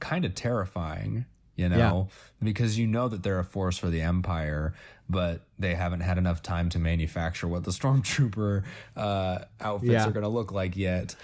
kind 0.00 0.24
of 0.24 0.34
terrifying, 0.34 1.24
you 1.56 1.68
know, 1.68 2.08
because 2.42 2.78
you 2.78 2.86
know 2.86 3.08
that 3.08 3.22
they're 3.22 3.38
a 3.38 3.44
force 3.44 3.78
for 3.78 3.88
the 3.88 4.00
Empire, 4.02 4.74
but 5.08 5.46
they 5.58 5.74
haven't 5.74 6.00
had 6.00 6.18
enough 6.18 6.42
time 6.42 6.68
to 6.70 6.78
manufacture 6.78 7.48
what 7.48 7.64
the 7.64 7.70
Stormtrooper 7.70 8.62
uh, 8.96 9.38
outfits 9.60 9.90
Yeah. 9.92 10.08
are 10.08 10.12
going 10.12 10.22
to 10.24 10.28
look 10.28 10.52
like 10.52 10.76
yet. 10.76 11.14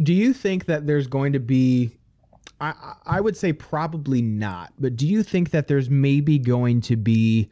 do 0.00 0.14
you 0.14 0.32
think 0.32 0.66
that 0.66 0.86
there's 0.86 1.08
going 1.08 1.32
to 1.32 1.40
be 1.40 1.90
I 2.60 2.94
I 3.04 3.20
would 3.20 3.36
say 3.36 3.52
probably 3.52 4.22
not 4.22 4.72
but 4.78 4.94
do 4.96 5.06
you 5.08 5.24
think 5.24 5.50
that 5.50 5.66
there's 5.66 5.90
maybe 5.90 6.38
going 6.38 6.80
to 6.82 6.94
be 6.96 7.50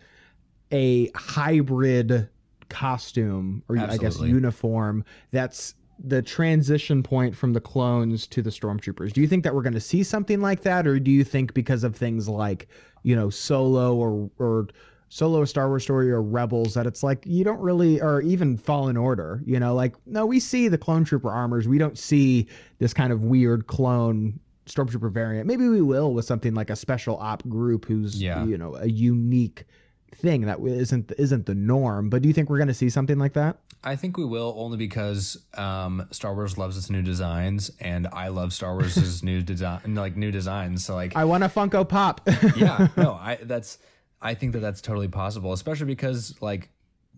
a 0.72 1.10
hybrid 1.14 2.28
costume 2.68 3.62
or 3.68 3.78
i 3.78 3.96
guess 3.96 4.18
uniform 4.20 5.04
that's 5.30 5.74
the 5.98 6.20
transition 6.20 7.02
point 7.02 7.34
from 7.34 7.54
the 7.54 7.60
clones 7.60 8.26
to 8.26 8.42
the 8.42 8.50
stormtroopers. 8.50 9.14
Do 9.14 9.22
you 9.22 9.26
think 9.26 9.44
that 9.44 9.54
we're 9.54 9.62
going 9.62 9.72
to 9.72 9.80
see 9.80 10.02
something 10.02 10.42
like 10.42 10.60
that 10.60 10.86
or 10.86 11.00
do 11.00 11.10
you 11.10 11.24
think 11.24 11.54
because 11.54 11.84
of 11.84 11.96
things 11.96 12.28
like 12.28 12.68
you 13.02 13.16
know 13.16 13.30
solo 13.30 13.94
or 13.94 14.30
or 14.38 14.68
solo 15.08 15.44
star 15.46 15.68
wars 15.68 15.84
story 15.84 16.10
or 16.10 16.20
rebels 16.20 16.74
that 16.74 16.86
it's 16.86 17.02
like 17.02 17.24
you 17.24 17.44
don't 17.44 17.60
really 17.60 17.98
or 18.02 18.20
even 18.20 18.58
fallen 18.58 18.96
order 18.96 19.40
you 19.46 19.58
know 19.58 19.72
like 19.74 19.94
no 20.04 20.26
we 20.26 20.38
see 20.38 20.68
the 20.68 20.76
clone 20.76 21.02
trooper 21.04 21.30
armors. 21.30 21.66
We 21.66 21.78
don't 21.78 21.96
see 21.96 22.46
this 22.78 22.92
kind 22.92 23.10
of 23.10 23.22
weird 23.22 23.66
clone 23.66 24.38
stormtrooper 24.66 25.10
variant. 25.10 25.46
Maybe 25.46 25.66
we 25.66 25.80
will 25.80 26.12
with 26.12 26.26
something 26.26 26.52
like 26.52 26.68
a 26.68 26.76
special 26.76 27.16
op 27.16 27.48
group 27.48 27.86
who's 27.86 28.20
Yeah. 28.20 28.44
you 28.44 28.58
know 28.58 28.74
a 28.76 28.88
unique 28.88 29.64
thing 30.16 30.42
that 30.42 30.58
isn't 30.60 31.12
isn't 31.18 31.46
the 31.46 31.54
norm 31.54 32.10
but 32.10 32.22
do 32.22 32.28
you 32.28 32.34
think 32.34 32.48
we're 32.50 32.58
going 32.58 32.68
to 32.68 32.74
see 32.74 32.90
something 32.90 33.18
like 33.18 33.34
that 33.34 33.58
I 33.86 33.94
think 33.94 34.16
we 34.16 34.24
will 34.24 34.52
only 34.58 34.76
because 34.76 35.36
um, 35.54 36.08
Star 36.10 36.34
Wars 36.34 36.58
loves 36.58 36.76
its 36.76 36.90
new 36.90 37.02
designs, 37.02 37.70
and 37.78 38.08
I 38.08 38.28
love 38.28 38.52
Star 38.52 38.74
Wars' 38.74 39.22
new 39.22 39.42
design, 39.42 39.94
like 39.94 40.16
new 40.16 40.32
designs. 40.32 40.84
So 40.84 40.96
like, 40.96 41.14
i 41.14 41.24
want 41.24 41.44
a 41.44 41.48
funko 41.48 41.88
pop 41.88 42.20
yeah, 42.56 42.88
no, 42.96 43.12
I 43.20 43.38
that's 43.42 43.78
I 44.20 44.34
think 44.34 44.54
that 44.54 44.58
that's 44.58 44.80
totally 44.80 45.06
possible, 45.06 45.52
especially 45.52 45.86
because 45.86 46.34
like 46.40 46.70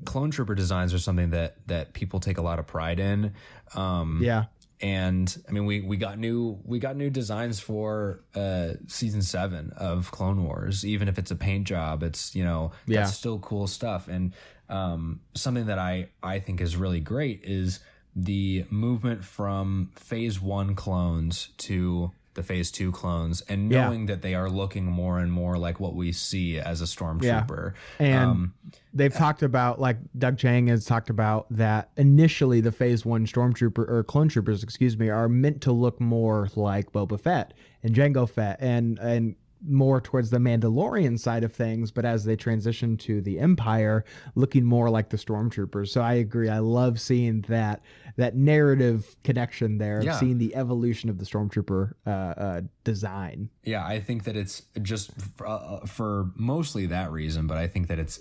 clone 0.04 0.30
trooper 0.30 0.54
designs 0.54 0.92
are 0.92 0.98
something 0.98 1.30
that 1.30 1.56
that 1.68 1.94
people 1.94 2.20
take 2.20 2.36
a 2.36 2.42
lot 2.42 2.58
of 2.58 2.66
pride 2.66 3.00
in. 3.00 3.32
Um, 3.74 4.20
yeah 4.22 4.44
and 4.80 5.42
I 5.48 5.52
mean 5.52 5.64
we 5.66 5.80
we 5.80 5.96
got 5.96 6.18
new 6.18 6.58
we 6.64 6.78
got 6.78 6.96
new 6.96 7.10
designs 7.10 7.60
for 7.60 8.20
uh 8.34 8.74
season 8.86 9.22
7 9.22 9.72
of 9.76 10.10
Clone 10.10 10.44
Wars 10.44 10.84
even 10.86 11.08
if 11.08 11.18
it's 11.18 11.30
a 11.30 11.36
paint 11.36 11.66
job 11.66 12.02
it's 12.02 12.34
you 12.34 12.44
know 12.44 12.72
Yeah. 12.86 13.00
that's 13.02 13.14
still 13.16 13.38
cool 13.38 13.66
stuff 13.66 14.08
and 14.08 14.32
um 14.68 15.20
something 15.34 15.66
that 15.66 15.78
I 15.78 16.08
I 16.22 16.38
think 16.40 16.60
is 16.60 16.76
really 16.76 17.00
great 17.00 17.40
is 17.44 17.80
the 18.14 18.64
movement 18.70 19.24
from 19.24 19.90
phase 19.96 20.40
1 20.40 20.74
clones 20.74 21.48
to 21.58 22.10
the 22.38 22.42
phase 22.44 22.70
2 22.70 22.92
clones 22.92 23.40
and 23.48 23.70
Yeah. 23.70 23.86
knowing 23.86 24.06
that 24.06 24.22
they 24.22 24.34
are 24.36 24.48
looking 24.48 24.84
more 24.86 25.18
and 25.18 25.30
more 25.32 25.58
like 25.58 25.80
what 25.80 25.94
we 25.96 26.12
see 26.12 26.56
as 26.58 26.80
a 26.80 26.84
stormtrooper 26.84 27.72
And 27.98 28.30
Um, 28.30 28.54
they've 28.94 29.12
talked 29.12 29.42
about 29.42 29.80
like 29.80 29.98
Doug 30.16 30.38
Chiang 30.38 30.68
has 30.68 30.84
talked 30.84 31.10
about 31.10 31.46
that 31.50 31.90
initially 31.96 32.60
the 32.60 32.70
phase 32.72 33.04
one 33.04 33.26
stormtrooper 33.26 33.88
or 33.90 34.04
clone 34.04 34.28
troopers, 34.28 34.62
excuse 34.62 34.96
me, 34.96 35.08
are 35.08 35.28
meant 35.28 35.60
to 35.62 35.72
look 35.72 36.00
more 36.00 36.48
like 36.54 36.92
Boba 36.92 37.20
Fett 37.20 37.54
and 37.82 37.92
Jango 37.94 38.28
Fett 38.28 38.58
and 38.60 38.98
and 39.00 39.34
more 39.66 40.00
towards 40.00 40.30
the 40.30 40.38
Mandalorian 40.38 41.18
side 41.18 41.42
of 41.44 41.52
things, 41.52 41.90
but 41.90 42.04
as 42.04 42.24
they 42.24 42.36
transition 42.36 42.96
to 42.98 43.20
the 43.20 43.38
Empire, 43.40 44.04
looking 44.34 44.64
more 44.64 44.88
like 44.90 45.08
the 45.10 45.16
stormtroopers. 45.16 45.88
So 45.88 46.00
I 46.00 46.14
agree. 46.14 46.48
I 46.48 46.58
love 46.60 47.00
seeing 47.00 47.40
that 47.48 47.82
that 48.16 48.34
narrative 48.36 49.16
connection 49.24 49.78
there, 49.78 50.02
Yeah. 50.02 50.18
seeing 50.18 50.38
the 50.38 50.54
evolution 50.56 51.08
of 51.10 51.18
the 51.18 51.24
stormtrooper 51.24 51.92
uh, 52.06 52.10
uh, 52.10 52.60
design. 52.84 53.48
Yeah, 53.64 53.84
I 53.86 54.00
think 54.00 54.24
that 54.24 54.36
it's 54.36 54.62
just 54.82 55.10
f- 55.18 55.42
uh, 55.46 55.80
for 55.86 56.30
mostly 56.36 56.86
that 56.86 57.10
reason, 57.12 57.46
but 57.46 57.56
I 57.58 57.66
think 57.68 57.88
that 57.88 57.98
it's 57.98 58.20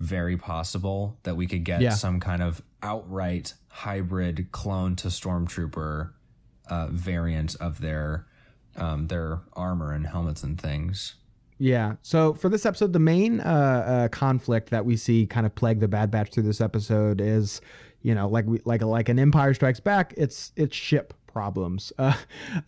very 0.00 0.36
possible 0.36 1.18
that 1.24 1.36
we 1.36 1.46
could 1.46 1.64
get 1.64 1.80
Yeah. 1.80 1.90
some 1.90 2.20
kind 2.20 2.42
of 2.42 2.62
outright 2.82 3.54
hybrid 3.68 4.50
clone 4.52 4.94
to 4.96 5.08
stormtrooper 5.08 6.10
uh, 6.68 6.88
variant 6.88 7.56
of 7.56 7.80
their 7.80 8.26
um, 8.78 9.08
their 9.08 9.40
armor 9.54 9.92
and 9.92 10.06
helmets 10.06 10.42
and 10.42 10.60
things. 10.60 11.14
Yeah. 11.58 11.96
So 12.02 12.34
for 12.34 12.48
this 12.48 12.64
episode, 12.64 12.92
the 12.92 13.00
main 13.00 13.40
uh, 13.40 13.44
uh, 13.44 14.08
conflict 14.08 14.70
that 14.70 14.84
we 14.84 14.96
see 14.96 15.26
kind 15.26 15.44
of 15.44 15.54
plague 15.54 15.80
the 15.80 15.88
Bad 15.88 16.10
Batch 16.10 16.30
through 16.30 16.44
this 16.44 16.60
episode 16.60 17.20
is, 17.20 17.60
you 18.02 18.14
know, 18.14 18.28
like 18.28 18.46
we 18.46 18.60
like 18.64 18.82
like 18.82 19.08
an 19.08 19.18
Empire 19.18 19.54
Strikes 19.54 19.80
Back. 19.80 20.14
It's 20.16 20.52
it's 20.56 20.76
ship 20.76 21.14
problems. 21.28 21.92
Uh, 22.08 22.14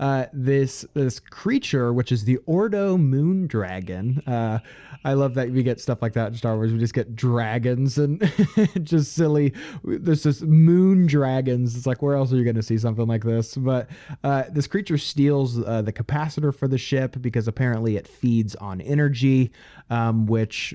uh, 0.01 0.27
this 0.33 0.85
this 0.95 1.19
creature, 1.19 1.93
which 1.93 2.13
is 2.13 2.25
the 2.25 2.37
Ordo 2.47 2.97
Moon 2.99 3.47
Dragon. 3.47 4.23
Uh, 4.27 4.59
I 5.05 5.15
love 5.15 5.35
that 5.35 5.51
we 5.51 5.63
get 5.63 5.81
stuff 5.81 6.03
like 6.03 6.13
that 6.15 6.29
in 6.29 6.35
Star 6.35 6.57
Wars. 6.57 6.73
We 6.73 6.79
just 6.79 6.95
get 6.95 7.17
dragons 7.17 7.97
and 7.97 8.21
just 8.83 9.15
silly. 9.15 9.55
There's 9.85 10.25
this 10.25 10.43
moon 10.43 11.07
dragons. 11.07 11.77
It's 11.77 11.87
like 11.87 12.03
where 12.03 12.17
else 12.17 12.33
are 12.33 12.37
you 12.37 12.45
going 12.45 12.57
to 12.57 12.63
see 12.63 12.77
something 12.77 13.07
like 13.07 13.25
this? 13.25 13.57
But 13.57 13.89
uh, 14.25 14.45
this 14.51 14.67
creature 14.67 14.99
steals 14.99 15.63
uh, 15.63 15.83
the 15.83 15.93
capacitor 15.93 16.55
for 16.55 16.69
the 16.69 16.79
ship 16.79 17.17
because 17.21 17.49
apparently 17.49 17.97
it 17.97 18.07
feeds 18.07 18.55
on 18.57 18.81
energy, 18.81 19.53
um, 19.89 20.27
which 20.27 20.75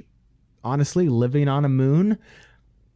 honestly, 0.64 1.08
living 1.08 1.48
on 1.48 1.64
a 1.64 1.70
moon. 1.70 2.18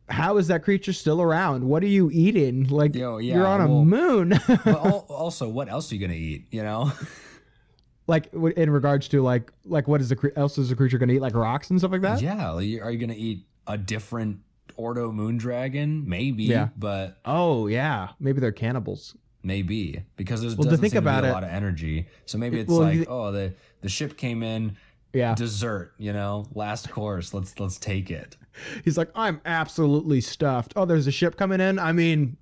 How 0.10 0.38
is 0.38 0.48
that 0.48 0.64
creature 0.64 0.94
still 0.94 1.22
around? 1.22 1.64
What 1.64 1.84
are 1.84 1.88
you 1.88 2.10
eating? 2.12 2.68
Like 2.68 2.96
Yo, 2.96 3.18
yeah, 3.18 3.36
you're 3.36 3.48
on 3.48 3.62
a 3.62 3.68
moon. 3.68 4.40
But 4.66 4.76
also, 4.76 5.48
what 5.48 5.70
else 5.70 5.92
are 5.92 5.96
you 5.96 6.02
gonna 6.02 6.14
eat? 6.14 6.48
You 6.52 6.64
know? 6.64 6.92
like 8.08 8.34
in 8.34 8.70
regards 8.72 9.08
to 9.10 9.22
like 9.22 9.52
like 9.66 9.88
what 9.88 10.02
is 10.02 10.10
the 10.10 10.32
else 10.36 10.58
is 10.58 10.70
the 10.70 10.76
creature 10.76 10.98
going 10.98 11.10
to 11.10 11.16
eat? 11.16 11.22
Like 11.22 11.36
rocks 11.36 11.70
and 11.70 11.80
stuff 11.80 11.92
like 11.92 12.02
that? 12.02 12.22
yeah. 12.22 12.54
Are 12.54 12.62
you 12.62 12.98
gonna 12.98 13.14
eat 13.16 13.46
a 13.68 13.78
different 13.78 14.40
Ordo 14.76 15.12
moon 15.12 15.38
dragon? 15.38 16.08
Maybe. 16.10 16.46
Yeah. 16.46 16.70
But 16.78 17.18
Oh 17.26 17.68
yeah, 17.68 18.10
maybe 18.20 18.40
they're 18.40 18.52
cannibals. 18.52 19.16
maybe 19.44 20.04
because 20.16 20.42
there's 20.42 20.56
Well, 20.56 20.64
to 20.64 20.70
doesn't 20.72 20.82
think 20.82 20.94
seem 20.94 21.04
to 21.04 21.10
about 21.10 21.24
a 21.26 21.32
lot 21.32 21.44
of 21.44 21.50
energy. 21.50 22.08
So 22.26 22.38
maybe 22.38 22.60
it's 22.60 22.70
Well, 22.70 22.80
like, 22.80 23.08
oh, 23.08 23.32
the 23.32 23.54
the 23.82 23.90
ship 23.90 24.18
came 24.18 24.42
in, 24.42 24.76
Yeah. 25.14 25.36
dessert, 25.36 25.94
you 26.00 26.12
know, 26.14 26.48
last 26.56 26.90
course. 26.90 27.34
Let's 27.34 27.60
let's 27.60 27.78
take 27.78 28.10
it. 28.10 28.38
He's 28.84 28.98
like, 28.98 29.10
I'm 29.16 29.42
absolutely 29.46 30.22
stuffed. 30.22 30.74
Oh, 30.76 30.86
there's 30.86 31.08
a 31.08 31.12
ship 31.12 31.38
coming 31.38 31.62
in. 31.62 31.80
I 31.80 31.92
mean, 31.92 32.38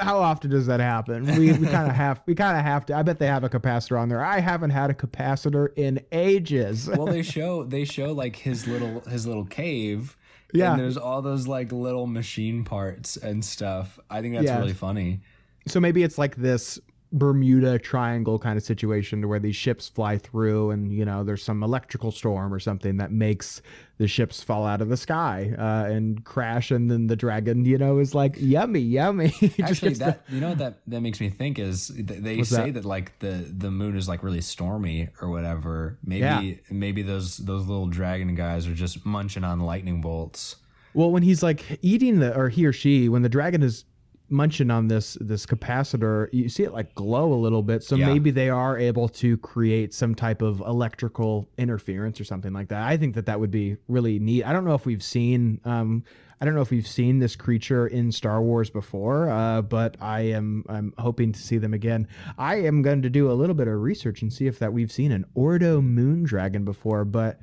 how 0.00 0.18
often 0.18 0.50
does 0.50 0.66
that 0.66 0.80
happen? 0.80 1.26
We, 1.38 1.52
we 1.52 1.66
kind 1.66 1.88
of 1.90 1.94
have 1.96 2.22
we 2.26 2.34
kind 2.34 2.56
of 2.56 2.64
have 2.64 2.86
to. 2.86 2.96
I 2.96 3.02
bet 3.02 3.18
they 3.18 3.26
have 3.26 3.44
a 3.44 3.48
capacitor 3.48 3.98
on 4.00 4.08
there. 4.08 4.24
I 4.24 4.40
haven't 4.40 4.70
had 4.70 4.90
a 4.90 4.94
capacitor 4.94 5.68
in 5.76 6.00
ages. 6.12 6.88
Well, 6.88 7.06
they 7.06 7.22
show 7.36 7.64
they 7.64 7.84
show 7.84 8.12
like 8.12 8.36
his 8.36 8.66
little 8.66 9.00
his 9.02 9.26
little 9.26 9.44
cave. 9.44 10.16
Yeah. 10.52 10.72
And 10.72 10.80
there's 10.80 10.96
all 10.96 11.20
those 11.20 11.48
like 11.48 11.72
little 11.72 12.06
machine 12.06 12.64
parts 12.64 13.16
and 13.16 13.44
stuff. 13.44 13.98
I 14.08 14.20
think 14.22 14.34
that's 14.34 14.46
Yes. 14.46 14.58
really 14.60 14.72
funny. 14.72 15.20
so 15.66 15.80
maybe 15.80 16.02
it's 16.04 16.16
like 16.16 16.36
this 16.36 16.78
Bermuda 17.18 17.78
Triangle 17.78 18.38
kind 18.38 18.58
of 18.58 18.64
situation 18.64 19.22
to 19.22 19.28
where 19.28 19.38
these 19.38 19.54
ships 19.56 19.88
fly 19.88 20.18
through, 20.18 20.70
and 20.72 20.92
you 20.92 21.04
know, 21.04 21.22
there's 21.24 21.42
some 21.42 21.62
electrical 21.62 22.10
storm 22.10 22.52
or 22.52 22.58
something 22.58 22.96
that 22.96 23.12
makes 23.12 23.62
the 23.98 24.08
ships 24.08 24.42
fall 24.42 24.66
out 24.66 24.80
of 24.82 24.88
the 24.88 24.96
sky 24.96 25.54
uh, 25.56 25.84
and 25.90 26.24
crash, 26.24 26.72
and 26.72 26.90
then 26.90 27.06
the 27.06 27.14
dragon, 27.14 27.64
you 27.64 27.78
know, 27.78 27.98
is 27.98 28.14
like 28.14 28.34
yummy, 28.38 28.80
yummy. 28.80 29.28
Just 29.40 29.60
Actually, 29.60 29.92
the- 29.94 30.04
that 30.04 30.24
you 30.28 30.40
know 30.40 30.48
what 30.50 30.58
that 30.58 30.80
that 30.88 31.00
makes 31.00 31.20
me 31.20 31.30
think 31.30 31.58
is 31.60 31.86
th- 31.88 32.06
they 32.20 32.38
What's 32.38 32.50
say 32.50 32.70
that? 32.72 32.82
that? 32.82 32.84
like 32.84 33.18
the 33.20 33.46
the 33.56 33.70
moon 33.70 33.96
is 33.96 34.08
like 34.08 34.22
really 34.24 34.40
stormy 34.40 35.08
or 35.22 35.28
whatever. 35.30 35.96
Maybe 36.04 36.20
Yeah. 36.20 36.54
maybe 36.70 37.02
those 37.02 37.36
those 37.38 37.66
little 37.66 37.86
dragon 37.86 38.34
guys 38.34 38.66
are 38.66 38.74
just 38.74 39.06
munching 39.06 39.44
on 39.44 39.60
lightning 39.60 40.00
bolts. 40.00 40.56
Well, 40.94 41.10
when 41.10 41.22
he's 41.24 41.42
like 41.42 41.78
eating 41.82 42.20
the, 42.20 42.36
or 42.36 42.48
he 42.48 42.66
or 42.66 42.72
she, 42.72 43.08
when 43.08 43.22
the 43.22 43.28
dragon 43.28 43.62
is 43.64 43.84
munching 44.30 44.70
on 44.70 44.88
this 44.88 45.18
this 45.20 45.44
capacitor, 45.46 46.28
you 46.32 46.48
see 46.48 46.62
it 46.62 46.72
like 46.72 46.94
glow 46.94 47.32
a 47.32 47.36
little 47.36 47.62
bit. 47.62 47.82
So 47.82 47.96
Yeah. 47.96 48.06
maybe 48.06 48.30
they 48.30 48.48
are 48.48 48.78
able 48.78 49.08
to 49.10 49.36
create 49.38 49.92
some 49.92 50.14
type 50.14 50.40
of 50.42 50.60
electrical 50.60 51.48
interference 51.58 52.20
or 52.20 52.24
something 52.24 52.52
like 52.52 52.68
that. 52.68 52.82
I 52.82 52.96
think 52.96 53.14
that 53.16 53.26
that 53.26 53.38
would 53.38 53.50
be 53.50 53.76
really 53.88 54.18
neat. 54.18 54.44
I 54.44 54.52
don't 54.52 54.64
know 54.64 54.74
if 54.74 54.86
we've 54.86 55.02
seen, 55.02 55.60
um, 55.64 56.04
I 56.40 56.44
don't 56.46 56.54
know 56.54 56.62
if 56.62 56.70
we've 56.70 56.86
seen 56.86 57.18
this 57.18 57.36
creature 57.36 57.86
in 57.86 58.10
Star 58.12 58.42
Wars 58.42 58.70
before, 58.70 59.28
uh, 59.30 59.60
but 59.62 59.96
I 60.00 60.20
am 60.22 60.64
I'm 60.68 60.94
hoping 60.98 61.30
to 61.32 61.40
see 61.40 61.58
them 61.58 61.74
again. 61.74 62.08
I 62.38 62.56
am 62.56 62.82
going 62.82 63.02
to 63.02 63.10
do 63.10 63.30
a 63.30 63.34
little 63.34 63.54
bit 63.54 63.68
of 63.68 63.80
research 63.80 64.22
and 64.22 64.32
see 64.32 64.46
if 64.46 64.58
that 64.58 64.72
we've 64.72 64.90
seen 64.92 65.12
an 65.12 65.26
Ordo 65.34 65.80
moon 65.80 66.22
dragon 66.24 66.64
before, 66.64 67.04
but. 67.04 67.40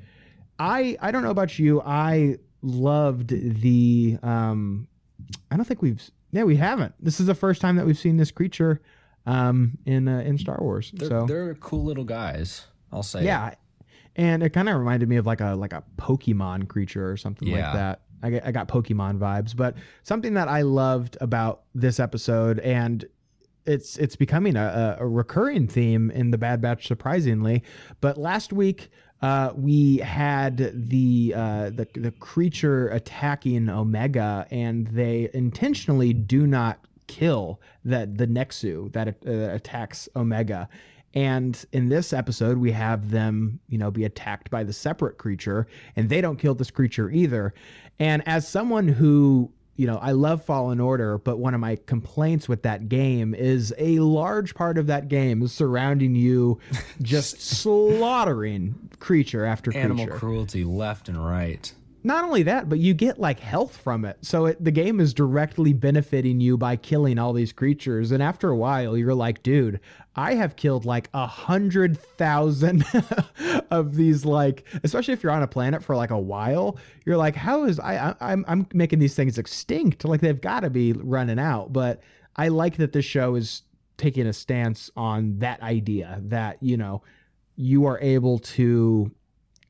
I 0.58 0.96
I 1.00 1.10
don't 1.10 1.22
know 1.24 1.30
about 1.30 1.58
you. 1.58 1.80
I 1.80 2.36
loved 2.60 3.28
the 3.30 4.18
um 4.22 4.86
I 5.50 5.56
don't 5.56 5.64
think 5.64 5.82
we've 5.82 6.08
yeah, 6.32 6.42
we 6.44 6.56
haven't. 6.56 6.94
This 6.98 7.20
is 7.20 7.26
the 7.26 7.34
first 7.34 7.60
time 7.60 7.76
that 7.76 7.86
we've 7.86 7.98
seen 7.98 8.16
this 8.16 8.30
creature 8.30 8.80
um 9.24 9.78
in 9.86 10.08
uh, 10.08 10.18
in 10.20 10.36
Star 10.38 10.58
Wars. 10.60 10.90
They're, 10.94 11.08
so 11.08 11.26
they're 11.26 11.54
cool 11.56 11.84
little 11.84 12.04
guys. 12.04 12.66
I'll 12.90 13.02
say. 13.04 13.24
yeah. 13.24 13.54
And 14.16 14.42
it 14.42 14.50
kind 14.50 14.68
of 14.68 14.76
reminded 14.76 15.08
me 15.08 15.16
of 15.16 15.26
like 15.26 15.40
a 15.40 15.54
like 15.54 15.72
a 15.72 15.84
Pokemon 15.96 16.68
creature 16.68 17.10
or 17.10 17.16
something 17.16 17.48
like 17.50 17.72
that. 17.72 18.00
I 18.22 18.30
get, 18.30 18.46
I 18.46 18.52
got 18.52 18.68
Pokemon 18.68 19.18
vibes, 19.18 19.56
but 19.56 19.74
something 20.02 20.34
that 20.34 20.48
I 20.48 20.62
loved 20.62 21.16
about 21.20 21.62
this 21.74 21.98
episode 21.98 22.58
and 22.60 23.04
it's 23.64 23.96
it's 23.96 24.16
becoming 24.16 24.56
a, 24.56 24.96
a 25.00 25.06
recurring 25.06 25.66
theme 25.68 26.10
in 26.10 26.30
the 26.30 26.38
Bad 26.38 26.60
Batch, 26.60 26.86
surprisingly. 26.86 27.62
But 28.00 28.18
last 28.18 28.52
week, 28.52 28.90
uh, 29.22 29.52
we 29.54 29.98
had 29.98 30.72
the 30.74 31.32
uh, 31.36 31.70
the 31.70 31.86
the 31.94 32.10
creature 32.12 32.88
attacking 32.88 33.68
Omega, 33.68 34.46
and 34.50 34.88
they 34.88 35.30
intentionally 35.32 36.12
do 36.12 36.46
not 36.46 36.80
kill 37.06 37.60
that 37.84 38.18
the 38.18 38.26
Nexu 38.26 38.92
that 38.92 39.08
uh, 39.08 39.54
attacks 39.54 40.08
Omega. 40.16 40.68
And 41.14 41.62
in 41.72 41.90
this 41.90 42.12
episode, 42.12 42.56
we 42.56 42.72
have 42.72 43.10
them, 43.10 43.60
you 43.68 43.76
know, 43.76 43.90
be 43.90 44.04
attacked 44.04 44.50
by 44.50 44.64
the 44.64 44.72
separate 44.72 45.18
creature, 45.18 45.66
and 45.94 46.08
they 46.08 46.20
don't 46.20 46.38
kill 46.38 46.54
this 46.54 46.70
creature 46.70 47.10
either. 47.10 47.54
And 47.98 48.26
as 48.26 48.48
someone 48.48 48.88
who 48.88 49.52
you 49.76 49.86
know, 49.86 49.96
I 49.98 50.12
love 50.12 50.44
Fallen 50.44 50.80
Order, 50.80 51.18
but 51.18 51.38
one 51.38 51.54
of 51.54 51.60
my 51.60 51.76
complaints 51.86 52.48
with 52.48 52.62
that 52.62 52.88
game 52.88 53.34
is 53.34 53.74
a 53.78 53.98
large 54.00 54.54
part 54.54 54.76
of 54.78 54.86
that 54.88 55.08
game 55.08 55.42
is 55.42 55.52
surrounding 55.52 56.14
you 56.14 56.58
just 57.02 57.40
slaughtering 57.40 58.90
creature 58.98 59.44
after 59.44 59.74
Animal 59.76 60.06
creature. 60.06 60.18
cruelty 60.18 60.64
left 60.64 61.08
and 61.08 61.24
right. 61.24 61.72
Not 62.04 62.24
only 62.24 62.42
that, 62.42 62.68
but 62.68 62.80
you 62.80 62.94
get 62.94 63.20
like 63.20 63.38
health 63.38 63.76
from 63.76 64.04
it. 64.04 64.18
So 64.22 64.46
it, 64.46 64.62
the 64.62 64.72
game 64.72 64.98
is 64.98 65.14
directly 65.14 65.72
benefiting 65.72 66.40
you 66.40 66.56
by 66.58 66.74
killing 66.74 67.16
all 67.16 67.32
these 67.32 67.52
creatures. 67.52 68.10
And 68.10 68.20
after 68.20 68.50
a 68.50 68.56
while, 68.56 68.96
you're 68.96 69.14
like, 69.14 69.42
dude, 69.44 69.78
I 70.14 70.34
have 70.34 70.56
killed 70.56 70.84
like 70.84 71.08
a 71.14 71.26
hundred 71.26 71.98
thousand 71.98 72.84
of 73.70 73.94
these. 73.94 74.24
Like, 74.24 74.64
especially 74.84 75.14
if 75.14 75.22
you're 75.22 75.32
on 75.32 75.42
a 75.42 75.48
planet 75.48 75.82
for 75.82 75.96
like 75.96 76.10
a 76.10 76.18
while, 76.18 76.78
you're 77.04 77.16
like, 77.16 77.34
how 77.34 77.64
is 77.64 77.80
I? 77.80 78.14
I'm 78.20 78.44
I'm 78.46 78.66
making 78.74 78.98
these 78.98 79.14
things 79.14 79.38
extinct. 79.38 80.04
Like 80.04 80.20
they've 80.20 80.40
got 80.40 80.60
to 80.60 80.70
be 80.70 80.92
running 80.92 81.38
out. 81.38 81.72
But 81.72 82.02
I 82.36 82.48
like 82.48 82.76
that 82.76 82.92
this 82.92 83.04
show 83.04 83.34
is 83.34 83.62
taking 83.96 84.26
a 84.26 84.32
stance 84.32 84.90
on 84.96 85.38
that 85.38 85.62
idea 85.62 86.18
that 86.24 86.62
you 86.62 86.76
know 86.76 87.02
you 87.56 87.86
are 87.86 88.00
able 88.00 88.38
to 88.38 89.10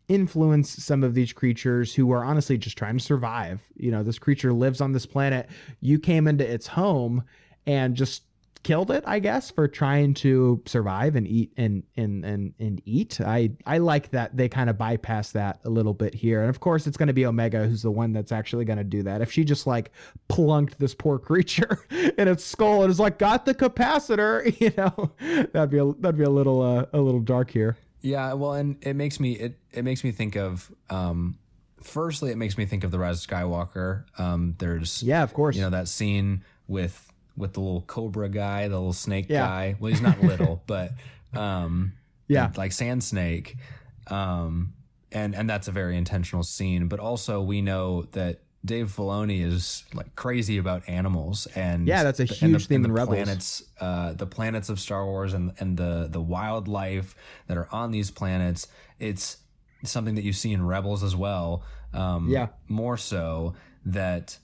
influence 0.09 0.71
some 0.71 1.05
of 1.05 1.15
these 1.15 1.33
creatures 1.33 1.95
who 1.95 2.11
are 2.11 2.25
honestly 2.25 2.59
just 2.59 2.77
trying 2.77 2.99
to 2.99 3.05
survive. 3.05 3.61
You 3.77 3.91
know, 3.91 4.03
this 4.03 4.19
creature 4.19 4.53
lives 4.53 4.81
on 4.81 4.93
this 4.93 5.07
planet. 5.07 5.49
You 5.81 5.99
came 5.99 6.27
into 6.27 6.47
its 6.47 6.67
home 6.67 7.25
and 7.67 7.95
just 7.95 8.25
killed 8.63 8.91
it, 8.91 9.03
I 9.07 9.19
guess, 9.19 9.51
for 9.51 9.67
trying 9.69 10.15
to 10.15 10.63
survive 10.67 11.17
and 11.17 11.27
eat 11.27 11.53
and 11.57 11.83
and 11.97 12.25
and 12.25 12.55
and 12.59 12.83
eat. 12.85 13.21
I 13.21 13.51
I 13.67 13.79
like 13.79 14.11
that 14.11 14.37
they 14.37 14.49
kind 14.49 14.71
of 14.71 14.79
bypass 14.79 15.33
that 15.33 15.61
a 15.65 15.71
little 15.71 15.95
bit 15.95 16.15
here. 16.15 16.41
And 16.41 16.51
of 16.51 16.61
course, 16.61 16.87
it's 16.87 16.97
going 16.97 17.09
to 17.09 17.13
be 17.13 17.27
Omega 17.27 17.67
who's 17.67 17.83
the 17.83 17.91
one 17.91 18.13
that's 18.13 18.33
actually 18.33 18.65
going 18.65 18.79
to 18.79 18.85
do 18.85 19.03
that. 19.05 19.21
If 19.21 19.33
she 19.33 19.45
just 19.45 19.67
like 19.67 19.91
plunked 20.29 20.79
this 20.79 20.95
poor 20.95 21.19
creature 21.29 21.85
in 21.91 22.29
its 22.29 22.45
skull 22.45 22.83
and 22.83 22.91
is 22.91 23.01
like 23.01 23.19
got 23.19 23.45
the 23.45 23.55
capacitor, 23.55 24.45
you 24.61 24.73
know, 24.77 25.13
that'd 25.53 25.71
be 25.71 25.79
a, 25.79 25.93
that'd 26.01 26.19
be 26.19 26.25
a 26.25 26.31
little 26.31 26.63
uh, 26.63 26.87
a 26.93 27.01
little 27.01 27.21
dark 27.21 27.51
here. 27.51 27.77
Yeah, 28.01 28.33
well, 28.33 28.55
and 28.55 28.77
it 28.85 28.95
makes 28.95 29.21
me 29.21 29.33
it 29.33 29.59
it 29.73 29.85
makes 29.85 30.03
me 30.05 30.11
think 30.13 30.37
of 30.37 30.71
um 30.91 31.39
firstly 31.83 32.31
it 32.31 32.37
makes 32.37 32.57
me 32.57 32.65
think 32.65 32.85
of 32.85 32.91
the 32.91 32.99
Rise 32.99 33.25
of 33.25 33.31
Skywalker. 33.31 34.05
Um 34.19 34.55
there's 34.59 35.03
Yeah, 35.03 35.23
of 35.23 35.35
course. 35.35 35.57
you 35.57 35.63
know 35.63 35.71
that 35.71 35.89
scene 35.89 36.45
with 36.69 37.12
with 37.37 37.55
the 37.55 37.61
little 37.61 37.83
cobra 37.83 38.29
guy, 38.29 38.69
the 38.69 38.77
little 38.77 38.93
snake 38.93 39.27
Yeah. 39.29 39.47
guy. 39.47 39.77
Well, 39.79 39.91
he's 39.91 40.03
not 40.03 40.21
little, 40.23 40.63
but 40.67 40.93
um 41.35 41.93
Yeah. 42.29 42.51
like 42.57 42.73
sand 42.73 43.03
snake. 43.05 43.57
Um 44.09 44.75
and 45.11 45.35
and 45.35 45.49
that's 45.49 45.69
a 45.69 45.73
very 45.73 45.97
intentional 45.97 46.43
scene, 46.43 46.89
but 46.89 47.01
also 47.01 47.41
we 47.43 47.61
know 47.63 48.03
that 48.13 48.41
Dave 48.65 48.93
Filoni 48.95 49.45
is 49.45 49.85
like 49.93 50.15
crazy 50.15 50.57
about 50.57 50.89
animals 50.89 51.47
and 51.57 51.87
Yeah, 51.89 52.05
that's 52.05 52.21
a 52.21 52.25
the- 52.27 52.39
and 52.43 52.53
huge 52.53 52.67
theme 52.69 52.85
and 52.85 52.87
in 52.87 52.93
Rebels. 52.93 53.17
planets 53.17 53.63
uh, 53.81 54.13
the 54.13 54.27
planets 54.27 54.69
of 54.69 54.79
Star 54.79 55.05
Wars 55.05 55.35
and 55.35 55.53
and 55.59 55.77
the 55.77 56.09
the 56.11 56.21
wildlife 56.21 57.15
that 57.49 57.57
are 57.57 57.69
on 57.73 57.91
these 57.91 58.11
planets. 58.11 58.69
It's 59.01 59.39
something 59.85 60.15
that 60.15 60.23
you 60.23 60.33
see 60.33 60.53
in 60.53 60.65
Rebels 60.65 61.03
as 61.03 61.17
well. 61.17 61.65
Um, 61.93 62.29
Yeah. 62.31 62.49
more 62.69 62.97
so 62.97 63.55
that 63.85 64.39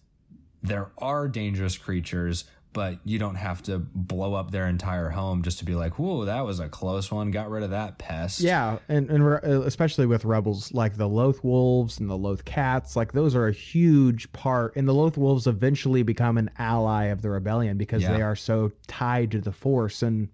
there 0.63 0.91
are 0.99 1.29
dangerous 1.29 1.79
creatures, 1.79 2.45
but 2.73 2.99
you 3.05 3.19
don't 3.19 3.37
have 3.37 3.63
to 3.65 3.79
blow 3.79 4.35
up 4.35 4.51
their 4.51 4.67
entire 4.69 5.09
home 5.11 5.43
just 5.43 5.59
to 5.61 5.65
be 5.65 5.75
like, 5.75 5.99
"Whoa, 5.99 6.25
that 6.27 6.45
was 6.45 6.61
a 6.61 6.69
close 6.69 7.11
one. 7.11 7.31
Got 7.31 7.51
rid 7.51 7.63
of 7.63 7.71
that 7.71 7.99
pest." 7.99 8.41
Yeah, 8.41 8.79
and 8.89 9.11
and 9.11 9.25
re- 9.27 9.41
uh, 9.43 9.63
especially 9.63 10.07
with 10.07 10.25
rebels 10.25 10.73
like 10.73 10.97
the 10.97 11.09
Loth 11.09 11.43
wolves 11.43 11.99
and 11.99 12.09
the 12.09 12.17
Loth 12.17 12.45
cats, 12.45 12.95
like 12.97 13.13
those 13.13 13.35
are 13.35 13.47
a 13.49 13.53
huge 13.53 14.31
part. 14.33 14.77
And 14.77 14.87
the 14.87 14.95
Loth 14.95 15.17
wolves 15.17 15.47
eventually 15.47 16.03
become 16.03 16.37
an 16.39 16.51
ally 16.59 17.05
of 17.07 17.23
the 17.23 17.31
rebellion 17.31 17.79
because 17.79 18.03
Yeah. 18.03 18.13
they 18.13 18.23
are 18.23 18.37
so 18.37 18.73
tied 18.87 19.31
to 19.33 19.41
the 19.41 19.53
Force, 19.53 20.03
and 20.03 20.29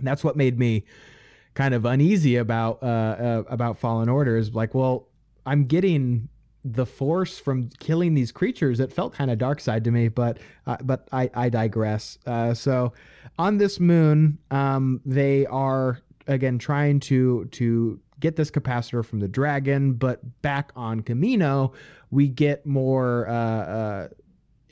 that's 0.00 0.24
what 0.24 0.36
made 0.36 0.58
me 0.58 0.84
kind 1.54 1.74
of 1.74 1.84
uneasy 1.84 2.36
about 2.36 2.82
uh, 2.82 2.86
uh 2.86 3.42
about 3.48 3.78
Fallen 3.78 4.08
Order. 4.08 4.36
Is 4.36 4.54
like, 4.54 4.74
well, 4.74 5.08
I'm 5.46 5.64
getting 5.66 6.28
the 6.64 6.86
force 6.86 7.38
from 7.38 7.68
killing 7.80 8.14
these 8.14 8.30
creatures 8.30 8.78
it 8.78 8.92
felt 8.92 9.12
kind 9.12 9.30
of 9.30 9.38
dark 9.38 9.60
side 9.60 9.82
to 9.84 9.90
me 9.90 10.08
but 10.08 10.38
uh, 10.66 10.76
but 10.82 11.08
i 11.12 11.28
i 11.34 11.48
digress. 11.48 12.18
Uh 12.26 12.54
so 12.54 12.92
on 13.38 13.58
this 13.58 13.80
moon 13.80 14.38
um 14.50 15.00
they 15.04 15.44
are 15.46 15.98
again 16.26 16.58
trying 16.58 17.00
to 17.00 17.46
to 17.46 17.98
get 18.20 18.36
this 18.36 18.50
capacitor 18.50 19.04
from 19.04 19.18
the 19.18 19.26
dragon 19.26 19.94
but 19.94 20.42
back 20.42 20.70
on 20.76 21.00
camino 21.00 21.72
we 22.10 22.28
get 22.28 22.64
more 22.64 23.28
uh 23.28 23.32
uh 23.32 24.08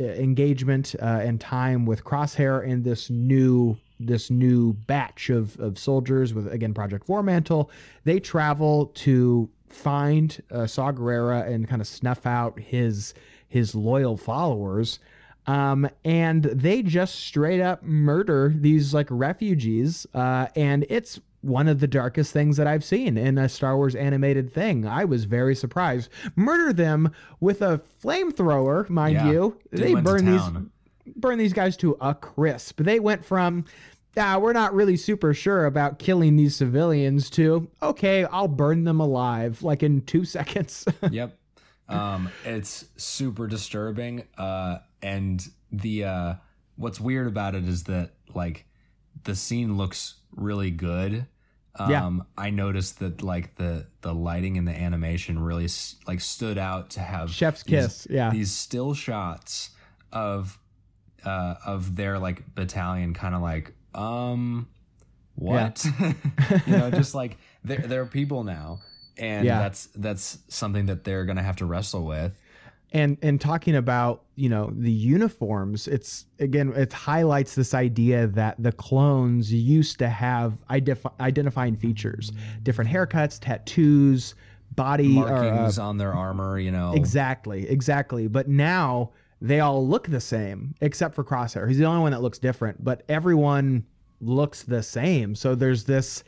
engagement 0.00 0.94
uh, 1.02 1.20
and 1.22 1.40
time 1.40 1.84
with 1.84 2.04
crosshair 2.04 2.66
and 2.66 2.84
this 2.84 3.10
new 3.10 3.76
this 3.98 4.30
new 4.30 4.72
batch 4.72 5.28
of, 5.28 5.58
of 5.60 5.78
soldiers 5.78 6.32
with 6.32 6.50
again 6.50 6.72
project 6.72 7.08
War-Mantle. 7.08 7.70
They 8.04 8.18
travel 8.18 8.86
to 8.86 9.50
find 9.72 10.42
uh, 10.50 10.66
saw 10.66 10.92
Gerrera 10.92 11.46
and 11.50 11.68
kind 11.68 11.80
of 11.80 11.88
snuff 11.88 12.26
out 12.26 12.58
his 12.60 13.14
his 13.48 13.74
loyal 13.74 14.16
followers 14.16 14.98
Um, 15.46 15.88
and 16.04 16.44
they 16.44 16.82
just 16.82 17.16
straight 17.16 17.60
up 17.60 17.82
murder 17.82 18.52
these 18.54 18.92
like 18.94 19.08
refugees. 19.10 20.06
Uh, 20.14 20.46
and 20.54 20.84
it's 20.90 21.18
one 21.40 21.66
of 21.66 21.80
the 21.80 21.86
darkest 21.88 22.32
things 22.32 22.58
that 22.58 22.66
I've 22.66 22.84
seen 22.84 23.16
in 23.16 23.38
a 23.38 23.48
Star 23.48 23.74
Wars 23.76 23.94
animated 23.94 24.52
thing. 24.52 24.86
I 24.86 25.06
was 25.06 25.24
very 25.24 25.54
surprised. 25.56 26.10
Murder 26.36 26.72
them 26.74 27.10
with 27.40 27.62
a 27.62 27.80
flamethrower, 28.04 28.88
mind 28.90 29.14
Yeah. 29.14 29.30
you. 29.30 29.56
They 29.72 29.82
They 29.84 29.94
went 29.94 30.06
to 30.06 30.12
burn 30.12 30.24
these 30.26 30.42
burn 31.16 31.38
these 31.38 31.54
guys 31.54 31.76
to 31.78 31.96
a 32.00 32.14
crisp. 32.14 32.82
They 32.82 33.00
went 33.00 33.24
from 33.24 33.64
ah, 34.16 34.38
we're 34.38 34.52
not 34.52 34.74
really 34.74 34.96
super 34.96 35.32
sure 35.34 35.66
about 35.66 35.98
killing 35.98 36.36
these 36.36 36.56
civilians 36.56 37.30
to 37.30 37.68
okay, 37.82 38.24
I'll 38.24 38.48
burn 38.48 38.84
them 38.84 39.00
alive 39.00 39.62
like 39.62 39.82
in 39.82 40.02
2 40.02 40.24
seconds. 40.36 40.84
yep. 41.10 41.36
Um, 41.88 42.30
it's 42.44 42.84
super 42.96 43.46
disturbing. 43.48 44.24
Uh, 44.38 44.78
and 45.02 45.44
the 45.72 46.04
uh, 46.04 46.34
what's 46.76 47.00
weird 47.00 47.26
about 47.26 47.54
it 47.54 47.66
is 47.66 47.84
that 47.84 48.12
like 48.34 48.64
the 49.24 49.34
scene 49.34 49.76
looks 49.76 50.14
really 50.30 50.70
good. 50.70 51.26
Um, 51.76 51.90
Yeah. 51.90 52.10
I 52.36 52.50
noticed 52.50 52.98
that 53.00 53.22
like 53.22 53.56
the 53.56 53.86
the 54.02 54.14
lighting 54.14 54.56
and 54.56 54.66
the 54.68 54.72
animation 54.78 55.38
really 55.40 55.64
s- 55.64 55.96
like 56.06 56.20
stood 56.20 56.58
out 56.58 56.90
to 56.90 57.00
have 57.00 57.30
Chef's 57.30 57.62
these- 57.64 57.82
kiss. 57.86 58.06
Yeah. 58.10 58.30
these 58.30 58.52
still 58.52 58.94
shots 58.94 59.70
of 60.12 60.58
uh 61.24 61.54
of 61.66 61.96
their 61.96 62.18
like 62.18 62.54
battalion 62.54 63.14
kind 63.14 63.34
of 63.34 63.42
like 63.42 63.72
um 63.94 64.68
what? 65.34 65.84
You 66.66 66.76
know 66.76 66.90
just 66.90 67.14
like 67.14 67.38
they're 67.64 67.78
they're 67.78 68.06
people 68.06 68.44
now 68.44 68.80
and 69.16 69.44
Yeah. 69.46 69.58
that's 69.58 69.86
that's 69.94 70.38
something 70.48 70.86
that 70.86 71.04
they're 71.04 71.24
gonna 71.24 71.42
have 71.42 71.56
to 71.56 71.66
wrestle 71.66 72.04
with. 72.04 72.38
And 72.92 73.18
and 73.22 73.40
talking 73.40 73.76
about 73.76 74.24
you 74.34 74.48
know 74.48 74.72
the 74.74 74.90
uniforms 74.90 75.86
it's 75.86 76.26
again 76.40 76.72
it 76.74 76.92
highlights 76.92 77.54
this 77.54 77.72
idea 77.72 78.26
that 78.28 78.56
the 78.58 78.72
clones 78.72 79.52
used 79.52 79.98
to 80.00 80.08
have 80.08 80.54
idef- 80.68 81.12
identifying 81.20 81.76
features. 81.76 82.32
Different 82.62 82.90
haircuts 82.90 83.38
tattoos 83.40 84.34
body 84.74 85.16
or, 85.18 85.28
uh, 85.28 85.42
markings 85.42 85.78
on 85.78 85.98
their 85.98 86.12
armor 86.12 86.58
you 86.58 86.70
know. 86.72 86.92
Exactly 86.94 87.68
exactly. 87.68 88.26
But 88.26 88.48
now 88.48 89.12
they 89.40 89.60
all 89.60 89.86
look 89.86 90.08
the 90.08 90.20
same 90.20 90.74
except 90.80 91.14
for 91.14 91.24
crosshair. 91.24 91.66
He's 91.68 91.78
the 91.78 91.84
only 91.84 92.02
one 92.02 92.12
that 92.12 92.22
looks 92.22 92.38
different 92.38 92.82
but 92.84 93.02
everyone 93.08 93.86
looks 94.20 94.62
the 94.62 94.82
same. 94.82 95.34
So 95.34 95.54
there's 95.54 95.84
this 95.84 96.22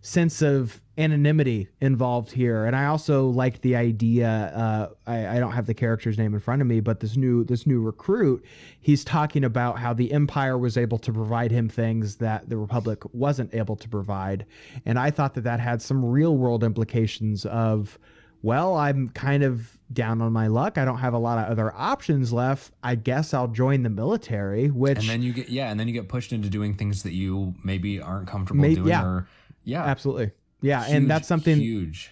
sense 0.00 0.42
of 0.42 0.80
anonymity 0.96 1.68
involved 1.80 2.30
here. 2.30 2.64
And 2.66 2.76
i 2.76 2.86
also 2.86 3.28
like 3.28 3.60
the 3.62 3.74
idea 3.74 4.28
uh, 4.28 4.88
I, 5.10 5.36
I 5.36 5.40
don't 5.40 5.52
have 5.52 5.66
the 5.66 5.74
character's 5.74 6.16
name 6.16 6.34
in 6.34 6.40
front 6.40 6.62
of 6.62 6.68
me 6.68 6.80
but 6.80 7.00
this 7.00 7.16
new 7.16 7.44
this 7.44 7.66
new 7.66 7.80
recruit 7.80 8.44
he's 8.80 9.04
talking 9.04 9.44
about 9.44 9.78
how 9.78 9.92
the 9.92 10.12
empire 10.12 10.56
was 10.56 10.76
able 10.76 10.98
to 10.98 11.12
provide 11.12 11.50
him 11.50 11.68
things 11.68 12.16
that 12.16 12.48
the 12.48 12.56
republic 12.56 13.02
wasn't 13.12 13.52
able 13.54 13.76
to 13.76 13.88
provide. 13.88 14.46
And 14.86 14.98
i 14.98 15.10
thought 15.10 15.34
that 15.34 15.44
that 15.44 15.60
had 15.60 15.82
some 15.82 16.04
real 16.04 16.36
world 16.36 16.62
implications 16.62 17.44
of 17.46 17.98
well 18.42 18.76
i'm 18.76 19.08
kind 19.08 19.42
of 19.42 19.77
down 19.92 20.20
on 20.20 20.32
my 20.32 20.46
luck. 20.46 20.78
I 20.78 20.84
don't 20.84 20.98
have 20.98 21.14
a 21.14 21.18
lot 21.18 21.38
of 21.38 21.50
other 21.50 21.72
options 21.74 22.32
left. 22.32 22.72
I 22.82 22.94
guess 22.94 23.32
i'll 23.34 23.48
join 23.48 23.82
the 23.82 23.90
military 23.90 24.68
which 24.68 24.98
and 24.98 25.08
then 25.08 25.22
you 25.22 25.32
get 25.32 25.48
yeah 25.48 25.70
and 25.70 25.78
then 25.78 25.88
you 25.88 25.94
get 25.94 26.08
pushed 26.08 26.32
into 26.32 26.48
doing 26.48 26.74
things 26.74 27.02
that 27.02 27.12
you 27.12 27.54
maybe 27.64 28.00
aren't 28.00 28.28
comfortable 28.28 28.62
doing 28.62 28.86
yeah. 28.86 29.04
or 29.04 29.28
yeah. 29.64 29.84
Absolutely. 29.84 30.30
Yeah 30.62 30.84
huge, 30.84 30.96
and 30.96 31.10
that's 31.10 31.28
something 31.28 31.58
huge. 31.58 32.10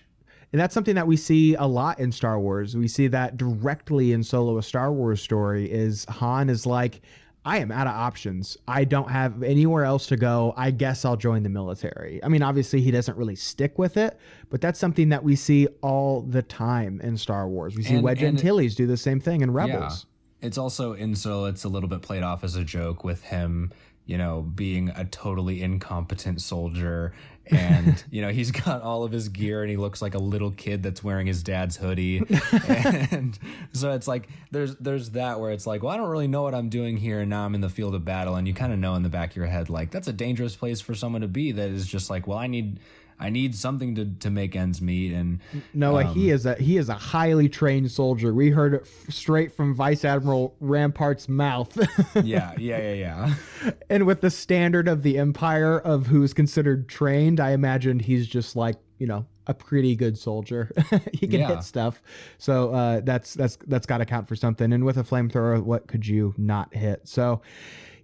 And 0.52 0.60
that's 0.60 0.72
something 0.72 0.94
that 0.94 1.06
we 1.06 1.16
see 1.16 1.54
a 1.54 1.66
lot 1.66 1.98
in 1.98 2.12
Star 2.12 2.38
Wars. 2.38 2.76
We 2.76 2.88
see 2.88 3.08
that 3.08 3.36
directly 3.36 4.12
in 4.12 4.22
Solo 4.22 4.58
a 4.58 4.62
Star 4.62 4.92
Wars 4.92 5.20
story 5.20 5.70
is 5.70 6.06
Han 6.06 6.48
is 6.48 6.64
like, 6.64 7.02
I 7.46 7.58
am 7.58 7.70
out 7.70 7.86
of 7.86 7.94
options. 7.94 8.56
I 8.66 8.82
don't 8.82 9.08
have 9.08 9.44
anywhere 9.44 9.84
else 9.84 10.08
to 10.08 10.16
go. 10.16 10.52
I 10.56 10.72
guess 10.72 11.04
I'll 11.04 11.16
join 11.16 11.44
the 11.44 11.48
military. 11.48 12.18
I 12.24 12.28
mean, 12.28 12.42
obviously 12.42 12.80
he 12.80 12.90
doesn't 12.90 13.16
really 13.16 13.36
stick 13.36 13.78
with 13.78 13.96
it, 13.96 14.18
but 14.50 14.60
that's 14.60 14.80
something 14.80 15.10
that 15.10 15.22
we 15.22 15.36
see 15.36 15.68
all 15.80 16.22
the 16.22 16.42
time 16.42 17.00
in 17.02 17.16
Star 17.16 17.48
Wars. 17.48 17.76
We 17.76 17.84
see 17.84 17.94
And- 17.94 18.02
Wedge 18.02 18.20
and- 18.20 18.36
Antilles 18.36 18.74
do 18.74 18.88
the 18.88 18.96
same 18.96 19.20
thing 19.20 19.42
in 19.42 19.52
Rebels. 19.52 20.06
Yeah. 20.42 20.46
It's 20.48 20.58
also 20.58 20.92
in 20.92 21.14
so 21.14 21.44
it's 21.44 21.62
a 21.62 21.68
little 21.68 21.88
bit 21.88 22.02
played 22.02 22.24
off 22.24 22.42
as 22.42 22.56
a 22.56 22.64
joke 22.64 23.04
with 23.04 23.22
him, 23.22 23.72
you 24.06 24.18
know, 24.18 24.42
being 24.42 24.88
a 24.90 25.04
totally 25.04 25.62
incompetent 25.62 26.40
soldier. 26.42 27.12
And, 27.50 28.02
you 28.10 28.22
know, 28.22 28.30
he's 28.30 28.50
got 28.50 28.82
all 28.82 29.04
of 29.04 29.12
his 29.12 29.28
gear 29.28 29.62
and 29.62 29.70
he 29.70 29.76
looks 29.76 30.02
like 30.02 30.14
a 30.14 30.18
little 30.18 30.50
kid 30.50 30.82
that's 30.82 31.02
wearing 31.02 31.26
his 31.26 31.42
dad's 31.42 31.76
hoodie. 31.76 32.18
and 32.68 33.38
so 33.72 33.92
it's 33.92 34.08
like 34.08 34.28
there's 34.50 34.76
there's 34.76 35.10
that 35.10 35.40
where 35.40 35.52
it's 35.52 35.66
like, 35.66 35.82
well, 35.82 35.92
I 35.92 35.96
don't 35.96 36.10
really 36.10 36.28
know 36.28 36.42
what 36.42 36.54
I'm 36.54 36.68
doing 36.68 36.96
here 36.96 37.20
and 37.20 37.30
now 37.30 37.44
I'm 37.44 37.54
in 37.54 37.60
the 37.60 37.68
field 37.68 37.94
of 37.94 38.04
battle 38.04 38.36
and 38.36 38.46
you 38.46 38.54
kind 38.54 38.72
of 38.72 38.78
know 38.78 38.94
in 38.94 39.02
the 39.02 39.08
back 39.08 39.30
of 39.30 39.36
your 39.36 39.46
head 39.46 39.70
like 39.70 39.90
that's 39.90 40.08
a 40.08 40.12
dangerous 40.12 40.56
place 40.56 40.80
for 40.80 40.94
someone 40.94 41.22
to 41.22 41.28
be 41.28 41.52
that 41.52 41.70
is 41.70 41.86
just 41.86 42.10
like, 42.10 42.26
well, 42.26 42.38
I 42.38 42.46
need 42.46 42.80
I 43.18 43.30
need 43.30 43.54
something 43.54 43.94
to 43.94 44.04
to 44.20 44.30
make 44.30 44.54
ends 44.54 44.82
meet 44.82 45.12
and 45.12 45.40
Noah, 45.72 46.06
Um, 46.06 46.14
he 46.14 46.30
is 46.30 46.44
a 46.46 46.54
he 46.56 46.76
is 46.76 46.88
a 46.88 46.94
highly 46.94 47.48
trained 47.48 47.90
soldier. 47.90 48.34
We 48.34 48.50
heard 48.50 48.74
it 48.74 48.82
f- 48.82 49.12
straight 49.14 49.52
from 49.56 49.74
Vice 49.74 50.04
Admiral 50.04 50.54
Rampart's 50.60 51.28
mouth. 51.28 51.76
yeah, 52.22 52.52
yeah, 52.58 52.78
yeah, 52.78 52.92
yeah. 52.92 53.72
and 53.90 54.06
with 54.06 54.20
the 54.20 54.30
standard 54.30 54.86
of 54.88 55.02
the 55.02 55.18
empire 55.18 55.78
of 55.78 56.06
who 56.08 56.22
is 56.22 56.34
considered 56.34 56.88
trained, 56.88 57.40
I 57.40 57.50
imagined 57.52 58.02
he's 58.02 58.26
just 58.26 58.54
like 58.56 58.76
you 58.98 59.06
know 59.06 59.26
a 59.46 59.54
pretty 59.54 59.94
good 59.96 60.18
soldier. 60.18 60.70
he 61.12 61.26
can 61.26 61.40
Yeah. 61.40 61.48
hit 61.54 61.62
stuff, 61.62 62.02
so 62.38 62.72
uh, 62.74 63.00
that's 63.02 63.32
that's 63.34 63.56
that's 63.66 63.86
got 63.86 63.98
to 63.98 64.04
count 64.04 64.28
for 64.28 64.36
something. 64.36 64.72
And 64.72 64.84
with 64.84 64.98
a 64.98 65.04
flamethrower, 65.04 65.62
what 65.62 65.86
could 65.86 66.06
you 66.06 66.34
not 66.36 66.74
hit? 66.74 67.06
So, 67.08 67.40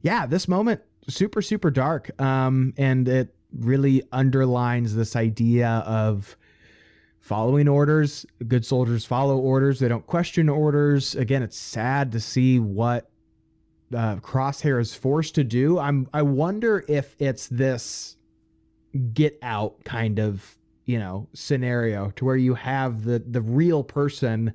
yeah, 0.02 0.24
this 0.26 0.46
moment 0.48 0.80
super 1.08 1.42
super 1.42 1.70
dark, 1.70 2.18
um, 2.22 2.72
and 2.78 3.08
it 3.08 3.34
really 3.58 4.02
underlines 4.12 4.94
this 4.94 5.16
idea 5.16 5.68
of 5.86 6.36
following 7.20 7.68
orders. 7.68 8.26
Good 8.46 8.66
soldiers 8.66 9.04
follow 9.04 9.38
orders. 9.38 9.78
They 9.78 9.88
don't 9.88 10.06
question 10.06 10.48
orders. 10.48 11.14
Again, 11.14 11.42
it's 11.42 11.56
sad 11.56 12.12
to 12.12 12.20
see 12.20 12.58
what 12.58 13.08
uh, 13.94 14.16
Crosshair 14.16 14.80
is 14.80 14.94
forced 14.94 15.34
to 15.36 15.44
do. 15.44 15.78
I'm. 15.78 16.08
I 16.12 16.22
wonder 16.22 16.84
if 16.88 17.14
it's 17.18 17.46
this 17.48 18.16
get 19.14 19.38
out 19.42 19.82
kind 19.84 20.18
of 20.18 20.56
you 20.84 20.98
know 20.98 21.28
scenario 21.32 22.10
to 22.16 22.24
where 22.24 22.36
you 22.36 22.54
have 22.54 23.04
the 23.04 23.18
the 23.18 23.40
real 23.40 23.82
person 23.82 24.52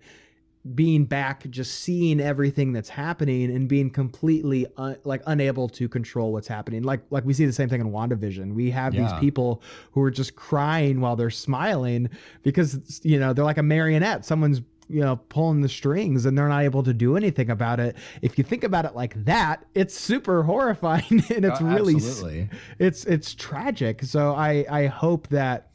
being 0.75 1.05
back 1.05 1.49
just 1.49 1.81
seeing 1.81 2.19
everything 2.19 2.73
that's 2.73 2.89
happening 2.89 3.49
and 3.55 3.67
being 3.67 3.89
completely 3.89 4.65
un, 4.77 4.97
like 5.03 5.21
unable 5.27 5.69
to 5.69 5.87
control 5.89 6.31
what's 6.33 6.47
happening. 6.47 6.83
Like 6.83 7.01
like 7.09 7.25
we 7.25 7.33
see 7.33 7.45
the 7.45 7.53
same 7.53 7.69
thing 7.69 7.81
in 7.81 7.91
WandaVision. 7.91 8.53
We 8.53 8.71
have 8.71 8.93
these 8.93 9.11
people 9.19 9.61
who 9.91 10.01
are 10.01 10.11
just 10.11 10.35
crying 10.35 11.01
while 11.01 11.15
they're 11.15 11.29
smiling 11.29 12.09
because 12.43 13.01
you 13.03 13.19
know 13.19 13.33
they're 13.33 13.45
like 13.45 13.57
a 13.57 13.63
marionette. 13.63 14.25
Someone's 14.25 14.61
you 14.89 15.01
know 15.01 15.17
pulling 15.27 15.59
the 15.61 15.67
strings 15.69 16.25
and 16.25 16.37
they're 16.37 16.47
not 16.47 16.63
able 16.63 16.81
to 16.83 16.93
do 16.93 17.17
anything 17.17 17.49
about 17.49 17.79
it. 17.79 17.95
If 18.21 18.37
you 18.37 18.43
think 18.43 18.63
about 18.63 18.85
it 18.85 18.95
like 18.95 19.21
that 19.25 19.65
it's 19.75 19.93
super 19.97 20.43
horrifying 20.51 21.23
and 21.35 21.43
it's 21.45 21.59
Uh, 21.61 21.65
really 21.65 21.95
absolutely. 21.95 22.49
it's 22.79 23.03
it's 23.05 23.33
tragic. 23.35 24.03
So 24.03 24.33
i 24.33 24.65
i 24.69 24.85
hope 24.85 25.27
that 25.27 25.69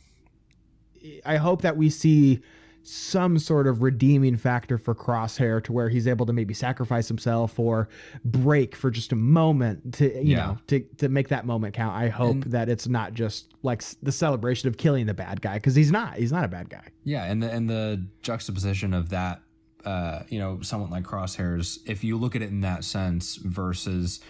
i 1.27 1.37
hope 1.37 1.63
that 1.63 1.77
we 1.77 1.91
see 1.91 2.41
some 2.85 3.39
sort 3.39 3.67
of 3.67 3.83
redeeming 3.83 4.37
factor 4.37 4.77
for 4.79 4.95
crosshair 4.95 5.63
to 5.65 5.73
where 5.73 5.89
he's 5.89 6.07
able 6.07 6.27
to 6.27 6.33
maybe 6.33 6.53
sacrifice 6.55 7.07
himself 7.09 7.59
or 7.59 7.89
break 8.25 8.75
for 8.75 8.91
just 8.91 9.13
a 9.13 9.17
moment 9.17 9.95
to 9.95 10.07
you 10.17 10.33
Yeah. 10.37 10.47
know 10.47 10.59
to 10.67 10.81
to 10.99 11.09
make 11.09 11.29
that 11.29 11.47
moment 11.47 11.75
count 11.75 11.95
i 11.97 12.09
hope 12.09 12.33
And- 12.33 12.43
that 12.45 12.69
it's 12.69 12.89
not 12.89 13.15
just 13.15 13.55
like 13.63 13.83
the 14.03 14.11
celebration 14.13 14.69
of 14.69 14.77
killing 14.77 15.07
the 15.07 15.15
bad 15.15 15.41
guy 15.41 15.55
because 15.55 15.75
he's 15.75 15.93
not 15.93 16.17
he's 16.17 16.33
not 16.33 16.45
a 16.45 16.49
bad 16.49 16.69
guy 16.71 16.83
Yeah, 17.05 17.25
and 17.25 17.43
the 17.43 17.51
and 17.51 17.69
the 17.71 18.05
juxtaposition 18.23 18.93
of 18.95 19.09
that, 19.11 19.43
uh, 19.85 20.23
you 20.29 20.39
know, 20.39 20.61
someone 20.63 20.91
like 20.91 21.03
Crosshairs, 21.05 21.79
if 21.87 22.05
you 22.05 22.17
look 22.17 22.37
at 22.37 22.43
it 22.43 22.51
in 22.51 22.61
that 22.61 22.85
sense, 22.85 23.37
versus 23.37 24.21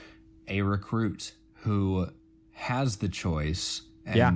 a 0.49 0.63
recruit 0.63 1.33
who 1.65 2.09
has 2.53 2.97
the 2.97 3.09
choice, 3.09 3.83
Yeah. 4.07 4.33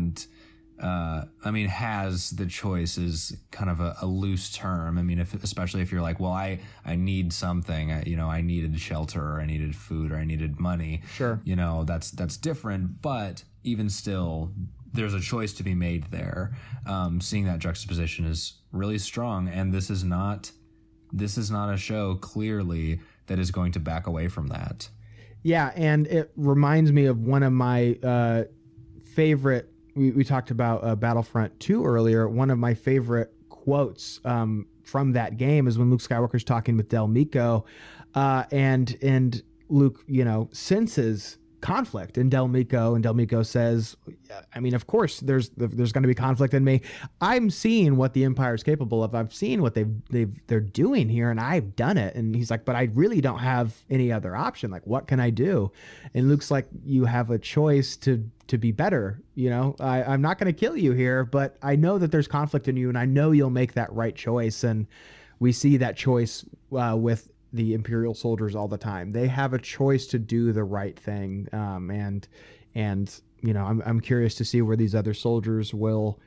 Uh, 0.83 1.25
I 1.45 1.51
mean, 1.51 1.69
has 1.69 2.31
the 2.31 2.47
choice 2.47 2.99
is 2.99 3.37
kind 3.51 3.71
of 3.71 3.81
a, 3.81 3.97
a 4.03 4.07
loose 4.07 4.51
term. 4.51 4.99
I 4.99 5.03
mean, 5.03 5.19
if 5.19 5.33
especially 5.43 5.83
if 5.83 5.91
you're 5.91 6.03
like, 6.03 6.21
well, 6.21 6.33
I 6.33 6.61
I 6.85 6.97
need 6.97 7.33
something, 7.33 7.93
I, 7.93 8.03
you 8.05 8.17
know, 8.17 8.29
I 8.29 8.43
needed 8.43 8.79
shelter, 8.79 9.23
or 9.23 9.41
I 9.41 9.47
needed 9.47 9.75
food, 9.75 10.13
or 10.13 10.17
I 10.17 10.25
needed 10.25 10.61
money. 10.61 11.03
Sure. 11.15 11.41
you 11.45 11.57
know, 11.57 11.85
that's 11.85 12.11
that's 12.11 12.37
different, 12.37 13.01
but 13.01 13.43
even 13.65 13.89
still, 13.89 14.53
there's 14.93 15.15
a 15.15 15.21
choice 15.21 15.53
to 15.55 15.63
be 15.63 15.75
made 15.75 16.05
there. 16.11 16.53
Um, 16.87 17.21
seeing 17.21 17.47
that 17.47 17.59
juxtaposition 17.59 18.27
is 18.27 18.61
really 18.73 18.99
strong, 18.99 19.49
and 19.49 19.73
this 19.73 19.91
is 19.91 20.05
not 20.05 20.51
this 21.13 21.39
is 21.39 21.51
not 21.51 21.73
a 21.73 21.77
show 21.77 22.17
clearly 22.17 23.01
that 23.27 23.39
is 23.39 23.51
going 23.51 23.73
to 23.73 23.81
back 23.81 24.07
away 24.07 24.29
from 24.29 24.49
that. 24.49 24.89
Yeah, 25.43 25.73
and 25.77 26.07
it 26.07 26.33
reminds 26.37 26.93
me 26.93 27.07
of 27.07 27.25
one 27.25 27.43
of 27.43 27.53
my 27.53 27.99
uh, 28.03 28.45
favorite. 29.15 29.71
We, 29.97 30.11
we 30.13 30.25
talked 30.25 30.51
about 30.51 30.85
uh, 30.85 30.95
Battlefront 30.95 31.59
2 31.59 31.85
earlier. 31.85 32.29
One 32.29 32.51
of 32.51 32.59
my 32.59 32.75
favorite 32.75 33.33
quotes 33.49 34.21
um, 34.25 34.67
from 34.85 35.13
that 35.13 35.39
game 35.39 35.67
is 35.67 35.79
when 35.79 35.91
Luke 35.91 36.01
Skywalker's 36.01 36.45
talking 36.45 36.77
with 36.77 36.89
Del 36.89 37.09
Meeko, 37.09 37.65
uh, 38.15 38.45
and 38.53 38.97
and 39.03 39.43
Luke, 39.69 40.05
you 40.07 40.25
know, 40.25 40.49
senses 40.53 41.39
conflict 41.61 42.19
in 42.19 42.29
Del 42.29 42.49
Meeko, 42.49 42.95
and 42.95 43.03
Del 43.03 43.15
Meeko 43.15 43.45
says, 43.45 43.97
"I 44.55 44.61
mean, 44.61 44.75
of 44.75 44.87
course, 44.87 45.21
there's 45.21 45.51
there's 45.51 45.93
going 45.93 46.03
to 46.03 46.09
be 46.09 46.15
conflict 46.15 46.55
in 46.55 46.65
me. 46.65 46.83
I'm 47.21 47.51
seeing 47.51 47.97
what 47.97 48.13
the 48.13 48.25
Empire 48.25 48.55
is 48.55 48.63
capable 48.63 49.03
of. 49.03 49.15
I've 49.15 49.35
seen 49.35 49.63
what 49.63 49.75
they've 49.75 49.93
they've 50.11 50.33
they're 50.47 50.61
doing 50.61 51.09
here, 51.09 51.31
and 51.31 51.41
I've 51.41 51.77
done 51.77 51.97
it." 51.97 52.15
And 52.15 52.35
he's 52.35 52.51
like, 52.51 52.65
"But 52.65 52.77
I 52.77 52.91
really 52.95 53.21
don't 53.21 53.39
have 53.39 53.75
any 53.91 54.13
other 54.13 54.37
option. 54.37 54.71
Like, 54.71 54.87
what 54.87 55.07
can 55.07 55.21
I 55.21 55.31
do?" 55.31 55.73
And 56.15 56.29
Luke's 56.29 56.51
like, 56.51 56.67
"You 56.85 57.05
have 57.05 57.31
a 57.31 57.39
choice 57.39 57.97
to." 57.99 58.25
To 58.51 58.59
be 58.59 58.71
better, 58.71 59.21
you 59.35 59.51
know, 59.51 59.75
I, 59.81 60.05
I'm 60.05 60.23
not 60.23 60.39
going 60.39 60.47
to 60.47 60.57
kill 60.57 60.77
you 60.77 60.93
here, 60.93 61.25
but 61.25 61.57
I 61.65 61.75
know 61.75 61.99
that 61.99 62.13
there's 62.13 62.29
conflict 62.29 62.69
in 62.69 62.77
you, 62.77 62.89
and 62.89 62.97
I 62.97 63.05
know 63.05 63.33
you'll 63.33 63.51
make 63.51 63.73
that 63.73 63.93
right 63.93 64.15
choice. 64.15 64.63
And 64.63 64.87
we 65.41 65.51
see 65.51 65.79
that 65.79 65.97
choice 65.97 66.45
uh, 66.71 66.97
with 66.97 67.33
the 67.57 67.75
imperial 67.75 68.15
soldiers 68.15 68.55
all 68.55 68.69
the 68.69 68.79
time. 68.79 69.13
They 69.13 69.29
have 69.29 69.53
a 69.53 69.59
choice 69.59 70.07
to 70.09 70.19
do 70.19 70.53
the 70.53 70.65
right 70.65 70.99
thing, 70.99 71.49
um, 71.53 71.91
and 71.91 72.27
and 72.75 73.21
you 73.43 73.53
know 73.53 73.65
I'm 73.65 73.83
I'm 73.85 74.01
curious 74.01 74.35
to 74.37 74.45
see 74.45 74.63
where 74.63 74.77
these 74.77 74.95
other 74.95 75.15
soldiers 75.15 75.75
will 75.75 76.21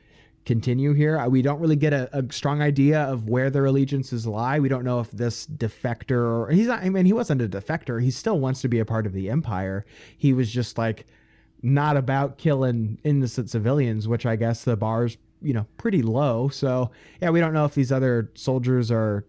continue 0.45 0.93
here. 0.93 1.17
Uh, 1.17 1.27
we 1.27 1.41
don't 1.41 1.59
really 1.59 1.75
get 1.75 1.93
a, 1.93 2.09
a, 2.17 2.23
strong 2.31 2.61
idea 2.61 3.01
of 3.01 3.27
where 3.27 3.49
their 3.49 3.65
allegiances 3.65 4.25
lie. 4.25 4.59
We 4.59 4.69
don't 4.69 4.83
know 4.83 4.99
if 4.99 5.11
this 5.11 5.45
defector 5.45 6.47
or 6.47 6.49
he's 6.49 6.67
not. 6.67 6.81
I 6.81 6.89
mean, 6.89 7.05
he 7.05 7.13
wasn't 7.13 7.41
a 7.41 7.47
defector. 7.47 8.01
He 8.01 8.11
still 8.11 8.39
wants 8.39 8.61
to 8.61 8.67
be 8.67 8.79
a 8.79 8.85
part 8.85 9.05
of 9.05 9.13
the 9.13 9.29
empire. 9.29 9.85
He 10.17 10.33
was 10.33 10.51
just 10.51 10.77
like 10.77 11.05
not 11.61 11.97
about 11.97 12.37
killing 12.37 12.99
innocent 13.03 13.49
civilians, 13.49 14.07
which 14.07 14.25
I 14.25 14.35
guess 14.35 14.63
the 14.63 14.77
bar's 14.77 15.17
you 15.41 15.53
know 15.53 15.65
pretty 15.77 16.01
low. 16.01 16.49
So 16.49 16.91
yeah, 17.21 17.29
we 17.29 17.39
don't 17.39 17.53
know 17.53 17.65
if 17.65 17.75
these 17.75 17.91
other 17.91 18.31
soldiers 18.35 18.91
are 18.91 19.25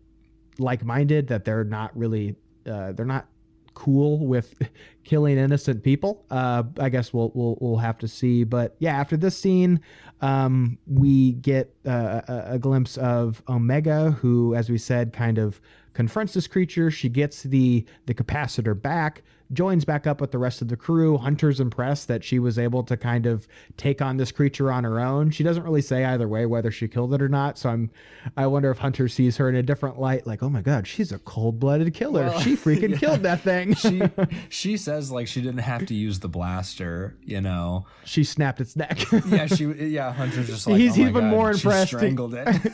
like-minded 0.59 1.29
that 1.29 1.45
they're 1.45 1.65
not 1.65 1.97
really 1.97 2.37
uh, 2.67 2.93
they're 2.93 3.07
not 3.07 3.27
cool 3.75 4.27
with 4.27 4.55
killing 5.05 5.39
innocent 5.39 5.83
people. 5.83 6.25
Uh, 6.31 6.65
I 6.79 6.89
guess 6.89 7.13
we'll, 7.13 7.33
we'll 7.35 7.57
we'll 7.61 7.79
have 7.79 7.99
to 7.99 8.09
see. 8.09 8.45
But 8.45 8.77
yeah, 8.79 8.99
after 8.99 9.17
this 9.17 9.37
scene, 9.37 9.81
um, 10.21 10.79
we 10.87 11.33
get 11.33 11.75
uh, 11.87 12.21
a, 12.29 12.45
a, 12.55 12.59
glimpse 12.59 12.97
of 12.99 13.43
Omega, 13.49 14.13
who, 14.13 14.55
as 14.55 14.69
we 14.69 14.79
said, 14.79 15.13
kind 15.13 15.39
of 15.39 15.61
confronts 15.95 16.35
this 16.35 16.47
creature. 16.47 16.91
She 16.91 17.09
gets 17.09 17.43
the 17.43 17.87
the 18.07 18.15
capacitor 18.15 18.81
back 18.81 19.23
joins 19.53 19.85
back 19.85 20.07
up 20.07 20.21
with 20.21 20.31
the 20.31 20.39
rest 20.39 20.63
of 20.63 20.69
the 20.69 20.77
crew. 20.77 21.19
Hunter's 21.19 21.61
impressed 21.61 22.09
that 22.09 22.23
she 22.23 22.39
was 22.39 22.59
able 22.59 22.83
to 22.85 22.97
kind 22.97 23.27
of 23.27 23.49
take 23.77 24.01
on 24.01 24.17
this 24.17 24.31
creature 24.31 24.71
on 24.71 24.85
her 24.85 25.01
own. 25.01 25.31
She 25.31 25.43
doesn't 25.43 25.63
really 25.63 25.83
say 25.83 26.05
either 26.05 26.29
way 26.29 26.47
whether 26.47 26.71
she 26.71 26.87
killed 26.89 27.13
it 27.15 27.21
or 27.23 27.29
not. 27.29 27.59
So 27.59 27.71
I'm, 27.71 27.91
I 28.37 28.47
wonder 28.47 28.71
if 28.71 28.79
Hunter 28.79 29.09
sees 29.09 29.37
her 29.39 29.49
in 29.49 29.57
a 29.57 29.63
different 29.63 29.99
light, 29.99 30.27
like, 30.27 30.43
oh 30.43 30.49
my 30.49 30.63
god, 30.63 30.87
she's 30.87 31.11
a 31.13 31.19
cold-blooded 31.19 31.93
killer. 31.95 32.27
Well, 32.27 32.41
she 32.41 32.57
freaking 32.57 32.91
yeah. 32.91 32.99
killed 32.99 33.23
that 33.23 33.41
thing. 33.41 33.75
she 33.75 34.03
she 34.49 34.77
says 34.77 35.11
like 35.11 35.27
she 35.27 35.41
didn't 35.41 35.59
have 35.59 35.87
to 35.87 35.95
use 35.95 36.21
the 36.21 36.29
blaster. 36.29 37.17
You 37.25 37.41
know, 37.41 37.87
she 38.05 38.25
snapped 38.25 38.61
its 38.61 38.77
neck. 38.77 39.01
yeah, 39.27 39.47
she 39.47 39.65
yeah. 39.89 40.13
Hunter's 40.13 40.47
just 40.47 40.67
like 40.67 40.79
he's 40.79 40.99
oh 40.99 41.03
even 41.03 41.15
god, 41.15 41.25
more 41.25 41.51
impressed. 41.51 41.89
strangled 41.89 42.35
it. 42.35 42.73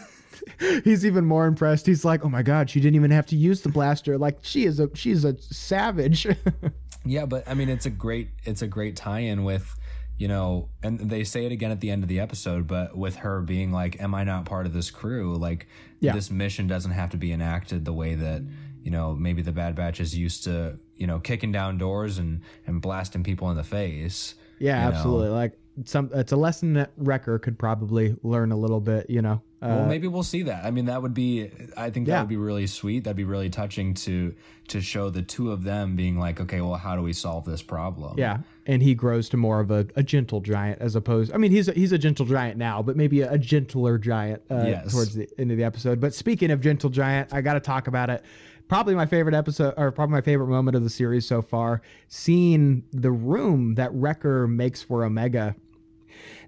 he's 0.85 1.05
even 1.05 1.25
more 1.25 1.47
impressed. 1.47 1.87
He's 1.87 2.05
like, 2.05 2.25
"Oh 2.25 2.29
my 2.29 2.43
god, 2.43 2.71
she 2.71 2.81
didn't 2.81 2.97
even 2.97 3.11
have 3.11 3.27
to 3.27 3.37
use 3.37 3.63
the 3.63 3.69
blaster. 3.69 4.19
Like 4.19 4.39
she 4.43 4.65
is 4.65 4.81
a 4.81 4.91
she's 4.95 5.25
a 5.25 5.37
savage." 5.41 6.27
yeah, 7.05 7.27
but 7.27 7.49
I 7.49 7.55
mean, 7.55 7.69
it's 7.69 7.87
a 7.87 7.91
great 7.91 8.29
it's 8.45 8.63
a 8.63 8.67
great 8.67 8.97
tie-in 8.97 9.45
with 9.45 9.75
you 10.19 10.29
know, 10.29 10.71
and 10.83 10.99
they 10.99 11.25
say 11.25 11.45
it 11.45 11.53
again 11.53 11.71
at 11.71 11.81
the 11.81 11.91
end 11.91 12.03
of 12.03 12.09
the 12.09 12.21
episode, 12.21 12.67
but 12.67 12.97
with 12.97 13.17
her 13.17 13.43
being 13.43 13.71
like, 13.71 14.01
"Am 14.01 14.15
I 14.15 14.25
not 14.25 14.47
part 14.47 14.67
of 14.67 14.73
this 14.73 14.91
crew?" 14.91 15.37
Like, 15.37 15.67
yeah. 16.01 16.13
this 16.13 16.31
mission 16.31 16.67
doesn't 16.67 16.93
have 16.93 17.11
to 17.11 17.17
be 17.17 17.33
enacted 17.33 17.85
the 17.85 17.93
way 17.93 18.15
that 18.15 18.43
you 18.83 18.91
know 18.91 19.15
maybe 19.15 19.43
the 19.43 19.53
Bad 19.53 19.75
Batch 19.75 20.01
is 20.01 20.17
used 20.17 20.45
to, 20.45 20.79
you 20.97 21.07
know, 21.07 21.19
kicking 21.19 21.53
down 21.53 21.77
doors 21.77 22.19
and 22.19 22.41
and 22.67 22.81
blasting 22.81 23.25
people 23.25 23.51
in 23.51 23.57
the 23.57 23.65
face. 23.65 24.35
Yeah, 24.59 24.89
absolutely. 24.89 25.29
Know? 25.29 25.35
Like 25.35 25.59
some, 25.85 26.11
it's 26.15 26.33
a 26.33 26.37
lesson 26.37 26.73
that 26.75 26.93
Wrecker 26.97 27.39
could 27.39 27.59
probably 27.59 28.17
learn 28.23 28.53
a 28.53 28.57
little 28.57 28.81
bit. 28.81 29.11
You 29.11 29.21
know, 29.21 29.43
well, 29.67 29.83
uh, 29.83 29.87
maybe 29.87 30.09
we'll 30.09 30.23
see 30.23 30.43
that. 30.43 30.65
I 30.65 30.71
mean, 30.71 30.87
that 30.87 31.03
would 31.03 31.15
be. 31.15 31.51
I 31.77 31.91
think 31.91 32.07
that 32.07 32.13
yeah. 32.13 32.21
would 32.21 32.29
be 32.29 32.37
really 32.37 32.67
sweet. 32.67 33.05
That'd 33.05 33.17
be 33.17 33.25
really 33.25 33.51
touching 33.51 33.95
to 33.95 34.35
to 34.69 34.81
show 34.81 35.11
the 35.11 35.23
two 35.23 35.53
of 35.53 35.63
them 35.63 35.97
being 35.97 36.19
like, 36.19 36.41
okay, 36.41 36.61
well, 36.61 36.75
how 36.75 36.97
do 36.97 37.03
we 37.03 37.13
solve 37.13 37.45
this 37.45 37.63
problem? 37.63 38.19
Yeah, 38.19 38.39
and 38.67 38.83
he 38.83 38.95
grows 38.95 39.29
to 39.31 39.37
more 39.37 39.61
of 39.61 39.71
a, 39.71 39.87
a 39.97 40.03
gentle 40.03 40.41
giant 40.41 40.81
as 40.81 40.97
opposed. 40.97 41.33
I 41.33 41.37
mean, 41.37 41.51
he's 41.51 41.69
a, 41.69 41.73
he's 41.73 41.93
a 41.93 41.99
gentle 41.99 42.27
giant 42.27 42.59
now, 42.59 42.83
but 42.83 42.97
maybe 42.97 43.21
a, 43.21 43.33
a 43.33 43.39
gentler 43.39 43.99
giant 43.99 44.43
uh, 44.51 44.65
yes. 44.67 44.93
towards 44.93 45.15
the 45.15 45.29
end 45.39 45.51
of 45.51 45.57
the 45.57 45.65
episode. 45.65 46.01
But 46.01 46.15
speaking 46.15 46.51
of 46.51 46.61
gentle 46.61 46.91
giant, 46.91 47.33
I 47.33 47.41
got 47.41 47.55
to 47.55 47.61
talk 47.61 47.87
about 47.87 48.11
it. 48.11 48.25
Probably 48.69 48.97
my 48.97 49.07
favorite 49.07 49.35
episode, 49.35 49.75
or 49.77 49.93
probably 49.93 50.15
my 50.15 50.21
favorite 50.21 50.49
moment 50.49 50.77
of 50.77 50.83
the 50.83 50.91
series 50.91 51.25
so 51.25 51.41
far. 51.41 51.83
Seeing 52.09 52.83
the 52.93 53.13
room 53.13 53.77
that 53.77 53.93
Wrecker 53.93 54.49
makes 54.49 54.83
for 54.83 55.05
Omega. 55.05 55.55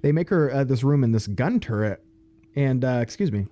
They 0.02 0.12
make 0.12 0.28
her 0.30 0.52
uh, 0.52 0.64
this 0.64 0.82
room 0.82 1.04
in 1.04 1.12
this 1.12 1.26
gun 1.26 1.60
turret 1.60 2.02
and 2.58 2.84
uh, 2.84 2.98
excuse 3.00 3.30
me, 3.30 3.46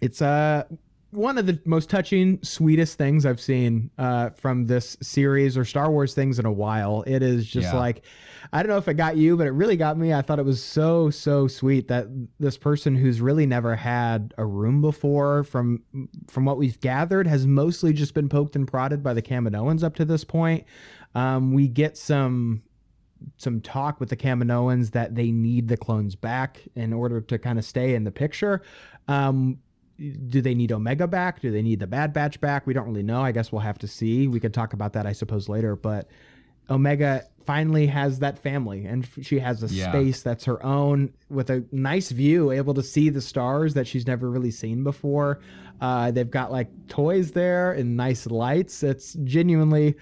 it's 0.00 0.22
uh 0.22 0.64
one 1.10 1.38
of 1.38 1.46
the 1.46 1.58
most 1.64 1.88
touching, 1.88 2.42
sweetest 2.42 2.98
things 2.98 3.24
I've 3.24 3.40
seen 3.40 3.90
uh, 3.98 4.30
from 4.30 4.66
this 4.66 4.96
series 5.00 5.56
or 5.56 5.64
Star 5.64 5.90
Wars 5.90 6.12
things 6.12 6.40
in 6.40 6.44
a 6.44 6.52
while. 6.52 7.04
It 7.06 7.22
is 7.22 7.46
just 7.46 7.72
yeah. 7.72 7.78
like, 7.78 8.02
I 8.52 8.62
don't 8.62 8.70
know 8.70 8.78
if 8.78 8.88
it 8.88 8.94
got 8.94 9.16
you, 9.16 9.36
but 9.36 9.46
it 9.46 9.50
really 9.52 9.76
got 9.76 9.96
me. 9.96 10.12
I 10.12 10.22
thought 10.22 10.40
it 10.40 10.44
was 10.44 10.62
so, 10.62 11.10
so 11.10 11.46
sweet 11.46 11.86
that 11.86 12.08
this 12.40 12.58
person 12.58 12.96
who's 12.96 13.20
really 13.20 13.46
never 13.46 13.76
had 13.76 14.34
a 14.38 14.44
room 14.44 14.80
before, 14.80 15.44
from 15.44 15.82
from 16.28 16.44
what 16.44 16.58
we've 16.58 16.80
gathered, 16.80 17.26
has 17.28 17.46
mostly 17.46 17.92
just 17.92 18.12
been 18.12 18.28
poked 18.28 18.56
and 18.56 18.66
prodded 18.66 19.02
by 19.02 19.14
the 19.14 19.22
Kaminoans 19.22 19.84
up 19.84 19.94
to 19.96 20.04
this 20.04 20.24
point. 20.24 20.64
Um, 21.14 21.52
we 21.52 21.68
get 21.68 21.96
some 21.96 22.62
some 23.38 23.60
talk 23.60 24.00
with 24.00 24.08
the 24.10 24.16
Kaminoans 24.16 24.92
that 24.92 25.14
they 25.14 25.30
need 25.30 25.68
the 25.68 25.76
clones 25.76 26.14
back 26.14 26.60
in 26.74 26.92
order 26.92 27.20
to 27.20 27.38
kind 27.38 27.58
of 27.58 27.64
stay 27.64 27.94
in 27.94 28.04
the 28.04 28.10
picture. 28.10 28.62
Um, 29.08 29.58
do 30.28 30.40
they 30.40 30.54
need 30.54 30.72
Omega 30.72 31.06
back? 31.06 31.40
Do 31.40 31.50
they 31.50 31.62
need 31.62 31.78
the 31.78 31.86
Bad 31.86 32.12
Batch 32.12 32.40
back? 32.40 32.66
We 32.66 32.74
don't 32.74 32.86
really 32.86 33.02
know. 33.02 33.22
I 33.22 33.32
guess 33.32 33.52
we'll 33.52 33.60
have 33.60 33.78
to 33.78 33.88
see. 33.88 34.26
We 34.26 34.40
could 34.40 34.52
talk 34.52 34.72
about 34.72 34.92
that, 34.94 35.06
I 35.06 35.12
suppose, 35.12 35.48
later. 35.48 35.76
But 35.76 36.08
Omega 36.68 37.24
finally 37.46 37.86
has 37.86 38.18
that 38.20 38.38
family, 38.38 38.86
and 38.86 39.08
she 39.22 39.38
has 39.38 39.62
a 39.62 39.66
yeah. 39.72 39.90
space 39.90 40.22
that's 40.22 40.44
her 40.46 40.64
own 40.64 41.12
with 41.28 41.50
a 41.50 41.64
nice 41.70 42.10
view, 42.10 42.50
able 42.50 42.74
to 42.74 42.82
see 42.82 43.08
the 43.08 43.20
stars 43.20 43.74
that 43.74 43.86
she's 43.86 44.06
never 44.06 44.30
really 44.30 44.50
seen 44.50 44.82
before. 44.82 45.40
Uh, 45.80 46.10
they've 46.10 46.30
got 46.30 46.50
like 46.50 46.68
toys 46.88 47.32
there 47.32 47.72
and 47.72 47.96
nice 47.96 48.26
lights. 48.26 48.82
It's 48.82 49.14
genuinely 49.24 49.94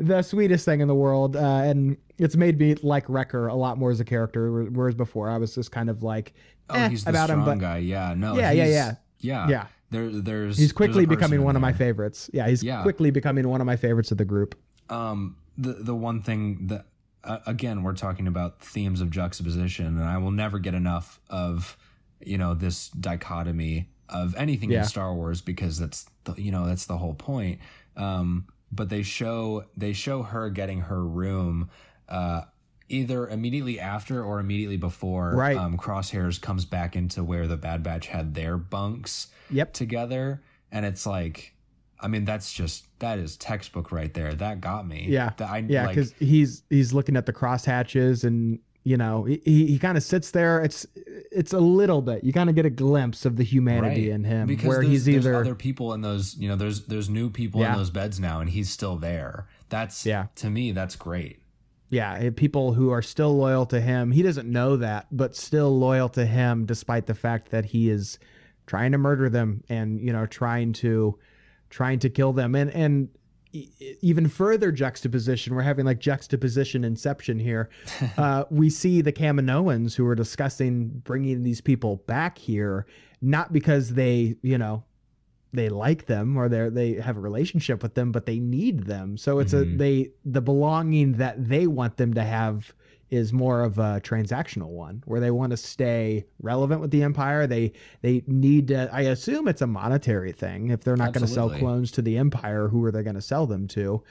the 0.00 0.22
sweetest 0.22 0.64
thing 0.64 0.80
in 0.80 0.88
the 0.88 0.94
world, 0.94 1.36
uh, 1.36 1.40
and 1.40 1.96
it's 2.18 2.34
made 2.34 2.58
me 2.58 2.74
like 2.76 3.08
Wrecker 3.08 3.48
a 3.48 3.54
lot 3.54 3.78
more 3.78 3.90
as 3.90 4.00
a 4.00 4.04
character. 4.04 4.64
Whereas 4.64 4.94
before, 4.94 5.28
I 5.28 5.36
was 5.36 5.54
just 5.54 5.70
kind 5.70 5.90
of 5.90 6.02
like, 6.02 6.32
oh, 6.70 6.74
eh, 6.74 6.88
he's 6.88 7.04
the 7.04 7.10
about 7.10 7.28
strong 7.28 7.40
him, 7.40 7.44
but 7.46 7.58
guy. 7.58 7.78
Yeah, 7.78 8.14
no, 8.16 8.36
yeah, 8.36 8.50
yeah, 8.50 8.66
yeah, 8.66 8.94
yeah, 9.20 9.48
yeah. 9.48 9.66
There, 9.90 10.08
there's 10.08 10.56
he's 10.56 10.72
quickly 10.72 11.04
there's 11.04 11.16
becoming 11.16 11.42
one 11.42 11.54
there. 11.54 11.58
of 11.58 11.62
my 11.62 11.72
favorites. 11.72 12.30
Yeah, 12.32 12.48
he's 12.48 12.62
yeah. 12.62 12.82
quickly 12.82 13.10
becoming 13.10 13.46
one 13.48 13.60
of 13.60 13.66
my 13.66 13.76
favorites 13.76 14.10
of 14.10 14.18
the 14.18 14.24
group. 14.24 14.58
Um, 14.88 15.36
the 15.58 15.74
the 15.74 15.94
one 15.94 16.22
thing 16.22 16.68
that 16.68 16.86
uh, 17.22 17.38
again 17.46 17.82
we're 17.82 17.94
talking 17.94 18.26
about 18.26 18.62
themes 18.62 19.00
of 19.00 19.10
juxtaposition, 19.10 19.86
and 19.86 20.04
I 20.04 20.16
will 20.16 20.30
never 20.30 20.58
get 20.58 20.74
enough 20.74 21.20
of 21.28 21.76
you 22.24 22.38
know 22.38 22.54
this 22.54 22.88
dichotomy 22.88 23.90
of 24.08 24.34
anything 24.36 24.70
yeah. 24.70 24.80
in 24.80 24.84
Star 24.84 25.14
Wars 25.14 25.40
because 25.40 25.78
that's 25.78 26.06
the, 26.24 26.40
you 26.40 26.50
know 26.50 26.66
that's 26.66 26.86
the 26.86 26.96
whole 26.96 27.14
point. 27.14 27.60
Um, 27.96 28.46
but 28.72 28.88
they 28.88 29.02
show 29.02 29.64
they 29.76 29.92
show 29.92 30.22
her 30.22 30.50
getting 30.50 30.82
her 30.82 31.04
room 31.04 31.70
uh, 32.08 32.42
either 32.88 33.28
immediately 33.28 33.78
after 33.78 34.22
or 34.22 34.40
immediately 34.40 34.76
before 34.76 35.34
right. 35.34 35.56
um, 35.56 35.76
crosshairs 35.76 36.40
comes 36.40 36.64
back 36.64 36.96
into 36.96 37.22
where 37.22 37.46
the 37.46 37.56
bad 37.56 37.82
batch 37.82 38.08
had 38.08 38.34
their 38.34 38.56
bunks 38.56 39.28
yep. 39.50 39.72
together 39.72 40.42
and 40.72 40.84
it's 40.84 41.06
like 41.06 41.54
i 42.00 42.08
mean 42.08 42.24
that's 42.24 42.52
just 42.52 42.86
that 42.98 43.18
is 43.18 43.36
textbook 43.36 43.92
right 43.92 44.14
there 44.14 44.34
that 44.34 44.60
got 44.60 44.86
me 44.86 45.06
yeah 45.08 45.32
that 45.36 45.48
I, 45.50 45.58
yeah 45.68 45.88
because 45.88 46.12
like, 46.12 46.28
he's 46.28 46.62
he's 46.68 46.92
looking 46.92 47.16
at 47.16 47.26
the 47.26 47.32
cross 47.32 47.64
hatches 47.64 48.24
and 48.24 48.58
you 48.82 48.96
know 48.96 49.24
he, 49.24 49.40
he 49.44 49.78
kind 49.78 49.96
of 49.96 50.02
sits 50.02 50.30
there. 50.30 50.60
It's 50.60 50.86
it's 51.32 51.52
a 51.52 51.60
little 51.60 52.02
bit 52.02 52.24
you 52.24 52.32
kind 52.32 52.48
of 52.48 52.56
get 52.56 52.66
a 52.66 52.70
glimpse 52.70 53.24
of 53.24 53.36
the 53.36 53.44
humanity 53.44 54.08
right. 54.08 54.14
in 54.14 54.24
him 54.24 54.46
because 54.46 54.66
where 54.66 54.82
he's 54.82 55.08
either 55.08 55.34
other 55.34 55.54
people 55.54 55.92
in 55.94 56.00
those 56.00 56.36
you 56.36 56.48
know 56.48 56.56
there's 56.56 56.86
there's 56.86 57.08
new 57.08 57.30
people 57.30 57.60
yeah. 57.60 57.72
in 57.72 57.78
those 57.78 57.90
beds 57.90 58.18
now 58.18 58.40
and 58.40 58.50
he's 58.50 58.70
still 58.70 58.96
there. 58.96 59.46
That's 59.68 60.04
yeah. 60.04 60.26
to 60.36 60.50
me 60.50 60.72
that's 60.72 60.96
great. 60.96 61.40
Yeah 61.88 62.14
eh, 62.14 62.30
people 62.34 62.74
who 62.74 62.90
are 62.90 63.02
still 63.02 63.36
loyal 63.36 63.66
to 63.66 63.80
him 63.80 64.12
he 64.12 64.22
doesn't 64.22 64.50
know 64.50 64.76
that 64.76 65.06
but 65.10 65.36
still 65.36 65.76
loyal 65.76 66.08
to 66.10 66.24
him 66.24 66.66
despite 66.66 67.06
the 67.06 67.14
fact 67.14 67.50
that 67.50 67.66
he 67.66 67.90
is 67.90 68.18
trying 68.66 68.92
to 68.92 68.98
murder 68.98 69.28
them 69.28 69.64
and 69.68 70.00
you 70.00 70.12
know 70.12 70.26
trying 70.26 70.72
to 70.72 71.18
trying 71.70 72.00
to 72.00 72.10
kill 72.10 72.32
them. 72.32 72.54
And 72.54 72.70
and 72.70 73.08
even 73.52 74.28
further 74.28 74.70
juxtaposition 74.70 75.54
we're 75.54 75.62
having 75.62 75.84
like 75.84 75.98
juxtaposition 75.98 76.84
inception 76.84 77.38
here 77.38 77.68
uh, 78.16 78.44
we 78.50 78.70
see 78.70 79.00
the 79.00 79.12
kaminoans 79.12 79.94
who 79.96 80.06
are 80.06 80.14
discussing 80.14 80.88
bringing 81.04 81.42
these 81.42 81.60
people 81.60 81.96
back 82.06 82.38
here 82.38 82.86
not 83.20 83.52
because 83.52 83.94
they 83.94 84.36
you 84.42 84.56
know 84.58 84.84
they 85.52 85.68
like 85.68 86.06
them 86.06 86.36
or 86.36 86.48
they 86.48 86.68
they 86.68 86.92
have 87.00 87.16
a 87.16 87.20
relationship 87.20 87.82
with 87.82 87.94
them, 87.94 88.12
but 88.12 88.24
they 88.24 88.38
need 88.38 88.84
them. 88.84 89.16
So 89.16 89.40
it's 89.40 89.52
Mhm. 89.52 89.74
a 89.74 89.76
they 89.78 90.10
the 90.24 90.40
belonging 90.40 91.14
that 91.14 91.48
they 91.48 91.66
want 91.66 91.96
them 91.96 92.14
to 92.14 92.22
have 92.22 92.72
is 93.10 93.32
more 93.32 93.62
of 93.62 93.78
a 93.78 94.00
transactional 94.02 94.68
one 94.68 95.02
where 95.06 95.20
they 95.20 95.30
want 95.30 95.50
to 95.50 95.56
stay 95.56 96.24
relevant 96.40 96.80
with 96.80 96.90
the 96.90 97.02
empire. 97.02 97.46
They 97.46 97.72
they 98.02 98.22
need 98.26 98.68
to. 98.68 98.88
I 98.92 99.02
assume 99.02 99.48
it's 99.48 99.62
a 99.62 99.66
monetary 99.66 100.32
thing. 100.32 100.70
If 100.70 100.82
they're 100.82 100.96
not 100.96 101.12
going 101.12 101.26
to 101.26 101.32
sell 101.32 101.50
clones 101.50 101.90
to 101.92 102.02
the 102.02 102.18
empire, 102.18 102.68
who 102.68 102.84
are 102.84 102.92
they 102.92 103.02
going 103.02 103.16
to 103.16 103.22
sell 103.22 103.46
them 103.46 103.66
to? 103.68 104.02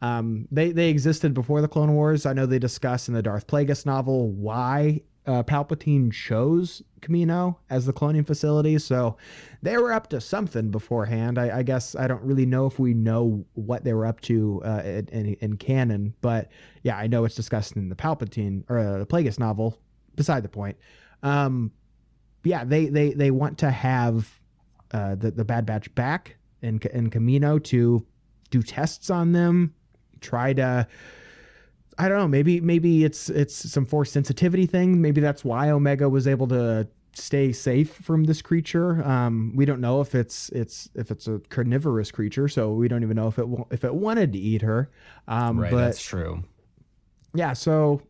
Um, 0.00 0.46
they 0.50 0.72
they 0.72 0.90
existed 0.90 1.34
before 1.34 1.60
the 1.60 1.68
Clone 1.68 1.94
Wars. 1.94 2.26
I 2.26 2.32
know 2.32 2.46
they 2.46 2.58
discuss 2.58 3.08
in 3.08 3.14
the 3.14 3.22
Darth 3.22 3.46
Plagueis 3.46 3.86
novel 3.86 4.30
why 4.30 5.02
uh, 5.28 5.42
Palpatine 5.42 6.10
chose 6.10 6.82
Camino 7.02 7.58
as 7.68 7.84
the 7.84 7.92
cloning 7.92 8.26
facility. 8.26 8.78
So 8.78 9.18
they 9.62 9.76
were 9.76 9.92
up 9.92 10.08
to 10.08 10.20
something 10.20 10.70
beforehand. 10.70 11.38
I, 11.38 11.58
I 11.58 11.62
guess 11.62 11.94
I 11.94 12.08
don't 12.08 12.22
really 12.22 12.46
know 12.46 12.66
if 12.66 12.78
we 12.78 12.94
know 12.94 13.44
what 13.52 13.84
they 13.84 13.92
were 13.92 14.06
up 14.06 14.22
to 14.22 14.62
uh, 14.64 14.82
in, 14.84 15.36
in, 15.40 15.56
canon, 15.58 16.14
but 16.22 16.48
yeah, 16.82 16.96
I 16.96 17.06
know 17.06 17.26
it's 17.26 17.34
discussed 17.34 17.76
in 17.76 17.90
the 17.90 17.94
Palpatine 17.94 18.64
or 18.70 18.78
uh, 18.78 18.98
the 18.98 19.06
Plagueis 19.06 19.38
novel. 19.38 19.78
Beside 20.16 20.42
the 20.42 20.48
point. 20.48 20.76
Um, 21.22 21.70
yeah, 22.42 22.64
they 22.64 22.86
they 22.86 23.12
they 23.12 23.30
want 23.30 23.58
to 23.58 23.70
have 23.70 24.40
uh, 24.90 25.14
the 25.14 25.30
the 25.30 25.44
Bad 25.44 25.64
Batch 25.64 25.94
back 25.94 26.36
in 26.60 26.80
in 26.92 27.08
Camino 27.08 27.60
to 27.60 28.04
do 28.50 28.62
tests 28.62 29.10
on 29.10 29.30
them, 29.30 29.74
try 30.20 30.54
to. 30.54 30.88
I 31.98 32.08
don't 32.08 32.18
know. 32.18 32.28
Maybe 32.28 32.60
maybe 32.60 33.04
it's 33.04 33.28
it's 33.28 33.54
some 33.54 33.84
force 33.84 34.12
sensitivity 34.12 34.66
thing. 34.66 35.00
Maybe 35.00 35.20
that's 35.20 35.44
why 35.44 35.70
Omega 35.70 36.08
was 36.08 36.26
able 36.28 36.46
to 36.48 36.86
stay 37.14 37.50
safe 37.52 37.92
from 37.94 38.24
this 38.24 38.40
creature. 38.40 39.02
Um, 39.04 39.52
we 39.56 39.64
don't 39.64 39.80
know 39.80 40.00
if 40.00 40.14
it's 40.14 40.48
it's 40.50 40.88
if 40.94 41.10
it's 41.10 41.26
a 41.26 41.40
carnivorous 41.48 42.10
creature, 42.12 42.46
so 42.48 42.72
we 42.72 42.86
don't 42.86 43.02
even 43.02 43.16
know 43.16 43.26
if 43.26 43.38
it 43.38 43.46
if 43.70 43.84
it 43.84 43.94
wanted 43.94 44.32
to 44.34 44.38
eat 44.38 44.62
her. 44.62 44.90
Um, 45.26 45.58
right, 45.58 45.70
but 45.72 45.78
that's 45.78 46.00
true. 46.02 46.44
yeah, 47.34 47.52
so 47.52 48.02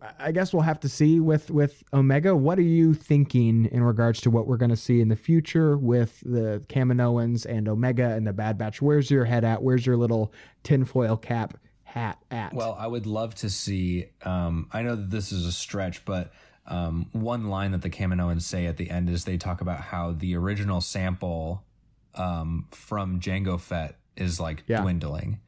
I- 0.00 0.28
I 0.28 0.32
guess 0.32 0.52
we'll 0.54 0.62
have 0.62 0.80
to 0.80 0.88
see 0.88 1.20
with 1.20 1.50
with 1.50 1.82
Omega. 1.92 2.34
What 2.34 2.58
are 2.58 2.62
you 2.62 2.94
thinking 2.94 3.66
in 3.66 3.82
regards 3.82 4.22
to 4.22 4.30
what 4.30 4.46
we're 4.46 4.56
going 4.56 4.70
to 4.70 4.76
see 4.76 5.02
in 5.02 5.08
the 5.08 5.16
future 5.16 5.76
with 5.76 6.20
the 6.24 6.62
Kaminoans 6.68 7.44
and 7.44 7.68
Omega 7.68 8.14
and 8.14 8.26
the 8.26 8.32
Bad 8.32 8.56
Batch? 8.56 8.80
Where's 8.80 9.10
your 9.10 9.26
head 9.26 9.44
at? 9.44 9.62
Where's 9.62 9.84
your 9.84 9.98
little 9.98 10.32
tinfoil 10.62 11.16
cap 11.18 11.58
hat 11.88 12.18
at? 12.30 12.52
Well, 12.54 12.76
I 12.78 12.86
would 12.86 13.06
love 13.06 13.34
to 13.36 13.50
see. 13.50 14.06
Um, 14.22 14.68
I 14.72 14.82
know 14.82 14.96
that 14.96 15.10
this 15.10 15.32
is 15.32 15.44
a 15.46 15.52
stretch, 15.52 16.04
but 16.04 16.32
um, 16.66 17.06
one 17.12 17.48
line 17.48 17.72
that 17.72 17.82
the 17.82 17.90
Kaminoans 17.90 18.42
say 18.42 18.66
at 18.66 18.76
the 18.76 18.90
end 18.90 19.08
is 19.08 19.24
they 19.24 19.36
talk 19.38 19.60
about 19.60 19.80
how 19.80 20.12
the 20.12 20.36
original 20.36 20.80
sample 20.80 21.64
um, 22.14 22.66
from 22.70 23.20
Jango 23.20 23.58
Fett 23.60 23.96
is 24.16 24.38
like 24.40 24.64
Yeah. 24.66 24.82
dwindling. 24.82 25.40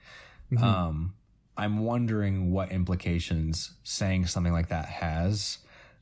Mhm. 0.52 0.62
Um, 0.62 1.14
I'm 1.56 1.78
wondering 1.80 2.50
what 2.52 2.70
implications 2.72 3.72
saying 3.82 4.26
something 4.26 4.52
like 4.52 4.68
that 4.68 4.86
has. 4.86 5.58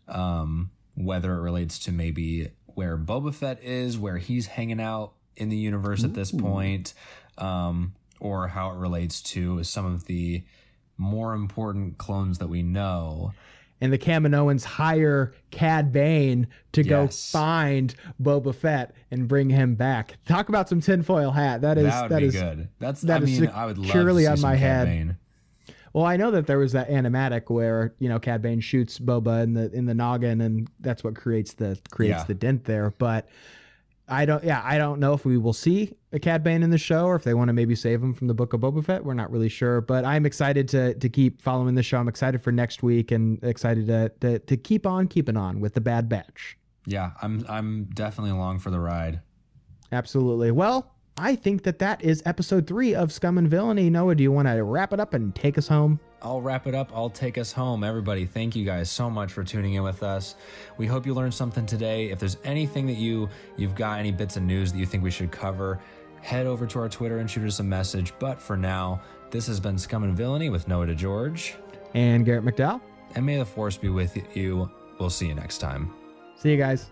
Um, 0.06 0.70
whether 0.94 1.34
it 1.34 1.40
relates 1.40 1.78
to 1.80 1.92
maybe 1.92 2.48
where 2.66 2.96
Boba 2.96 3.34
Fett 3.34 3.62
is, 3.62 3.98
where 3.98 4.18
he's 4.18 4.46
hanging 4.46 4.80
out 4.80 5.12
in 5.36 5.48
the 5.48 5.56
universe 5.56 6.02
at 6.04 6.14
this 6.14 6.30
point, 6.32 6.92
um, 7.38 7.94
or 8.20 8.48
how 8.48 8.70
it 8.70 8.76
relates 8.76 9.20
to 9.22 9.62
some 9.64 9.86
of 9.86 10.04
the 10.06 10.42
more 10.96 11.34
important 11.34 11.98
clones 11.98 12.38
that 12.38 12.48
we 12.48 12.62
know. 12.62 13.32
and 13.80 13.92
the 13.92 13.98
Kaminoans 13.98 14.64
hire 14.64 15.32
Cad 15.52 15.92
Bane 15.92 16.48
to 16.72 16.82
go 16.82 17.06
find 17.06 17.94
Boba 18.20 18.52
Fett 18.52 18.92
and 19.12 19.28
bring 19.28 19.50
him 19.50 19.76
back. 19.76 20.16
Talk 20.26 20.48
about 20.48 20.68
some 20.68 20.80
tinfoil 20.80 21.30
hat. 21.30 21.60
That 21.60 21.78
is 21.78 21.84
that 21.84 22.08
that 22.10 22.18
be 22.18 22.24
is 22.26 22.34
good. 22.34 22.68
That's 22.80 23.02
that 23.02 23.20
I 23.20 23.24
is 23.24 23.40
mean, 23.40 23.50
I 23.50 23.66
would 23.66 23.78
love 23.78 23.92
to 23.92 24.16
see 24.16 24.26
on 24.26 24.40
my 24.40 24.54
Cad 24.56 24.60
head. 24.60 24.86
Bane. 24.88 25.16
Well, 25.92 26.04
I 26.04 26.16
know 26.16 26.30
that 26.32 26.46
there 26.48 26.58
was 26.58 26.72
that 26.72 26.90
animatic 26.90 27.50
where 27.50 27.94
you 28.00 28.08
know 28.08 28.18
Cad 28.18 28.42
Bane 28.42 28.58
shoots 28.60 28.98
Boba 28.98 29.44
in 29.44 29.54
the 29.54 29.70
in 29.72 29.86
the 29.86 29.94
noggin, 29.94 30.40
and 30.40 30.68
that's 30.80 31.04
what 31.04 31.14
creates 31.14 31.54
the 31.54 31.78
creates 31.92 32.18
Yeah. 32.18 32.24
the 32.24 32.34
dent 32.34 32.64
there. 32.64 32.92
But 32.98 33.28
I 34.08 34.24
don't, 34.24 34.42
yeah, 34.42 34.62
I 34.64 34.78
don't 34.78 35.00
know 35.00 35.12
if 35.12 35.24
we 35.24 35.36
will 35.36 35.52
see 35.52 35.94
a 36.12 36.18
Cad 36.18 36.42
Bane 36.42 36.62
in 36.62 36.70
the 36.70 36.78
show, 36.78 37.04
or 37.04 37.16
if 37.16 37.24
they 37.24 37.34
want 37.34 37.48
to 37.48 37.52
maybe 37.52 37.74
save 37.74 38.02
him 38.02 38.14
from 38.14 38.26
the 38.26 38.34
Book 38.34 38.52
of 38.52 38.60
Boba 38.60 38.84
Fett. 38.84 39.04
We're 39.04 39.14
not 39.14 39.30
really 39.30 39.48
sure, 39.48 39.80
but 39.80 40.04
I'm 40.04 40.24
excited 40.26 40.68
to 40.68 40.94
to 40.94 41.08
keep 41.08 41.42
following 41.42 41.74
the 41.74 41.82
show. 41.82 41.98
I'm 41.98 42.08
excited 42.08 42.42
for 42.42 42.50
next 42.52 42.82
week, 42.82 43.10
and 43.10 43.42
excited 43.42 43.86
to 43.88 44.10
to, 44.20 44.38
to 44.38 44.56
keep 44.56 44.86
on 44.86 45.08
keeping 45.08 45.36
on 45.36 45.60
with 45.60 45.74
the 45.74 45.80
Bad 45.80 46.08
Batch. 46.08 46.56
Yeah, 46.86 47.10
I'm 47.22 47.44
I'm 47.48 47.84
definitely 47.94 48.30
along 48.30 48.60
for 48.60 48.70
the 48.70 48.80
ride. 48.80 49.20
Absolutely. 49.92 50.50
Well, 50.50 50.94
I 51.18 51.34
think 51.34 51.64
that 51.64 51.80
that 51.80 52.02
is 52.02 52.22
episode 52.26 52.66
three 52.66 52.94
of 52.94 53.12
Scum 53.12 53.38
and 53.38 53.48
Villainy. 53.48 53.90
Noah, 53.90 54.14
do 54.14 54.22
you 54.22 54.32
want 54.32 54.48
to 54.48 54.62
wrap 54.62 54.92
it 54.92 55.00
up 55.00 55.14
and 55.14 55.34
take 55.34 55.58
us 55.58 55.66
home? 55.66 55.98
I'll 56.22 56.40
wrap 56.40 56.66
it 56.66 56.74
up. 56.74 56.90
I'll 56.94 57.10
take 57.10 57.38
us 57.38 57.52
home. 57.52 57.84
Everybody, 57.84 58.26
thank 58.26 58.56
you 58.56 58.64
guys 58.64 58.90
so 58.90 59.08
much 59.08 59.32
for 59.32 59.44
tuning 59.44 59.74
in 59.74 59.82
with 59.82 60.02
us. 60.02 60.34
We 60.76 60.86
hope 60.86 61.06
you 61.06 61.14
learned 61.14 61.34
something 61.34 61.66
today. 61.66 62.10
If 62.10 62.18
there's 62.18 62.38
anything 62.44 62.86
that 62.86 62.96
you 62.96 63.28
you've 63.56 63.74
got 63.74 63.98
any 63.98 64.10
bits 64.12 64.36
of 64.36 64.42
news 64.42 64.72
that 64.72 64.78
you 64.78 64.86
think 64.86 65.02
we 65.02 65.10
should 65.10 65.30
cover, 65.30 65.80
head 66.22 66.46
over 66.46 66.66
to 66.66 66.78
our 66.80 66.88
Twitter 66.88 67.18
and 67.18 67.30
shoot 67.30 67.46
us 67.46 67.60
a 67.60 67.64
message. 67.64 68.12
But 68.18 68.40
for 68.40 68.56
now, 68.56 69.00
this 69.30 69.46
has 69.46 69.60
been 69.60 69.78
Scum 69.78 70.04
and 70.04 70.16
Villainy 70.16 70.50
with 70.50 70.66
Noah 70.66 70.86
DeGeorge. 70.86 71.54
And 71.94 72.24
Garrett 72.24 72.44
McDowell. 72.44 72.80
And 73.14 73.24
may 73.24 73.38
the 73.38 73.46
force 73.46 73.76
be 73.76 73.88
with 73.88 74.16
you. 74.36 74.70
We'll 74.98 75.10
see 75.10 75.28
you 75.28 75.34
next 75.34 75.58
time. 75.58 75.92
See 76.36 76.50
you 76.50 76.56
guys. 76.56 76.90